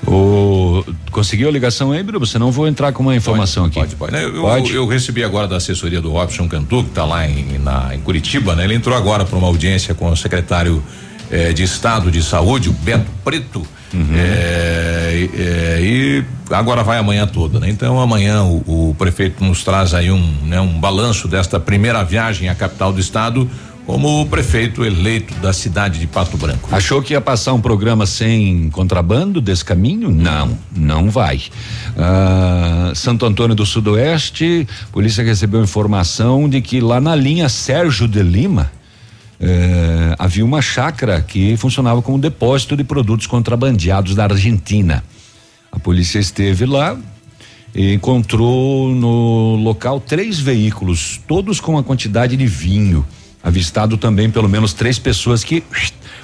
O, 0.07 0.83
conseguiu 1.11 1.47
a 1.47 1.51
ligação 1.51 1.91
aí, 1.91 2.01
Bruno? 2.01 2.25
Senão 2.25 2.47
eu 2.47 2.51
vou 2.51 2.67
entrar 2.67 2.91
com 2.91 3.03
uma 3.03 3.15
informação 3.15 3.65
aqui. 3.65 3.75
Pode, 3.79 3.95
pode. 3.95 4.15
Eu, 4.15 4.41
Pode? 4.41 4.73
eu 4.73 4.87
recebi 4.87 5.23
agora 5.23 5.47
da 5.47 5.57
assessoria 5.57 6.01
do 6.01 6.11
Robson 6.11 6.47
Cantu, 6.47 6.83
que 6.83 6.89
está 6.89 7.05
lá 7.05 7.27
em, 7.27 7.59
na- 7.59 7.93
em 7.93 7.99
Curitiba, 7.99 8.55
né? 8.55 8.63
Ele 8.63 8.73
entrou 8.73 8.97
agora 8.97 9.25
para 9.25 9.37
uma 9.37 9.47
audiência 9.47 9.93
com 9.93 10.09
o 10.09 10.17
secretário 10.17 10.83
eh, 11.29 11.53
de 11.53 11.61
Estado 11.63 12.09
de 12.09 12.23
Saúde, 12.23 12.69
o 12.69 12.73
Beto 12.73 13.05
Preto. 13.23 13.61
Uhum. 13.93 14.07
eh, 14.15 15.27
e- 15.33 15.41
eh, 15.41 15.79
e 15.81 16.23
agora 16.55 16.81
vai 16.81 16.97
amanhã 16.97 17.27
toda, 17.27 17.59
né? 17.59 17.69
Então 17.69 17.99
amanhã 17.99 18.41
o, 18.43 18.89
o 18.89 18.95
prefeito 18.97 19.43
nos 19.43 19.63
traz 19.63 19.93
aí 19.93 20.09
um, 20.09 20.33
né, 20.45 20.59
um 20.61 20.79
balanço 20.79 21.27
desta 21.27 21.59
primeira 21.59 22.01
viagem 22.03 22.49
à 22.49 22.55
capital 22.55 22.91
do 22.91 22.99
estado 22.99 23.47
como 23.85 24.25
prefeito 24.27 24.85
eleito 24.85 25.33
da 25.35 25.51
cidade 25.51 25.99
de 25.99 26.07
Pato 26.07 26.37
Branco. 26.37 26.69
Achou 26.71 27.01
que 27.01 27.13
ia 27.13 27.21
passar 27.21 27.53
um 27.53 27.61
programa 27.61 28.05
sem 28.05 28.69
contrabando 28.69 29.41
desse 29.41 29.65
caminho? 29.65 30.09
Não, 30.09 30.57
não 30.75 31.09
vai. 31.09 31.41
Ah, 31.97 32.91
Santo 32.95 33.25
Antônio 33.25 33.55
do 33.55 33.65
Sudoeste, 33.65 34.67
polícia 34.91 35.23
recebeu 35.23 35.61
informação 35.61 36.47
de 36.47 36.61
que 36.61 36.79
lá 36.79 37.01
na 37.01 37.15
linha 37.15 37.49
Sérgio 37.49 38.07
de 38.07 38.21
Lima 38.21 38.71
eh, 39.39 40.15
havia 40.19 40.45
uma 40.45 40.61
chácara 40.61 41.19
que 41.19 41.57
funcionava 41.57 42.01
como 42.01 42.19
depósito 42.19 42.77
de 42.77 42.83
produtos 42.83 43.25
contrabandeados 43.25 44.13
da 44.13 44.25
Argentina. 44.25 45.03
A 45.71 45.79
polícia 45.79 46.19
esteve 46.19 46.65
lá 46.67 46.95
e 47.73 47.93
encontrou 47.93 48.93
no 48.93 49.55
local 49.55 49.99
três 49.99 50.39
veículos, 50.39 51.19
todos 51.27 51.59
com 51.59 51.77
a 51.77 51.83
quantidade 51.83 52.37
de 52.37 52.45
vinho. 52.45 53.03
Avistado 53.43 53.97
também 53.97 54.29
pelo 54.29 54.47
menos 54.47 54.71
três 54.73 54.99
pessoas 54.99 55.43
que 55.43 55.63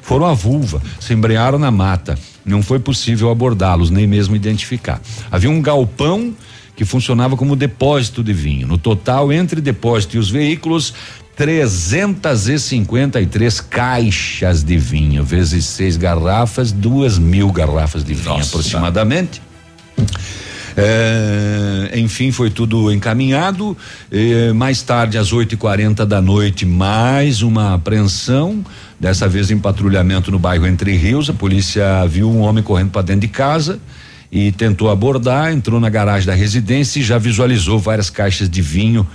foram 0.02 0.26
à 0.26 0.34
vulva, 0.34 0.82
se 1.00 1.14
embrearam 1.14 1.60
na 1.60 1.72
mata. 1.72 2.18
Não 2.46 2.62
foi 2.62 2.80
possível 2.80 3.30
abordá-los, 3.30 3.90
nem 3.90 4.08
mesmo 4.08 4.34
identificar. 4.36 5.02
Havia 5.30 5.50
um 5.50 5.62
galpão 5.62 6.34
que 6.76 6.86
funcionava 6.86 7.36
como 7.36 7.54
depósito 7.56 8.24
de 8.24 8.32
vinho. 8.32 8.68
No 8.68 8.78
total, 8.78 9.34
entre 9.34 9.60
depósito 9.60 10.16
e 10.16 10.20
os 10.20 10.30
veículos, 10.30 10.94
353 11.36 13.62
caixas 13.62 14.64
de 14.64 14.78
vinho, 14.78 15.24
vezes 15.24 15.66
seis 15.66 15.98
garrafas, 15.98 16.72
duas 16.72 17.20
mil 17.20 17.52
garrafas 17.52 18.04
de 18.04 18.14
vinho 18.14 18.42
aproximadamente. 18.42 19.42
É, 20.80 21.94
enfim, 21.96 22.32
foi 22.32 22.52
tudo 22.52 22.92
encaminhado. 22.92 23.76
É, 24.12 24.54
mais 24.54 24.84
tarde, 24.84 25.18
às 25.18 25.34
8h40 25.34 26.06
da 26.06 26.22
noite, 26.22 26.68
mais 26.68 27.42
uma 27.42 27.74
apreensão. 27.74 28.64
Dessa 29.00 29.28
vez 29.28 29.50
em 29.50 29.58
patrulhamento 29.58 30.32
no 30.32 30.38
bairro 30.38 30.68
Entre 30.68 30.96
Rios. 30.96 31.30
A 31.30 31.34
polícia 31.34 32.06
viu 32.06 32.30
um 32.30 32.42
homem 32.42 32.64
correndo 32.64 32.92
para 32.92 33.02
dentro 33.02 33.22
de 33.22 33.28
casa 33.28 33.80
e 34.32 34.52
tentou 34.52 34.92
abordar. 34.92 35.52
Entrou 35.52 35.80
na 35.80 35.90
garagem 35.90 36.28
da 36.28 36.36
residência 36.36 37.00
e 37.00 37.04
já 37.04 37.18
visualizou 37.18 37.80
várias 37.80 38.12
caixas 38.12 38.48
de 38.48 38.62
vinho. 38.62 39.08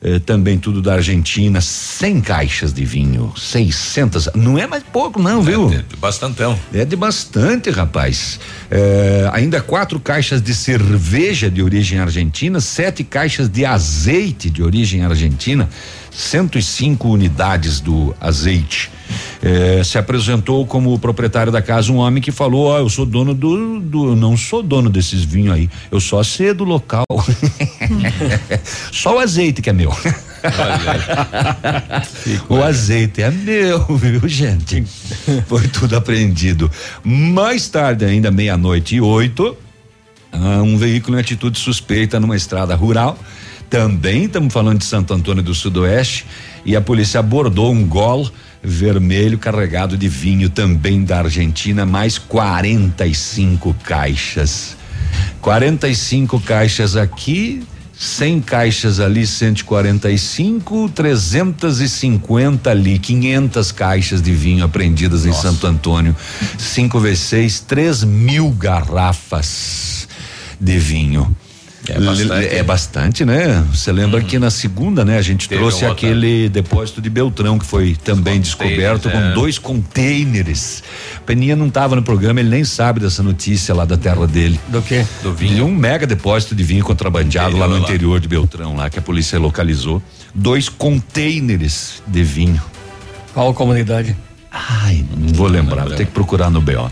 Eh, 0.00 0.20
também 0.20 0.58
tudo 0.58 0.80
da 0.80 0.94
Argentina, 0.94 1.60
100 1.60 2.20
caixas 2.20 2.72
de 2.72 2.84
vinho, 2.84 3.32
600, 3.36 4.30
não 4.34 4.56
é 4.56 4.66
mais 4.66 4.82
pouco 4.82 5.20
não, 5.20 5.42
viu? 5.42 5.68
Bastantão. 5.98 6.58
É 6.72 6.84
de 6.84 6.94
bastante, 6.94 7.68
rapaz. 7.70 8.38
É, 8.70 9.28
ainda 9.32 9.60
quatro 9.60 9.98
caixas 9.98 10.40
de 10.40 10.54
cerveja 10.54 11.50
de 11.50 11.62
origem 11.62 11.98
argentina, 11.98 12.60
sete 12.60 13.02
caixas 13.02 13.48
de 13.48 13.64
azeite 13.64 14.48
de 14.48 14.62
origem 14.62 15.04
argentina, 15.04 15.68
105 16.12 17.08
unidades 17.08 17.80
do 17.80 18.14
azeite. 18.20 18.90
É, 19.42 19.82
se 19.84 19.98
apresentou 19.98 20.66
como 20.66 20.98
proprietário 20.98 21.52
da 21.52 21.62
casa 21.62 21.92
um 21.92 21.96
homem 21.96 22.22
que 22.22 22.32
falou: 22.32 22.66
Ó, 22.66 22.78
eu 22.78 22.88
sou 22.88 23.06
dono 23.06 23.34
do, 23.34 23.80
do. 23.80 24.16
Não 24.16 24.36
sou 24.36 24.62
dono 24.62 24.90
desses 24.90 25.22
vinhos 25.24 25.54
aí, 25.54 25.70
eu 25.90 26.00
só 26.00 26.22
sei 26.22 26.52
do 26.52 26.64
local. 26.64 27.04
só 28.92 29.16
o 29.16 29.18
azeite 29.18 29.62
que 29.62 29.70
é 29.70 29.72
meu. 29.72 29.94
o 32.48 32.62
azeite 32.62 33.22
é 33.22 33.30
meu, 33.30 33.84
viu, 33.96 34.28
gente? 34.28 34.84
Foi 35.46 35.66
tudo 35.68 35.96
apreendido. 35.96 36.70
Mais 37.04 37.68
tarde, 37.68 38.04
ainda 38.04 38.30
meia-noite 38.30 38.96
e 38.96 39.00
oito, 39.00 39.56
ah, 40.32 40.62
um 40.62 40.76
veículo 40.76 41.16
em 41.16 41.20
atitude 41.20 41.58
suspeita 41.58 42.20
numa 42.20 42.36
estrada 42.36 42.74
rural. 42.74 43.18
Também 43.70 44.24
estamos 44.24 44.52
falando 44.52 44.78
de 44.78 44.84
Santo 44.84 45.12
Antônio 45.12 45.42
do 45.42 45.54
Sudoeste 45.54 46.24
e 46.64 46.74
a 46.74 46.80
polícia 46.80 47.20
abordou 47.20 47.70
um 47.70 47.86
gol 47.86 48.30
vermelho 48.62 49.38
carregado 49.38 49.96
de 49.96 50.08
vinho 50.08 50.50
também 50.50 51.04
da 51.04 51.18
Argentina, 51.18 51.86
mais 51.86 52.18
45 52.18 53.74
caixas. 53.84 54.76
45 55.40 56.40
caixas 56.40 56.96
aqui, 56.96 57.62
100 57.98 58.40
caixas 58.42 59.00
ali, 59.00 59.26
145, 59.26 60.88
350 60.90 62.70
ali, 62.70 62.98
500 62.98 63.72
caixas 63.72 64.22
de 64.22 64.32
vinho 64.32 64.64
apreendidas 64.64 65.26
em 65.26 65.32
Santo 65.32 65.66
Antônio. 65.66 66.14
5 66.56 67.00
vezes 67.00 67.20
6, 67.20 67.60
3 67.60 68.04
mil 68.04 68.50
garrafas 68.50 70.08
de 70.60 70.78
vinho. 70.78 71.34
É 71.88 72.00
bastante. 72.00 72.54
É 72.56 72.62
bastante, 72.62 73.24
né? 73.24 73.64
Você 73.72 73.90
lembra 73.92 74.20
que 74.20 74.38
na 74.38 74.50
segunda, 74.50 75.04
né, 75.04 75.18
a 75.18 75.22
gente 75.22 75.48
Teve 75.48 75.60
trouxe 75.60 75.84
outra. 75.84 75.92
aquele 75.92 76.48
depósito 76.48 77.00
de 77.00 77.08
Beltrão 77.08 77.58
que 77.58 77.66
foi 77.66 77.96
também 78.04 78.40
descoberto 78.40 79.10
com 79.10 79.18
é. 79.18 79.32
dois 79.32 79.58
containers. 79.58 80.82
Peninha 81.24 81.56
não 81.56 81.68
estava 81.68 81.96
no 81.96 82.02
programa, 82.02 82.40
ele 82.40 82.48
nem 82.48 82.64
sabe 82.64 83.00
dessa 83.00 83.22
notícia 83.22 83.74
lá 83.74 83.84
da 83.84 83.96
terra 83.96 84.26
dele. 84.26 84.60
Do 84.68 84.82
quê? 84.82 85.04
Do 85.22 85.32
vinho. 85.32 85.66
um 85.66 85.74
mega 85.74 86.06
depósito 86.06 86.54
de 86.54 86.62
vinho 86.62 86.84
contrabandeado 86.84 87.56
lá 87.56 87.66
no 87.66 87.78
Interior 87.78 87.82
lá. 87.82 87.94
interior 87.94 88.20
de 88.20 88.28
Beltrão, 88.28 88.76
lá 88.76 88.90
que 88.90 88.98
a 88.98 89.02
polícia 89.02 89.38
localizou. 89.38 90.02
Dois 90.34 90.68
containers 90.68 92.02
de 92.06 92.22
vinho. 92.22 92.62
Qual 93.32 93.52
comunidade? 93.54 94.16
Ai, 94.50 95.04
não 95.16 95.34
vou 95.34 95.46
lembrar, 95.46 95.86
vou 95.86 95.94
ter 95.94 96.06
que 96.06 96.12
procurar 96.12 96.50
no 96.50 96.60
BO. 96.60 96.90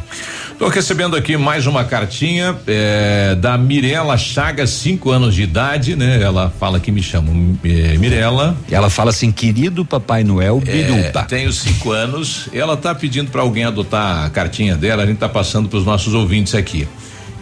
Estou 0.57 0.69
recebendo 0.71 1.15
aqui 1.17 1.37
mais 1.37 1.67
uma 1.67 1.85
cartinha 1.85 2.57
eh, 2.67 3.35
da 3.39 3.59
Mirela 3.59 4.17
Chagas, 4.17 4.71
cinco 4.71 5.11
anos 5.11 5.35
de 5.35 5.43
idade, 5.43 5.95
né? 5.95 6.23
Ela 6.23 6.49
fala 6.59 6.81
que 6.81 6.91
me 6.91 7.03
chama 7.03 7.29
eh, 7.63 7.99
Mirela. 7.99 8.57
E 8.67 8.75
ela 8.75 8.89
fala 8.89 9.11
assim, 9.11 9.31
querido 9.31 9.85
Papai 9.85 10.25
Noel 10.25 10.63
É, 10.67 10.73
Biruta. 10.73 11.25
tenho 11.25 11.53
cinco 11.53 11.91
anos. 11.93 12.49
Ela 12.55 12.73
está 12.73 12.95
pedindo 12.95 13.31
para 13.31 13.43
alguém 13.43 13.65
adotar 13.65 14.25
a 14.25 14.31
cartinha 14.31 14.75
dela. 14.77 15.03
A 15.03 15.07
gente 15.07 15.17
está 15.17 15.29
passando 15.29 15.69
para 15.69 15.79
os 15.79 15.85
nossos 15.85 16.15
ouvintes 16.15 16.55
aqui. 16.55 16.89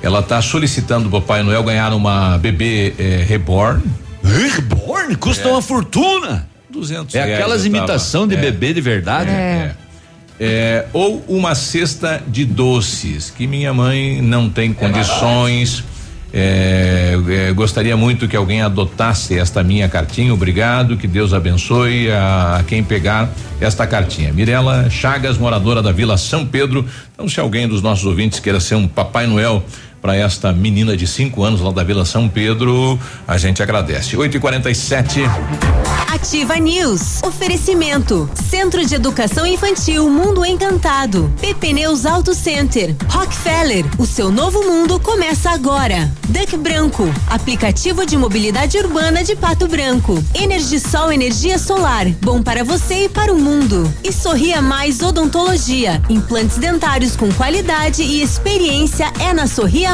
Ela 0.02 0.18
está 0.18 0.42
solicitando 0.42 1.06
o 1.06 1.10
Papai 1.12 1.44
Noel 1.44 1.62
ganhar 1.62 1.92
uma 1.94 2.36
bebê 2.38 2.94
eh, 2.98 3.24
reborn. 3.28 3.80
Reborn? 4.24 5.14
Custa 5.14 5.48
uma 5.48 5.62
fortuna. 5.62 6.48
200 6.68 7.14
É 7.14 7.22
aquelas 7.22 7.64
eu 7.64 7.70
tava- 7.70 7.78
imitação 7.84 8.26
de 8.26 8.34
é. 8.34 8.38
bebê 8.40 8.74
de 8.74 8.80
verdade. 8.80 9.30
É. 9.30 9.76
É, 10.38 10.86
ou 10.92 11.24
uma 11.28 11.54
cesta 11.54 12.22
de 12.26 12.44
doces 12.44 13.30
que 13.30 13.46
minha 13.46 13.72
mãe 13.72 14.20
não 14.20 14.50
tem 14.50 14.72
condições. 14.72 15.84
É, 16.36 17.16
é, 17.28 17.52
gostaria 17.52 17.96
muito 17.96 18.26
que 18.26 18.34
alguém 18.34 18.60
adotasse 18.60 19.38
esta 19.38 19.62
minha 19.62 19.88
cartinha. 19.88 20.34
Obrigado, 20.34 20.96
que 20.96 21.06
Deus 21.06 21.32
abençoe 21.32 22.10
a, 22.10 22.56
a 22.56 22.64
quem 22.64 22.82
pegar 22.82 23.30
esta 23.60 23.86
cartinha. 23.86 24.32
Mirela 24.32 24.90
Chagas, 24.90 25.38
moradora 25.38 25.80
da 25.80 25.92
Vila 25.92 26.16
São 26.16 26.44
Pedro. 26.44 26.84
Então, 27.12 27.28
se 27.28 27.38
alguém 27.38 27.68
dos 27.68 27.80
nossos 27.80 28.04
ouvintes 28.04 28.40
queira 28.40 28.58
ser 28.58 28.74
um 28.74 28.88
Papai 28.88 29.28
Noel 29.28 29.62
para 30.04 30.16
esta 30.16 30.52
menina 30.52 30.94
de 30.94 31.06
cinco 31.06 31.42
anos 31.44 31.62
lá 31.62 31.72
da 31.72 31.82
Vila 31.82 32.04
São 32.04 32.28
Pedro, 32.28 33.00
a 33.26 33.38
gente 33.38 33.62
agradece. 33.62 34.14
8 34.14 34.36
e 34.36 34.38
47 34.38 35.22
Ativa 36.14 36.56
News. 36.56 37.22
Oferecimento. 37.22 38.30
Centro 38.48 38.84
de 38.86 38.94
Educação 38.94 39.44
Infantil 39.46 40.08
Mundo 40.08 40.44
Encantado. 40.44 41.32
PP 41.40 41.72
Neus 41.72 42.06
Auto 42.06 42.34
Center. 42.34 42.94
Rockefeller. 43.08 43.84
O 43.98 44.06
seu 44.06 44.30
novo 44.30 44.62
mundo 44.62 45.00
começa 45.00 45.50
agora. 45.50 46.12
Duck 46.28 46.56
Branco. 46.56 47.12
Aplicativo 47.26 48.06
de 48.06 48.16
mobilidade 48.16 48.78
urbana 48.78 49.24
de 49.24 49.34
Pato 49.34 49.66
Branco. 49.66 50.22
Energisol 50.34 51.10
Energia 51.10 51.58
Solar. 51.58 52.06
Bom 52.22 52.42
para 52.42 52.62
você 52.62 53.06
e 53.06 53.08
para 53.08 53.32
o 53.32 53.40
mundo. 53.40 53.92
E 54.04 54.12
Sorria 54.12 54.62
Mais 54.62 55.02
Odontologia. 55.02 56.00
Implantes 56.08 56.58
dentários 56.58 57.16
com 57.16 57.32
qualidade 57.32 58.02
e 58.02 58.22
experiência 58.22 59.12
é 59.18 59.32
na 59.32 59.48
Sorria 59.48 59.93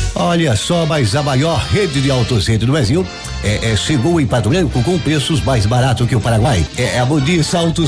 Olha 0.15 0.55
só, 0.55 0.85
mas 0.85 1.15
a 1.15 1.23
maior 1.23 1.57
rede 1.71 2.01
de 2.01 2.11
autocentro 2.11 2.67
do 2.67 2.73
Brasil 2.73 3.05
é, 3.43 3.71
é, 3.71 3.75
chegou 3.75 4.19
em 4.19 4.27
Pato 4.27 4.49
Branco 4.49 4.81
com 4.83 4.99
preços 4.99 5.41
mais 5.41 5.65
baratos 5.65 6.07
que 6.07 6.15
o 6.15 6.21
Paraguai. 6.21 6.65
É, 6.77 6.97
é 6.97 6.99
a 6.99 7.05
Modis 7.05 7.53
Auto. 7.55 7.81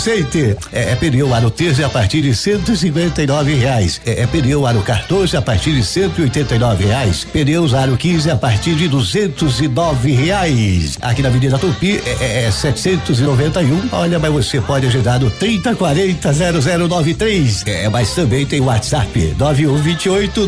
É, 0.71 0.91
é 0.91 0.95
pneu 0.95 1.33
aro 1.33 1.51
13 1.51 1.83
a 1.83 1.89
partir 1.89 2.21
de 2.21 2.33
159 2.33 3.53
reais. 3.53 4.01
É, 4.05 4.21
é 4.21 4.27
pneu 4.27 4.65
aro 4.65 4.81
14 4.81 5.37
a 5.37 5.41
partir 5.41 5.73
de 5.73 5.83
189 5.83 6.85
reais. 6.85 7.23
Pneus 7.31 7.73
aro 7.73 7.95
15 7.95 8.31
a 8.31 8.35
partir 8.35 8.75
de 8.75 8.87
209 8.87 10.11
reais. 10.11 10.97
Aqui 11.01 11.21
na 11.21 11.29
Avenida 11.29 11.59
Tupi 11.59 12.01
é, 12.05 12.45
é 12.45 12.51
791. 12.51 13.89
Olha, 13.91 14.17
mas 14.17 14.31
você 14.31 14.59
pode 14.59 14.87
ajudar 14.87 15.19
no 15.19 15.29
3040 15.29 16.33
0093. 16.33 17.63
É, 17.65 17.89
mas 17.89 18.13
também 18.15 18.45
tem 18.45 18.61
WhatsApp 18.61 19.35
9128 19.37 20.47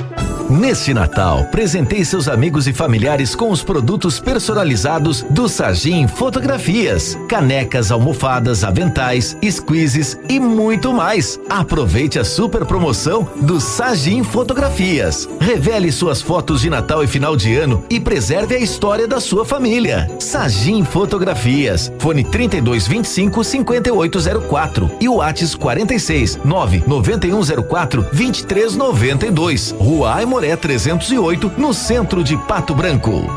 Neste 0.51 0.93
Natal, 0.93 1.45
presenteie 1.45 2.03
seus 2.03 2.27
amigos 2.27 2.67
e 2.67 2.73
familiares 2.73 3.33
com 3.33 3.51
os 3.51 3.63
produtos 3.63 4.19
personalizados 4.19 5.25
do 5.29 5.47
Sagim 5.47 6.09
Fotografias. 6.09 7.17
Canecas, 7.29 7.89
almofadas, 7.89 8.61
aventais, 8.65 9.37
squeezes 9.49 10.19
e 10.27 10.41
muito 10.41 10.91
mais. 10.91 11.39
Aproveite 11.49 12.19
a 12.19 12.25
super 12.25 12.65
promoção 12.65 13.29
do 13.37 13.61
Sagim 13.61 14.25
Fotografias. 14.25 15.29
Revele 15.39 15.89
suas 15.89 16.21
fotos 16.21 16.59
de 16.59 16.69
Natal 16.69 17.01
e 17.01 17.07
final 17.07 17.37
de 17.37 17.55
ano 17.55 17.85
e 17.89 17.97
preserve 17.97 18.53
a 18.53 18.59
história 18.59 19.07
da 19.07 19.21
sua 19.21 19.45
família. 19.45 20.11
Sagim 20.19 20.83
Fotografias. 20.83 21.89
Fone 21.97 22.25
3225 22.25 23.41
5804 23.41 24.91
e 24.99 25.07
o 25.07 25.15
WhatsApp 25.15 25.55
46 25.55 26.39
9 26.43 26.83
9104 26.85 28.01
2392. 28.11 29.73
Rua 29.79 30.15
Aimoré 30.15 30.40
Aimoré 30.41 30.57
308, 30.57 31.53
no 31.55 31.71
centro 31.71 32.23
de 32.23 32.35
Pato 32.35 32.73
Branco. 32.73 33.29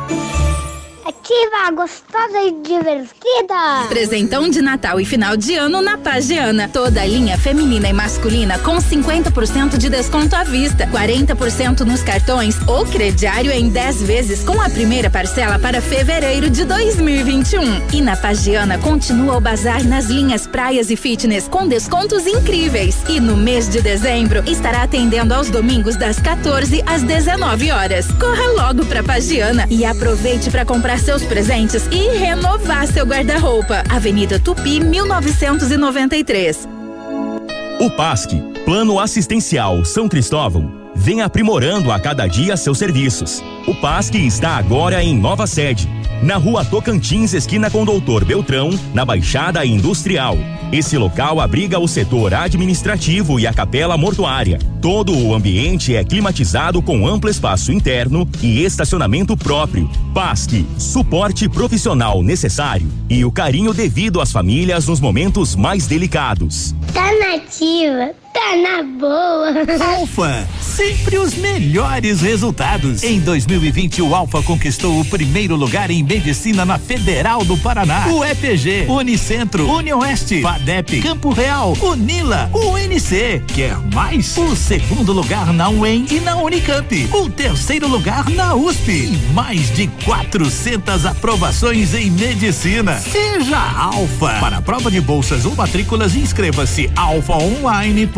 Ativa, 1.06 1.70
gostosa 1.76 2.40
e 2.46 2.50
divertida. 2.62 3.88
Presentão 3.90 4.48
de 4.48 4.62
Natal 4.62 4.98
e 4.98 5.04
final 5.04 5.36
de 5.36 5.54
ano 5.54 5.82
na 5.82 5.98
Pagiana. 5.98 6.66
Toda 6.66 7.02
a 7.02 7.04
linha 7.04 7.36
feminina 7.36 7.90
e 7.90 7.92
masculina 7.92 8.58
com 8.60 8.78
50% 8.78 9.76
de 9.76 9.90
desconto 9.90 10.34
à 10.34 10.44
vista, 10.44 10.86
40% 10.86 11.80
nos 11.80 12.02
cartões 12.02 12.56
ou 12.66 12.86
crediário 12.86 13.52
em 13.52 13.68
10 13.68 14.02
vezes 14.02 14.42
com 14.44 14.58
a 14.62 14.70
primeira 14.70 15.10
parcela 15.10 15.58
para 15.58 15.82
fevereiro 15.82 16.48
de 16.48 16.64
2021. 16.64 17.88
E 17.92 18.00
na 18.00 18.16
Pagiana 18.16 18.78
continua 18.78 19.36
o 19.36 19.40
bazar 19.42 19.84
nas 19.84 20.06
linhas 20.06 20.46
praias 20.46 20.88
e 20.88 20.96
fitness 20.96 21.46
com 21.46 21.68
descontos 21.68 22.26
incríveis. 22.26 22.96
E 23.10 23.20
no 23.20 23.36
mês 23.36 23.68
de 23.68 23.82
dezembro 23.82 24.42
estará 24.50 24.84
atendendo 24.84 25.34
aos 25.34 25.50
domingos 25.50 25.96
das 25.96 26.18
14 26.18 26.82
às 26.86 27.02
19 27.02 27.70
horas. 27.72 28.06
Corra 28.12 28.46
logo 28.56 28.86
para 28.86 29.02
Pagiana 29.02 29.66
e 29.68 29.84
aproveite 29.84 30.50
para 30.50 30.64
comprar 30.64 30.93
seus 31.00 31.22
presentes 31.24 31.86
e 31.90 32.16
renovar 32.16 32.86
seu 32.86 33.04
guarda-roupa. 33.04 33.82
Avenida 33.88 34.38
Tupi, 34.38 34.80
1993. 34.80 36.68
O 37.80 37.90
PASC, 37.90 38.30
Plano 38.64 39.00
Assistencial 39.00 39.84
São 39.84 40.08
Cristóvão, 40.08 40.90
vem 40.94 41.22
aprimorando 41.22 41.90
a 41.90 41.98
cada 41.98 42.26
dia 42.26 42.56
seus 42.56 42.78
serviços. 42.78 43.42
O 43.66 43.74
PASC 43.74 44.14
está 44.14 44.56
agora 44.56 45.02
em 45.02 45.16
nova 45.18 45.46
sede 45.46 45.88
na 46.22 46.36
rua 46.36 46.64
Tocantins, 46.64 47.34
esquina 47.34 47.70
com 47.70 47.84
Doutor 47.84 48.24
Beltrão, 48.24 48.70
na 48.92 49.04
Baixada 49.04 49.64
Industrial. 49.64 50.36
Esse 50.72 50.98
local 50.98 51.40
abriga 51.40 51.78
o 51.78 51.86
setor 51.86 52.34
administrativo 52.34 53.38
e 53.38 53.46
a 53.46 53.52
capela 53.52 53.96
mortuária. 53.96 54.58
Todo 54.80 55.16
o 55.16 55.34
ambiente 55.34 55.94
é 55.94 56.02
climatizado 56.02 56.82
com 56.82 57.06
amplo 57.06 57.30
espaço 57.30 57.70
interno 57.70 58.28
e 58.42 58.64
estacionamento 58.64 59.36
próprio. 59.36 59.88
PASC, 60.12 60.66
suporte 60.78 61.48
profissional 61.48 62.22
necessário 62.22 62.90
e 63.08 63.24
o 63.24 63.30
carinho 63.30 63.72
devido 63.72 64.20
às 64.20 64.32
famílias 64.32 64.88
nos 64.88 65.00
momentos 65.00 65.54
mais 65.54 65.86
delicados. 65.86 66.74
Tá 66.92 67.10
nativa, 67.18 68.12
tá 68.34 68.56
na 68.56 68.82
boa. 68.82 69.94
Alfa, 69.96 70.46
sempre 70.60 71.16
os 71.18 71.34
melhores 71.34 72.20
resultados. 72.20 73.04
Em 73.04 73.20
2020, 73.20 74.02
o 74.02 74.12
Alfa 74.12 74.42
conquistou 74.42 75.00
o 75.00 75.04
primeiro 75.04 75.54
lugar 75.54 75.88
em 75.88 76.02
medicina 76.02 76.64
na 76.64 76.76
Federal 76.76 77.44
do 77.44 77.56
Paraná. 77.56 78.08
O 78.08 78.24
EPG, 78.24 78.86
Unicentro, 78.88 79.70
Unioeste, 79.70 80.42
FADEP, 80.42 81.00
Campo 81.00 81.30
Real, 81.30 81.76
Unila, 81.80 82.50
UNC. 82.52 83.40
Quer 83.54 83.78
mais? 83.94 84.36
O 84.36 84.56
segundo 84.56 85.12
lugar 85.12 85.52
na 85.52 85.70
UEM 85.70 86.06
e 86.10 86.18
na 86.18 86.36
Unicamp. 86.36 87.08
O 87.12 87.30
terceiro 87.30 87.86
lugar 87.86 88.28
na 88.30 88.56
USP. 88.56 88.90
E 88.90 89.32
mais 89.32 89.70
de 89.70 89.86
400 90.04 91.06
aprovações 91.06 91.94
em 91.94 92.10
medicina. 92.10 92.98
Seja 92.98 93.58
Alfa. 93.58 94.40
Para 94.40 94.56
a 94.56 94.62
prova 94.62 94.90
de 94.90 95.00
bolsas 95.00 95.44
ou 95.44 95.54
matrículas, 95.54 96.16
inscreva-se 96.16 96.90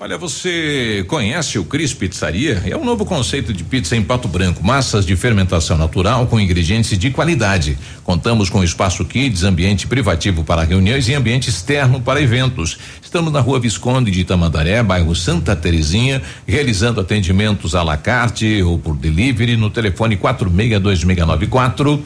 Olha, 0.00 0.16
você 0.16 1.04
conhece 1.08 1.58
o 1.58 1.64
Cris 1.64 1.92
Pizzaria? 1.92 2.62
É 2.64 2.76
um 2.76 2.84
novo 2.84 3.04
conceito 3.04 3.52
de 3.52 3.64
pizza 3.64 3.96
em 3.96 4.02
Pato 4.02 4.28
Branco, 4.28 4.64
massas 4.64 5.04
de 5.04 5.16
fermentação 5.16 5.76
natural 5.76 6.24
com 6.28 6.38
ingredientes 6.38 6.96
de 6.96 7.10
qualidade. 7.10 7.76
Contamos 8.04 8.48
com 8.48 8.62
espaço 8.62 9.04
kids, 9.04 9.42
ambiente 9.42 9.88
privativo 9.88 10.44
para 10.44 10.62
reuniões 10.62 11.08
e 11.08 11.14
ambiente 11.14 11.50
externo 11.50 12.00
para 12.00 12.22
eventos. 12.22 12.78
Estamos 13.02 13.32
na 13.32 13.40
Rua 13.40 13.58
Visconde 13.58 14.12
de 14.12 14.22
Tamandaré, 14.22 14.80
bairro 14.84 15.16
Santa 15.16 15.56
Terezinha, 15.56 16.22
realizando 16.46 17.00
atendimentos 17.00 17.74
à 17.74 17.82
la 17.82 17.96
carte 17.96 18.62
ou 18.62 18.78
por 18.78 18.94
delivery 18.94 19.56
no 19.56 19.68
telefone 19.68 20.16
462694 20.16 22.00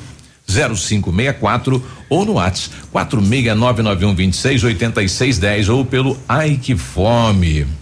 0564 0.49 1.85
ou 2.09 2.25
no 2.25 2.33
WhatsApp 2.33 2.75
46991268610 2.95 5.69
ou 5.69 5.85
pelo 5.85 6.19
Ai 6.27 6.57
que 6.57 6.75
Fome. 6.75 7.82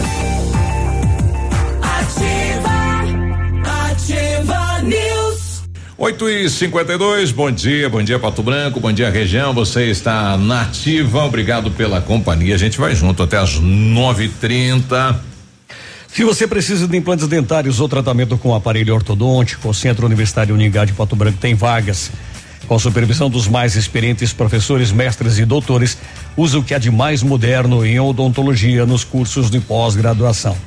8 6.03 6.29
e 6.29 6.49
52 6.49 7.31
bom 7.31 7.51
dia, 7.51 7.87
bom 7.87 8.01
dia 8.01 8.17
Pato 8.17 8.41
Branco, 8.41 8.79
bom 8.79 8.91
dia 8.91 9.11
região. 9.11 9.53
Você 9.53 9.83
está 9.91 10.35
na 10.35 10.63
ativa, 10.63 11.23
obrigado 11.23 11.69
pela 11.69 12.01
companhia. 12.01 12.55
A 12.55 12.57
gente 12.57 12.79
vai 12.79 12.95
junto 12.95 13.21
até 13.21 13.37
as 13.37 13.59
9 13.59 14.23
e 14.23 14.29
30 14.29 15.21
Se 16.07 16.23
você 16.23 16.47
precisa 16.47 16.87
de 16.87 16.97
implantes 16.97 17.27
dentários 17.27 17.79
ou 17.79 17.87
tratamento 17.87 18.35
com 18.35 18.55
aparelho 18.55 18.95
ortodôntico, 18.95 19.69
o 19.69 19.75
Centro 19.75 20.07
Universitário 20.07 20.55
Uningá 20.55 20.85
de 20.85 20.93
Pato 20.93 21.15
Branco 21.15 21.37
tem 21.37 21.53
vagas. 21.53 22.09
Com 22.67 22.73
a 22.73 22.79
supervisão 22.79 23.29
dos 23.29 23.47
mais 23.47 23.75
experientes 23.75 24.33
professores, 24.33 24.91
mestres 24.91 25.37
e 25.37 25.45
doutores, 25.45 25.99
usa 26.35 26.57
o 26.57 26.63
que 26.63 26.73
há 26.73 26.79
de 26.79 26.89
mais 26.89 27.21
moderno 27.21 27.85
em 27.85 27.99
odontologia 27.99 28.87
nos 28.87 29.03
cursos 29.03 29.51
de 29.51 29.59
pós-graduação. 29.59 30.57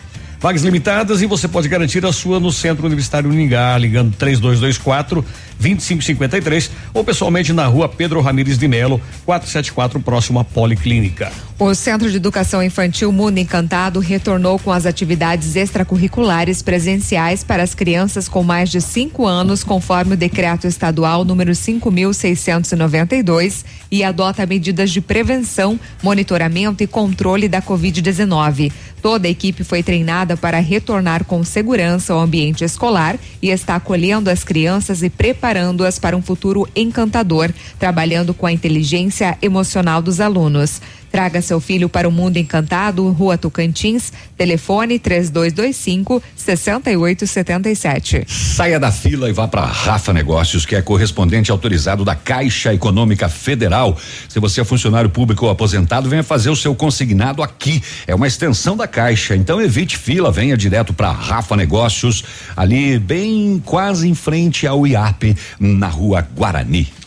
Vagas 0.44 0.60
limitadas 0.60 1.22
e 1.22 1.26
você 1.26 1.48
pode 1.48 1.70
garantir 1.70 2.04
a 2.04 2.12
sua 2.12 2.38
no 2.38 2.52
Centro 2.52 2.84
Universitário 2.84 3.30
Uningá, 3.30 3.78
ligando 3.78 4.14
3224 4.14 5.24
2553 5.58 6.70
ou 6.92 7.04
pessoalmente 7.04 7.52
na 7.52 7.66
rua 7.66 7.88
Pedro 7.88 8.20
Ramires 8.20 8.58
de 8.58 8.68
Melo, 8.68 9.00
474, 9.24 10.00
próximo 10.00 10.38
à 10.38 10.44
Policlínica. 10.44 11.32
O 11.56 11.72
Centro 11.72 12.10
de 12.10 12.16
Educação 12.16 12.60
Infantil 12.60 13.12
Mundo 13.12 13.38
Encantado 13.38 14.00
retornou 14.00 14.58
com 14.58 14.72
as 14.72 14.86
atividades 14.86 15.54
extracurriculares 15.54 16.62
presenciais 16.62 17.44
para 17.44 17.62
as 17.62 17.76
crianças 17.76 18.28
com 18.28 18.42
mais 18.42 18.70
de 18.70 18.80
cinco 18.80 19.24
anos, 19.24 19.62
conforme 19.62 20.14
o 20.14 20.16
decreto 20.16 20.66
estadual 20.66 21.24
número 21.24 21.52
5.692 21.52 23.64
e 23.90 24.02
adota 24.02 24.44
medidas 24.44 24.90
de 24.90 25.00
prevenção, 25.00 25.78
monitoramento 26.02 26.82
e 26.82 26.88
controle 26.88 27.48
da 27.48 27.62
Covid-19. 27.62 28.72
Toda 29.00 29.28
a 29.28 29.30
equipe 29.30 29.62
foi 29.62 29.80
treinada 29.82 30.36
para 30.36 30.58
retornar 30.58 31.24
com 31.24 31.44
segurança 31.44 32.12
ao 32.14 32.20
ambiente 32.20 32.64
escolar 32.64 33.16
e 33.42 33.50
está 33.50 33.76
acolhendo 33.76 34.30
as 34.30 34.42
crianças 34.42 35.02
e 35.02 35.10
preparando-as 35.44 35.98
para 35.98 36.16
um 36.16 36.22
futuro 36.22 36.66
encantador, 36.74 37.52
trabalhando 37.78 38.32
com 38.32 38.46
a 38.46 38.52
inteligência 38.52 39.36
emocional 39.42 40.00
dos 40.00 40.18
alunos. 40.18 40.80
Traga 41.14 41.40
seu 41.40 41.60
filho 41.60 41.88
para 41.88 42.08
o 42.08 42.10
mundo 42.10 42.38
encantado, 42.38 43.08
Rua 43.12 43.38
Tocantins, 43.38 44.12
telefone 44.36 44.98
3225 44.98 46.20
6877. 46.34 48.24
Saia 48.26 48.80
da 48.80 48.90
fila 48.90 49.30
e 49.30 49.32
vá 49.32 49.46
para 49.46 49.64
Rafa 49.64 50.12
Negócios, 50.12 50.66
que 50.66 50.74
é 50.74 50.82
correspondente 50.82 51.52
autorizado 51.52 52.04
da 52.04 52.16
Caixa 52.16 52.74
Econômica 52.74 53.28
Federal. 53.28 53.96
Se 54.28 54.40
você 54.40 54.60
é 54.60 54.64
funcionário 54.64 55.08
público 55.08 55.44
ou 55.44 55.52
aposentado, 55.52 56.08
venha 56.08 56.24
fazer 56.24 56.50
o 56.50 56.56
seu 56.56 56.74
consignado 56.74 57.44
aqui. 57.44 57.80
É 58.08 58.14
uma 58.16 58.26
extensão 58.26 58.76
da 58.76 58.88
Caixa. 58.88 59.36
Então 59.36 59.62
evite 59.62 59.96
fila, 59.96 60.32
venha 60.32 60.56
direto 60.56 60.92
para 60.92 61.12
Rafa 61.12 61.56
Negócios, 61.56 62.24
ali 62.56 62.98
bem 62.98 63.62
quase 63.64 64.08
em 64.08 64.16
frente 64.16 64.66
ao 64.66 64.84
IAP, 64.84 65.36
na 65.60 65.86
Rua 65.86 66.26
Guarani. 66.36 67.03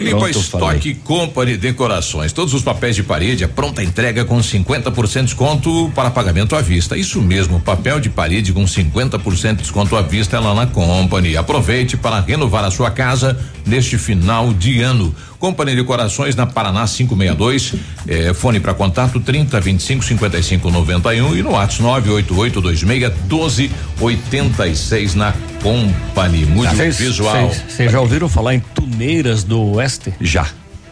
Limpa 0.00 0.30
Estoque 0.30 0.94
Company 0.94 1.58
Decorações. 1.58 2.32
Todos 2.32 2.54
os 2.54 2.62
papéis 2.62 2.96
de 2.96 3.02
parede, 3.02 3.44
a 3.44 3.48
pronta 3.48 3.82
entrega 3.82 4.24
com 4.24 4.38
50% 4.38 5.20
de 5.20 5.22
desconto 5.26 5.92
para 5.94 6.10
pagamento 6.10 6.56
à 6.56 6.62
vista. 6.62 6.96
Isso 6.96 7.20
mesmo, 7.20 7.60
papel 7.60 8.00
de 8.00 8.08
parede 8.08 8.52
com 8.52 8.64
50% 8.64 9.56
de 9.56 9.62
desconto 9.62 9.94
à 9.94 10.02
vista 10.02 10.38
é 10.38 10.40
lá 10.40 10.54
na 10.54 10.66
Company. 10.66 11.36
Aproveite 11.36 11.98
para 11.98 12.20
renovar 12.20 12.64
a 12.64 12.70
sua 12.70 12.90
casa 12.90 13.38
neste 13.66 13.98
final 13.98 14.54
de 14.54 14.80
ano. 14.80 15.14
Company 15.40 15.74
Decorações 15.74 16.36
na 16.36 16.46
Paraná 16.46 16.86
562. 16.86 17.74
Eh, 18.06 18.32
fone 18.34 18.60
para 18.60 18.74
contato 18.74 19.18
30 19.18 19.58
25 19.60 20.04
55 20.04 20.70
91 20.70 21.34
e 21.34 21.42
no 21.42 21.52
WhatsApp 21.52 21.82
988 21.82 22.86
26 22.86 23.12
12 23.24 23.70
86 24.00 25.14
na 25.14 25.32
Company. 25.62 26.44
Muito 26.44 26.76
Cês- 26.76 26.98
visual. 26.98 27.50
cês- 27.50 27.62
Vocês 27.72 27.90
já 27.90 28.00
ouviram 28.00 28.28
falar 28.28 28.54
em 28.54 28.60
Tuneiras 28.60 29.42
do 29.42 29.60
Oeste? 29.74 30.12
Já. 30.20 30.46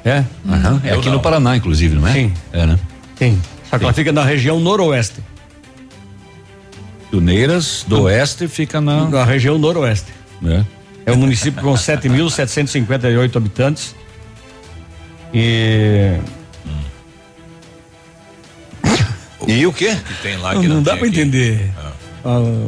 É? 0.05 0.25
Aham, 0.49 0.81
é 0.83 0.93
Eu 0.95 0.99
aqui 1.01 1.09
não. 1.09 1.17
no 1.17 1.21
Paraná, 1.21 1.55
inclusive, 1.57 1.95
não 1.95 2.09
é? 2.09 2.13
Sim. 2.15 2.33
É, 2.53 2.65
né? 2.67 2.79
Tem. 3.17 3.39
Só 3.69 3.77
que 3.79 3.85
ela 3.85 3.93
fica 3.93 4.11
na 4.13 4.25
região 4.25 4.59
noroeste. 4.59 5.17
Tuneiras 7.11 7.85
do 7.87 8.03
Oeste 8.03 8.49
fica 8.49 8.81
na. 8.81 9.05
Na 9.09 9.25
região 9.25 9.59
noroeste. 9.59 10.07
É. 10.45 10.65
É 11.07 11.13
um 11.13 11.17
município 11.17 11.63
com 11.63 11.73
7.758 11.75 13.37
habitantes. 13.37 13.95
E. 15.35 16.19
E 19.47 19.67
o 19.67 19.73
quê? 19.73 19.97
Que 20.07 20.23
tem 20.23 20.37
lá 20.37 20.55
Não, 20.55 20.61
que 20.61 20.69
não 20.69 20.77
não 20.77 20.83
dá 20.83 20.97
para 20.97 21.07
entender. 21.07 21.71
Ah, 22.25 22.67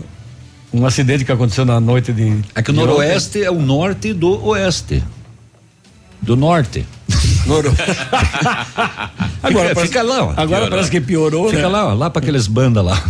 um 0.73 0.87
acidente 0.87 1.25
que 1.25 1.33
aconteceu 1.33 1.65
na 1.65 1.81
noite 1.81 2.13
de. 2.13 2.39
É 2.55 2.63
que 2.63 2.71
o 2.71 2.75
Noroeste 2.75 3.43
é 3.43 3.51
o 3.51 3.61
norte 3.61 4.13
do 4.13 4.43
Oeste. 4.47 5.03
Do 6.23 6.37
norte. 6.37 6.87
Noro... 7.47 7.75
Agora 9.43 9.69
fica, 9.71 9.75
parece- 9.75 9.81
fica 9.87 10.03
lá, 10.03 10.25
ó. 10.25 10.35
Agora 10.37 10.69
parece 10.69 10.91
que 10.91 11.01
piorou, 11.01 11.49
Fica 11.49 11.63
né? 11.63 11.69
lá, 11.69 11.87
ó, 11.89 11.95
lá 11.95 12.11
para 12.11 12.21
aqueles 12.21 12.47
bandas 12.47 12.85
lá. 12.85 13.03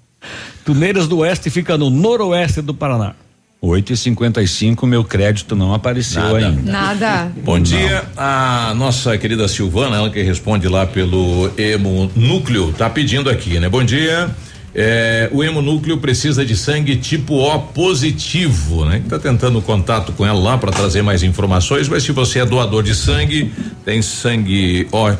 Tuneiras 0.64 1.08
do 1.08 1.18
Oeste 1.18 1.48
fica 1.50 1.78
no 1.78 1.88
noroeste 1.90 2.60
do 2.60 2.74
Paraná. 2.74 3.14
8 3.62 3.92
e 3.92 3.96
55 3.96 4.86
meu 4.86 5.04
crédito 5.04 5.54
não 5.54 5.74
apareceu 5.74 6.22
Nada. 6.22 6.38
ainda. 6.38 6.72
Nada. 6.72 7.32
Bom 7.44 7.60
dia, 7.60 8.04
a 8.16 8.72
nossa 8.74 9.18
querida 9.18 9.46
Silvana, 9.48 9.96
ela 9.96 10.08
que 10.08 10.22
responde 10.22 10.66
lá 10.66 10.86
pelo 10.86 11.50
Emo 11.58 12.10
Núcleo, 12.16 12.72
tá 12.72 12.88
pedindo 12.88 13.28
aqui, 13.28 13.60
né? 13.60 13.68
Bom 13.68 13.84
dia. 13.84 14.30
É, 14.72 15.28
o 15.32 15.42
hemonúcleo 15.42 15.98
precisa 15.98 16.44
de 16.44 16.56
sangue 16.56 16.94
tipo 16.94 17.34
O 17.34 17.58
positivo, 17.58 18.84
né? 18.84 19.02
Tá 19.08 19.18
tentando 19.18 19.60
contato 19.60 20.12
com 20.12 20.24
ela 20.24 20.38
lá 20.38 20.56
para 20.56 20.70
trazer 20.70 21.02
mais 21.02 21.24
informações, 21.24 21.88
mas 21.88 22.04
se 22.04 22.12
você 22.12 22.38
é 22.38 22.46
doador 22.46 22.84
de 22.84 22.94
sangue, 22.94 23.52
tem 23.84 24.00
sangue 24.00 24.86
O 24.92 25.10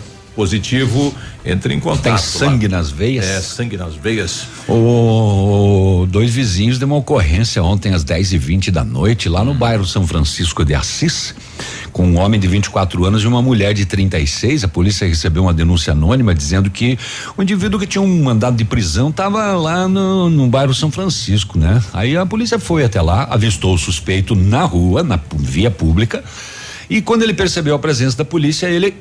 positivo, 0.40 1.14
entre 1.44 1.74
em 1.74 1.78
contato. 1.78 2.02
Tem 2.02 2.12
lá. 2.12 2.18
sangue 2.18 2.66
nas 2.66 2.90
veias? 2.90 3.26
É, 3.26 3.42
sangue 3.42 3.76
nas 3.76 3.94
veias. 3.94 4.46
O, 4.66 6.06
dois 6.08 6.30
vizinhos 6.30 6.78
de 6.78 6.84
uma 6.86 6.96
ocorrência 6.96 7.62
ontem 7.62 7.92
às 7.92 8.02
10 8.02 8.32
e 8.32 8.38
20 8.38 8.70
da 8.70 8.82
noite, 8.82 9.28
lá 9.28 9.44
no 9.44 9.52
bairro 9.52 9.84
São 9.84 10.06
Francisco 10.06 10.64
de 10.64 10.72
Assis, 10.72 11.34
com 11.92 12.06
um 12.06 12.18
homem 12.18 12.40
de 12.40 12.48
24 12.48 13.04
anos 13.04 13.22
e 13.22 13.26
uma 13.26 13.42
mulher 13.42 13.74
de 13.74 13.84
36. 13.84 14.64
A 14.64 14.68
polícia 14.68 15.06
recebeu 15.06 15.42
uma 15.42 15.52
denúncia 15.52 15.92
anônima 15.92 16.34
dizendo 16.34 16.70
que 16.70 16.98
o 17.36 17.42
indivíduo 17.42 17.78
que 17.78 17.86
tinha 17.86 18.00
um 18.00 18.22
mandado 18.22 18.56
de 18.56 18.64
prisão 18.64 19.10
estava 19.10 19.54
lá 19.56 19.86
no, 19.86 20.30
no 20.30 20.46
bairro 20.46 20.72
São 20.72 20.90
Francisco, 20.90 21.58
né? 21.58 21.82
Aí 21.92 22.16
a 22.16 22.24
polícia 22.24 22.58
foi 22.58 22.82
até 22.82 23.02
lá, 23.02 23.24
avistou 23.24 23.74
o 23.74 23.78
suspeito 23.78 24.34
na 24.34 24.64
rua, 24.64 25.02
na 25.02 25.20
via 25.36 25.70
pública, 25.70 26.24
e 26.90 27.00
quando 27.00 27.22
ele 27.22 27.32
percebeu 27.32 27.72
a 27.76 27.78
presença 27.78 28.16
da 28.16 28.24
polícia, 28.24 28.66
ele 28.66 28.92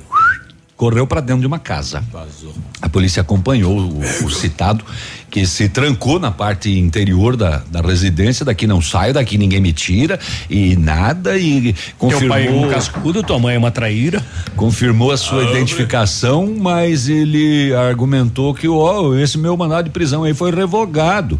correu 0.80 1.06
para 1.06 1.19
dentro 1.19 1.41
de 1.41 1.47
uma 1.47 1.60
casa. 1.60 2.01
Vazou. 2.10 2.53
A 2.81 2.88
polícia 2.88 3.19
acompanhou 3.19 3.77
o, 3.77 3.99
o 3.99 4.31
citado, 4.31 4.85
que 5.30 5.45
se 5.45 5.68
trancou 5.68 6.18
na 6.22 6.31
parte 6.31 6.72
interior 6.80 7.35
da, 7.35 7.61
da 7.69 7.81
residência, 7.81 8.45
daqui 8.45 8.65
não 8.65 8.81
saio, 8.81 9.14
daqui 9.14 9.38
ninguém 9.38 9.60
me 9.60 9.73
tira 9.73 10.18
e 10.49 10.77
nada 10.77 11.38
e 11.38 11.76
confirmou. 11.97 12.19
Teu 12.22 12.30
pai 12.30 12.47
é 12.47 12.51
um 12.51 12.69
cascudo, 12.69 13.22
tua 13.22 13.38
mãe 13.38 13.56
é 13.56 13.57
uma 13.57 13.72
traíra. 13.72 14.26
Confirmou 14.56 15.11
a 15.11 15.18
sua 15.18 15.41
Ah, 15.41 15.51
identificação, 15.51 16.56
mas 16.57 17.10
ele 17.10 17.73
argumentou 17.73 18.53
que 18.53 18.69
ó, 18.69 19.14
esse 19.15 19.38
meu 19.38 19.57
mandado 19.57 19.84
de 19.84 19.91
prisão 19.91 20.23
aí 20.23 20.34
foi 20.34 20.49
revogado. 20.49 21.38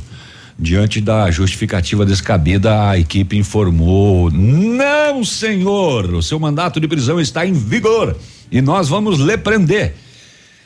Diante 0.61 0.99
da 0.99 1.32
justificativa 1.32 2.06
descabida, 2.06 2.90
a 2.90 2.99
equipe 2.99 3.38
informou: 3.38 4.30
não, 4.30 5.24
senhor, 5.24 6.14
o 6.14 6.22
seu 6.22 6.38
mandato 6.38 6.78
de 6.82 6.90
prisão 6.90 7.22
está 7.22 7.45
em 7.45 7.53
vigor 7.53 8.18
e 8.51 8.61
nós 8.61 8.89
vamos 8.89 9.19
lhe 9.19 9.38
prender. 9.38 9.95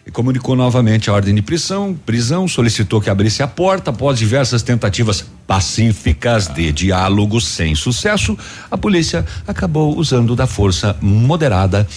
E 0.05 0.11
comunicou 0.11 0.55
novamente 0.55 1.09
a 1.09 1.13
ordem 1.13 1.33
de 1.33 1.41
prisão, 1.41 1.97
prisão, 2.05 2.45
solicitou 2.45 2.99
que 2.99 3.09
abrisse 3.09 3.41
a 3.41 3.47
porta. 3.47 3.89
Após 3.89 4.19
diversas 4.19 4.61
tentativas 4.61 5.25
pacíficas 5.47 6.47
de 6.47 6.73
diálogo 6.73 7.39
sem 7.39 7.73
sucesso, 7.73 8.37
a 8.69 8.77
polícia 8.77 9.25
acabou 9.47 9.97
usando 9.97 10.35
da 10.35 10.45
força 10.45 10.97
moderada 11.01 11.87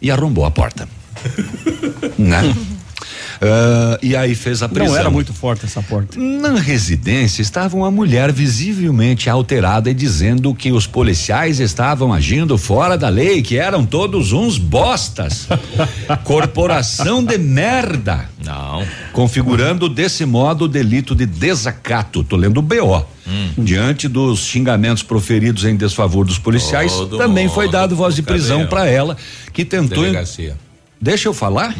e 0.00 0.10
arrombou 0.10 0.44
a 0.44 0.50
porta. 0.50 0.88
né? 2.18 2.52
Ah, 3.44 3.98
e 4.00 4.14
aí 4.14 4.36
fez 4.36 4.62
a 4.62 4.68
prisão. 4.68 4.92
Não 4.92 4.96
era 4.96 5.10
muito 5.10 5.32
forte 5.34 5.64
essa 5.64 5.82
porta. 5.82 6.16
Na 6.18 6.60
residência 6.60 7.42
estava 7.42 7.76
uma 7.76 7.90
mulher 7.90 8.30
visivelmente 8.30 9.28
alterada 9.28 9.90
e 9.90 9.94
dizendo 9.94 10.54
que 10.54 10.70
os 10.70 10.86
policiais 10.86 11.58
estavam 11.58 12.12
agindo 12.12 12.56
fora 12.56 12.96
da 12.96 13.08
lei, 13.08 13.42
que 13.42 13.58
eram 13.58 13.84
todos 13.84 14.32
uns 14.32 14.58
bostas. 14.58 15.48
Corporação 16.22 17.24
de 17.24 17.36
merda. 17.36 18.28
Não. 18.44 18.86
Configurando 19.12 19.88
desse 19.88 20.24
modo 20.24 20.66
o 20.66 20.68
delito 20.68 21.12
de 21.12 21.26
desacato. 21.26 22.22
Tô 22.22 22.36
lendo 22.36 22.58
o 22.58 22.62
BO. 22.62 23.04
Diante 23.58 24.06
dos 24.06 24.40
xingamentos 24.40 25.02
proferidos 25.02 25.64
em 25.64 25.76
desfavor 25.76 26.24
dos 26.24 26.38
policiais, 26.38 26.92
Todo 26.92 27.18
também 27.18 27.48
foi 27.48 27.68
dado 27.68 27.96
voz 27.96 28.14
de 28.14 28.22
prisão 28.22 28.66
para 28.66 28.86
ela, 28.86 29.16
que 29.52 29.64
tentou. 29.64 30.02
Delegacia. 30.02 30.56
Deixa 31.02 31.28
eu 31.28 31.34
falar? 31.34 31.74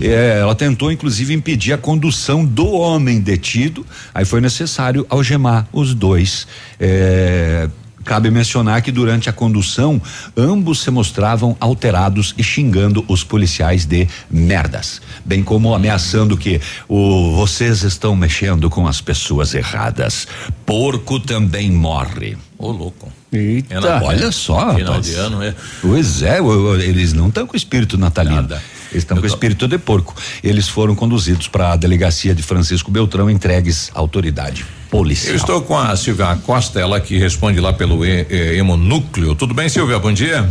É, 0.00 0.38
ela 0.40 0.54
tentou, 0.54 0.90
inclusive, 0.90 1.34
impedir 1.34 1.74
a 1.74 1.78
condução 1.78 2.42
do 2.42 2.70
homem 2.70 3.20
detido. 3.20 3.84
Aí 4.14 4.24
foi 4.24 4.40
necessário 4.40 5.06
algemar 5.10 5.68
os 5.72 5.92
dois. 5.92 6.46
É, 6.80 7.68
Cabe 8.06 8.30
mencionar 8.30 8.82
que 8.82 8.92
durante 8.92 9.28
a 9.28 9.32
condução, 9.32 10.00
ambos 10.36 10.80
se 10.80 10.92
mostravam 10.92 11.56
alterados 11.58 12.36
e 12.38 12.42
xingando 12.42 13.04
os 13.08 13.24
policiais 13.24 13.84
de 13.84 14.06
merdas, 14.30 15.02
bem 15.24 15.42
como 15.42 15.74
ameaçando 15.74 16.36
que 16.36 16.60
o 16.88 17.32
vocês 17.32 17.82
estão 17.82 18.14
mexendo 18.14 18.70
com 18.70 18.86
as 18.86 19.00
pessoas 19.00 19.54
erradas. 19.54 20.28
Porco 20.64 21.18
também 21.18 21.72
morre. 21.72 22.38
Ô, 22.56 22.70
louco. 22.70 23.12
Eita, 23.36 23.74
É, 23.74 24.02
olha 24.02 24.32
só. 24.32 24.74
Final 24.74 24.94
rapaz. 24.94 25.06
de 25.06 25.14
ano, 25.14 25.42
é. 25.42 25.54
Pois 25.82 26.22
é, 26.22 26.40
o- 26.40 26.44
o- 26.72 26.80
eles 26.80 27.12
não 27.12 27.28
estão 27.28 27.46
com 27.46 27.56
espírito 27.56 27.96
natalino. 27.98 28.48
Eles 28.92 29.02
estão 29.02 29.16
com 29.18 29.26
espírito 29.26 29.66
de 29.68 29.78
porco. 29.78 30.14
Eles 30.42 30.68
foram 30.68 30.94
conduzidos 30.94 31.48
para 31.48 31.72
a 31.72 31.76
delegacia 31.76 32.34
de 32.34 32.42
Francisco 32.42 32.90
Beltrão, 32.90 33.28
entregues 33.28 33.90
à 33.94 33.98
autoridade 33.98 34.64
policial. 34.90 35.32
Eu 35.32 35.36
estou 35.36 35.60
com 35.62 35.76
a 35.76 35.94
Silvia 35.96 36.36
Costa, 36.46 36.80
ela 36.80 37.00
que 37.00 37.18
responde 37.18 37.60
lá 37.60 37.72
pelo 37.72 38.04
e, 38.06 38.26
e, 38.30 38.56
Hemonúcleo. 38.58 39.34
Tudo 39.34 39.52
bem, 39.52 39.68
Silvia? 39.68 39.98
Bom 39.98 40.12
dia. 40.12 40.48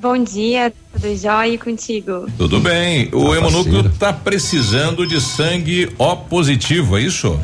Bom 0.00 0.16
dia, 0.24 0.72
tudo 0.94 1.14
jóia 1.14 1.52
e 1.54 1.58
contigo? 1.58 2.26
Tudo 2.38 2.58
bem. 2.58 3.10
O 3.12 3.34
Hemonúcleo 3.34 3.86
está 3.86 4.14
precisando 4.14 5.06
de 5.06 5.20
sangue 5.20 5.90
O 5.98 6.16
positivo, 6.16 6.96
é 6.96 7.02
isso? 7.02 7.38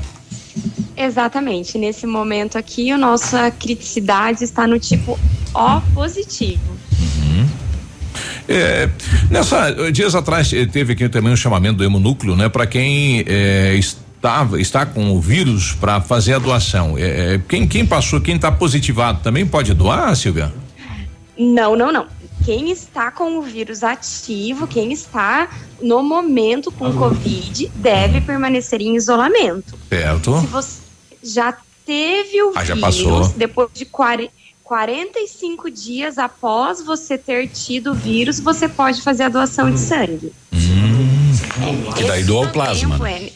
Exatamente. 0.97 1.79
Nesse 1.79 2.07
momento 2.07 2.57
aqui, 2.57 2.91
a 2.91 2.99
nossa 2.99 3.51
criticidade 3.51 4.43
está 4.45 4.67
no 4.67 4.79
tipo 4.79 5.19
O 5.55 5.81
positivo. 5.95 6.77
É, 8.49 8.89
nessa 9.29 9.73
dias 9.91 10.15
atrás 10.15 10.53
eh, 10.53 10.67
teve 10.67 10.93
aqui 10.93 11.09
também 11.09 11.33
um 11.33 11.37
chamamento 11.37 11.79
do 11.79 11.85
hemonúcleo, 11.85 12.37
né, 12.37 12.49
para 12.49 12.65
quem 12.65 13.25
eh, 13.27 13.75
estava 13.75 14.61
está 14.61 14.87
com 14.87 15.11
o 15.11 15.21
vírus 15.21 15.73
para 15.73 16.01
fazer 16.01 16.35
a 16.35 16.39
doação. 16.39 16.95
Eh, 16.97 17.41
quem 17.49 17.67
quem 17.67 17.85
passou, 17.85 18.21
quem 18.21 18.37
está 18.37 18.53
positivado 18.53 19.21
também 19.21 19.45
pode 19.45 19.75
doar, 19.75 20.15
Silvia? 20.15 20.53
Não, 21.37 21.77
não, 21.77 21.93
não. 21.93 22.07
Quem 22.47 22.71
está 22.71 23.11
com 23.11 23.39
o 23.39 23.43
vírus 23.43 23.83
ativo, 23.83 24.69
quem 24.69 24.93
está 24.93 25.51
no 25.83 26.01
momento 26.01 26.71
com 26.71 26.93
Covid, 26.97 27.73
deve 27.75 28.21
permanecer 28.21 28.81
em 28.81 28.95
isolamento. 28.95 29.75
Certo. 29.89 30.41
Se 30.41 30.47
você 30.47 30.79
já 31.25 31.57
teve 31.85 32.41
o 32.45 32.53
Ah, 32.55 32.65
já 32.65 32.75
vírus, 32.75 32.97
passou. 33.03 33.29
depois 33.37 33.69
de 33.75 33.85
40, 33.85 34.33
45 34.63 35.69
dias 35.71 36.19
após 36.19 36.81
você 36.81 37.19
ter 37.19 37.49
tido 37.49 37.91
o 37.91 37.95
vírus, 37.95 38.39
você 38.39 38.69
pode 38.69 39.03
fazer 39.03 39.25
a 39.25 39.29
doação 39.29 39.69
de 39.69 39.81
sangue. 39.81 40.33
Que 41.97 42.05
daí 42.05 42.23
doa 42.23 42.47
o 42.47 42.53
plasma. 42.53 42.91
tempo 42.97 43.07
é- 43.07 43.31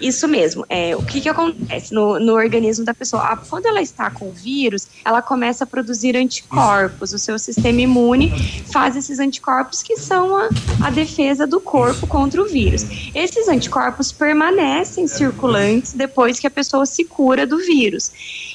Isso 0.00 0.28
mesmo. 0.28 0.64
É, 0.68 0.94
o 0.96 1.02
que, 1.02 1.20
que 1.20 1.28
acontece 1.28 1.92
no, 1.94 2.18
no 2.20 2.34
organismo 2.34 2.84
da 2.84 2.92
pessoa? 2.94 3.22
A- 3.22 3.36
Quando 3.36 3.66
ela 3.66 3.80
está 3.80 4.10
com 4.10 4.28
o 4.28 4.32
vírus, 4.32 4.88
ela 5.04 5.22
começa 5.22 5.64
a 5.64 5.66
produzir 5.66 6.16
anticorpos. 6.16 7.12
O 7.12 7.18
seu 7.18 7.38
sistema 7.38 7.80
imune 7.80 8.30
faz 8.72 8.96
esses 8.96 9.18
anticorpos 9.18 9.82
que 9.82 9.96
são 9.96 10.36
a, 10.36 10.48
a 10.84 10.90
defesa 10.90 11.46
do 11.46 11.60
corpo 11.60 12.06
contra 12.06 12.42
o 12.42 12.46
vírus. 12.46 12.84
Esses 13.14 13.48
anticorpos 13.48 14.12
permanecem 14.12 15.06
circulantes 15.06 15.92
depois 15.92 16.38
que 16.38 16.46
a 16.46 16.50
pessoa 16.50 16.84
se 16.86 17.04
cura 17.04 17.46
do 17.46 17.58
vírus. 17.58 18.10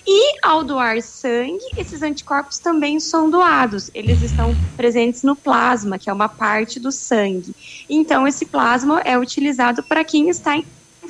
E 0.05 0.37
ao 0.43 0.63
doar 0.63 1.01
sangue, 1.01 1.59
esses 1.77 2.01
anticorpos 2.01 2.57
também 2.57 2.99
são 2.99 3.29
doados. 3.29 3.89
Eles 3.93 4.21
estão 4.21 4.55
presentes 4.75 5.21
no 5.23 5.35
plasma, 5.35 5.97
que 5.99 6.09
é 6.09 6.13
uma 6.13 6.29
parte 6.29 6.79
do 6.79 6.91
sangue. 6.91 7.53
Então, 7.89 8.27
esse 8.27 8.45
plasma 8.45 8.99
é 9.01 9.17
utilizado 9.17 9.83
para 9.83 10.03
quem 10.03 10.29
está 10.29 10.57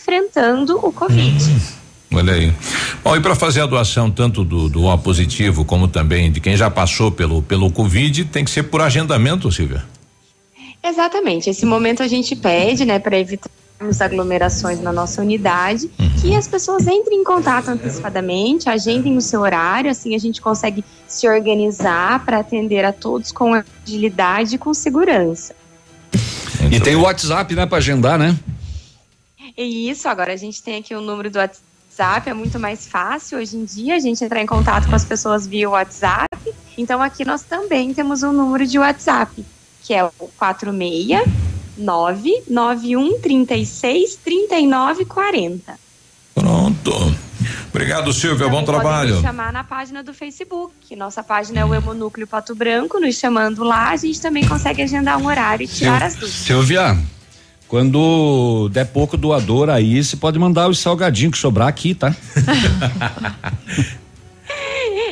enfrentando 0.02 0.78
o 0.78 0.92
Covid. 0.92 1.56
Olha 2.14 2.34
aí. 2.34 2.54
Bom, 3.04 3.16
e 3.16 3.22
para 3.22 3.36
fazer 3.36 3.62
a 3.62 3.66
doação 3.66 4.12
tanto 4.12 4.44
do, 4.44 4.68
do 4.68 4.84
O 4.84 4.98
positivo 4.98 5.64
como 5.64 5.88
também 5.88 6.32
de 6.32 6.42
quem 6.42 6.58
já 6.58 6.70
passou 6.70 7.12
pelo 7.12 7.42
pelo 7.42 7.72
Covid, 7.72 8.26
tem 8.26 8.44
que 8.44 8.52
ser 8.52 8.64
por 8.64 8.82
agendamento, 8.82 9.52
Silvia. 9.52 9.84
Exatamente. 10.84 11.50
Esse 11.50 11.66
momento 11.66 12.04
a 12.04 12.08
gente 12.08 12.36
pede, 12.36 12.84
né, 12.84 13.00
para 13.00 13.18
evitarmos 13.18 14.02
aglomerações 14.02 14.82
na 14.82 14.92
nossa 14.92 15.22
unidade, 15.22 15.90
que 16.20 16.36
as 16.36 16.48
pessoas 16.48 16.86
entrem 16.88 17.22
em 17.22 17.24
contato 17.24 17.70
antecipadamente, 17.70 18.68
agendem 18.68 19.16
o 19.16 19.22
seu 19.22 19.42
horário, 19.42 19.90
assim 19.90 20.14
a 20.14 20.20
gente 20.20 20.42
consegue 20.42 20.84
se 21.08 21.28
organizar 21.30 22.26
para 22.26 22.40
atender 22.40 22.84
a 22.84 22.92
todos 22.92 23.32
com 23.32 23.54
agilidade 23.54 24.56
e 24.56 24.58
com 24.58 24.74
segurança. 24.74 25.56
E 26.72 26.80
tem 26.80 26.96
o 26.96 27.02
WhatsApp, 27.02 27.56
né, 27.56 27.66
para 27.66 27.78
agendar, 27.78 28.20
né? 28.20 28.38
E 29.58 29.90
isso, 29.90 30.08
agora 30.08 30.34
a 30.34 30.38
gente 30.38 30.62
tem 30.62 30.78
aqui 30.78 30.96
o 30.96 31.02
número 31.02 31.30
do 31.30 31.40
WhatsApp, 31.40 32.30
é 32.30 32.34
muito 32.34 32.60
mais 32.60 32.88
fácil 32.88 33.40
hoje 33.40 33.58
em 33.58 33.66
dia 33.66 33.96
a 33.96 34.00
gente 34.00 34.24
entrar 34.24 34.42
em 34.42 34.46
contato 34.46 34.88
com 34.88 34.96
as 34.96 35.06
pessoas 35.06 35.46
via 35.46 35.70
WhatsApp. 35.70 36.30
Então 36.78 37.02
aqui 37.02 37.26
nós 37.26 37.44
também 37.44 37.94
temos 37.94 38.24
um 38.24 38.32
número 38.32 38.66
de 38.66 38.80
WhatsApp, 38.80 39.46
que 39.84 39.94
é 39.94 40.04
o 40.04 40.12
469 40.38 42.44
9136 42.48 44.16
3940. 44.18 45.80
Pronto. 46.34 46.92
Obrigado, 47.70 48.12
Silvia. 48.12 48.48
Bom 48.48 48.64
Podem 48.64 48.66
trabalho. 48.66 49.14
nos 49.16 49.22
chamar 49.22 49.54
na 49.54 49.64
página 49.64 50.04
do 50.04 50.14
Facebook. 50.14 50.96
Nossa 50.96 51.24
página 51.24 51.62
é 51.62 51.66
o 51.66 51.74
Hemonúcleo 51.74 52.28
Pato 52.28 52.54
Branco. 52.54 53.00
Nos 53.00 53.16
chamando 53.16 53.64
lá, 53.64 53.92
a 53.92 53.96
gente 53.96 54.20
também 54.20 54.46
consegue 54.46 54.82
agendar 54.82 55.18
um 55.18 55.26
horário 55.26 55.64
e 55.64 55.68
tirar 55.68 56.04
as 56.04 56.16
dúvidas. 56.16 56.36
Silvia, 56.36 56.98
quando 57.72 58.68
der 58.68 58.84
pouco 58.88 59.16
doador 59.16 59.70
aí, 59.70 60.04
você 60.04 60.18
pode 60.18 60.38
mandar 60.38 60.68
os 60.68 60.78
salgadinhos 60.78 61.36
que 61.36 61.38
sobrar 61.38 61.70
aqui, 61.70 61.96
tá? 61.96 62.14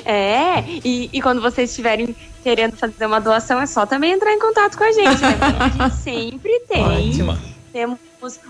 É, 0.05 0.63
e, 0.83 1.07
e 1.13 1.21
quando 1.21 1.39
vocês 1.39 1.69
estiverem 1.69 2.15
querendo 2.41 2.75
fazer 2.75 3.05
uma 3.05 3.21
doação, 3.21 3.61
é 3.61 3.67
só 3.67 3.85
também 3.85 4.13
entrar 4.13 4.33
em 4.33 4.39
contato 4.39 4.75
com 4.75 4.83
a 4.83 4.91
gente. 4.91 5.21
Né? 5.21 5.37
A 5.39 5.69
gente 5.69 5.95
sempre 6.01 6.61
tem. 6.67 7.13
Temos 7.71 7.99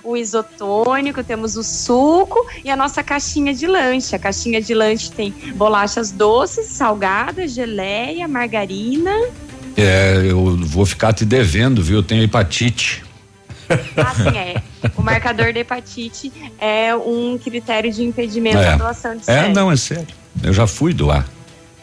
o 0.02 0.16
isotônico, 0.16 1.22
temos 1.22 1.58
o 1.58 1.64
suco 1.64 2.48
e 2.64 2.70
a 2.70 2.78
nossa 2.78 3.04
caixinha 3.04 3.54
de 3.54 3.68
lanche. 3.68 4.16
A 4.16 4.20
caixinha 4.20 4.62
de 4.62 4.74
lanche 4.74 5.12
tem 5.12 5.34
bolachas 5.56 6.14
doces, 6.14 6.68
salgadas, 6.68 7.52
geleia, 7.52 8.26
margarina. 8.26 9.12
É, 9.76 10.24
eu 10.26 10.56
vou 10.56 10.86
ficar 10.86 11.12
te 11.12 11.26
devendo, 11.26 11.84
viu? 11.84 11.98
Eu 11.98 12.04
tenho 12.04 12.24
hepatite. 12.24 13.04
Assim 13.98 14.38
é. 14.38 14.62
O 14.96 15.02
marcador 15.02 15.54
de 15.54 15.60
hepatite 15.60 16.32
é 16.60 16.96
um 16.96 17.38
critério 17.38 17.92
de 17.92 18.04
impedimento 18.04 18.58
É. 18.58 18.72
da 18.72 18.76
doação 18.78 19.16
de 19.16 19.22
É, 19.30 19.42
sangue. 19.44 19.54
não, 19.54 19.72
é 19.72 19.76
sério. 19.78 20.08
Eu 20.44 20.54
já 20.54 20.66
fui 20.68 20.94
doar. 20.94 21.26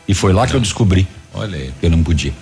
E 0.09 0.15
foi 0.15 0.33
lá 0.33 0.47
que 0.47 0.55
eu 0.55 0.61
descobri. 0.61 1.07
Olha 1.35 1.57
aí. 1.59 1.73
Que 1.81 1.87
eu 1.87 1.91
não 1.91 2.03
podia. 2.03 2.33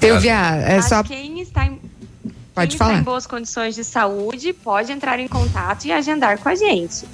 Silvia, 0.00 0.32
é 0.56 0.76
Mas 0.76 0.84
só. 0.86 1.02
quem 1.02 1.40
está 1.40 1.66
em 1.66 1.80
Pode 2.54 2.70
quem 2.70 2.78
falar. 2.78 2.90
está 2.92 3.00
em 3.00 3.04
boas 3.04 3.26
condições 3.26 3.74
de 3.74 3.84
saúde 3.84 4.52
pode 4.52 4.90
entrar 4.92 5.18
em 5.18 5.28
contato 5.28 5.84
e 5.86 5.92
agendar 5.92 6.38
com 6.38 6.48
a 6.48 6.54
gente. 6.54 7.04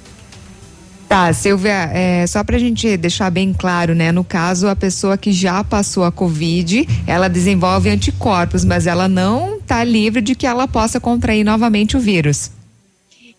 Tá, 1.07 1.31
Silvia, 1.31 1.91
é, 1.93 2.25
só 2.25 2.43
pra 2.43 2.57
gente 2.57 2.97
deixar 2.97 3.29
bem 3.29 3.53
claro, 3.53 3.93
né? 3.93 4.11
No 4.11 4.23
caso, 4.23 4.67
a 4.67 4.75
pessoa 4.75 5.17
que 5.17 5.31
já 5.31 5.63
passou 5.63 6.03
a 6.03 6.11
Covid, 6.11 6.87
ela 7.05 7.27
desenvolve 7.27 7.89
anticorpos, 7.89 8.65
mas 8.65 8.87
ela 8.87 9.07
não 9.07 9.59
tá 9.59 9.83
livre 9.83 10.19
de 10.19 10.33
que 10.33 10.47
ela 10.47 10.67
possa 10.67 10.99
contrair 10.99 11.43
novamente 11.43 11.95
o 11.95 11.99
vírus. 11.99 12.51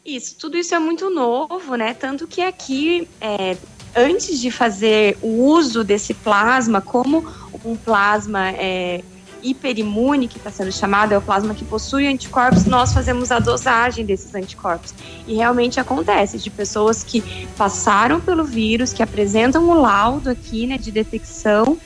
Isso, 0.05 0.37
tudo 0.39 0.57
isso 0.57 0.73
é 0.75 0.79
muito 0.79 1.11
novo, 1.11 1.75
né? 1.75 1.93
Tanto 1.93 2.29
que 2.29 2.41
aqui, 2.41 3.09
é, 3.21 3.57
antes 3.97 4.41
de 4.41 4.53
fazer 4.53 5.19
o 5.21 5.45
uso 5.45 5.83
desse 5.83 6.15
plasma, 6.15 6.81
como 6.81 7.27
um 7.65 7.75
plasma 7.75 8.51
é, 8.51 9.03
hiperimune, 9.51 10.29
que 10.29 10.39
está 10.39 10.51
sendo 10.51 10.73
chamado, 10.73 11.13
é 11.13 11.19
o 11.19 11.23
plasma 11.23 11.55
que 11.55 11.65
possui 11.65 12.07
anticorpos, 12.07 12.65
nós 12.65 12.93
fazemos 12.93 13.31
a 13.31 13.39
dosagem 13.39 14.05
desses 14.05 14.35
anticorpos. 14.35 14.95
E 15.27 15.35
realmente 15.35 15.79
acontece 15.81 16.39
de 16.39 16.51
pessoas 16.51 17.03
que 17.05 17.23
passaram 17.57 18.21
pelo 18.21 18.45
vírus, 18.45 18.93
que 18.93 19.03
apresentam 19.03 19.69
o 19.69 19.75
laudo 19.81 20.31
aqui, 20.31 20.67
né, 20.67 20.79
de 20.79 20.91
detecção, 20.91 21.79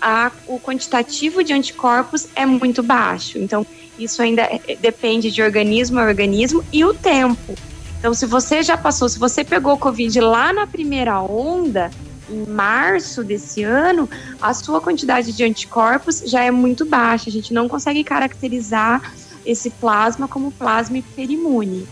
a- 0.00 0.30
o 0.46 0.60
quantitativo 0.60 1.42
de 1.42 1.52
anticorpos 1.52 2.28
é 2.34 2.44
muito 2.44 2.82
baixo. 2.82 3.38
Então, 3.38 3.66
isso 3.98 4.20
ainda 4.20 4.42
é- 4.42 4.76
depende 4.80 5.30
de 5.30 5.42
organismo 5.42 5.98
a 5.98 6.04
organismo 6.04 6.62
e 6.72 6.84
o 6.84 6.92
tempo. 6.92 7.54
Então, 7.98 8.12
se 8.12 8.26
você 8.26 8.62
já 8.62 8.76
passou, 8.76 9.08
se 9.08 9.18
você 9.18 9.42
pegou 9.42 9.76
Covid 9.78 10.20
lá 10.20 10.52
na 10.52 10.66
primeira 10.66 11.20
onda, 11.20 11.90
em 12.30 12.46
março 12.46 13.22
desse 13.22 13.62
ano, 13.62 14.08
a 14.40 14.52
sua 14.52 14.80
quantidade 14.80 15.32
de 15.32 15.44
anticorpos 15.44 16.22
já 16.26 16.42
é 16.42 16.50
muito 16.50 16.84
baixa. 16.84 17.28
A 17.28 17.32
gente 17.32 17.52
não 17.52 17.68
consegue 17.68 18.02
caracterizar 18.04 19.12
esse 19.44 19.70
plasma 19.70 20.26
como 20.26 20.50
plasma 20.50 20.98
hiperimune. 20.98 21.86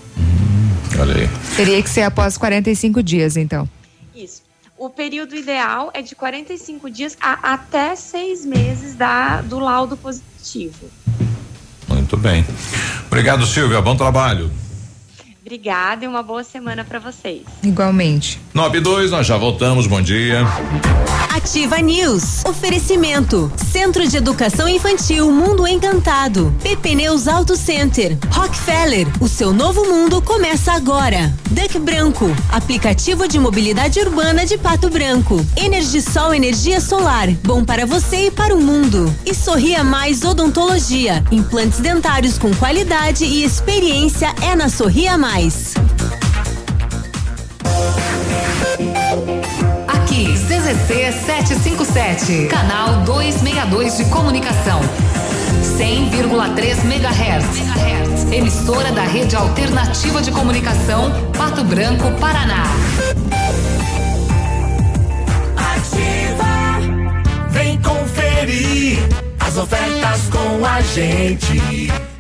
Olha 0.98 1.14
aí. 1.14 1.28
Teria 1.56 1.82
que 1.82 1.88
ser 1.88 2.02
após 2.02 2.36
45 2.36 3.02
dias, 3.02 3.36
então. 3.36 3.68
Isso. 4.14 4.42
O 4.76 4.90
período 4.90 5.36
ideal 5.36 5.90
é 5.94 6.02
de 6.02 6.14
45 6.14 6.90
dias 6.90 7.16
a 7.20 7.54
até 7.54 7.94
seis 7.94 8.44
meses 8.44 8.94
da, 8.94 9.40
do 9.40 9.58
laudo 9.58 9.96
positivo. 9.96 10.90
Muito 11.88 12.16
bem. 12.16 12.44
Obrigado, 13.06 13.46
Silvia. 13.46 13.80
Bom 13.80 13.96
trabalho. 13.96 14.50
Obrigada 15.44 16.06
e 16.06 16.08
uma 16.08 16.22
boa 16.22 16.42
semana 16.42 16.84
para 16.84 16.98
vocês. 16.98 17.42
Igualmente. 17.62 18.40
9 18.54 18.78
e 18.78 18.80
2, 18.80 19.10
nós 19.10 19.26
já 19.26 19.36
voltamos. 19.36 19.86
Bom 19.86 20.00
dia. 20.00 20.38
Ativa 21.28 21.82
News. 21.82 22.42
Oferecimento. 22.46 23.52
Centro 23.70 24.08
de 24.08 24.16
Educação 24.16 24.66
Infantil 24.66 25.30
Mundo 25.30 25.66
Encantado. 25.66 26.54
PP 26.62 26.94
Neus 26.94 27.28
Auto 27.28 27.56
Center. 27.56 28.16
Rockefeller. 28.30 29.06
O 29.20 29.28
seu 29.28 29.52
novo 29.52 29.84
mundo 29.84 30.22
começa 30.22 30.72
agora. 30.72 31.34
Duck 31.50 31.78
Branco. 31.78 32.24
Aplicativo 32.50 33.28
de 33.28 33.38
mobilidade 33.38 34.00
urbana 34.00 34.46
de 34.46 34.56
Pato 34.56 34.88
Branco. 34.88 35.44
Energisol 35.56 36.32
Energia 36.32 36.80
Solar. 36.80 37.28
Bom 37.42 37.62
para 37.62 37.84
você 37.84 38.28
e 38.28 38.30
para 38.30 38.54
o 38.54 38.62
mundo. 38.62 39.14
E 39.26 39.34
Sorria 39.34 39.84
Mais 39.84 40.22
Odontologia. 40.22 41.22
Implantes 41.30 41.80
dentários 41.80 42.38
com 42.38 42.54
qualidade 42.54 43.24
e 43.26 43.44
experiência 43.44 44.34
é 44.40 44.56
na 44.56 44.70
Sorria 44.70 45.18
Mais. 45.18 45.33
Aqui, 49.88 50.32
CZC 50.32 51.12
757, 51.26 52.46
canal 52.46 53.02
262 53.02 53.96
de 53.96 54.04
comunicação. 54.10 54.80
100,3 55.76 56.84
MHz. 56.84 58.32
Emissora 58.32 58.92
da 58.92 59.02
Rede 59.02 59.34
Alternativa 59.34 60.22
de 60.22 60.30
Comunicação, 60.30 61.10
Pato 61.36 61.64
Branco, 61.64 62.12
Paraná. 62.20 62.62
Ativa, 65.56 66.78
vem 67.50 67.82
conferir 67.82 69.00
as 69.40 69.56
ofertas 69.56 70.28
com 70.30 70.64
a 70.64 70.80
gente. 70.80 72.13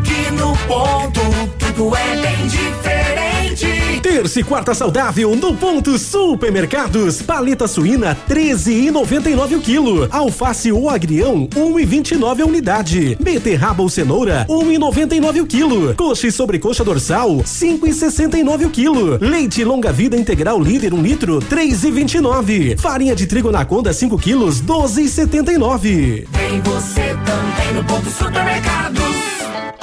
Aqui 0.00 0.30
no 0.32 0.56
ponto, 0.66 1.20
tudo 1.58 1.94
é 1.94 2.16
bem 2.16 2.46
diferente. 2.46 4.00
Terça 4.02 4.40
e 4.40 4.42
quarta 4.42 4.72
saudável 4.72 5.36
no 5.36 5.54
ponto 5.54 5.98
Supermercados. 5.98 7.20
Paleta 7.20 7.68
suína 7.68 8.16
13,99 8.26 9.58
o 9.58 9.60
quilo. 9.60 10.08
Alface 10.10 10.72
ou 10.72 10.88
agrião 10.88 11.46
1,29 11.48 12.40
a 12.40 12.46
unidade. 12.46 13.16
Beterraba 13.20 13.82
ou 13.82 13.90
cenoura 13.90 14.46
1,99 14.48 15.42
o 15.42 15.46
quilo. 15.46 15.94
Coxa 15.94 16.28
e 16.28 16.32
sobrecoxa 16.32 16.82
dorsal 16.82 17.36
5,69 17.36 18.66
o 18.66 18.70
quilo. 18.70 19.18
Leite 19.20 19.62
longa 19.64 19.92
vida 19.92 20.16
integral 20.16 20.58
líder 20.58 20.94
1 20.94 21.02
litro 21.02 21.40
3,29. 21.40 22.78
Farinha 22.78 23.14
de 23.14 23.26
trigo 23.26 23.50
Anaconda 23.50 23.92
5 23.92 24.16
quilos 24.16 24.62
12,79. 24.62 26.26
Vem 26.26 26.60
você 26.64 27.14
também 27.26 27.74
no 27.74 27.84
ponto 27.84 28.08
supermercados. 28.08 29.09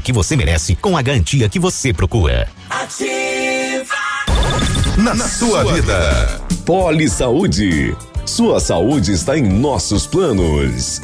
que 0.00 0.12
você 0.12 0.36
merece 0.36 0.76
com 0.76 0.96
a 0.96 1.02
garantia 1.02 1.48
que 1.48 1.58
você 1.58 1.92
procura. 1.92 2.48
Na, 4.96 5.16
sua 5.28 5.64
vida. 5.64 6.40
Poli 6.64 7.08
Saúde. 7.08 7.96
Sua 8.24 8.60
saúde 8.60 9.12
está 9.12 9.36
em 9.36 9.42
nossos 9.42 10.06
planos. 10.06 11.00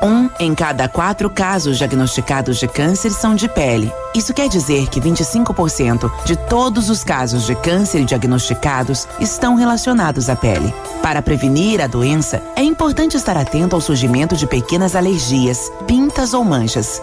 Um 0.00 0.28
em 0.38 0.54
cada 0.54 0.88
quatro 0.88 1.28
casos 1.28 1.78
diagnosticados 1.78 2.58
de 2.58 2.68
câncer 2.68 3.10
são 3.10 3.34
de 3.34 3.48
pele. 3.48 3.90
Isso 4.14 4.32
quer 4.32 4.48
dizer 4.48 4.86
que 4.88 5.00
25% 5.00 6.08
de 6.24 6.36
todos 6.36 6.88
os 6.88 7.02
casos 7.02 7.46
de 7.46 7.54
câncer 7.56 8.04
diagnosticados 8.04 9.08
estão 9.18 9.56
relacionados 9.56 10.28
à 10.28 10.36
pele. 10.36 10.72
Para 11.02 11.20
prevenir 11.20 11.80
a 11.80 11.88
doença, 11.88 12.40
é 12.54 12.62
importante 12.62 13.16
estar 13.16 13.36
atento 13.36 13.74
ao 13.74 13.80
surgimento 13.80 14.36
de 14.36 14.46
pequenas 14.46 14.94
alergias, 14.94 15.72
pintas 15.86 16.32
ou 16.32 16.44
manchas. 16.44 17.02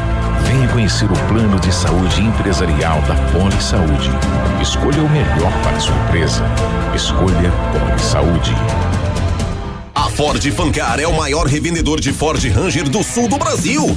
Venha 0.45 0.67
conhecer 0.67 1.05
o 1.05 1.27
plano 1.27 1.59
de 1.59 1.73
saúde 1.73 2.21
empresarial 2.21 3.01
da 3.03 3.15
Poli 3.31 3.61
Saúde. 3.61 4.09
Escolha 4.61 5.01
o 5.01 5.09
melhor 5.09 5.51
para 5.63 5.79
sua 5.79 5.95
empresa. 6.05 6.43
Escolha 6.95 7.51
Poli 7.71 7.99
Saúde. 7.99 8.55
A 9.93 10.09
Ford 10.09 10.43
Fancar 10.51 10.99
é 10.99 11.07
o 11.07 11.15
maior 11.15 11.45
revendedor 11.45 11.99
de 11.99 12.11
Ford 12.11 12.43
Ranger 12.43 12.89
do 12.89 13.03
sul 13.03 13.27
do 13.27 13.37
Brasil. 13.37 13.95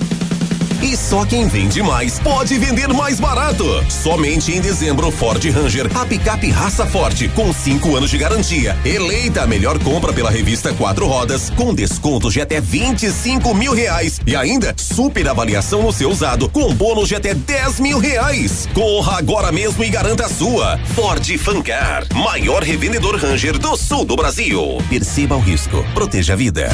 E 0.84 0.98
só 0.98 1.24
quem 1.24 1.48
vende 1.48 1.82
mais 1.82 2.18
pode 2.18 2.58
vender 2.58 2.88
mais 2.88 3.18
barato. 3.18 3.64
Somente 3.88 4.52
em 4.52 4.60
dezembro, 4.60 5.10
Ford 5.10 5.42
Ranger, 5.42 5.90
a 5.96 6.04
picape 6.04 6.50
raça 6.50 6.84
forte, 6.84 7.26
com 7.28 7.50
5 7.54 7.96
anos 7.96 8.10
de 8.10 8.18
garantia. 8.18 8.76
Eleita 8.84 9.44
a 9.44 9.46
melhor 9.46 9.78
compra 9.78 10.12
pela 10.12 10.30
revista 10.30 10.74
Quatro 10.74 11.06
Rodas, 11.06 11.48
com 11.48 11.74
descontos 11.74 12.34
de 12.34 12.42
até 12.42 12.60
25 12.60 13.54
mil 13.54 13.72
reais. 13.72 14.20
E 14.26 14.36
ainda, 14.36 14.74
super 14.76 15.26
avaliação 15.26 15.82
no 15.82 15.90
seu 15.90 16.10
usado, 16.10 16.50
com 16.50 16.74
bônus 16.74 17.08
de 17.08 17.14
até 17.14 17.32
10 17.32 17.80
mil 17.80 17.98
reais. 17.98 18.68
Corra 18.74 19.16
agora 19.16 19.50
mesmo 19.50 19.82
e 19.82 19.88
garanta 19.88 20.26
a 20.26 20.28
sua. 20.28 20.78
Ford 20.94 21.26
Fancar, 21.38 22.04
maior 22.14 22.62
revendedor 22.62 23.16
Ranger 23.16 23.58
do 23.58 23.74
sul 23.74 24.04
do 24.04 24.16
Brasil. 24.16 24.76
Perceba 24.90 25.34
o 25.34 25.40
risco, 25.40 25.82
proteja 25.94 26.34
a 26.34 26.36
vida. 26.36 26.68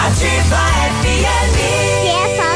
Ativa 0.00 0.56
FM. 1.02 2.53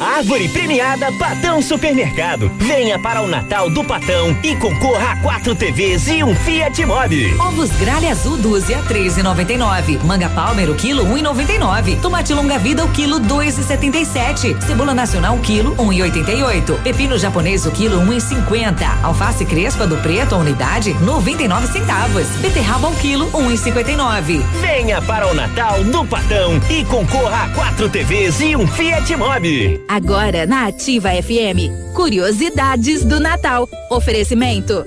E. 0.00 0.10
Árvore 0.20 0.48
premiada 0.48 1.10
Patão 1.12 1.62
Supermercado. 1.62 2.50
Venha 2.58 2.98
para 2.98 3.22
o 3.22 3.26
Natal 3.26 3.70
do 3.70 3.82
Patão 3.82 4.36
e 4.42 4.54
concorra 4.56 5.12
a 5.12 5.16
quatro 5.16 5.54
TVs 5.54 6.08
e 6.08 6.22
um 6.22 6.34
Fiat 6.34 6.84
Mobi. 6.84 7.34
Ovos 7.38 7.70
gralha 7.72 8.10
azul 8.10 8.36
dúzia 8.36 8.82
13,99. 8.82 10.02
Manga 10.04 10.28
palmer 10.28 10.70
o 10.70 10.74
quilo 10.74 11.04
1,99. 11.06 12.00
Tomate 12.00 12.34
longa 12.34 12.58
vida 12.58 12.84
o 12.84 12.90
quilo 12.90 13.18
2,77. 13.20 14.60
Cebola 14.62 14.92
nacional 14.92 15.36
o 15.36 15.40
quilo 15.40 15.74
1,88. 15.76 16.82
Pepino 16.82 17.18
japonês 17.18 17.64
o 17.64 17.70
quilo 17.70 18.00
1,50. 18.02 19.02
Alface 19.02 19.44
crespa 19.44 19.86
do 19.86 19.96
preto 19.98 20.34
a 20.34 20.38
unidade 20.38 20.92
99 21.00 21.66
centavos. 21.66 22.26
Beterraba 22.42 22.88
ao 22.88 22.94
quilo 22.94 23.30
1,59. 23.32 24.42
Venha 24.60 25.00
para 25.02 25.26
o 25.26 25.34
Natal 25.34 25.82
do 25.84 26.04
Patão 26.04 26.60
e 26.68 26.84
concorra 26.84 27.44
a 27.44 27.48
quatro 27.50 27.88
TVs 27.88 28.40
e 28.40 28.54
um 28.54 28.66
Fiat 28.66 29.16
Mobi. 29.16 29.80
Agora 29.90 30.46
na 30.46 30.68
Ativa 30.68 31.10
FM, 31.10 31.66
curiosidades 31.96 33.04
do 33.04 33.18
Natal. 33.18 33.68
Oferecimento. 33.90 34.86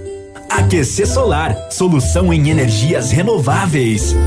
Aquecer 0.49 1.05
Solar, 1.05 1.53
solução 1.69 2.31
em 2.31 2.49
energias 2.49 3.11
renováveis. 3.11 4.15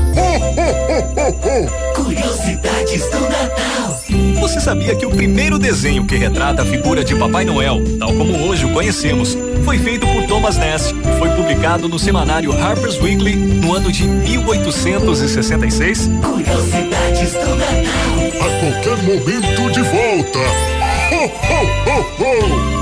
Curiosidades 1.95 3.09
do 3.09 3.21
Natal. 3.21 3.99
Você 4.39 4.59
sabia 4.59 4.95
que 4.95 5.05
o 5.05 5.09
primeiro 5.09 5.57
desenho 5.57 6.05
que 6.05 6.15
retrata 6.15 6.61
a 6.61 6.65
figura 6.65 7.03
de 7.03 7.15
Papai 7.15 7.43
Noel, 7.43 7.81
tal 7.97 8.13
como 8.13 8.47
hoje 8.47 8.65
o 8.65 8.71
conhecemos, 8.71 9.35
foi 9.65 9.79
feito 9.79 10.05
por 10.05 10.27
Thomas 10.27 10.57
Ness 10.57 10.91
e 10.91 11.17
foi 11.17 11.31
publicado 11.31 11.89
no 11.89 11.97
semanário 11.97 12.53
Harper's 12.53 13.01
Weekly 13.01 13.35
no 13.35 13.73
ano 13.73 13.91
de 13.91 14.03
1866? 14.07 16.07
Curiosidades 16.23 17.33
do 17.33 17.55
Natal. 17.55 18.27
A 18.39 18.49
qualquer 18.59 18.97
momento 19.03 19.71
de 19.71 19.81
volta. 19.81 20.66
Ho, 21.09 21.25
ho, 21.25 21.59
ho, 21.85 22.01
ho. 22.19 22.76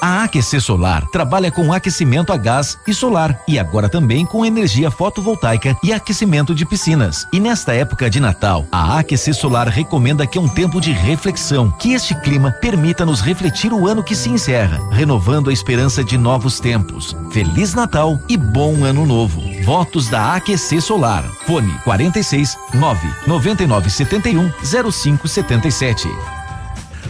A 0.00 0.24
AQC 0.24 0.60
Solar 0.62 1.06
trabalha 1.10 1.50
com 1.50 1.72
aquecimento 1.72 2.32
a 2.32 2.36
gás 2.38 2.78
e 2.86 2.94
solar 2.94 3.38
e 3.46 3.58
agora 3.58 3.86
também 3.86 4.24
com 4.24 4.46
energia 4.46 4.90
fotovoltaica 4.90 5.76
e 5.84 5.92
aquecimento 5.92 6.54
de 6.54 6.64
piscinas. 6.64 7.26
E 7.30 7.38
nesta 7.38 7.74
época 7.74 8.08
de 8.08 8.18
Natal, 8.18 8.66
a 8.72 8.98
AQC 8.98 9.34
Solar 9.34 9.68
recomenda 9.68 10.26
que 10.26 10.38
é 10.38 10.40
um 10.40 10.48
tempo 10.48 10.80
de 10.80 10.90
reflexão, 10.92 11.70
que 11.72 11.92
este 11.92 12.14
clima 12.22 12.50
permita 12.50 13.04
nos 13.04 13.20
refletir 13.20 13.74
o 13.74 13.86
ano 13.86 14.02
que 14.02 14.16
se 14.16 14.30
encerra, 14.30 14.80
renovando 14.90 15.50
a 15.50 15.52
esperança 15.52 16.02
de 16.02 16.16
novos 16.16 16.58
tempos. 16.60 17.14
Feliz 17.30 17.74
Natal 17.74 18.18
e 18.26 18.38
bom 18.38 18.84
ano 18.84 19.04
novo. 19.04 19.42
Votos 19.64 20.08
da 20.08 20.34
AQC 20.36 20.80
Solar. 20.80 21.24
Fone 21.46 21.72
46 21.84 22.56
9 22.72 23.08
99 23.26 23.90
71 23.90 24.50
05 24.90 25.28
77. 25.28 26.39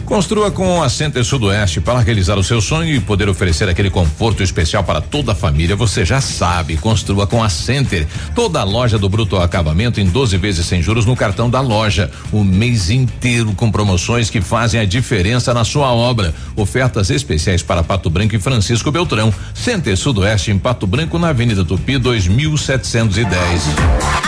Construa 0.05 0.51
com 0.51 0.83
a 0.83 0.89
Center 0.89 1.23
Sudoeste 1.23 1.79
para 1.79 1.99
realizar 1.99 2.37
o 2.37 2.43
seu 2.43 2.59
sonho 2.59 2.93
e 2.93 2.99
poder 2.99 3.29
oferecer 3.29 3.69
aquele 3.69 3.89
conforto 3.89 4.43
especial 4.43 4.83
para 4.83 4.99
toda 4.99 5.31
a 5.31 5.35
família. 5.35 5.75
Você 5.75 6.03
já 6.03 6.19
sabe, 6.19 6.77
construa 6.77 7.25
com 7.25 7.43
a 7.43 7.49
Center. 7.49 8.05
Toda 8.35 8.59
a 8.59 8.63
loja 8.63 8.97
do 8.97 9.07
Bruto 9.07 9.37
Acabamento 9.37 10.01
em 10.01 10.05
12 10.05 10.37
vezes 10.37 10.65
sem 10.65 10.81
juros 10.81 11.05
no 11.05 11.15
cartão 11.15 11.49
da 11.49 11.61
loja. 11.61 12.11
O 12.31 12.43
mês 12.43 12.89
inteiro 12.89 13.53
com 13.53 13.71
promoções 13.71 14.29
que 14.29 14.41
fazem 14.41 14.79
a 14.79 14.85
diferença 14.85 15.53
na 15.53 15.63
sua 15.63 15.93
obra. 15.93 16.33
Ofertas 16.55 17.09
especiais 17.09 17.63
para 17.63 17.83
Pato 17.83 18.09
Branco 18.09 18.35
e 18.35 18.39
Francisco 18.39 18.91
Beltrão. 18.91 19.33
Center 19.53 19.95
Sudoeste 19.95 20.51
em 20.51 20.59
Pato 20.59 20.85
Branco 20.85 21.17
na 21.17 21.29
Avenida 21.29 21.63
Tupi 21.63 21.97
2710. 21.97 23.63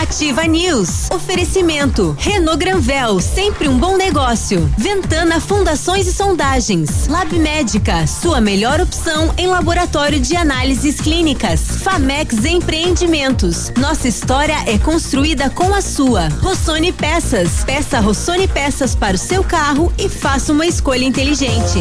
Ativa 0.01 0.43
News. 0.43 1.09
Oferecimento. 1.11 2.15
Renault 2.19 2.57
Granvel, 2.57 3.19
sempre 3.19 3.67
um 3.67 3.77
bom 3.77 3.97
negócio. 3.97 4.71
Ventana 4.77 5.39
Fundações 5.73 6.05
e 6.05 6.13
Sondagens. 6.13 7.07
Lab 7.07 7.33
Médica, 7.39 8.05
sua 8.05 8.39
melhor 8.39 8.79
opção 8.79 9.33
em 9.35 9.47
laboratório 9.47 10.19
de 10.19 10.35
análises 10.35 11.01
clínicas. 11.01 11.61
Famex 11.81 12.45
Empreendimentos. 12.45 13.71
Nossa 13.75 14.07
história 14.07 14.55
é 14.67 14.77
construída 14.77 15.49
com 15.49 15.73
a 15.73 15.81
sua. 15.81 16.27
Rossoni 16.43 16.91
Peças. 16.91 17.63
Peça 17.63 17.99
Rossoni 17.99 18.47
Peças 18.47 18.93
para 18.93 19.15
o 19.15 19.17
seu 19.17 19.43
carro 19.43 19.91
e 19.97 20.07
faça 20.07 20.53
uma 20.53 20.67
escolha 20.67 21.05
inteligente. 21.05 21.79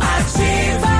Ativa, 0.00 0.91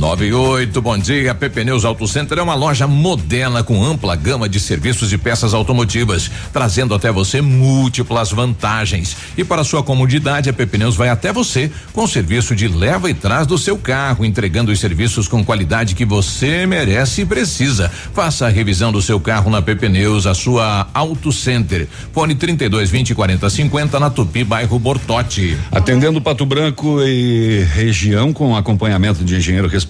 98, 0.00 0.80
bom 0.80 0.96
dia. 0.96 1.34
PP 1.34 1.62
Neus 1.62 1.84
Auto 1.84 2.08
Center 2.08 2.38
é 2.38 2.42
uma 2.42 2.54
loja 2.54 2.86
moderna 2.86 3.62
com 3.62 3.84
ampla 3.84 4.16
gama 4.16 4.48
de 4.48 4.58
serviços 4.58 5.12
e 5.12 5.18
peças 5.18 5.52
automotivas, 5.52 6.30
trazendo 6.54 6.94
até 6.94 7.12
você 7.12 7.42
múltiplas 7.42 8.30
vantagens. 8.30 9.14
E 9.36 9.44
para 9.44 9.62
sua 9.62 9.82
comodidade, 9.82 10.48
a 10.48 10.54
PP 10.54 10.78
Neus 10.78 10.96
vai 10.96 11.10
até 11.10 11.30
você 11.34 11.70
com 11.92 12.06
serviço 12.06 12.56
de 12.56 12.66
leva 12.66 13.10
e 13.10 13.14
trás 13.14 13.46
do 13.46 13.58
seu 13.58 13.76
carro, 13.76 14.24
entregando 14.24 14.72
os 14.72 14.80
serviços 14.80 15.28
com 15.28 15.44
qualidade 15.44 15.94
que 15.94 16.06
você 16.06 16.66
merece 16.66 17.20
e 17.20 17.26
precisa. 17.26 17.90
Faça 18.14 18.46
a 18.46 18.48
revisão 18.48 18.90
do 18.90 19.02
seu 19.02 19.20
carro 19.20 19.50
na 19.50 19.60
PP 19.60 19.90
Neus, 19.90 20.26
a 20.26 20.32
sua 20.32 20.88
Auto 20.94 21.30
Center. 21.30 21.86
Fone 22.10 22.34
32 22.34 22.88
20 22.88 23.14
40 23.14 23.50
50 23.50 24.00
na 24.00 24.08
Tupi, 24.08 24.44
bairro 24.44 24.78
Bortote. 24.78 25.58
Atendendo 25.70 26.22
Pato 26.22 26.46
Branco 26.46 27.02
e 27.02 27.66
região 27.74 28.32
com 28.32 28.56
acompanhamento 28.56 29.22
de 29.22 29.36
engenheiro 29.36 29.68
responsável, 29.68 29.89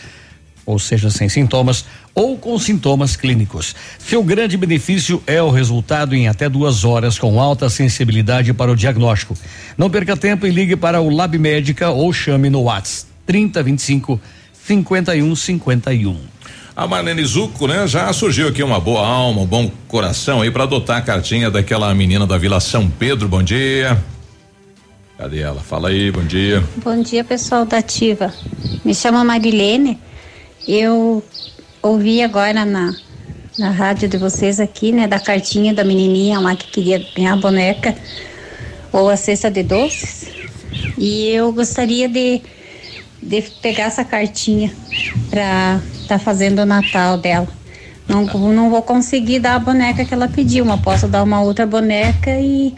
ou 0.65 0.79
seja, 0.79 1.11
sem 1.11 1.29
sintomas 1.29 1.85
ou 2.15 2.39
com 2.39 2.59
sintomas 2.59 3.15
clínicos. 3.15 3.75
Seu 3.99 4.23
grande 4.25 4.57
benefício 4.57 5.23
é 5.27 5.43
o 5.43 5.51
resultado 5.51 6.15
em 6.15 6.29
até 6.29 6.49
duas 6.49 6.85
horas 6.85 7.19
com 7.19 7.39
alta 7.39 7.69
sensibilidade 7.69 8.55
para 8.55 8.73
o 8.73 8.77
diagnóstico. 8.77 9.37
Não 9.77 9.91
perca 9.91 10.17
tempo 10.17 10.47
e 10.47 10.51
ligue 10.51 10.77
para 10.77 11.01
o 11.01 11.15
Lab 11.15 11.39
Médica 11.39 11.91
ou 11.91 12.11
chame 12.13 12.49
no 12.49 12.63
WhatsApp 12.63 13.11
3025 13.27 14.21
5151. 14.67 16.17
A 16.75 16.87
Marlene 16.87 17.25
Zucco, 17.25 17.67
né? 17.67 17.87
Já 17.87 18.11
surgiu 18.13 18.49
aqui 18.49 18.63
uma 18.63 18.81
boa 18.81 19.07
alma, 19.07 19.43
um 19.43 19.47
bom 19.47 19.71
coração 19.89 20.41
aí 20.41 20.51
para 20.51 20.63
adotar 20.63 20.99
a 20.99 21.03
cartinha 21.03 21.51
daquela 21.51 21.93
menina 21.95 22.27
da 22.27 22.39
Vila 22.39 22.61
São 22.61 22.89
Pedro. 22.89 23.29
Bom 23.29 23.43
dia. 23.43 23.99
Cadê 25.21 25.41
ela? 25.41 25.61
Fala 25.61 25.91
aí, 25.91 26.11
bom 26.11 26.25
dia. 26.25 26.65
Bom 26.83 27.03
dia, 27.03 27.23
pessoal 27.23 27.67
da 27.67 27.77
Ativa. 27.77 28.33
Me 28.83 28.95
chamo 28.95 29.23
Marilene. 29.23 29.99
Eu 30.67 31.23
ouvi 31.83 32.23
agora 32.23 32.65
na, 32.65 32.95
na 33.59 33.71
rádio 33.71 34.09
de 34.09 34.17
vocês 34.17 34.59
aqui, 34.59 34.93
né, 34.93 35.07
da 35.07 35.21
cartinha 35.21 35.75
da 35.75 35.85
menininha 35.85 36.41
lá 36.41 36.57
que 36.57 36.69
queria 36.69 37.07
ganhar 37.15 37.35
a 37.35 37.37
boneca 37.37 37.95
ou 38.91 39.11
a 39.11 39.17
cesta 39.17 39.51
de 39.51 39.63
doces. 39.63 40.31
E 40.97 41.29
eu 41.29 41.53
gostaria 41.53 42.09
de, 42.09 42.41
de 43.23 43.43
pegar 43.61 43.85
essa 43.85 44.03
cartinha 44.03 44.73
para 45.29 45.83
estar 46.01 46.17
tá 46.17 46.19
fazendo 46.19 46.61
o 46.61 46.67
Natal 46.67 47.19
dela. 47.19 47.49
Não, 48.09 48.25
não 48.25 48.71
vou 48.71 48.81
conseguir 48.81 49.39
dar 49.39 49.57
a 49.57 49.59
boneca 49.59 50.03
que 50.03 50.15
ela 50.15 50.29
pediu, 50.29 50.65
mas 50.65 50.81
posso 50.81 51.07
dar 51.07 51.23
uma 51.23 51.43
outra 51.43 51.67
boneca 51.67 52.31
e, 52.41 52.75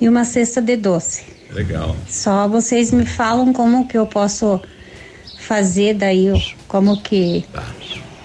e 0.00 0.08
uma 0.08 0.24
cesta 0.24 0.62
de 0.62 0.76
doce. 0.76 1.39
Legal. 1.52 1.96
Só 2.08 2.48
vocês 2.48 2.92
me 2.92 3.04
falam 3.04 3.52
como 3.52 3.86
que 3.86 3.98
eu 3.98 4.06
posso 4.06 4.60
fazer 5.38 5.94
daí, 5.94 6.28
como 6.68 7.02
que 7.02 7.44
tá. 7.52 7.64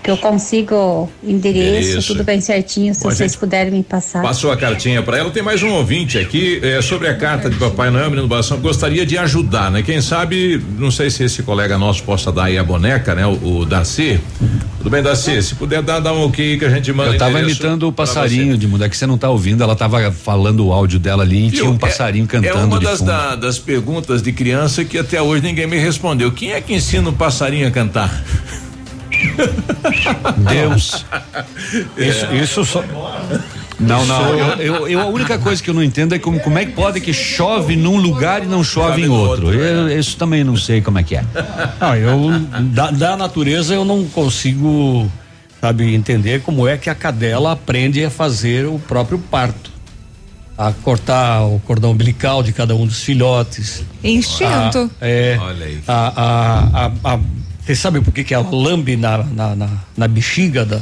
Que 0.05 0.11
eu 0.11 0.17
consigo 0.17 1.09
endereço, 1.23 1.67
endereço, 1.67 2.07
tudo 2.13 2.23
bem 2.23 2.39
certinho, 2.39 2.93
se 2.93 3.01
vocês 3.01 3.31
gente, 3.31 3.39
puderem 3.39 3.71
me 3.71 3.81
passar. 3.81 4.21
Passou 4.21 4.51
a 4.51 4.57
cartinha 4.57 5.01
para 5.01 5.17
ela. 5.17 5.31
Tem 5.31 5.41
mais 5.41 5.63
um 5.63 5.71
ouvinte 5.71 6.19
aqui 6.19 6.59
é, 6.61 6.79
sobre 6.79 7.07
a 7.07 7.15
carta 7.15 7.49
de 7.49 7.55
Papai 7.55 7.89
Noel, 7.89 8.11
menino 8.11 8.27
Bação, 8.27 8.59
gostaria 8.59 9.03
de 9.03 9.17
ajudar, 9.17 9.71
né? 9.71 9.81
Quem 9.81 9.99
sabe, 10.01 10.63
não 10.77 10.91
sei 10.91 11.09
se 11.09 11.23
esse 11.23 11.41
colega 11.41 11.75
nosso 11.75 12.03
possa 12.03 12.31
dar 12.31 12.45
aí 12.45 12.57
a 12.57 12.63
boneca, 12.63 13.15
né? 13.15 13.25
O, 13.25 13.61
o 13.61 13.65
Darcy. 13.65 14.19
Tudo 14.77 14.91
bem, 14.91 15.01
Darcy? 15.01 15.41
Se 15.41 15.55
puder 15.55 15.81
dar, 15.81 15.99
dar 15.99 16.13
um 16.13 16.25
ok 16.25 16.59
que 16.59 16.65
a 16.65 16.69
gente 16.69 16.93
manda. 16.93 17.13
Eu 17.13 17.17
tava 17.17 17.39
imitando 17.39 17.87
o 17.87 17.91
passarinho 17.91 18.55
de 18.59 18.67
mudar, 18.67 18.87
que 18.89 18.95
você 18.95 19.07
não 19.07 19.17
tá 19.17 19.31
ouvindo, 19.31 19.63
ela 19.63 19.75
tava 19.75 20.11
falando 20.11 20.67
o 20.67 20.71
áudio 20.71 20.99
dela 20.99 21.23
ali 21.23 21.47
e 21.47 21.49
Viu? 21.49 21.61
tinha 21.61 21.71
um 21.71 21.79
passarinho 21.79 22.25
é, 22.25 22.27
cantando. 22.27 22.59
É 22.59 22.63
uma 22.63 22.79
das, 22.79 23.01
da, 23.01 23.35
das 23.35 23.57
perguntas 23.57 24.21
de 24.21 24.31
criança 24.31 24.85
que 24.85 24.99
até 24.99 25.19
hoje 25.19 25.41
ninguém 25.41 25.65
me 25.65 25.79
respondeu. 25.79 26.31
Quem 26.31 26.51
é 26.51 26.61
que 26.61 26.75
ensina 26.75 27.09
o 27.09 27.13
passarinho 27.13 27.67
a 27.67 27.71
cantar? 27.71 28.23
Deus. 30.49 31.05
Isso, 31.97 32.25
é. 32.25 32.35
isso 32.37 32.65
só. 32.65 32.83
Não, 33.79 34.05
não. 34.05 34.29
Eu, 34.29 34.47
eu, 34.57 34.87
eu- 34.87 35.01
a 35.01 35.05
única 35.07 35.37
coisa 35.37 35.61
que 35.61 35.69
eu 35.69 35.73
não 35.73 35.83
entendo 35.83 36.15
é 36.15 36.19
como, 36.19 36.39
como 36.39 36.57
é 36.57 36.65
que 36.65 36.71
pode 36.71 37.01
que 37.01 37.11
chove 37.13 37.75
num 37.75 37.97
lugar 37.97 38.41
e 38.43 38.45
não 38.45 38.63
chove 38.63 39.01
em 39.03 39.09
outro. 39.09 39.53
Eu, 39.53 39.89
isso 39.99 40.15
também 40.17 40.43
não 40.43 40.55
sei 40.55 40.81
como 40.81 40.97
é 40.99 41.03
que 41.03 41.15
é. 41.17 41.23
Não, 41.79 41.95
eu 41.95 42.39
da, 42.71 42.91
da 42.91 43.17
natureza 43.17 43.73
eu 43.73 43.83
não 43.83 44.05
consigo, 44.05 45.11
sabe, 45.59 45.93
entender 45.93 46.41
como 46.41 46.67
é 46.67 46.77
que 46.77 46.89
a 46.89 46.95
cadela 46.95 47.51
aprende 47.51 48.03
a 48.05 48.09
fazer 48.09 48.65
o 48.65 48.79
próprio 48.79 49.17
parto. 49.19 49.75
A 50.57 50.71
cortar 50.71 51.41
o 51.43 51.59
cordão 51.59 51.91
umbilical 51.91 52.41
de 52.41 52.53
cada 52.53 52.73
um 52.73 52.87
dos 52.87 53.03
filhotes. 53.03 53.83
Instinto. 54.01 54.89
A- 55.01 55.05
é. 55.05 55.37
Olha 55.37 55.65
aí. 55.65 55.79
A, 55.85 56.13
a, 56.15 56.85
a, 56.85 57.13
a- 57.15 57.19
você 57.65 57.75
sabe 57.75 57.99
por 58.01 58.13
que, 58.13 58.23
que 58.23 58.33
ela 58.33 58.47
lambe 58.51 58.95
na, 58.95 59.17
na, 59.23 59.55
na, 59.55 59.69
na 59.97 60.07
bexiga 60.07 60.65
da, 60.65 60.81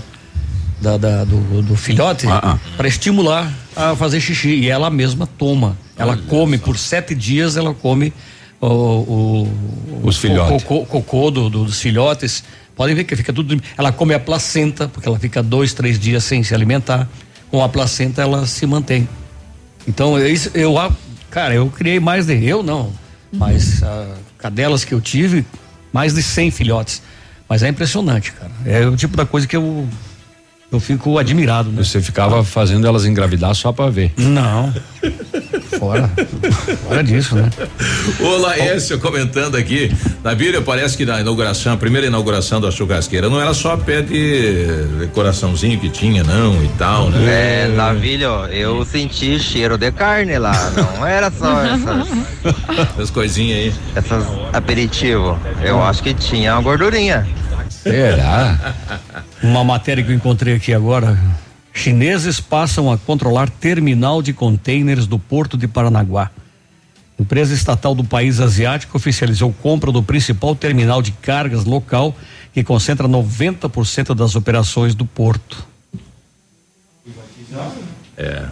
da, 0.81 0.97
da- 0.97 1.23
do, 1.23 1.61
do 1.61 1.75
filhote? 1.77 2.27
Ah, 2.27 2.57
Para 2.75 2.87
estimular 2.87 3.51
a 3.75 3.95
fazer 3.95 4.19
xixi. 4.19 4.49
E 4.49 4.69
ela 4.69 4.89
mesma 4.89 5.25
toma. 5.25 5.77
Ela 5.97 6.17
come 6.17 6.57
por 6.57 6.77
sete 6.77 7.15
dias, 7.15 7.55
ela 7.55 7.73
come 7.73 8.11
o, 8.59 8.67
o- 8.67 10.01
Os 10.03 10.17
o 10.17 10.19
filhotes. 10.19 10.63
cocô, 10.63 10.85
cocô 10.85 11.31
do- 11.31 11.49
do- 11.49 11.65
dos 11.65 11.79
filhotes. 11.79 12.43
Podem 12.75 12.95
ver 12.95 13.03
que 13.03 13.15
fica 13.15 13.31
tudo. 13.31 13.61
Ela 13.77 13.91
come 13.91 14.13
a 14.13 14.19
placenta, 14.19 14.87
porque 14.87 15.07
ela 15.07 15.19
fica 15.19 15.41
dois, 15.43 15.73
três 15.73 15.97
dias 15.99 16.23
sem 16.23 16.43
se 16.43 16.53
alimentar. 16.53 17.07
Com 17.51 17.63
a 17.63 17.69
placenta 17.69 18.21
ela 18.21 18.45
se 18.47 18.65
mantém. 18.65 19.07
Então, 19.87 20.17
é 20.17 20.33
eu, 20.55 20.77
ah, 20.79 20.91
cara, 21.29 21.53
eu 21.53 21.67
criei 21.69 21.99
mais 21.99 22.25
de. 22.25 22.43
Eu 22.43 22.63
não, 22.63 22.91
mas 23.31 23.83
ah, 23.83 24.15
cadelas 24.39 24.83
que 24.83 24.93
eu 24.93 24.99
tive, 24.99 25.45
mais 25.93 26.13
de 26.13 26.21
100 26.21 26.51
filhotes. 26.51 27.01
Mas 27.47 27.61
é 27.63 27.69
impressionante, 27.69 28.31
cara. 28.31 28.51
É 28.65 28.85
o 28.85 28.95
tipo 28.95 29.15
da 29.15 29.25
coisa 29.25 29.47
que 29.47 29.55
eu. 29.55 29.87
Eu 30.71 30.79
fico 30.79 31.19
admirado, 31.19 31.69
né? 31.71 31.83
Você 31.83 32.01
ficava 32.01 32.43
fazendo 32.43 32.87
elas 32.87 33.05
engravidar 33.05 33.53
só 33.53 33.71
pra 33.71 33.91
ver. 33.91 34.11
Não. 34.17 34.73
Fora. 35.83 36.09
Fora 36.87 37.03
disso, 37.03 37.35
né? 37.35 37.49
O 38.21 38.37
Laércio 38.37 38.97
comentando 38.99 39.55
aqui, 39.55 39.91
na 40.23 40.33
Bíblia 40.33 40.61
parece 40.61 40.95
que 40.95 41.05
na 41.05 41.19
inauguração, 41.19 41.73
a 41.73 41.77
primeira 41.77 42.07
inauguração 42.07 42.61
da 42.61 42.71
churrasqueira 42.71 43.29
não 43.29 43.41
era 43.41 43.53
só 43.53 43.75
pé 43.75 44.01
de 44.01 44.65
coraçãozinho 45.13 45.77
que 45.79 45.89
tinha, 45.89 46.23
não, 46.23 46.63
e 46.63 46.69
tal, 46.77 47.09
né? 47.09 47.65
É, 47.65 47.67
Navilho, 47.67 48.45
eu 48.45 48.85
senti 48.85 49.37
cheiro 49.39 49.77
de 49.77 49.91
carne 49.91 50.37
lá, 50.37 50.71
não 50.71 51.05
era 51.05 51.29
só 51.29 51.61
essas, 51.63 52.07
Essas 52.93 53.09
coisinhas 53.09 53.57
aí. 53.59 53.73
essas 53.95 54.23
aperitivo. 54.53 55.37
Eu 55.61 55.83
acho 55.83 56.01
que 56.01 56.13
tinha 56.13 56.53
uma 56.53 56.61
gordurinha. 56.61 57.27
Será? 57.69 58.73
Uma 59.43 59.61
matéria 59.61 60.01
que 60.01 60.09
eu 60.09 60.15
encontrei 60.15 60.55
aqui 60.55 60.73
agora. 60.73 61.17
Chineses 61.73 62.39
passam 62.39 62.91
a 62.91 62.97
controlar 62.97 63.49
terminal 63.49 64.21
de 64.21 64.31
containers 64.31 65.07
do 65.07 65.17
Porto 65.17 65.57
de 65.57 65.67
Paranaguá. 65.67 66.29
Empresa 67.19 67.53
estatal 67.53 67.95
do 67.95 68.03
país 68.03 68.39
asiático 68.39 68.95
oficializou 68.97 69.53
compra 69.61 69.91
do 69.91 70.03
principal 70.03 70.55
terminal 70.55 71.01
de 71.01 71.11
cargas 71.11 71.65
local 71.65 72.15
que 72.53 72.63
concentra 72.63 73.07
90% 73.07 74.13
das 74.13 74.35
operações 74.35 74.93
do 74.93 75.05
porto. 75.05 75.65
É. 78.17 78.45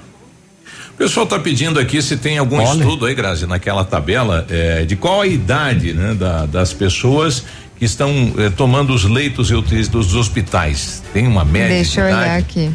O 0.90 0.94
pessoal 0.98 1.24
está 1.24 1.40
pedindo 1.40 1.80
aqui 1.80 2.02
se 2.02 2.18
tem 2.18 2.38
algum 2.38 2.58
Olha. 2.58 2.78
estudo 2.80 3.06
aí, 3.06 3.14
Grazi, 3.16 3.46
naquela 3.48 3.84
tabela, 3.84 4.46
é, 4.50 4.84
de 4.86 4.96
qual 4.96 5.22
a 5.22 5.28
idade, 5.28 5.94
né, 5.94 6.14
da- 6.14 6.46
das 6.46 6.74
pessoas 6.74 7.44
que 7.78 7.86
estão 7.86 8.34
eh, 8.38 8.52
tomando 8.52 8.94
os 8.94 9.04
leitos 9.06 9.50
e 9.50 9.56
UTIs 9.56 9.88
dos 9.88 10.14
hospitais. 10.14 11.02
Tem 11.14 11.26
uma 11.26 11.44
média 11.44 11.70
Deixa 11.76 12.02
eu 12.02 12.06
olhar 12.06 12.38
aqui. 12.38 12.72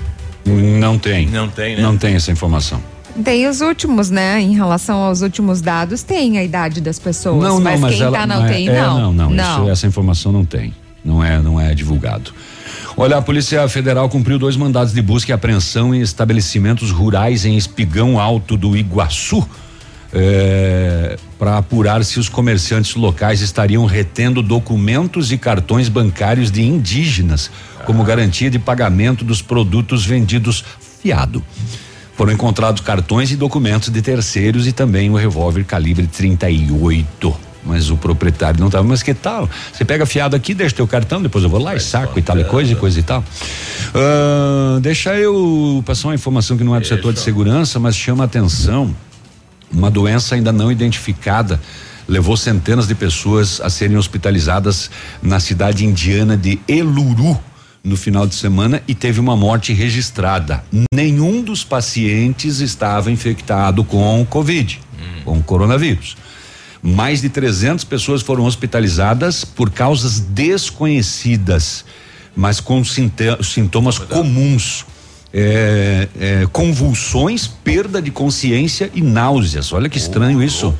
Não 0.46 0.98
tem. 0.98 1.26
Não 1.26 1.48
tem, 1.48 1.76
né? 1.76 1.82
Não 1.82 1.96
tem 1.96 2.14
essa 2.14 2.30
informação. 2.30 2.80
Tem 3.24 3.46
os 3.48 3.60
últimos, 3.60 4.10
né? 4.10 4.40
Em 4.40 4.54
relação 4.54 4.98
aos 4.98 5.22
últimos 5.22 5.60
dados, 5.60 6.02
tem 6.02 6.38
a 6.38 6.44
idade 6.44 6.80
das 6.80 6.98
pessoas. 6.98 7.42
Não, 7.42 7.60
mas 7.60 7.74
não, 7.74 7.80
mas 7.88 7.94
quem 7.94 8.02
ela 8.04 8.18
tá 8.18 8.26
na 8.26 8.36
não 8.36 8.46
é- 8.46 8.50
UTI, 8.50 8.68
é, 8.68 8.80
não. 8.82 9.12
não, 9.12 9.30
não, 9.30 9.62
isso- 9.62 9.70
essa 9.70 9.86
informação 9.86 10.30
não 10.32 10.44
tem. 10.44 10.72
Não 11.04 11.22
é, 11.24 11.40
não 11.40 11.58
é 11.60 11.74
divulgado. 11.74 12.32
Olha, 12.96 13.16
a 13.16 13.22
Polícia 13.22 13.66
Federal 13.68 14.08
cumpriu 14.08 14.38
dois 14.38 14.56
mandados 14.56 14.92
de 14.92 15.00
busca 15.00 15.30
e 15.30 15.34
apreensão 15.34 15.94
em 15.94 16.00
estabelecimentos 16.00 16.90
rurais 16.90 17.44
em 17.44 17.56
Espigão 17.56 18.18
Alto 18.18 18.56
do 18.56 18.76
Iguaçu. 18.76 19.46
para 21.38 21.58
apurar 21.58 22.02
se 22.04 22.18
os 22.18 22.28
comerciantes 22.28 22.94
locais 22.94 23.40
estariam 23.42 23.84
retendo 23.84 24.40
documentos 24.42 25.30
e 25.30 25.36
cartões 25.38 25.88
bancários 25.88 26.50
de 26.50 26.62
indígenas 26.62 27.50
como 27.86 28.02
garantia 28.02 28.50
de 28.50 28.58
pagamento 28.58 29.24
dos 29.24 29.40
produtos 29.40 30.04
vendidos 30.04 30.64
fiado. 31.00 31.42
Foram 32.16 32.32
encontrados 32.32 32.80
cartões 32.80 33.30
e 33.30 33.36
documentos 33.36 33.90
de 33.90 34.02
terceiros 34.02 34.66
e 34.66 34.72
também 34.72 35.08
o 35.08 35.14
revólver 35.14 35.64
calibre 35.64 36.06
38. 36.06 37.36
Mas 37.64 37.90
o 37.90 37.96
proprietário 37.96 38.58
não 38.58 38.68
estava. 38.68 38.86
Mas 38.86 39.02
que 39.02 39.12
tal? 39.12 39.48
Você 39.72 39.84
pega 39.84 40.06
fiado 40.06 40.34
aqui, 40.34 40.54
deixa 40.54 40.74
teu 40.74 40.86
cartão, 40.86 41.20
depois 41.20 41.44
eu 41.44 41.50
vou 41.50 41.60
lá 41.60 41.74
e 41.74 41.80
saco 41.80 42.18
e 42.18 42.22
tal 42.22 42.38
e 42.38 42.44
coisa 42.44 42.72
e 42.72 42.76
coisa 42.76 42.98
e 42.98 43.02
tal. 43.02 43.22
Ah, 43.94 44.78
deixa 44.80 45.14
eu 45.16 45.82
passar 45.84 46.08
uma 46.08 46.14
informação 46.14 46.56
que 46.56 46.64
não 46.64 46.74
é 46.74 46.80
do 46.80 46.86
setor 46.86 47.12
de 47.12 47.20
segurança, 47.20 47.78
mas 47.78 47.96
chama 47.96 48.24
a 48.24 48.26
atenção. 48.26 48.94
Uma 49.70 49.90
doença 49.90 50.34
ainda 50.34 50.52
não 50.52 50.72
identificada 50.72 51.60
levou 52.08 52.36
centenas 52.36 52.86
de 52.86 52.94
pessoas 52.94 53.60
a 53.60 53.68
serem 53.68 53.96
hospitalizadas 53.96 54.90
na 55.20 55.40
cidade 55.40 55.84
indiana 55.84 56.36
de 56.36 56.58
Eluru 56.68 57.38
no 57.86 57.96
final 57.96 58.26
de 58.26 58.34
semana 58.34 58.82
e 58.88 58.94
teve 58.94 59.20
uma 59.20 59.36
morte 59.36 59.72
registrada. 59.72 60.64
Nenhum 60.92 61.40
dos 61.40 61.62
pacientes 61.62 62.58
estava 62.58 63.12
infectado 63.12 63.84
com 63.84 64.26
Covid, 64.28 64.80
com 65.24 65.40
coronavírus. 65.40 66.16
Mais 66.82 67.20
de 67.20 67.28
300 67.28 67.84
pessoas 67.84 68.22
foram 68.22 68.44
hospitalizadas 68.44 69.44
por 69.44 69.70
causas 69.70 70.18
desconhecidas, 70.18 71.84
mas 72.34 72.60
com 72.60 72.82
sintomas 72.84 73.98
comuns. 73.98 74.84
É, 75.32 76.08
é, 76.18 76.46
convulsões, 76.50 77.46
perda 77.46 78.00
de 78.00 78.10
consciência 78.10 78.90
e 78.94 79.02
náuseas. 79.02 79.72
Olha 79.72 79.88
que 79.88 79.98
estranho 79.98 80.42
isso. 80.42 80.74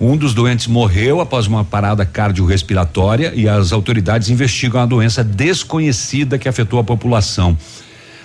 Um 0.00 0.16
dos 0.16 0.34
doentes 0.34 0.66
morreu 0.66 1.20
após 1.20 1.46
uma 1.46 1.64
parada 1.64 2.04
cardiorrespiratória 2.04 3.32
e 3.34 3.48
as 3.48 3.72
autoridades 3.72 4.28
investigam 4.28 4.80
a 4.80 4.86
doença 4.86 5.22
desconhecida 5.22 6.38
que 6.38 6.48
afetou 6.48 6.80
a 6.80 6.84
população. 6.84 7.56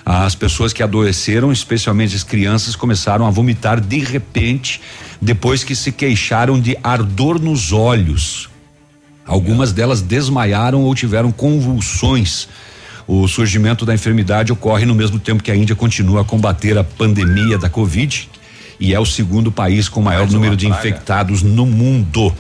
As 0.10 0.36
pessoas 0.36 0.72
que 0.72 0.82
adoeceram, 0.82 1.52
especialmente 1.52 2.16
as 2.16 2.24
crianças, 2.24 2.78
começaram 2.78 3.28
a 3.28 3.30
vomitar 3.30 3.82
de 3.82 4.00
repente 4.00 4.80
depois 5.22 5.66
que 5.66 5.76
se 5.76 5.92
queixaram 5.92 6.60
de 6.60 6.78
ardor 6.82 7.38
nos 7.40 7.74
olhos. 7.74 8.50
Algumas 9.26 9.74
delas 9.74 10.02
desmaiaram 10.02 10.84
ou 10.84 10.96
tiveram 10.96 11.30
convulsões. 11.30 12.48
O 13.08 13.28
surgimento 13.28 13.86
da 13.86 13.94
enfermidade 13.94 14.52
ocorre 14.52 14.86
no 14.86 14.94
mesmo 14.94 15.18
tempo 15.18 15.42
que 15.42 15.50
a 15.50 15.56
Índia 15.56 15.76
continua 15.76 16.22
a 16.22 16.24
combater 16.26 16.78
a 16.78 16.84
pandemia 16.84 17.58
da 17.58 17.70
Covid 17.70 18.30
e 18.80 18.94
é 18.94 19.00
o 19.00 19.06
segundo 19.06 19.52
país 19.52 19.90
com 19.90 20.02
maior 20.02 20.30
número 20.30 20.56
de 20.56 20.68
infectados 20.68 21.42
no 21.42 21.66
mundo. 21.66 22.34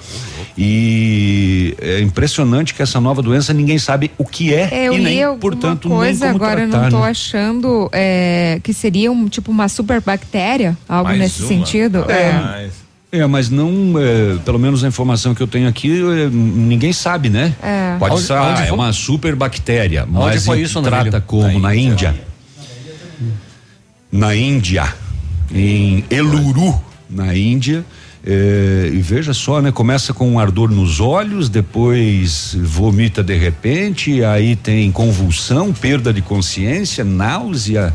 E 0.58 1.76
é 1.80 2.00
impressionante 2.02 2.74
que 2.74 2.82
essa 2.82 3.00
nova 3.00 3.22
doença 3.22 3.54
ninguém 3.54 3.78
sabe 3.78 4.12
o 4.18 4.26
que 4.26 4.54
é 4.54 4.88
Eu 4.88 4.94
e 4.94 5.00
nem, 5.00 5.38
portanto, 5.38 5.88
coisa, 5.88 6.26
nem 6.26 6.34
como 6.34 6.46
agora 6.46 6.62
eu 6.62 6.70
tratar, 6.70 6.84
não 6.86 7.00
tô 7.00 7.06
né? 7.06 7.12
achando 7.12 7.90
é, 7.94 8.60
que 8.64 8.74
seria 8.74 9.12
um 9.12 9.28
tipo 9.28 9.52
uma 9.52 9.70
super 9.70 10.02
bactéria, 10.02 10.76
algo 10.90 11.10
Mais 11.10 11.20
nesse 11.20 11.42
uma. 11.42 11.48
sentido. 11.48 12.06
É. 12.10 12.66
É, 12.66 12.70
mas 13.30 13.50
não, 13.50 13.94
é, 13.98 14.38
pelo 14.44 14.60
menos 14.60 14.84
a 14.84 14.88
informação 14.88 15.34
que 15.34 15.42
eu 15.42 15.48
tenho 15.48 15.68
aqui, 15.68 16.02
é, 16.02 16.30
ninguém 16.30 16.92
sabe, 16.92 17.30
né? 17.30 17.56
É. 17.64 17.96
Pode 17.98 18.20
ser, 18.22 18.34
ah, 18.34 18.66
é 18.68 18.72
uma 18.72 18.92
super 18.92 19.36
bactéria, 19.36 20.06
mas 20.06 20.46
foi 20.46 20.62
isso, 20.62 20.82
trata 20.82 21.22
como? 21.22 21.60
Na 21.60 21.74
Índia. 21.74 22.16
Na 24.12 24.36
Índia, 24.36 24.94
em 25.54 26.04
Eluru, 26.10 26.80
na 27.10 27.36
Índia. 27.36 27.86
é, 28.26 28.90
e 28.94 29.02
veja 29.02 29.34
só, 29.34 29.62
né? 29.62 29.72
Começa 29.72 30.14
com 30.14 30.30
um 30.30 30.38
ardor 30.38 30.70
nos 30.70 31.00
olhos, 31.00 31.48
depois 31.48 32.58
vomita 32.60 33.24
de 33.24 33.38
repente, 33.38 34.22
aí 34.22 34.56
tem 34.58 34.92
convulsão, 34.92 35.72
perda 35.72 36.12
de 36.14 36.22
consciência, 36.22 37.06
náusea. 37.06 37.94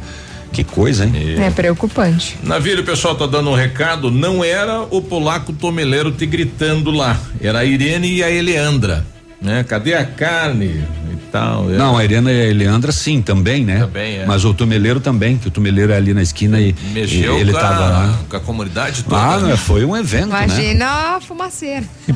Que 0.53 0.63
coisa, 0.63 1.07
hein? 1.07 1.13
É 1.43 1.51
preocupante. 1.51 2.39
Navírio, 2.43 2.83
o 2.83 2.87
pessoal 2.87 3.15
tá 3.15 3.27
dando 3.27 3.51
um 3.51 3.55
recado, 3.55 4.11
não 4.11 4.45
era 4.45 4.83
o 4.83 5.01
polaco 5.01 5.53
tomeleiro 5.53 6.13
te 6.13 6.27
gritando 6.27 6.91
lá, 6.91 7.19
era 7.41 7.61
a 7.61 7.65
Irene 7.65 8.13
e 8.13 8.23
a 8.23 8.31
Eleandra, 8.31 9.05
né? 9.43 9.65
Cadê 9.65 9.95
a 9.95 10.05
carne 10.05 10.67
e 10.67 11.17
tal. 11.31 11.71
é. 11.73 11.77
Não, 11.77 11.97
a 11.97 12.05
Irena 12.05 12.31
e 12.31 12.41
a 12.41 12.45
Eliandra 12.45 12.93
sim, 12.93 13.21
também, 13.21 13.65
né? 13.65 13.81
Também, 13.81 14.19
é. 14.19 14.27
Mas 14.27 14.45
o 14.45 14.55
tumeleiro 14.55 15.01
também, 15.01 15.37
que 15.37 15.49
o 15.49 15.51
tumeleiro 15.51 15.93
é 15.93 15.97
ali 15.97 16.15
na 16.15 16.23
esquina 16.23 16.61
e, 16.61 16.75
Mexeu 16.93 17.37
e 17.37 17.41
ele 17.41 17.53
com, 17.53 17.59
tava 17.59 17.81
lá. 17.81 18.05
a, 18.05 18.29
com 18.31 18.37
a 18.37 18.41
comunidade 18.41 19.03
toda. 19.03 19.17
Ah, 19.17 19.39
né, 19.39 19.57
foi 19.57 19.85
um 19.85 19.97
evento, 19.97 20.29
né? 20.29 20.45
Imagina 20.45 20.87
a 21.17 21.21
fumaceira. 21.21 21.85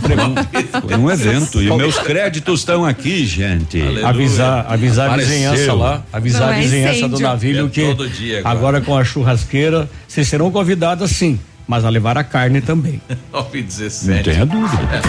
Foi 0.86 0.97
um 0.97 1.11
evento. 1.11 1.62
E 1.62 1.70
meus 1.77 1.98
créditos 1.98 2.61
estão 2.61 2.85
aqui, 2.85 3.24
gente. 3.27 3.81
Avisar, 4.05 4.66
avisar 4.69 5.11
a 5.11 5.16
vizinhança 5.16 5.73
lá, 5.73 6.03
avisar 6.12 6.43
Não 6.43 6.48
a 6.48 6.57
é 6.59 6.61
vizinhança 6.61 6.93
incêndio. 6.98 7.16
do 7.16 7.20
navio 7.23 7.66
É 7.66 7.69
que 7.69 7.86
todo 7.86 8.09
dia 8.09 8.39
agora. 8.40 8.57
agora 8.59 8.81
com 8.81 8.97
a 8.97 9.05
churrasqueira, 9.05 9.89
vocês 10.07 10.28
serão 10.28 10.51
convidadas 10.51 11.11
sim, 11.11 11.39
mas 11.66 11.84
a 11.84 11.88
levar 11.88 12.16
a 12.16 12.24
carne 12.24 12.60
também. 12.60 13.01
917. 13.32 14.06
Não 14.09 14.22
tenha 14.22 14.47
dúvida. 14.47 15.01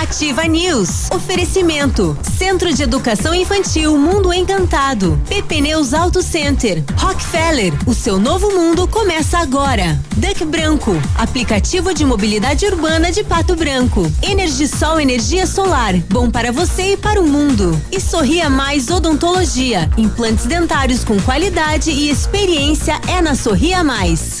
Ativa 0.00 0.44
News. 0.44 1.10
Oferecimento. 1.10 2.16
Centro 2.36 2.72
de 2.72 2.82
Educação 2.82 3.34
Infantil 3.34 3.96
Mundo 3.98 4.32
Encantado. 4.32 5.20
PP 5.28 5.60
Neus 5.60 5.94
Auto 5.94 6.22
Center. 6.22 6.82
Rockefeller. 6.96 7.72
O 7.86 7.94
seu 7.94 8.18
novo 8.18 8.50
mundo 8.50 8.86
começa 8.88 9.38
agora. 9.38 9.98
Duck 10.16 10.44
Branco. 10.44 10.92
Aplicativo 11.16 11.94
de 11.94 12.04
mobilidade 12.04 12.66
urbana 12.66 13.10
de 13.10 13.24
Pato 13.24 13.56
Branco. 13.56 14.10
Energisol 14.22 15.00
Energia 15.00 15.46
Solar. 15.46 15.94
Bom 16.10 16.30
para 16.30 16.52
você 16.52 16.92
e 16.92 16.96
para 16.96 17.20
o 17.20 17.26
mundo. 17.26 17.80
E 17.90 18.00
Sorria 18.00 18.50
Mais 18.50 18.90
Odontologia. 18.90 19.90
Implantes 19.96 20.46
dentários 20.46 21.04
com 21.04 21.20
qualidade 21.22 21.90
e 21.90 22.10
experiência 22.10 23.00
é 23.08 23.20
na 23.20 23.34
Sorria 23.34 23.82
Mais. 23.82 24.40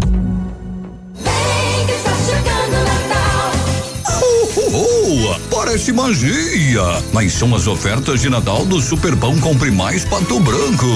Parece 5.49 5.91
magia! 5.91 6.81
Mas 7.13 7.33
são 7.33 7.55
as 7.55 7.67
ofertas 7.67 8.21
de 8.21 8.29
Natal 8.29 8.65
do 8.65 8.81
Superpão 8.81 9.39
Compre 9.39 9.71
Mais 9.71 10.03
Pato 10.05 10.39
Branco. 10.39 10.87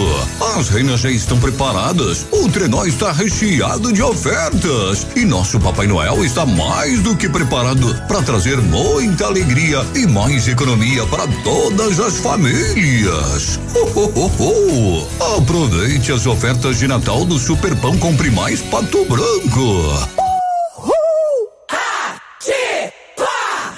As 0.57 0.69
reinas 0.69 1.01
já 1.01 1.11
estão 1.11 1.39
preparadas. 1.39 2.25
O 2.31 2.49
trenó 2.49 2.85
está 2.85 3.11
recheado 3.11 3.91
de 3.91 4.01
ofertas. 4.01 5.05
E 5.15 5.25
nosso 5.25 5.59
Papai 5.59 5.87
Noel 5.87 6.23
está 6.23 6.45
mais 6.45 7.01
do 7.01 7.15
que 7.15 7.29
preparado 7.29 7.93
para 8.07 8.21
trazer 8.21 8.57
muita 8.61 9.25
alegria 9.25 9.85
e 9.93 10.07
mais 10.07 10.47
economia 10.47 11.05
para 11.07 11.27
todas 11.43 11.99
as 11.99 12.17
famílias. 12.17 13.59
Ho, 13.75 13.99
ho, 13.99 14.11
ho, 14.15 14.31
ho. 14.39 15.37
Aproveite 15.37 16.11
as 16.11 16.25
ofertas 16.25 16.79
de 16.79 16.87
Natal 16.87 17.25
do 17.25 17.37
Superpão 17.37 17.97
Compre 17.97 18.31
Mais 18.31 18.61
Pato 18.61 19.05
Branco. 19.05 20.24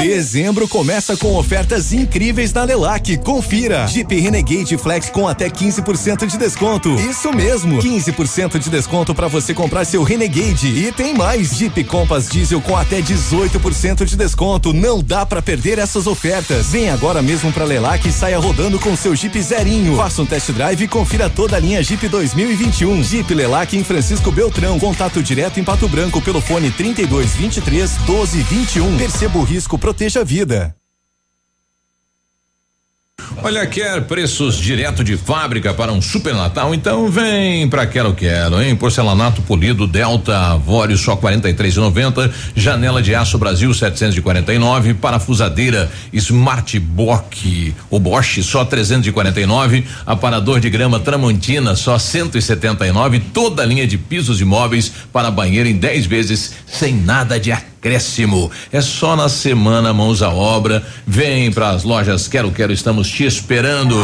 Dezembro 0.00 0.66
começa 0.66 1.16
com 1.16 1.36
ofertas 1.36 1.92
incríveis 1.92 2.52
na 2.52 2.64
Lelac. 2.64 3.16
Confira. 3.18 3.86
Jeep 3.86 4.12
Renegade 4.18 4.76
Flex 4.76 5.10
com 5.10 5.28
até 5.28 5.48
15% 5.48 6.26
de 6.26 6.36
desconto. 6.36 6.94
Isso 6.96 7.32
mesmo, 7.32 7.78
15% 7.78 8.58
de 8.58 8.68
desconto 8.68 9.14
para 9.14 9.28
você 9.28 9.54
comprar 9.54 9.84
seu 9.84 10.02
Renegade. 10.02 10.66
E 10.66 10.90
tem 10.90 11.14
mais. 11.14 11.50
Jeep 11.50 11.84
Compass 11.84 12.28
Diesel 12.28 12.60
com 12.60 12.76
até 12.76 13.00
18% 13.00 14.04
de 14.04 14.16
desconto. 14.16 14.72
Não 14.72 15.00
dá 15.00 15.24
para 15.24 15.40
perder 15.40 15.78
essas 15.78 16.08
ofertas. 16.08 16.66
Vem 16.66 16.90
agora 16.90 17.22
mesmo 17.22 17.52
para 17.52 17.64
Lelac 17.64 18.08
e 18.08 18.12
saia 18.12 18.40
rodando 18.40 18.78
com 18.80 18.96
seu 18.96 19.14
Jeep 19.14 19.40
zerinho. 19.40 19.96
Faça 19.96 20.20
um 20.20 20.26
test 20.26 20.50
drive 20.50 20.82
e 20.82 20.88
confira 20.88 21.30
toda 21.30 21.56
a 21.56 21.60
linha 21.60 21.82
Jeep 21.82 22.08
2021. 22.08 23.04
Jeep 23.04 23.32
Lelac 23.32 23.76
em 23.76 23.84
Francisco 23.84 24.32
Beltrão. 24.32 24.80
Contato 24.80 25.22
direto 25.22 25.60
em 25.60 25.64
Pato 25.64 25.86
Branco 25.88 26.20
pelo 26.20 26.40
fone 26.40 26.72
32 26.72 27.36
23 27.36 27.96
12 27.98 28.42
21. 29.28 29.38
Perceba 29.38 29.38
o 29.38 29.42
risco, 29.44 29.78
proteja 29.78 30.20
a 30.20 30.24
vida. 30.24 30.74
Olha, 33.42 33.66
quer 33.66 34.02
preços 34.04 34.56
direto 34.56 35.04
de 35.04 35.16
fábrica 35.16 35.74
para 35.74 35.92
um 35.92 36.00
super 36.00 36.34
Natal? 36.34 36.74
Então 36.74 37.08
vem 37.08 37.68
pra 37.68 37.86
Quero 37.86 38.14
Quero, 38.14 38.60
hein? 38.60 38.74
Porcelanato 38.74 39.42
polido 39.42 39.86
Delta 39.86 40.56
Vório 40.56 40.96
só 40.96 41.16
43,90, 41.16 42.32
janela 42.56 43.02
de 43.02 43.14
aço 43.14 43.38
Brasil 43.38 43.72
749, 43.72 44.94
parafusadeira 44.94 45.90
Smart 46.12 46.78
Bock, 46.80 47.74
o 47.90 47.98
Bosch 47.98 48.42
só 48.42 48.64
349, 48.64 49.84
aparador 50.06 50.58
de 50.58 50.70
grama 50.70 50.98
Tramontina 50.98 51.76
só 51.76 51.98
179, 51.98 53.20
toda 53.32 53.62
a 53.62 53.66
linha 53.66 53.86
de 53.86 53.98
pisos 53.98 54.40
e 54.40 54.44
móveis 54.44 54.90
para 55.12 55.30
banheiro 55.30 55.68
em 55.68 55.76
10 55.76 56.06
vezes 56.06 56.54
sem 56.66 56.94
nada 56.94 57.38
de 57.38 57.52
acréscimo. 57.78 58.50
É 58.72 58.80
só 58.80 59.14
na 59.16 59.28
semana 59.28 59.92
mãos 59.92 60.20
à 60.20 60.30
obra. 60.30 60.84
Vem 61.06 61.50
para 61.50 61.70
as 61.70 61.84
lojas 61.84 62.28
Quero 62.28 62.50
Quero, 62.50 62.72
estamos 62.72 63.08
te 63.08 63.24
esperando. 63.24 63.96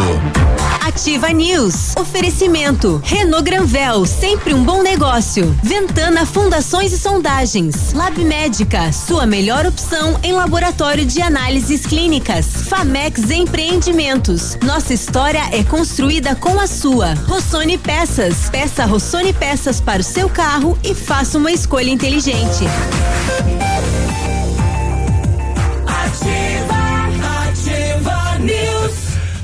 Ativa 0.80 1.30
News. 1.30 1.96
Oferecimento. 1.96 3.01
Renault 3.05 3.42
Granvel, 3.42 4.06
sempre 4.06 4.55
um 4.55 4.62
bom 4.62 4.82
negócio. 4.82 5.59
Ventana 5.62 6.24
Fundações 6.24 6.92
e 6.92 6.98
Sondagens. 6.98 7.92
Lab 7.92 8.22
Médica, 8.22 8.92
sua 8.92 9.26
melhor 9.26 9.66
opção 9.66 10.20
em 10.22 10.32
laboratório 10.32 11.05
de 11.05 11.20
análises 11.20 11.86
clínicas. 11.86 12.46
Famex 12.68 13.30
Empreendimentos. 13.30 14.56
Nossa 14.62 14.94
história 14.94 15.42
é 15.52 15.64
construída 15.64 16.34
com 16.34 16.60
a 16.60 16.66
sua. 16.66 17.14
Rossoni 17.26 17.78
Peças. 17.78 18.48
Peça 18.51 18.84
Rossoni 18.84 19.32
Peças 19.32 19.80
para 19.80 20.01
o 20.01 20.05
seu 20.05 20.28
carro 20.28 20.78
e 20.84 20.94
faça 20.94 21.38
uma 21.38 21.51
escolha 21.51 21.90
inteligente. 21.90 22.64
Ativa, 25.86 27.48
ativa 27.48 28.38
news. 28.38 28.94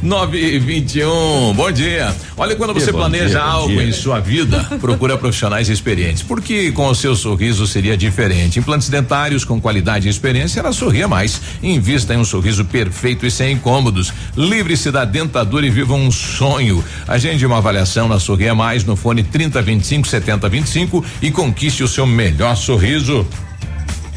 9 0.02 0.38
e 0.38 0.58
21 0.58 1.52
bom 1.54 1.70
dia. 1.70 2.14
Olha, 2.36 2.56
quando 2.56 2.72
Que 2.72 2.80
você 2.80 2.90
planeja 2.90 3.28
dia, 3.28 3.42
algo 3.42 3.68
dia. 3.68 3.82
em 3.82 3.92
sua 3.92 4.18
vida, 4.18 4.58
procura 4.80 5.18
profissionais 5.18 5.68
experientes. 5.68 6.22
Porque 6.22 6.72
com 6.72 6.88
o 6.88 6.94
seu 6.94 7.14
sorriso 7.14 7.66
seria 7.66 7.96
diferente. 7.98 8.58
Implantes 8.58 8.88
dentários 8.88 9.44
com 9.44 9.60
qualidade 9.60 10.06
e 10.08 10.10
experiência 10.10 10.60
era 10.60 10.72
Sorria 10.72 11.06
Mais. 11.06 11.40
Invista 11.62 12.14
em 12.14 12.16
um 12.16 12.24
sorriso 12.24 12.64
perfeito 12.64 13.26
e 13.26 13.30
sem 13.30 13.52
incômodos. 13.52 14.10
Livre-se 14.34 14.90
da 14.90 15.04
dentadura 15.04 15.66
e 15.66 15.70
viva 15.70 15.92
um 15.92 16.10
sonho. 16.10 16.82
Agende 17.06 17.44
uma 17.44 17.58
avaliação 17.58 18.08
na 18.08 18.18
Sorria 18.18 18.54
Mais 18.54 18.84
no 18.84 18.96
fone 18.96 19.22
30 19.22 19.60
25 19.60 20.08
70 20.08 20.48
25 20.48 21.04
e 21.20 21.30
conquiste 21.30 21.82
o 21.82 21.88
seu 21.88 22.06
melhor 22.06 22.56
sorriso. 22.56 23.26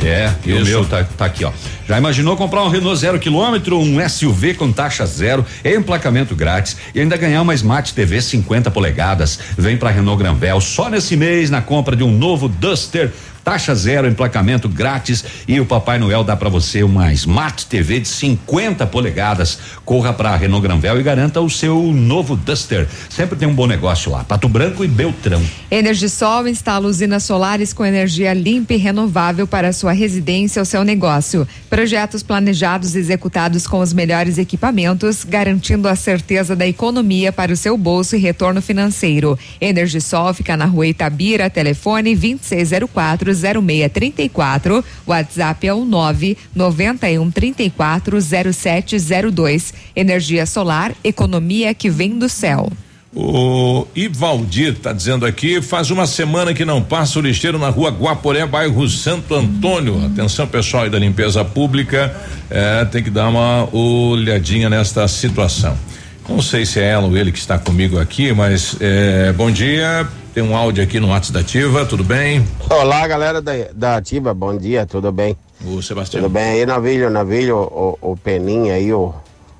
É, 0.06 0.34
e 0.46 0.54
o 0.54 0.66
meu 0.66 0.86
tá, 0.86 1.04
tá 1.04 1.26
aqui, 1.26 1.46
ó. 1.46 1.52
Já 1.88 1.98
imaginou 1.98 2.36
comprar 2.36 2.64
um 2.64 2.70
Renault 2.70 3.00
zero 3.00 3.20
quilômetro, 3.20 3.78
um 3.80 4.08
SUV 4.08 4.54
com 4.54 4.72
taxa 4.72 5.06
zero, 5.06 5.46
emplacamento 5.64 6.36
grátis 6.36 6.78
e 6.94 7.00
ainda 7.00 7.18
ganhar 7.18 7.42
uma 7.42 7.54
Smart 7.54 7.94
TV 7.94 8.22
50 8.22 8.70
polegadas? 8.72 9.40
Vem 9.58 9.78
pra 9.78 9.90
Renault 9.90 10.22
Granvel 10.22 10.60
só 10.62 10.90
nesse 10.90 11.16
mês 11.16 11.50
na 11.50 11.62
compra 11.62 11.96
de 11.96 12.04
um 12.04 12.12
novo 12.12 12.48
Duster 12.48 13.12
taxa 13.44 13.76
zero, 13.76 14.07
emplacamento 14.07 14.70
grátis 14.70 15.24
e 15.48 15.60
o 15.60 15.65
Papai 15.65 15.99
Noel 15.99 16.24
dá 16.24 16.36
para 16.36 16.49
você 16.49 16.82
uma 16.82 17.11
Smart 17.14 17.65
TV 17.65 17.99
de 17.99 18.07
50 18.07 18.88
polegadas. 18.88 19.60
Corra 19.84 20.14
para 20.14 20.36
Renault 20.36 20.65
Granvel 20.65 20.99
e 20.99 21.03
garanta 21.03 21.41
o 21.41 21.49
seu 21.49 21.91
novo 21.91 22.36
Duster. 22.36 22.88
Sempre 23.10 23.38
tem 23.38 23.48
um 23.48 23.53
bom 23.53 23.68
negócio 23.68 24.11
lá. 24.11 24.24
Pato 24.24 24.48
Branco 24.48 24.84
e 24.84 24.88
Beltrão. 24.88 25.41
Energisol 25.70 26.48
instala 26.48 26.88
usinas 26.88 27.24
solares 27.24 27.74
com 27.74 27.86
energia 27.86 28.34
limpa 28.34 28.74
e 28.74 28.78
renovável 28.78 29.45
para 29.45 29.74
sua 29.74 29.91
residência 29.91 30.61
ou 30.61 30.65
seu 30.65 30.84
negócio. 30.84 31.48
Projetos 31.70 32.24
planejados 32.24 32.95
e 32.95 32.99
executados 32.99 33.68
com 33.68 33.80
os 33.80 33.91
melhores 33.91 34.38
equipamentos, 34.38 35.24
garantindo 35.24 35.88
a 35.88 35.95
certeza 35.95 36.56
da 36.56 36.68
economia 36.68 37.32
para 37.32 37.52
o 37.52 37.57
seu 37.57 37.78
bolso 37.78 38.15
e 38.15 38.20
retorno 38.20 38.61
financeiro. 38.61 39.38
Energisol 39.60 40.34
fica 40.34 40.55
na 40.55 40.65
rua 40.65 40.88
Itabira, 40.88 41.49
telefone 41.49 42.15
2604 42.15 43.32
0634. 43.34 44.84
WhatsApp 45.05 45.68
é 45.68 45.73
o 45.73 45.86
9 45.86 46.37
91 46.55 47.31
34 47.31 48.18
0702. 48.53 49.73
Energia 49.95 50.45
solar, 50.45 50.94
economia 51.03 51.73
que 51.73 51.89
vem 51.89 52.18
do 52.18 52.29
céu. 52.29 52.71
O 53.15 53.86
Ivaldir 53.95 54.76
tá 54.79 54.91
dizendo 54.91 55.23
aqui, 55.23 55.62
faz 55.62 55.91
uma 55.91 56.07
semana 56.07 56.52
que 56.52 56.65
não 56.65 56.81
passa 56.81 57.20
o 57.20 57.21
lixeiro 57.21 57.60
na 57.60 57.70
rua 57.70 57.91
Guaporé, 57.91 58.44
bairro 58.44 58.89
Santo 58.89 59.36
Antônio. 59.36 60.03
Atenção 60.03 60.47
pessoal 60.47 60.84
aí 60.84 60.89
da 60.89 60.97
limpeza 60.97 61.45
pública, 61.45 62.12
é, 62.49 62.84
tem 62.86 63.03
que 63.03 63.12
dar 63.12 63.29
uma 63.29 63.70
olhadinha 63.71 64.68
nesta 64.68 65.07
situação. 65.07 65.78
Não 66.27 66.41
sei 66.41 66.65
se 66.65 66.79
é 66.79 66.89
ela 66.89 67.05
ou 67.07 67.18
ele 67.18 67.31
que 67.31 67.37
está 67.39 67.60
comigo 67.60 67.99
aqui, 67.99 68.34
mas 68.34 68.77
é, 68.79 69.31
bom 69.34 69.52
dia. 69.52 70.07
Tem 70.34 70.41
um 70.41 70.55
áudio 70.55 70.84
aqui 70.84 70.99
no 70.99 71.10
WhatsApp 71.10 71.34
da 71.34 71.39
Ativa, 71.41 71.85
tudo 71.85 72.03
bem? 72.03 72.43
Olá, 72.69 73.07
galera 73.07 73.39
da, 73.41 73.52
da 73.73 73.97
Ativa, 73.97 74.34
bom 74.34 74.57
dia, 74.57 74.84
tudo 74.85 75.11
bem? 75.11 75.37
O 75.63 75.79
Sebastião. 75.81 76.23
Tudo 76.23 76.31
bem 76.34 76.43
aí, 76.43 76.65
Navilho, 76.65 77.10
Navilho, 77.10 77.57
o, 77.57 77.97
o 78.02 78.18
Peninha 78.18 78.73
aí, 78.73 78.91
o, 78.91 79.13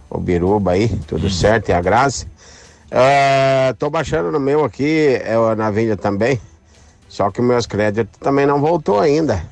o 0.10 0.18
Biruba 0.20 0.72
aí, 0.72 0.90
tudo 1.06 1.30
certo, 1.30 1.70
e 1.70 1.74
a 1.74 1.82
Graça. 1.82 2.26
É, 2.90 3.74
tô 3.78 3.90
baixando 3.90 4.32
no 4.32 4.40
meu 4.40 4.64
aqui, 4.64 5.20
é 5.24 5.38
o 5.38 5.54
Navilho 5.56 5.96
também, 5.96 6.42
só 7.08 7.30
que 7.30 7.42
meus 7.42 7.68
créditos 7.68 8.18
também 8.20 8.46
não 8.48 8.60
voltou 8.60 9.00
ainda. 9.00 9.44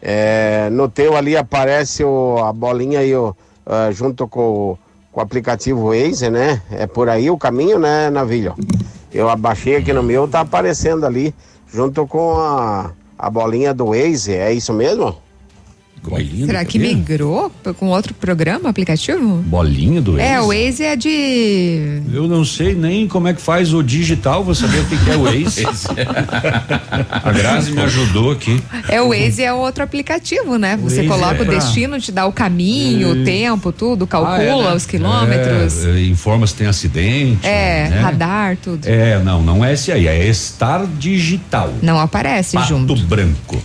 É, 0.00 0.70
no 0.70 0.88
teu 0.88 1.16
ali 1.18 1.36
aparece 1.36 2.02
o, 2.02 2.38
a 2.38 2.50
bolinha 2.52 3.00
aí, 3.00 3.14
o, 3.14 3.36
ah, 3.66 3.90
junto 3.92 4.26
com, 4.26 4.40
o- 4.40 4.78
com 5.12 5.20
o 5.20 5.22
aplicativo 5.22 5.88
Waze, 5.88 6.30
né? 6.30 6.62
É 6.70 6.86
por 6.86 7.08
aí 7.08 7.30
o 7.30 7.38
caminho, 7.38 7.78
né, 7.78 8.10
Navilho? 8.10 8.54
Eu 9.12 9.28
abaixei 9.28 9.76
aqui 9.76 9.92
no 9.92 10.02
meu, 10.02 10.28
tá 10.28 10.40
aparecendo 10.40 11.04
ali, 11.04 11.34
junto 11.72 12.06
com 12.06 12.36
a, 12.36 12.92
a 13.18 13.30
bolinha 13.30 13.74
do 13.74 13.86
Waze, 13.86 14.32
é 14.32 14.52
isso 14.52 14.72
mesmo? 14.72 15.16
Será 16.46 16.64
que 16.64 16.78
migrou 16.78 17.52
com 17.78 17.88
outro 17.88 18.14
programa, 18.14 18.70
aplicativo? 18.70 19.36
Bolinha 19.46 20.00
do 20.00 20.18
É, 20.18 20.40
o 20.40 20.46
Waze? 20.48 20.64
Waze 20.70 20.82
é 20.84 20.96
de. 20.96 22.02
Eu 22.12 22.26
não 22.26 22.42
sei 22.44 22.74
nem 22.74 23.06
como 23.06 23.28
é 23.28 23.34
que 23.34 23.40
faz 23.40 23.74
o 23.74 23.82
digital, 23.82 24.42
vou 24.42 24.54
saber 24.54 24.78
o 24.80 24.84
que, 24.86 24.96
que 24.96 25.10
é 25.10 25.16
o 25.16 25.24
Waze. 25.24 25.64
A 27.22 27.32
Grazi 27.32 27.72
me 27.72 27.82
ajudou 27.82 28.32
aqui. 28.32 28.62
É, 28.88 29.00
o 29.02 29.08
Waze 29.10 29.42
é 29.42 29.52
outro 29.52 29.84
aplicativo, 29.84 30.56
né? 30.56 30.76
Você 30.82 30.96
Waze 31.02 31.08
coloca 31.08 31.36
é 31.38 31.42
o 31.42 31.44
pra- 31.46 31.54
destino, 31.54 32.00
te 32.00 32.10
dá 32.10 32.26
o 32.26 32.32
caminho, 32.32 33.10
o 33.20 33.24
tempo, 33.24 33.70
tudo, 33.70 34.06
calcula 34.06 34.36
Ah, 34.38 34.42
é, 34.42 34.62
né? 34.70 34.74
os 34.74 34.86
quilômetros. 34.86 35.84
É, 35.84 35.90
é, 35.90 36.04
informa 36.06 36.46
se 36.46 36.54
tem 36.54 36.66
acidente. 36.66 37.46
É, 37.46 37.88
né? 37.88 38.00
radar, 38.00 38.56
tudo. 38.56 38.86
É, 38.86 39.18
não, 39.22 39.42
não 39.42 39.64
é 39.64 39.74
esse 39.74 39.92
aí, 39.92 40.06
é 40.08 40.26
Estar 40.26 40.86
Digital. 40.98 41.72
Não 41.82 41.98
aparece 41.98 42.54
Pato 42.56 42.68
junto. 42.68 42.96
Branco. 42.96 43.60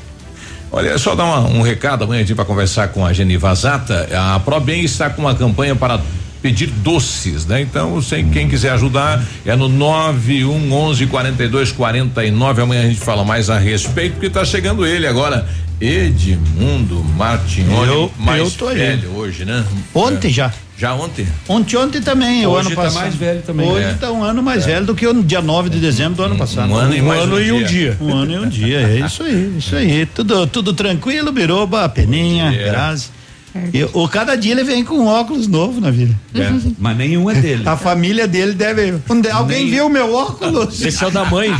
Olha, 0.78 0.98
só 0.98 1.16
dar 1.16 1.24
uma- 1.24 1.40
um 1.48 1.62
recado 1.62 2.04
amanhã 2.04 2.20
a 2.22 2.24
gente 2.26 2.36
vai 2.36 2.46
conversar 2.46 2.90
com 2.90 3.06
a 3.06 3.14
Geniva 3.14 3.56
Zata. 3.56 4.10
A 4.14 4.38
ProBem 4.42 4.84
está 4.84 5.10
com 5.10 5.22
uma 5.22 5.34
campanha 5.34 5.74
para 5.74 6.02
pedir 6.42 6.68
doces, 6.68 7.46
né? 7.46 7.62
Então, 7.62 8.02
sem 8.02 8.30
quem 8.30 8.50
quiser 8.50 8.72
ajudar, 8.74 9.24
é 9.46 9.56
no 9.56 9.70
91 9.70 10.74
11 10.74 11.08
42 11.08 11.72
49. 11.72 12.62
Amanhã 12.62 12.82
a 12.82 12.88
gente 12.88 13.00
fala 13.00 13.24
mais 13.24 13.50
a 13.50 13.58
respeito, 13.58 14.16
porque 14.16 14.28
está 14.28 14.44
chegando 14.44 14.86
ele 14.86 15.08
agora. 15.08 15.48
Edmundo 15.80 17.02
Martinoli, 17.18 17.90
Eu- 17.90 18.12
mais 18.20 18.40
eu 18.42 18.52
tô 18.52 18.68
aí. 18.68 18.78
velho 18.78 19.12
hoje, 19.16 19.46
né? 19.46 19.64
Ontem 19.94 20.28
É. 20.28 20.32
já. 20.32 20.52
Já 20.78 20.94
ontem? 20.94 21.26
Ontem, 21.48 21.78
ontem 21.78 22.02
também, 22.02 22.46
o 22.46 22.50
Hoje 22.50 22.68
ano 22.68 22.76
tá 22.76 22.82
passado. 22.84 23.02
mais 23.04 23.16
velho 23.16 23.42
também. 23.44 23.70
Hoje 23.70 23.86
É. 23.86 23.92
está 23.92 24.12
um 24.12 24.22
ano 24.24 24.44
mais 24.44 24.64
É. 24.68 24.74
velho 24.74 24.86
do 24.86 24.94
que 24.94 25.08
o 25.08 25.24
dia 25.24 25.42
9 25.42 25.70
de 25.70 25.80
dezembro 25.80 26.16
do 26.16 26.24
ano 26.24 26.36
passado. 26.38 26.70
um 26.70 26.76
ano 26.76 26.94
e 26.96 27.02
mais 27.02 27.24
um 27.30 27.40
e 27.40 27.64
dia. 27.64 27.98
Um 28.02 28.14
ano 28.14 28.32
e 28.34 28.38
um 28.40 28.48
dia, 28.50 28.82
é 28.82 29.00
isso 29.00 29.24
aí, 29.24 29.56
isso 29.58 29.76
aí. 29.76 30.06
Tudo, 30.06 30.46
tudo 30.48 30.74
tranquilo, 30.74 31.32
Biroba, 31.32 31.88
Peninha, 31.88 32.52
Grazi. 32.52 33.15
E, 33.74 33.84
o 33.94 34.08
cada 34.08 34.36
dia 34.36 34.52
ele 34.52 34.64
vem 34.64 34.84
com 34.84 34.96
um 34.96 35.08
óculos 35.08 35.48
novo 35.48 35.80
na 35.80 35.90
vida. 35.90 36.14
É, 36.34 36.52
mas 36.78 36.98
nenhum 36.98 37.30
é 37.30 37.36
dele. 37.36 37.64
A 37.66 37.78
família 37.78 38.28
dele 38.28 38.54
deve. 38.54 38.96
Onde- 39.10 39.30
alguém 39.30 39.70
viu 39.70 39.88
meu 39.90 40.14
óculos? 40.14 40.82
Esse 40.82 41.04
é 41.04 41.08
o 41.08 41.12
da 41.12 41.24
mãe. 41.26 41.56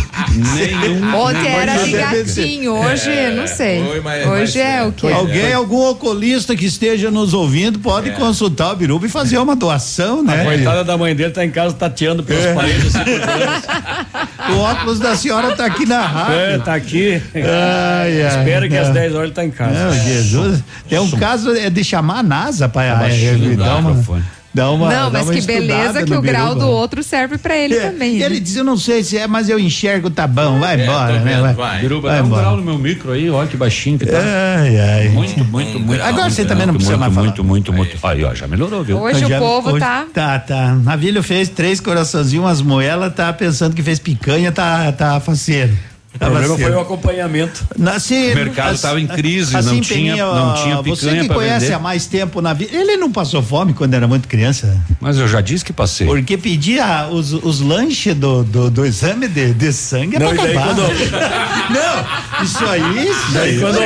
Nenhum. 0.56 1.16
Ontem 1.16 1.48
era 1.48 1.78
de 1.84 1.92
Deve 1.92 2.26
ser. 2.30 2.42
gatinho, 2.42 2.74
hoje, 2.74 3.10
É, 3.10 3.32
não 3.32 3.48
sei. 3.48 3.84
foi, 3.84 4.02
mas- 4.02 4.26
hoje 4.28 4.40
mas- 4.42 4.56
é 4.58 4.84
o 4.84 4.92
quê? 4.92 5.08
Alguém, 5.08 5.54
algum 5.54 5.88
oculista 5.90 6.56
que 6.56 6.66
esteja 6.66 7.10
nos 7.10 7.34
ouvindo, 7.34 7.80
pode 7.80 8.12
consultar 8.12 8.74
o 8.74 8.76
Biruba 8.76 9.06
e 9.06 9.10
fazer 9.10 9.38
uma 9.38 9.56
doação, 9.56 10.22
né? 10.24 10.42
A 10.42 10.46
coitada 10.46 10.84
da 10.84 10.98
mãe 10.98 11.16
dele 11.16 11.32
tá 11.32 11.46
em 11.46 11.52
casa 11.52 11.74
tateando 11.74 12.24
pelas 12.24 12.44
É. 12.46 12.54
paredes. 12.54 12.96
Assim, 12.96 13.12
O 14.54 14.58
óculos 14.60 15.00
da 15.00 15.16
senhora 15.16 15.56
tá 15.56 15.66
aqui 15.66 15.86
na 15.88 16.02
rádio. 16.06 16.36
É, 16.36 16.58
tá 16.60 16.76
aqui. 16.76 17.22
Ai, 17.34 18.22
ai, 18.22 18.28
Espera 18.28 18.68
que 18.70 18.78
às 18.78 18.90
10 18.90 19.14
horas 19.16 19.26
ele 19.28 19.34
tá 19.34 19.44
em 19.44 19.50
casa. 19.50 19.74
Não, 19.88 20.04
Jesus. 20.04 20.64
Tem 20.88 21.00
um 21.00 21.10
caso 21.12 21.52
é 21.52 21.70
de 21.70 21.84
chamar 21.86 22.20
a 22.20 22.24
NASA 22.24 22.68
para 22.68 22.96
baixinho, 22.96 23.56
dar 23.58 23.78
uma, 23.78 24.24
dar 24.54 24.72
uma. 24.72 24.90
não, 24.94 25.12
mas 25.12 25.24
uma 25.24 25.34
que 25.34 25.42
beleza 25.42 26.04
que 26.04 26.14
o 26.14 26.22
grau 26.22 26.48
Biruba. 26.54 26.66
do 26.66 26.70
outro 26.72 27.04
serve 27.04 27.38
pra 27.38 27.56
ele 27.58 27.76
É, 27.76 27.90
também. 27.90 28.16
e 28.18 28.24
ele 28.24 28.36
né? 28.36 28.40
diz, 28.40 28.56
eu 28.56 28.64
não 28.64 28.78
sei 28.78 29.04
se 29.04 29.18
é, 29.18 29.28
mas 29.28 29.50
eu 29.50 29.60
enxergo, 29.60 30.10
tá 30.10 30.26
bom, 30.26 30.60
vai 30.60 30.82
embora, 30.82 31.20
tô 31.20 31.26
né? 31.26 31.42
Vai, 31.42 31.54
vai. 31.54 31.80
Biruba, 31.82 32.08
vai 32.10 32.18
dá 32.18 32.24
um 32.24 32.28
embora. 32.28 32.42
grau 32.44 32.58
no 32.58 32.64
meu 32.64 32.78
micro 32.78 33.12
aí, 33.12 33.30
olha 33.30 33.48
que 33.48 33.58
baixinho 33.58 34.00
que 34.00 34.06
tá. 34.06 34.18
Ai, 34.18 34.78
ai. 34.80 35.10
Muito, 35.10 35.44
muito, 35.46 35.80
muito. 35.80 36.02
Agora 36.02 36.30
você 36.30 36.42
muito, 36.42 36.50
também 36.50 36.66
não 36.68 36.74
precisa 36.74 36.98
muito, 36.98 37.02
mais 37.02 37.14
falar. 37.14 37.26
Muito, 37.26 37.44
muito, 37.44 37.74
muito. 37.74 37.98
Aí, 38.08 38.24
ó, 38.24 38.34
já 38.34 38.48
melhorou, 38.48 38.84
viu? 38.84 38.98
Hoje 39.00 39.20
Já- 39.28 39.38
o 39.38 39.40
povo 39.42 39.70
hoje- 39.72 39.80
tá. 39.80 40.06
Tá, 40.14 40.40
tá. 40.40 40.76
Navilho 40.76 41.22
fez 41.22 41.50
três 41.50 41.80
coraçãozinhos, 41.82 42.46
umas 42.46 42.62
moelas, 42.62 43.14
tá 43.14 43.32
pensando 43.34 43.76
que 43.76 43.84
fez 43.84 44.00
picanha, 44.00 44.52
tá, 44.52 44.92
tá 44.94 45.20
faceiro. 45.20 45.74
O 46.16 46.18
Tá 46.18 46.26
problema 46.28 46.48
faceiro. 46.54 46.72
foi 46.72 46.80
o 46.82 46.84
acompanhamento. 46.86 47.68
Na, 47.78 48.00
sim, 48.00 48.32
O 48.32 48.36
mercado 48.36 48.72
assim- 48.72 48.82
tava 48.82 49.02
em 49.02 49.08
crise, 49.08 49.56
assim, 49.56 49.76
não 49.76 49.82
tinha- 49.82 50.16
não 50.16 50.54
tinha 50.56 50.76
Você 50.82 51.02
picanha 51.08 51.22
que 51.22 51.28
pra 51.28 51.36
conhece 51.36 51.60
vender. 51.66 51.74
há 51.76 51.80
mais 51.80 52.06
tempo 52.06 52.42
na 52.42 52.54
vida, 52.54 52.76
ele 52.76 52.96
não 52.98 53.12
passou 53.12 53.42
fome 53.44 53.74
quando 53.74 53.94
era 53.94 54.08
muito 54.08 54.28
criança? 54.28 54.78
Mas 55.02 55.18
eu 55.18 55.28
já 55.28 55.42
disse 55.42 55.64
que 55.66 55.74
passei. 55.74 56.08
Porque 56.08 56.38
pedia 56.38 57.08
os, 57.12 57.34
os 57.34 57.60
lanches 57.60 58.16
do, 58.16 58.44
do, 58.44 58.70
do 58.72 58.86
exame 58.86 59.28
de, 59.28 59.54
de 59.54 59.74
sangue 59.74 60.16
é 60.16 60.20
Não, 60.20 60.34
pra 60.34 60.44
acabar. 60.44 60.66
quando- 60.68 60.86
Não, 61.70 62.44
isso 62.44 62.66
aí, 62.66 63.08
isso 63.10 63.32
Daí 63.34 63.50
aí. 63.56 63.60
quando, 63.60 63.78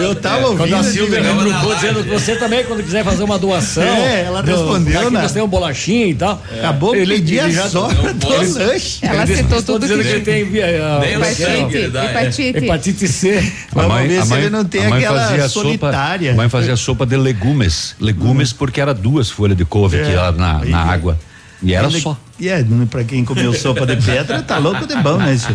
eu 0.00 0.14
tava 0.14 0.40
é, 0.40 0.44
ouvindo. 0.46 0.58
Quando 0.58 0.74
a 0.74 0.82
Silvia 0.82 1.20
grupou 1.20 1.74
dizendo 1.74 2.04
que 2.04 2.10
você 2.10 2.36
também, 2.36 2.64
quando 2.64 2.82
quiser 2.82 3.04
fazer 3.04 3.22
uma 3.22 3.38
doação. 3.38 3.82
É, 3.82 4.24
ela 4.24 4.42
do- 4.42 4.50
respondeu, 4.50 5.00
aqui 5.00 5.10
né? 5.10 5.22
Nós 5.22 5.32
temos 5.32 5.46
um 5.46 5.50
bolachinha 5.50 6.06
e 6.06 6.14
tal. 6.14 6.42
Acabou 6.58 6.94
de 6.94 7.06
pedir 7.06 7.52
sobra 7.70 8.12
do 8.12 8.28
lanche. 8.28 8.98
Ela 9.02 9.22
Ele 9.22 9.36
citou 9.36 9.62
tudo 9.62 9.80
dizendo 9.80 10.02
que- 10.02 10.08
que 10.08 10.14
ele 10.14 10.20
tem 10.24 10.42
uh, 10.44 11.00
É 11.78 11.80
é? 11.80 11.84
ele 11.84 11.90
dá, 11.92 12.04
é. 12.04 12.10
Hepatite. 12.10 12.58
hepatite 12.58 13.08
C. 13.08 13.52
Vamos 13.72 13.92
mãe- 13.92 14.08
ver 14.08 14.22
se 14.22 14.28
mãe- 14.28 14.40
ele 14.40 14.50
não 14.50 14.64
tem 14.64 14.86
aquela 14.86 15.48
solitária. 15.48 16.30
Sopa, 16.30 16.34
a 16.34 16.36
mãe 16.36 16.48
fazia 16.48 16.76
sopa 16.76 17.06
de 17.06 17.16
legumes. 17.16 17.94
Legumes 18.00 18.52
porque 18.52 18.80
era 18.80 18.92
duas 18.94 19.30
folhas 19.30 19.56
de 19.56 19.64
couve 19.64 20.00
aqui 20.00 20.14
ó, 20.16 20.32
na, 20.32 20.64
na 20.64 20.78
água. 20.82 21.18
E 21.62 21.74
era 21.74 21.88
Ele- 21.88 22.00
só. 22.00 22.16
E 22.40 22.48
é, 22.48 22.64
pra 22.88 23.02
quem 23.02 23.24
comeu 23.24 23.52
sopa 23.52 23.84
de 23.84 23.96
pedra, 23.96 24.40
tá 24.42 24.58
louco 24.58 24.86
de 24.86 24.94
bom, 25.02 25.16
né? 25.16 25.34
isso? 25.34 25.48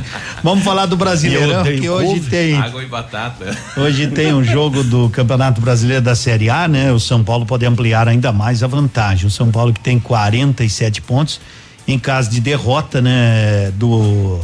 Vamos 0.43 0.65
falar 0.65 0.85
do 0.85 0.97
Brasileirão, 0.97 1.61
odeio 1.61 1.79
que 1.79 1.87
hoje 1.89 2.05
couve. 2.07 2.29
tem. 2.29 2.57
Água 2.57 2.83
e 2.83 2.85
batata. 2.87 3.57
Hoje 3.77 4.07
tem 4.07 4.33
um 4.33 4.43
jogo 4.43 4.83
do 4.83 5.09
Campeonato 5.09 5.61
Brasileiro 5.61 6.01
da 6.03 6.13
Série 6.13 6.49
A, 6.49 6.67
né? 6.67 6.91
O 6.91 6.99
São 6.99 7.23
Paulo 7.23 7.45
pode 7.45 7.65
ampliar 7.65 8.09
ainda 8.09 8.33
mais 8.33 8.61
a 8.63 8.67
vantagem. 8.67 9.27
O 9.27 9.31
São 9.31 9.49
Paulo 9.49 9.71
que 9.71 9.79
tem 9.79 9.97
47 9.97 11.01
pontos 11.01 11.39
em 11.87 11.97
caso 11.97 12.29
de 12.29 12.41
derrota, 12.41 13.01
né? 13.01 13.71
Do, 13.75 14.41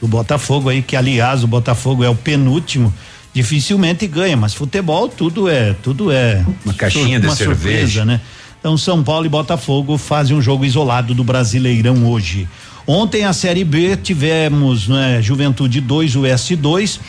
do 0.00 0.08
Botafogo 0.08 0.68
aí, 0.68 0.82
que 0.82 0.96
aliás 0.96 1.44
o 1.44 1.46
Botafogo 1.46 2.02
é 2.02 2.08
o 2.08 2.14
penúltimo. 2.14 2.92
Dificilmente 3.32 4.06
ganha, 4.08 4.36
mas 4.36 4.54
futebol 4.54 5.08
tudo 5.08 5.48
é, 5.48 5.74
tudo 5.82 6.10
é 6.10 6.44
Uma 6.64 6.74
caixinha 6.74 7.20
de 7.20 7.26
uma 7.26 7.36
cerveja. 7.36 7.56
surpresa, 7.62 8.04
né? 8.04 8.20
Então 8.58 8.76
São 8.76 9.02
Paulo 9.04 9.24
e 9.24 9.28
Botafogo 9.28 9.96
fazem 9.96 10.36
um 10.36 10.42
jogo 10.42 10.64
isolado 10.64 11.14
do 11.14 11.22
Brasileirão 11.22 12.06
hoje. 12.06 12.48
Ontem 12.86 13.24
a 13.24 13.32
Série 13.32 13.62
B 13.62 13.96
tivemos 13.96 14.88
né, 14.88 15.22
Juventude 15.22 15.80
2, 15.80 16.16
US 16.16 16.50
2. 16.58 17.00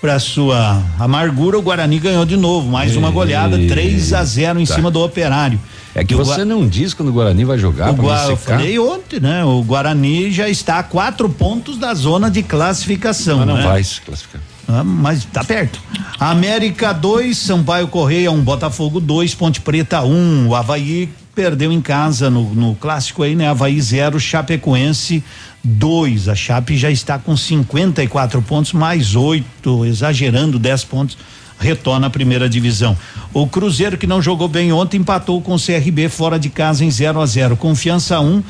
para 0.00 0.18
sua 0.18 0.82
amargura, 0.98 1.58
o 1.58 1.62
Guarani 1.62 1.98
ganhou 1.98 2.24
de 2.24 2.36
novo, 2.36 2.68
mais 2.70 2.96
uma 2.96 3.10
goleada, 3.10 3.56
3 3.56 4.12
a 4.14 4.24
0 4.24 4.58
em 4.58 4.66
cima 4.66 4.90
do 4.90 5.00
Operário. 5.00 5.60
É 5.94 6.04
que 6.04 6.14
você 6.14 6.36
Gua- 6.36 6.44
não 6.44 6.68
diz 6.68 6.94
quando 6.94 7.08
o 7.08 7.12
Guarani 7.12 7.44
vai 7.44 7.58
jogar 7.58 7.90
o 7.90 7.94
Gua- 7.94 8.26
eu 8.28 8.36
falei 8.36 8.78
ontem, 8.78 9.18
né? 9.20 9.44
O 9.44 9.62
Guarani 9.62 10.30
já 10.30 10.48
está 10.48 10.78
a 10.78 10.82
quatro 10.82 11.28
pontos 11.28 11.76
da 11.78 11.92
zona 11.94 12.30
de 12.30 12.42
classificação. 12.42 13.38
Mas 13.38 13.46
não 13.46 13.56
né? 13.56 13.62
vai 13.62 13.82
se 13.82 14.00
classificar. 14.00 14.40
Ah, 14.68 14.84
mas 14.84 15.24
tá 15.24 15.42
perto. 15.42 15.80
América 16.18 16.92
2, 16.92 17.36
Sampaio 17.36 17.88
Correia 17.88 18.30
1, 18.30 18.34
um, 18.36 18.40
Botafogo 18.40 19.00
2, 19.00 19.34
Ponte 19.34 19.60
Preta 19.60 20.00
1. 20.02 20.06
Um. 20.12 20.48
O 20.48 20.54
Havaí 20.54 21.08
perdeu 21.34 21.72
em 21.72 21.80
casa 21.80 22.30
no, 22.30 22.54
no 22.54 22.74
clássico 22.76 23.24
aí, 23.24 23.34
né? 23.34 23.48
Havaí 23.48 23.80
0, 23.80 24.20
Chapecoense 24.20 25.24
2. 25.64 26.28
A 26.28 26.36
Chape 26.36 26.76
já 26.76 26.90
está 26.90 27.18
com 27.18 27.36
54 27.36 28.40
pontos, 28.42 28.72
mais 28.72 29.16
8, 29.16 29.84
exagerando 29.84 30.56
10 30.56 30.84
pontos. 30.84 31.18
Retorna 31.60 32.06
à 32.06 32.10
primeira 32.10 32.48
divisão. 32.48 32.96
O 33.34 33.46
Cruzeiro, 33.46 33.98
que 33.98 34.06
não 34.06 34.20
jogou 34.22 34.48
bem 34.48 34.72
ontem, 34.72 34.96
empatou 34.98 35.40
com 35.42 35.54
o 35.54 35.60
CRB 35.60 36.08
fora 36.08 36.38
de 36.38 36.48
casa 36.48 36.84
em 36.84 36.90
0 36.90 37.20
a 37.20 37.26
0 37.26 37.54
Confiança 37.56 38.18
1, 38.18 38.24
um, 38.26 38.42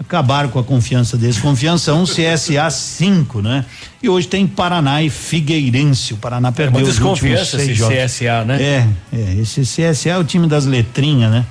acabaram 0.00 0.48
com 0.48 0.58
a 0.58 0.64
confiança 0.64 1.16
deles. 1.16 1.38
Confiança 1.38 1.92
1, 1.94 2.00
um, 2.00 2.04
CSA 2.04 2.70
5, 2.70 3.42
né? 3.42 3.64
E 4.02 4.08
hoje 4.08 4.26
tem 4.28 4.46
Paraná 4.46 5.02
e 5.02 5.10
Figueirense. 5.10 6.14
O 6.14 6.16
Paraná 6.16 6.50
perdeu 6.50 6.80
uma 6.80 6.88
os 6.88 6.98
últimos 6.98 7.18
desconfiança 7.20 7.56
seis 7.58 7.68
esse 7.70 7.74
jogos. 7.78 7.96
CSA, 7.96 8.44
né? 8.44 8.62
É, 8.62 8.88
é, 9.12 9.34
esse 9.40 9.60
CSA 9.60 10.08
é 10.10 10.18
o 10.18 10.24
time 10.24 10.46
das 10.46 10.64
letrinhas, 10.64 11.30
né? 11.30 11.44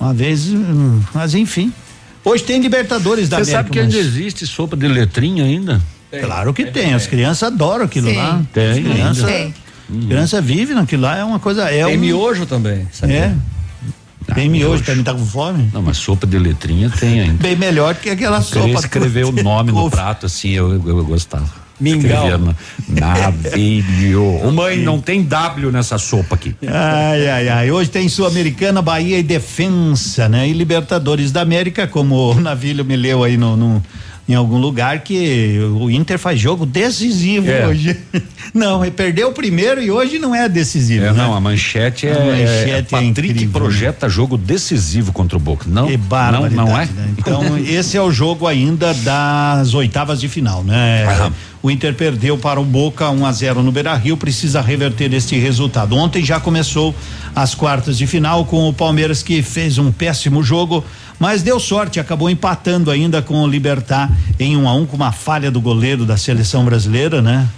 Uma 0.00 0.12
vez, 0.14 0.48
hum, 0.48 1.00
mas 1.14 1.34
enfim. 1.34 1.72
Hoje 2.24 2.42
tem 2.42 2.60
Libertadores 2.60 3.28
da 3.28 3.36
Você 3.36 3.50
América. 3.54 3.58
sabe 3.58 3.70
que 3.70 3.78
ainda 3.78 3.96
mas- 3.96 4.06
existe 4.06 4.46
sopa 4.46 4.74
de 4.76 4.88
letrinha 4.88 5.44
ainda? 5.44 5.80
Claro 6.20 6.54
que 6.54 6.64
tem, 6.66 6.94
as 6.94 7.06
crianças 7.06 7.42
adoram 7.42 7.84
aquilo 7.84 8.08
Sim. 8.08 8.16
lá. 8.16 8.42
Tem 8.52 8.70
As 8.70 8.76
ainda. 8.76 8.90
criança, 8.90 9.26
Tem. 10.00 10.08
criança 10.08 10.40
vive 10.40 10.74
naquilo 10.74 11.02
lá, 11.02 11.16
é 11.18 11.24
uma 11.24 11.38
coisa. 11.38 11.70
É 11.70 11.84
Tem 11.84 11.96
um, 11.96 12.00
miojo 12.00 12.46
também. 12.46 12.86
É. 13.02 13.32
Tem 14.34 14.48
miojo, 14.48 14.82
também 14.82 15.04
tá 15.04 15.12
com 15.12 15.24
fome? 15.24 15.68
Não, 15.72 15.82
mas 15.82 15.98
sopa 15.98 16.26
de 16.26 16.38
letrinha 16.38 16.88
tem 16.90 17.20
ainda. 17.20 17.42
Bem 17.42 17.56
melhor 17.56 17.94
que 17.94 18.08
aquela 18.08 18.38
Eu 18.38 18.42
sopa. 18.42 18.60
queria 18.62 18.78
escrever 18.78 19.24
o 19.26 19.32
nome 19.32 19.70
no 19.70 19.90
prato, 19.90 20.26
assim, 20.26 20.50
eu, 20.50 20.72
eu, 20.72 20.98
eu 20.98 21.04
gostava. 21.04 21.64
Mingau. 21.78 22.28
Navilho. 22.88 24.22
Ô 24.46 24.50
mãe, 24.50 24.78
não 24.78 25.00
tem 25.00 25.22
W 25.22 25.70
nessa 25.70 25.98
sopa 25.98 26.34
aqui. 26.36 26.54
Ai, 26.66 27.28
ai, 27.28 27.48
ai. 27.48 27.70
Hoje 27.70 27.90
tem 27.90 28.08
Sul-Americana, 28.08 28.80
Bahia 28.80 29.18
e 29.18 29.22
Defensa, 29.22 30.28
né? 30.28 30.48
E 30.48 30.52
Libertadores 30.52 31.30
da 31.32 31.40
América, 31.42 31.86
como 31.86 32.32
o 32.32 32.40
Navilho 32.40 32.84
me 32.84 32.96
leu 32.96 33.24
aí 33.24 33.36
no, 33.36 33.56
no- 33.56 33.82
em 34.28 34.34
algum 34.34 34.58
lugar, 34.58 35.00
que 35.00 35.58
o 35.78 35.90
Inter 35.90 36.18
faz 36.18 36.40
jogo 36.40 36.64
decisivo 36.64 37.50
É. 37.50 37.66
hoje. 37.66 37.96
Não, 38.54 38.82
ele 38.82 38.92
perdeu 38.92 39.30
o 39.30 39.32
primeiro 39.32 39.82
e 39.82 39.90
hoje 39.90 40.18
não 40.20 40.32
é 40.32 40.48
decisivo. 40.48 41.06
É, 41.06 41.12
né? 41.12 41.18
não, 41.18 41.34
a 41.34 41.40
manchete 41.40 42.06
é, 42.06 42.12
A 42.12 42.24
manchete 42.24 42.70
é 42.70 42.78
é 42.78 42.82
Patrick 42.82 43.48
projeta 43.48 44.08
jogo 44.08 44.38
decisivo 44.38 45.12
contra 45.12 45.36
o 45.36 45.40
Boca. 45.40 45.64
Não, 45.68 45.88
não, 45.88 46.50
não 46.50 46.80
é? 46.80 46.86
né? 46.86 47.14
Então, 47.18 47.58
esse 47.66 47.96
é 47.96 48.00
o 48.02 48.12
jogo 48.12 48.46
ainda 48.46 48.94
das 48.94 49.74
oitavas 49.74 50.20
de 50.20 50.28
final, 50.28 50.62
né? 50.62 51.04
O 51.60 51.70
Inter 51.70 51.94
perdeu 51.94 52.36
para 52.38 52.60
o 52.60 52.64
Boca 52.64 53.10
1 53.10 53.26
a 53.26 53.32
0 53.32 53.62
no 53.62 53.72
Beira-Rio, 53.72 54.16
precisa 54.16 54.60
reverter 54.60 55.12
este 55.14 55.36
resultado. 55.36 55.96
Ontem 55.96 56.22
já 56.22 56.38
começou 56.38 56.94
as 57.34 57.54
quartas 57.54 57.98
de 57.98 58.06
final 58.06 58.44
com 58.44 58.68
o 58.68 58.72
Palmeiras 58.72 59.22
que 59.22 59.42
fez 59.42 59.78
um 59.78 59.90
péssimo 59.90 60.42
jogo, 60.44 60.84
mas 61.18 61.42
deu 61.42 61.58
sorte, 61.60 62.00
acabou 62.00 62.28
empatando 62.28 62.90
ainda 62.90 63.22
com 63.22 63.42
o 63.42 63.46
Libertar 63.46 64.10
em 64.38 64.56
1 64.56 64.60
um 64.62 64.68
a 64.68 64.74
1 64.74 64.80
um, 64.80 64.86
com 64.86 64.96
uma 64.96 65.12
falha 65.12 65.50
do 65.50 65.60
goleiro 65.60 66.04
da 66.04 66.16
seleção 66.16 66.64
brasileira, 66.64 67.22
né? 67.22 67.48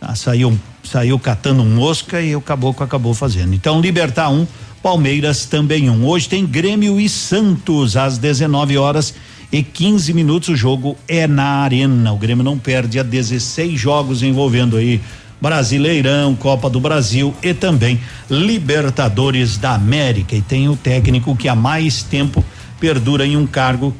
Ah, 0.00 0.14
saiu 0.14 0.58
saiu 0.86 1.18
catando 1.18 1.62
um 1.62 1.74
mosca 1.74 2.20
e 2.20 2.36
o 2.36 2.40
Caboclo 2.40 2.84
acabou 2.84 3.12
fazendo. 3.12 3.54
Então, 3.54 3.80
Libertar 3.80 4.30
1, 4.30 4.34
um, 4.34 4.46
Palmeiras 4.82 5.46
também 5.46 5.90
um. 5.90 6.06
Hoje 6.06 6.28
tem 6.28 6.46
Grêmio 6.46 7.00
e 7.00 7.08
Santos 7.08 7.96
às 7.96 8.18
19 8.18 8.78
horas 8.78 9.14
e 9.50 9.62
15 9.62 10.12
minutos. 10.12 10.48
O 10.48 10.56
jogo 10.56 10.96
é 11.08 11.26
na 11.26 11.62
Arena. 11.62 12.12
O 12.12 12.16
Grêmio 12.16 12.44
não 12.44 12.56
perde 12.56 13.00
a 13.00 13.02
16 13.02 13.78
jogos 13.78 14.22
envolvendo 14.22 14.76
aí 14.76 15.00
Brasileirão, 15.40 16.36
Copa 16.36 16.70
do 16.70 16.78
Brasil 16.78 17.34
e 17.42 17.52
também 17.52 18.00
Libertadores 18.30 19.58
da 19.58 19.74
América. 19.74 20.36
E 20.36 20.40
tem 20.40 20.68
o 20.68 20.76
técnico 20.76 21.34
que 21.34 21.48
há 21.48 21.54
mais 21.54 22.04
tempo 22.04 22.44
perdura 22.80 23.26
em 23.26 23.36
um 23.36 23.46
cargo 23.46 23.94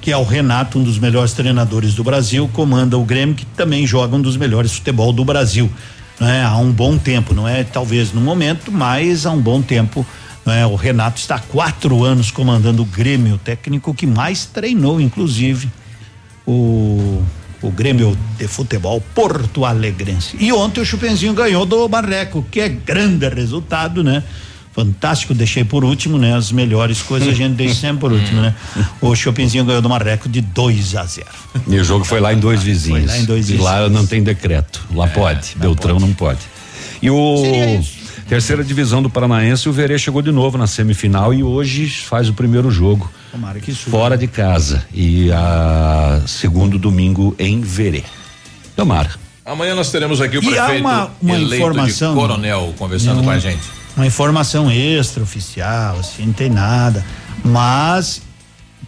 que 0.00 0.12
é 0.12 0.16
o 0.16 0.22
Renato, 0.22 0.78
um 0.78 0.82
dos 0.82 0.98
melhores 0.98 1.32
treinadores 1.32 1.94
do 1.94 2.04
Brasil, 2.04 2.48
comanda 2.52 2.96
o 2.96 3.04
Grêmio, 3.04 3.34
que 3.34 3.44
também 3.44 3.86
joga 3.86 4.14
um 4.16 4.20
dos 4.20 4.36
melhores 4.36 4.72
futebol 4.72 5.12
do 5.12 5.24
Brasil. 5.24 5.70
Né? 6.20 6.44
Há 6.44 6.56
um 6.56 6.70
bom 6.70 6.96
tempo, 6.96 7.34
não 7.34 7.48
é 7.48 7.64
talvez 7.64 8.12
no 8.12 8.20
momento, 8.20 8.70
mas 8.70 9.26
há 9.26 9.30
um 9.30 9.40
bom 9.40 9.60
tempo. 9.60 10.06
Né? 10.46 10.64
O 10.66 10.76
Renato 10.76 11.18
está 11.18 11.36
há 11.36 11.40
quatro 11.40 12.04
anos 12.04 12.30
comandando 12.30 12.82
o 12.82 12.84
Grêmio, 12.84 13.34
o 13.34 13.38
técnico 13.38 13.92
que 13.92 14.06
mais 14.06 14.46
treinou, 14.46 15.00
inclusive, 15.00 15.68
o, 16.46 17.22
o 17.60 17.70
Grêmio 17.70 18.16
de 18.38 18.46
Futebol 18.46 19.02
Porto 19.14 19.64
Alegrense. 19.64 20.36
E 20.38 20.52
ontem 20.52 20.80
o 20.80 20.86
Chupenzinho 20.86 21.34
ganhou 21.34 21.66
do 21.66 21.88
Marreco, 21.88 22.46
que 22.50 22.60
é 22.60 22.68
grande 22.68 23.28
resultado, 23.28 24.02
né? 24.04 24.22
Fantástico, 24.82 25.34
deixei 25.34 25.64
por 25.64 25.84
último, 25.84 26.16
né? 26.18 26.36
As 26.36 26.52
melhores 26.52 27.02
coisas 27.02 27.28
a 27.28 27.32
gente 27.32 27.54
deixa 27.54 27.74
sempre 27.74 27.98
por 27.98 28.12
último, 28.12 28.40
né? 28.40 28.54
O 29.02 29.12
Chopinzinho 29.16 29.64
ganhou 29.64 29.82
do 29.82 29.88
Marreco 29.88 30.28
de 30.28 30.40
2 30.40 30.94
a 30.94 31.04
0. 31.04 31.26
E 31.66 31.76
o 31.80 31.82
jogo 31.84 32.04
foi 32.04 32.20
lá 32.20 32.32
em 32.32 32.38
dois 32.38 32.62
vizinhos. 32.62 33.00
Foi 33.06 33.08
lá 33.16 33.18
em 33.18 33.24
dois 33.24 33.50
e 33.50 33.56
lá 33.56 33.72
vizinhos. 33.80 33.92
não 33.92 34.06
tem 34.06 34.22
decreto. 34.22 34.80
Lá 34.94 35.08
pode. 35.08 35.56
Beltrão 35.56 35.98
não 35.98 36.12
pode. 36.14 36.38
E 37.02 37.10
o 37.10 37.80
terceira 38.28 38.62
divisão 38.62 39.02
do 39.02 39.10
Paranaense, 39.10 39.68
o 39.68 39.72
Verê 39.72 39.98
chegou 39.98 40.22
de 40.22 40.30
novo 40.30 40.56
na 40.56 40.68
semifinal 40.68 41.34
e 41.34 41.42
hoje 41.42 41.88
faz 41.88 42.28
o 42.28 42.34
primeiro 42.34 42.70
jogo 42.70 43.10
Tomara 43.32 43.58
que 43.58 43.72
suba. 43.74 43.90
fora 43.98 44.16
de 44.16 44.28
casa 44.28 44.84
e 44.94 45.28
a 45.32 46.20
segundo 46.24 46.78
domingo 46.78 47.34
em 47.36 47.60
Verê. 47.62 48.04
Tomara. 48.76 49.10
Amanhã 49.44 49.74
nós 49.74 49.90
teremos 49.90 50.20
aqui 50.20 50.38
o 50.38 50.42
E 50.44 50.56
há 50.58 50.64
prefeito 50.66 50.80
uma- 50.86 51.10
uma 51.20 51.34
eleito 51.34 51.54
informação- 51.56 52.14
de 52.14 52.20
Coronel 52.20 52.74
conversando 52.78 53.16
Não. 53.16 53.24
com 53.24 53.30
a 53.30 53.38
gente. 53.40 53.77
Uma 53.98 54.06
informação 54.06 54.70
extraoficial, 54.70 55.98
assim, 55.98 56.26
não 56.26 56.32
tem 56.32 56.48
nada. 56.48 57.04
Mas 57.44 58.22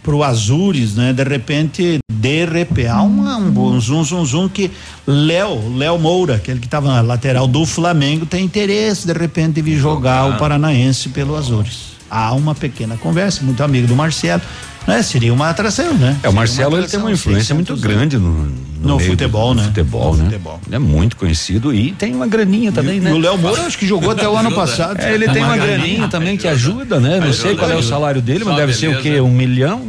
pro 0.01 0.23
Azures, 0.23 0.95
né? 0.95 1.11
De 1.11 1.23
repente, 1.23 1.99
de 2.09 2.45
repente, 2.45 2.87
há 2.87 3.01
uma, 3.01 3.37
um, 3.37 3.79
zoom, 3.81 4.03
zoom, 4.05 4.25
zoom 4.25 4.47
que 4.47 4.71
Léo, 5.05 5.75
Léo 5.75 5.99
Moura, 5.99 6.35
aquele 6.35 6.61
que 6.61 6.65
estava 6.65 6.87
na 6.87 7.01
lateral 7.01 7.45
do 7.45 7.65
Flamengo, 7.65 8.25
tem 8.25 8.45
interesse 8.45 9.05
de 9.05 9.11
repente 9.11 9.55
de 9.55 9.61
vir 9.61 9.77
jogar 9.77 10.29
o 10.29 10.37
Paranaense 10.37 11.09
pelo 11.09 11.35
Azures. 11.35 11.91
Há 12.09 12.33
uma 12.33 12.55
pequena 12.55 12.95
conversa, 12.95 13.43
muito 13.43 13.61
amigo 13.63 13.87
do 13.87 13.95
Marcelo, 13.97 14.41
né? 14.87 15.01
Seria 15.03 15.33
uma 15.33 15.49
atração, 15.49 15.93
né? 15.93 16.17
É, 16.23 16.29
o 16.29 16.33
Marcelo 16.33 16.77
ele 16.77 16.87
tem 16.87 16.99
uma 16.99 17.11
influência 17.11 17.53
muito 17.55 17.75
600 17.75 17.81
grande 17.83 18.17
no, 18.17 18.29
no, 18.31 18.55
No 18.81 18.97
meio 18.97 19.09
futebol, 19.11 19.53
do, 19.53 19.61
né? 19.61 19.67
Futebol, 19.67 20.11
No 20.11 20.17
né? 20.17 20.23
futebol. 20.25 20.59
Ele 20.67 20.75
é 20.75 20.79
muito 20.79 21.15
conhecido 21.17 21.73
e 21.73 21.91
tem 21.93 22.13
uma 22.15 22.27
graninha 22.27 22.71
também, 22.71 22.97
E 22.97 22.99
né? 22.99 23.11
o 23.11 23.17
Léo 23.17 23.37
Moura 23.37 23.61
acho 23.63 23.77
que 23.77 23.85
jogou 23.87 24.11
até 24.11 24.27
o 24.27 24.35
ano 24.35 24.51
passado. 24.55 24.99
É, 24.99 25.13
ele 25.13 25.27
tem 25.29 25.43
uma 25.43 25.57
graninha 25.57 26.07
também 26.07 26.35
que 26.37 26.47
ajuda, 26.47 26.99
né? 26.99 27.19
Não 27.19 27.33
sei 27.33 27.55
qual 27.55 27.69
é 27.71 27.75
o 27.75 27.83
salário 27.83 28.21
dele, 28.21 28.43
mas 28.43 28.53
Só 28.53 28.59
deve 28.59 28.73
ser 28.73 28.87
o 28.89 29.01
quê? 29.01 29.19
Um 29.21 29.31
milhão? 29.31 29.87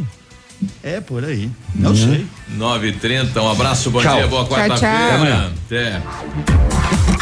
É, 0.82 1.00
por 1.00 1.24
aí. 1.24 1.50
Não 1.74 1.90
Uhum. 1.90 1.96
sei. 1.96 2.26
9h30, 2.56 3.36
um 3.42 3.50
abraço, 3.50 3.90
bom 3.90 4.00
Tchau. 4.00 4.14
dia, 4.16 4.26
boa 4.28 4.44
Tchau, 4.44 4.56
quarta-feira. 4.56 5.18
tchau. 5.26 5.50
Até. 5.66 7.21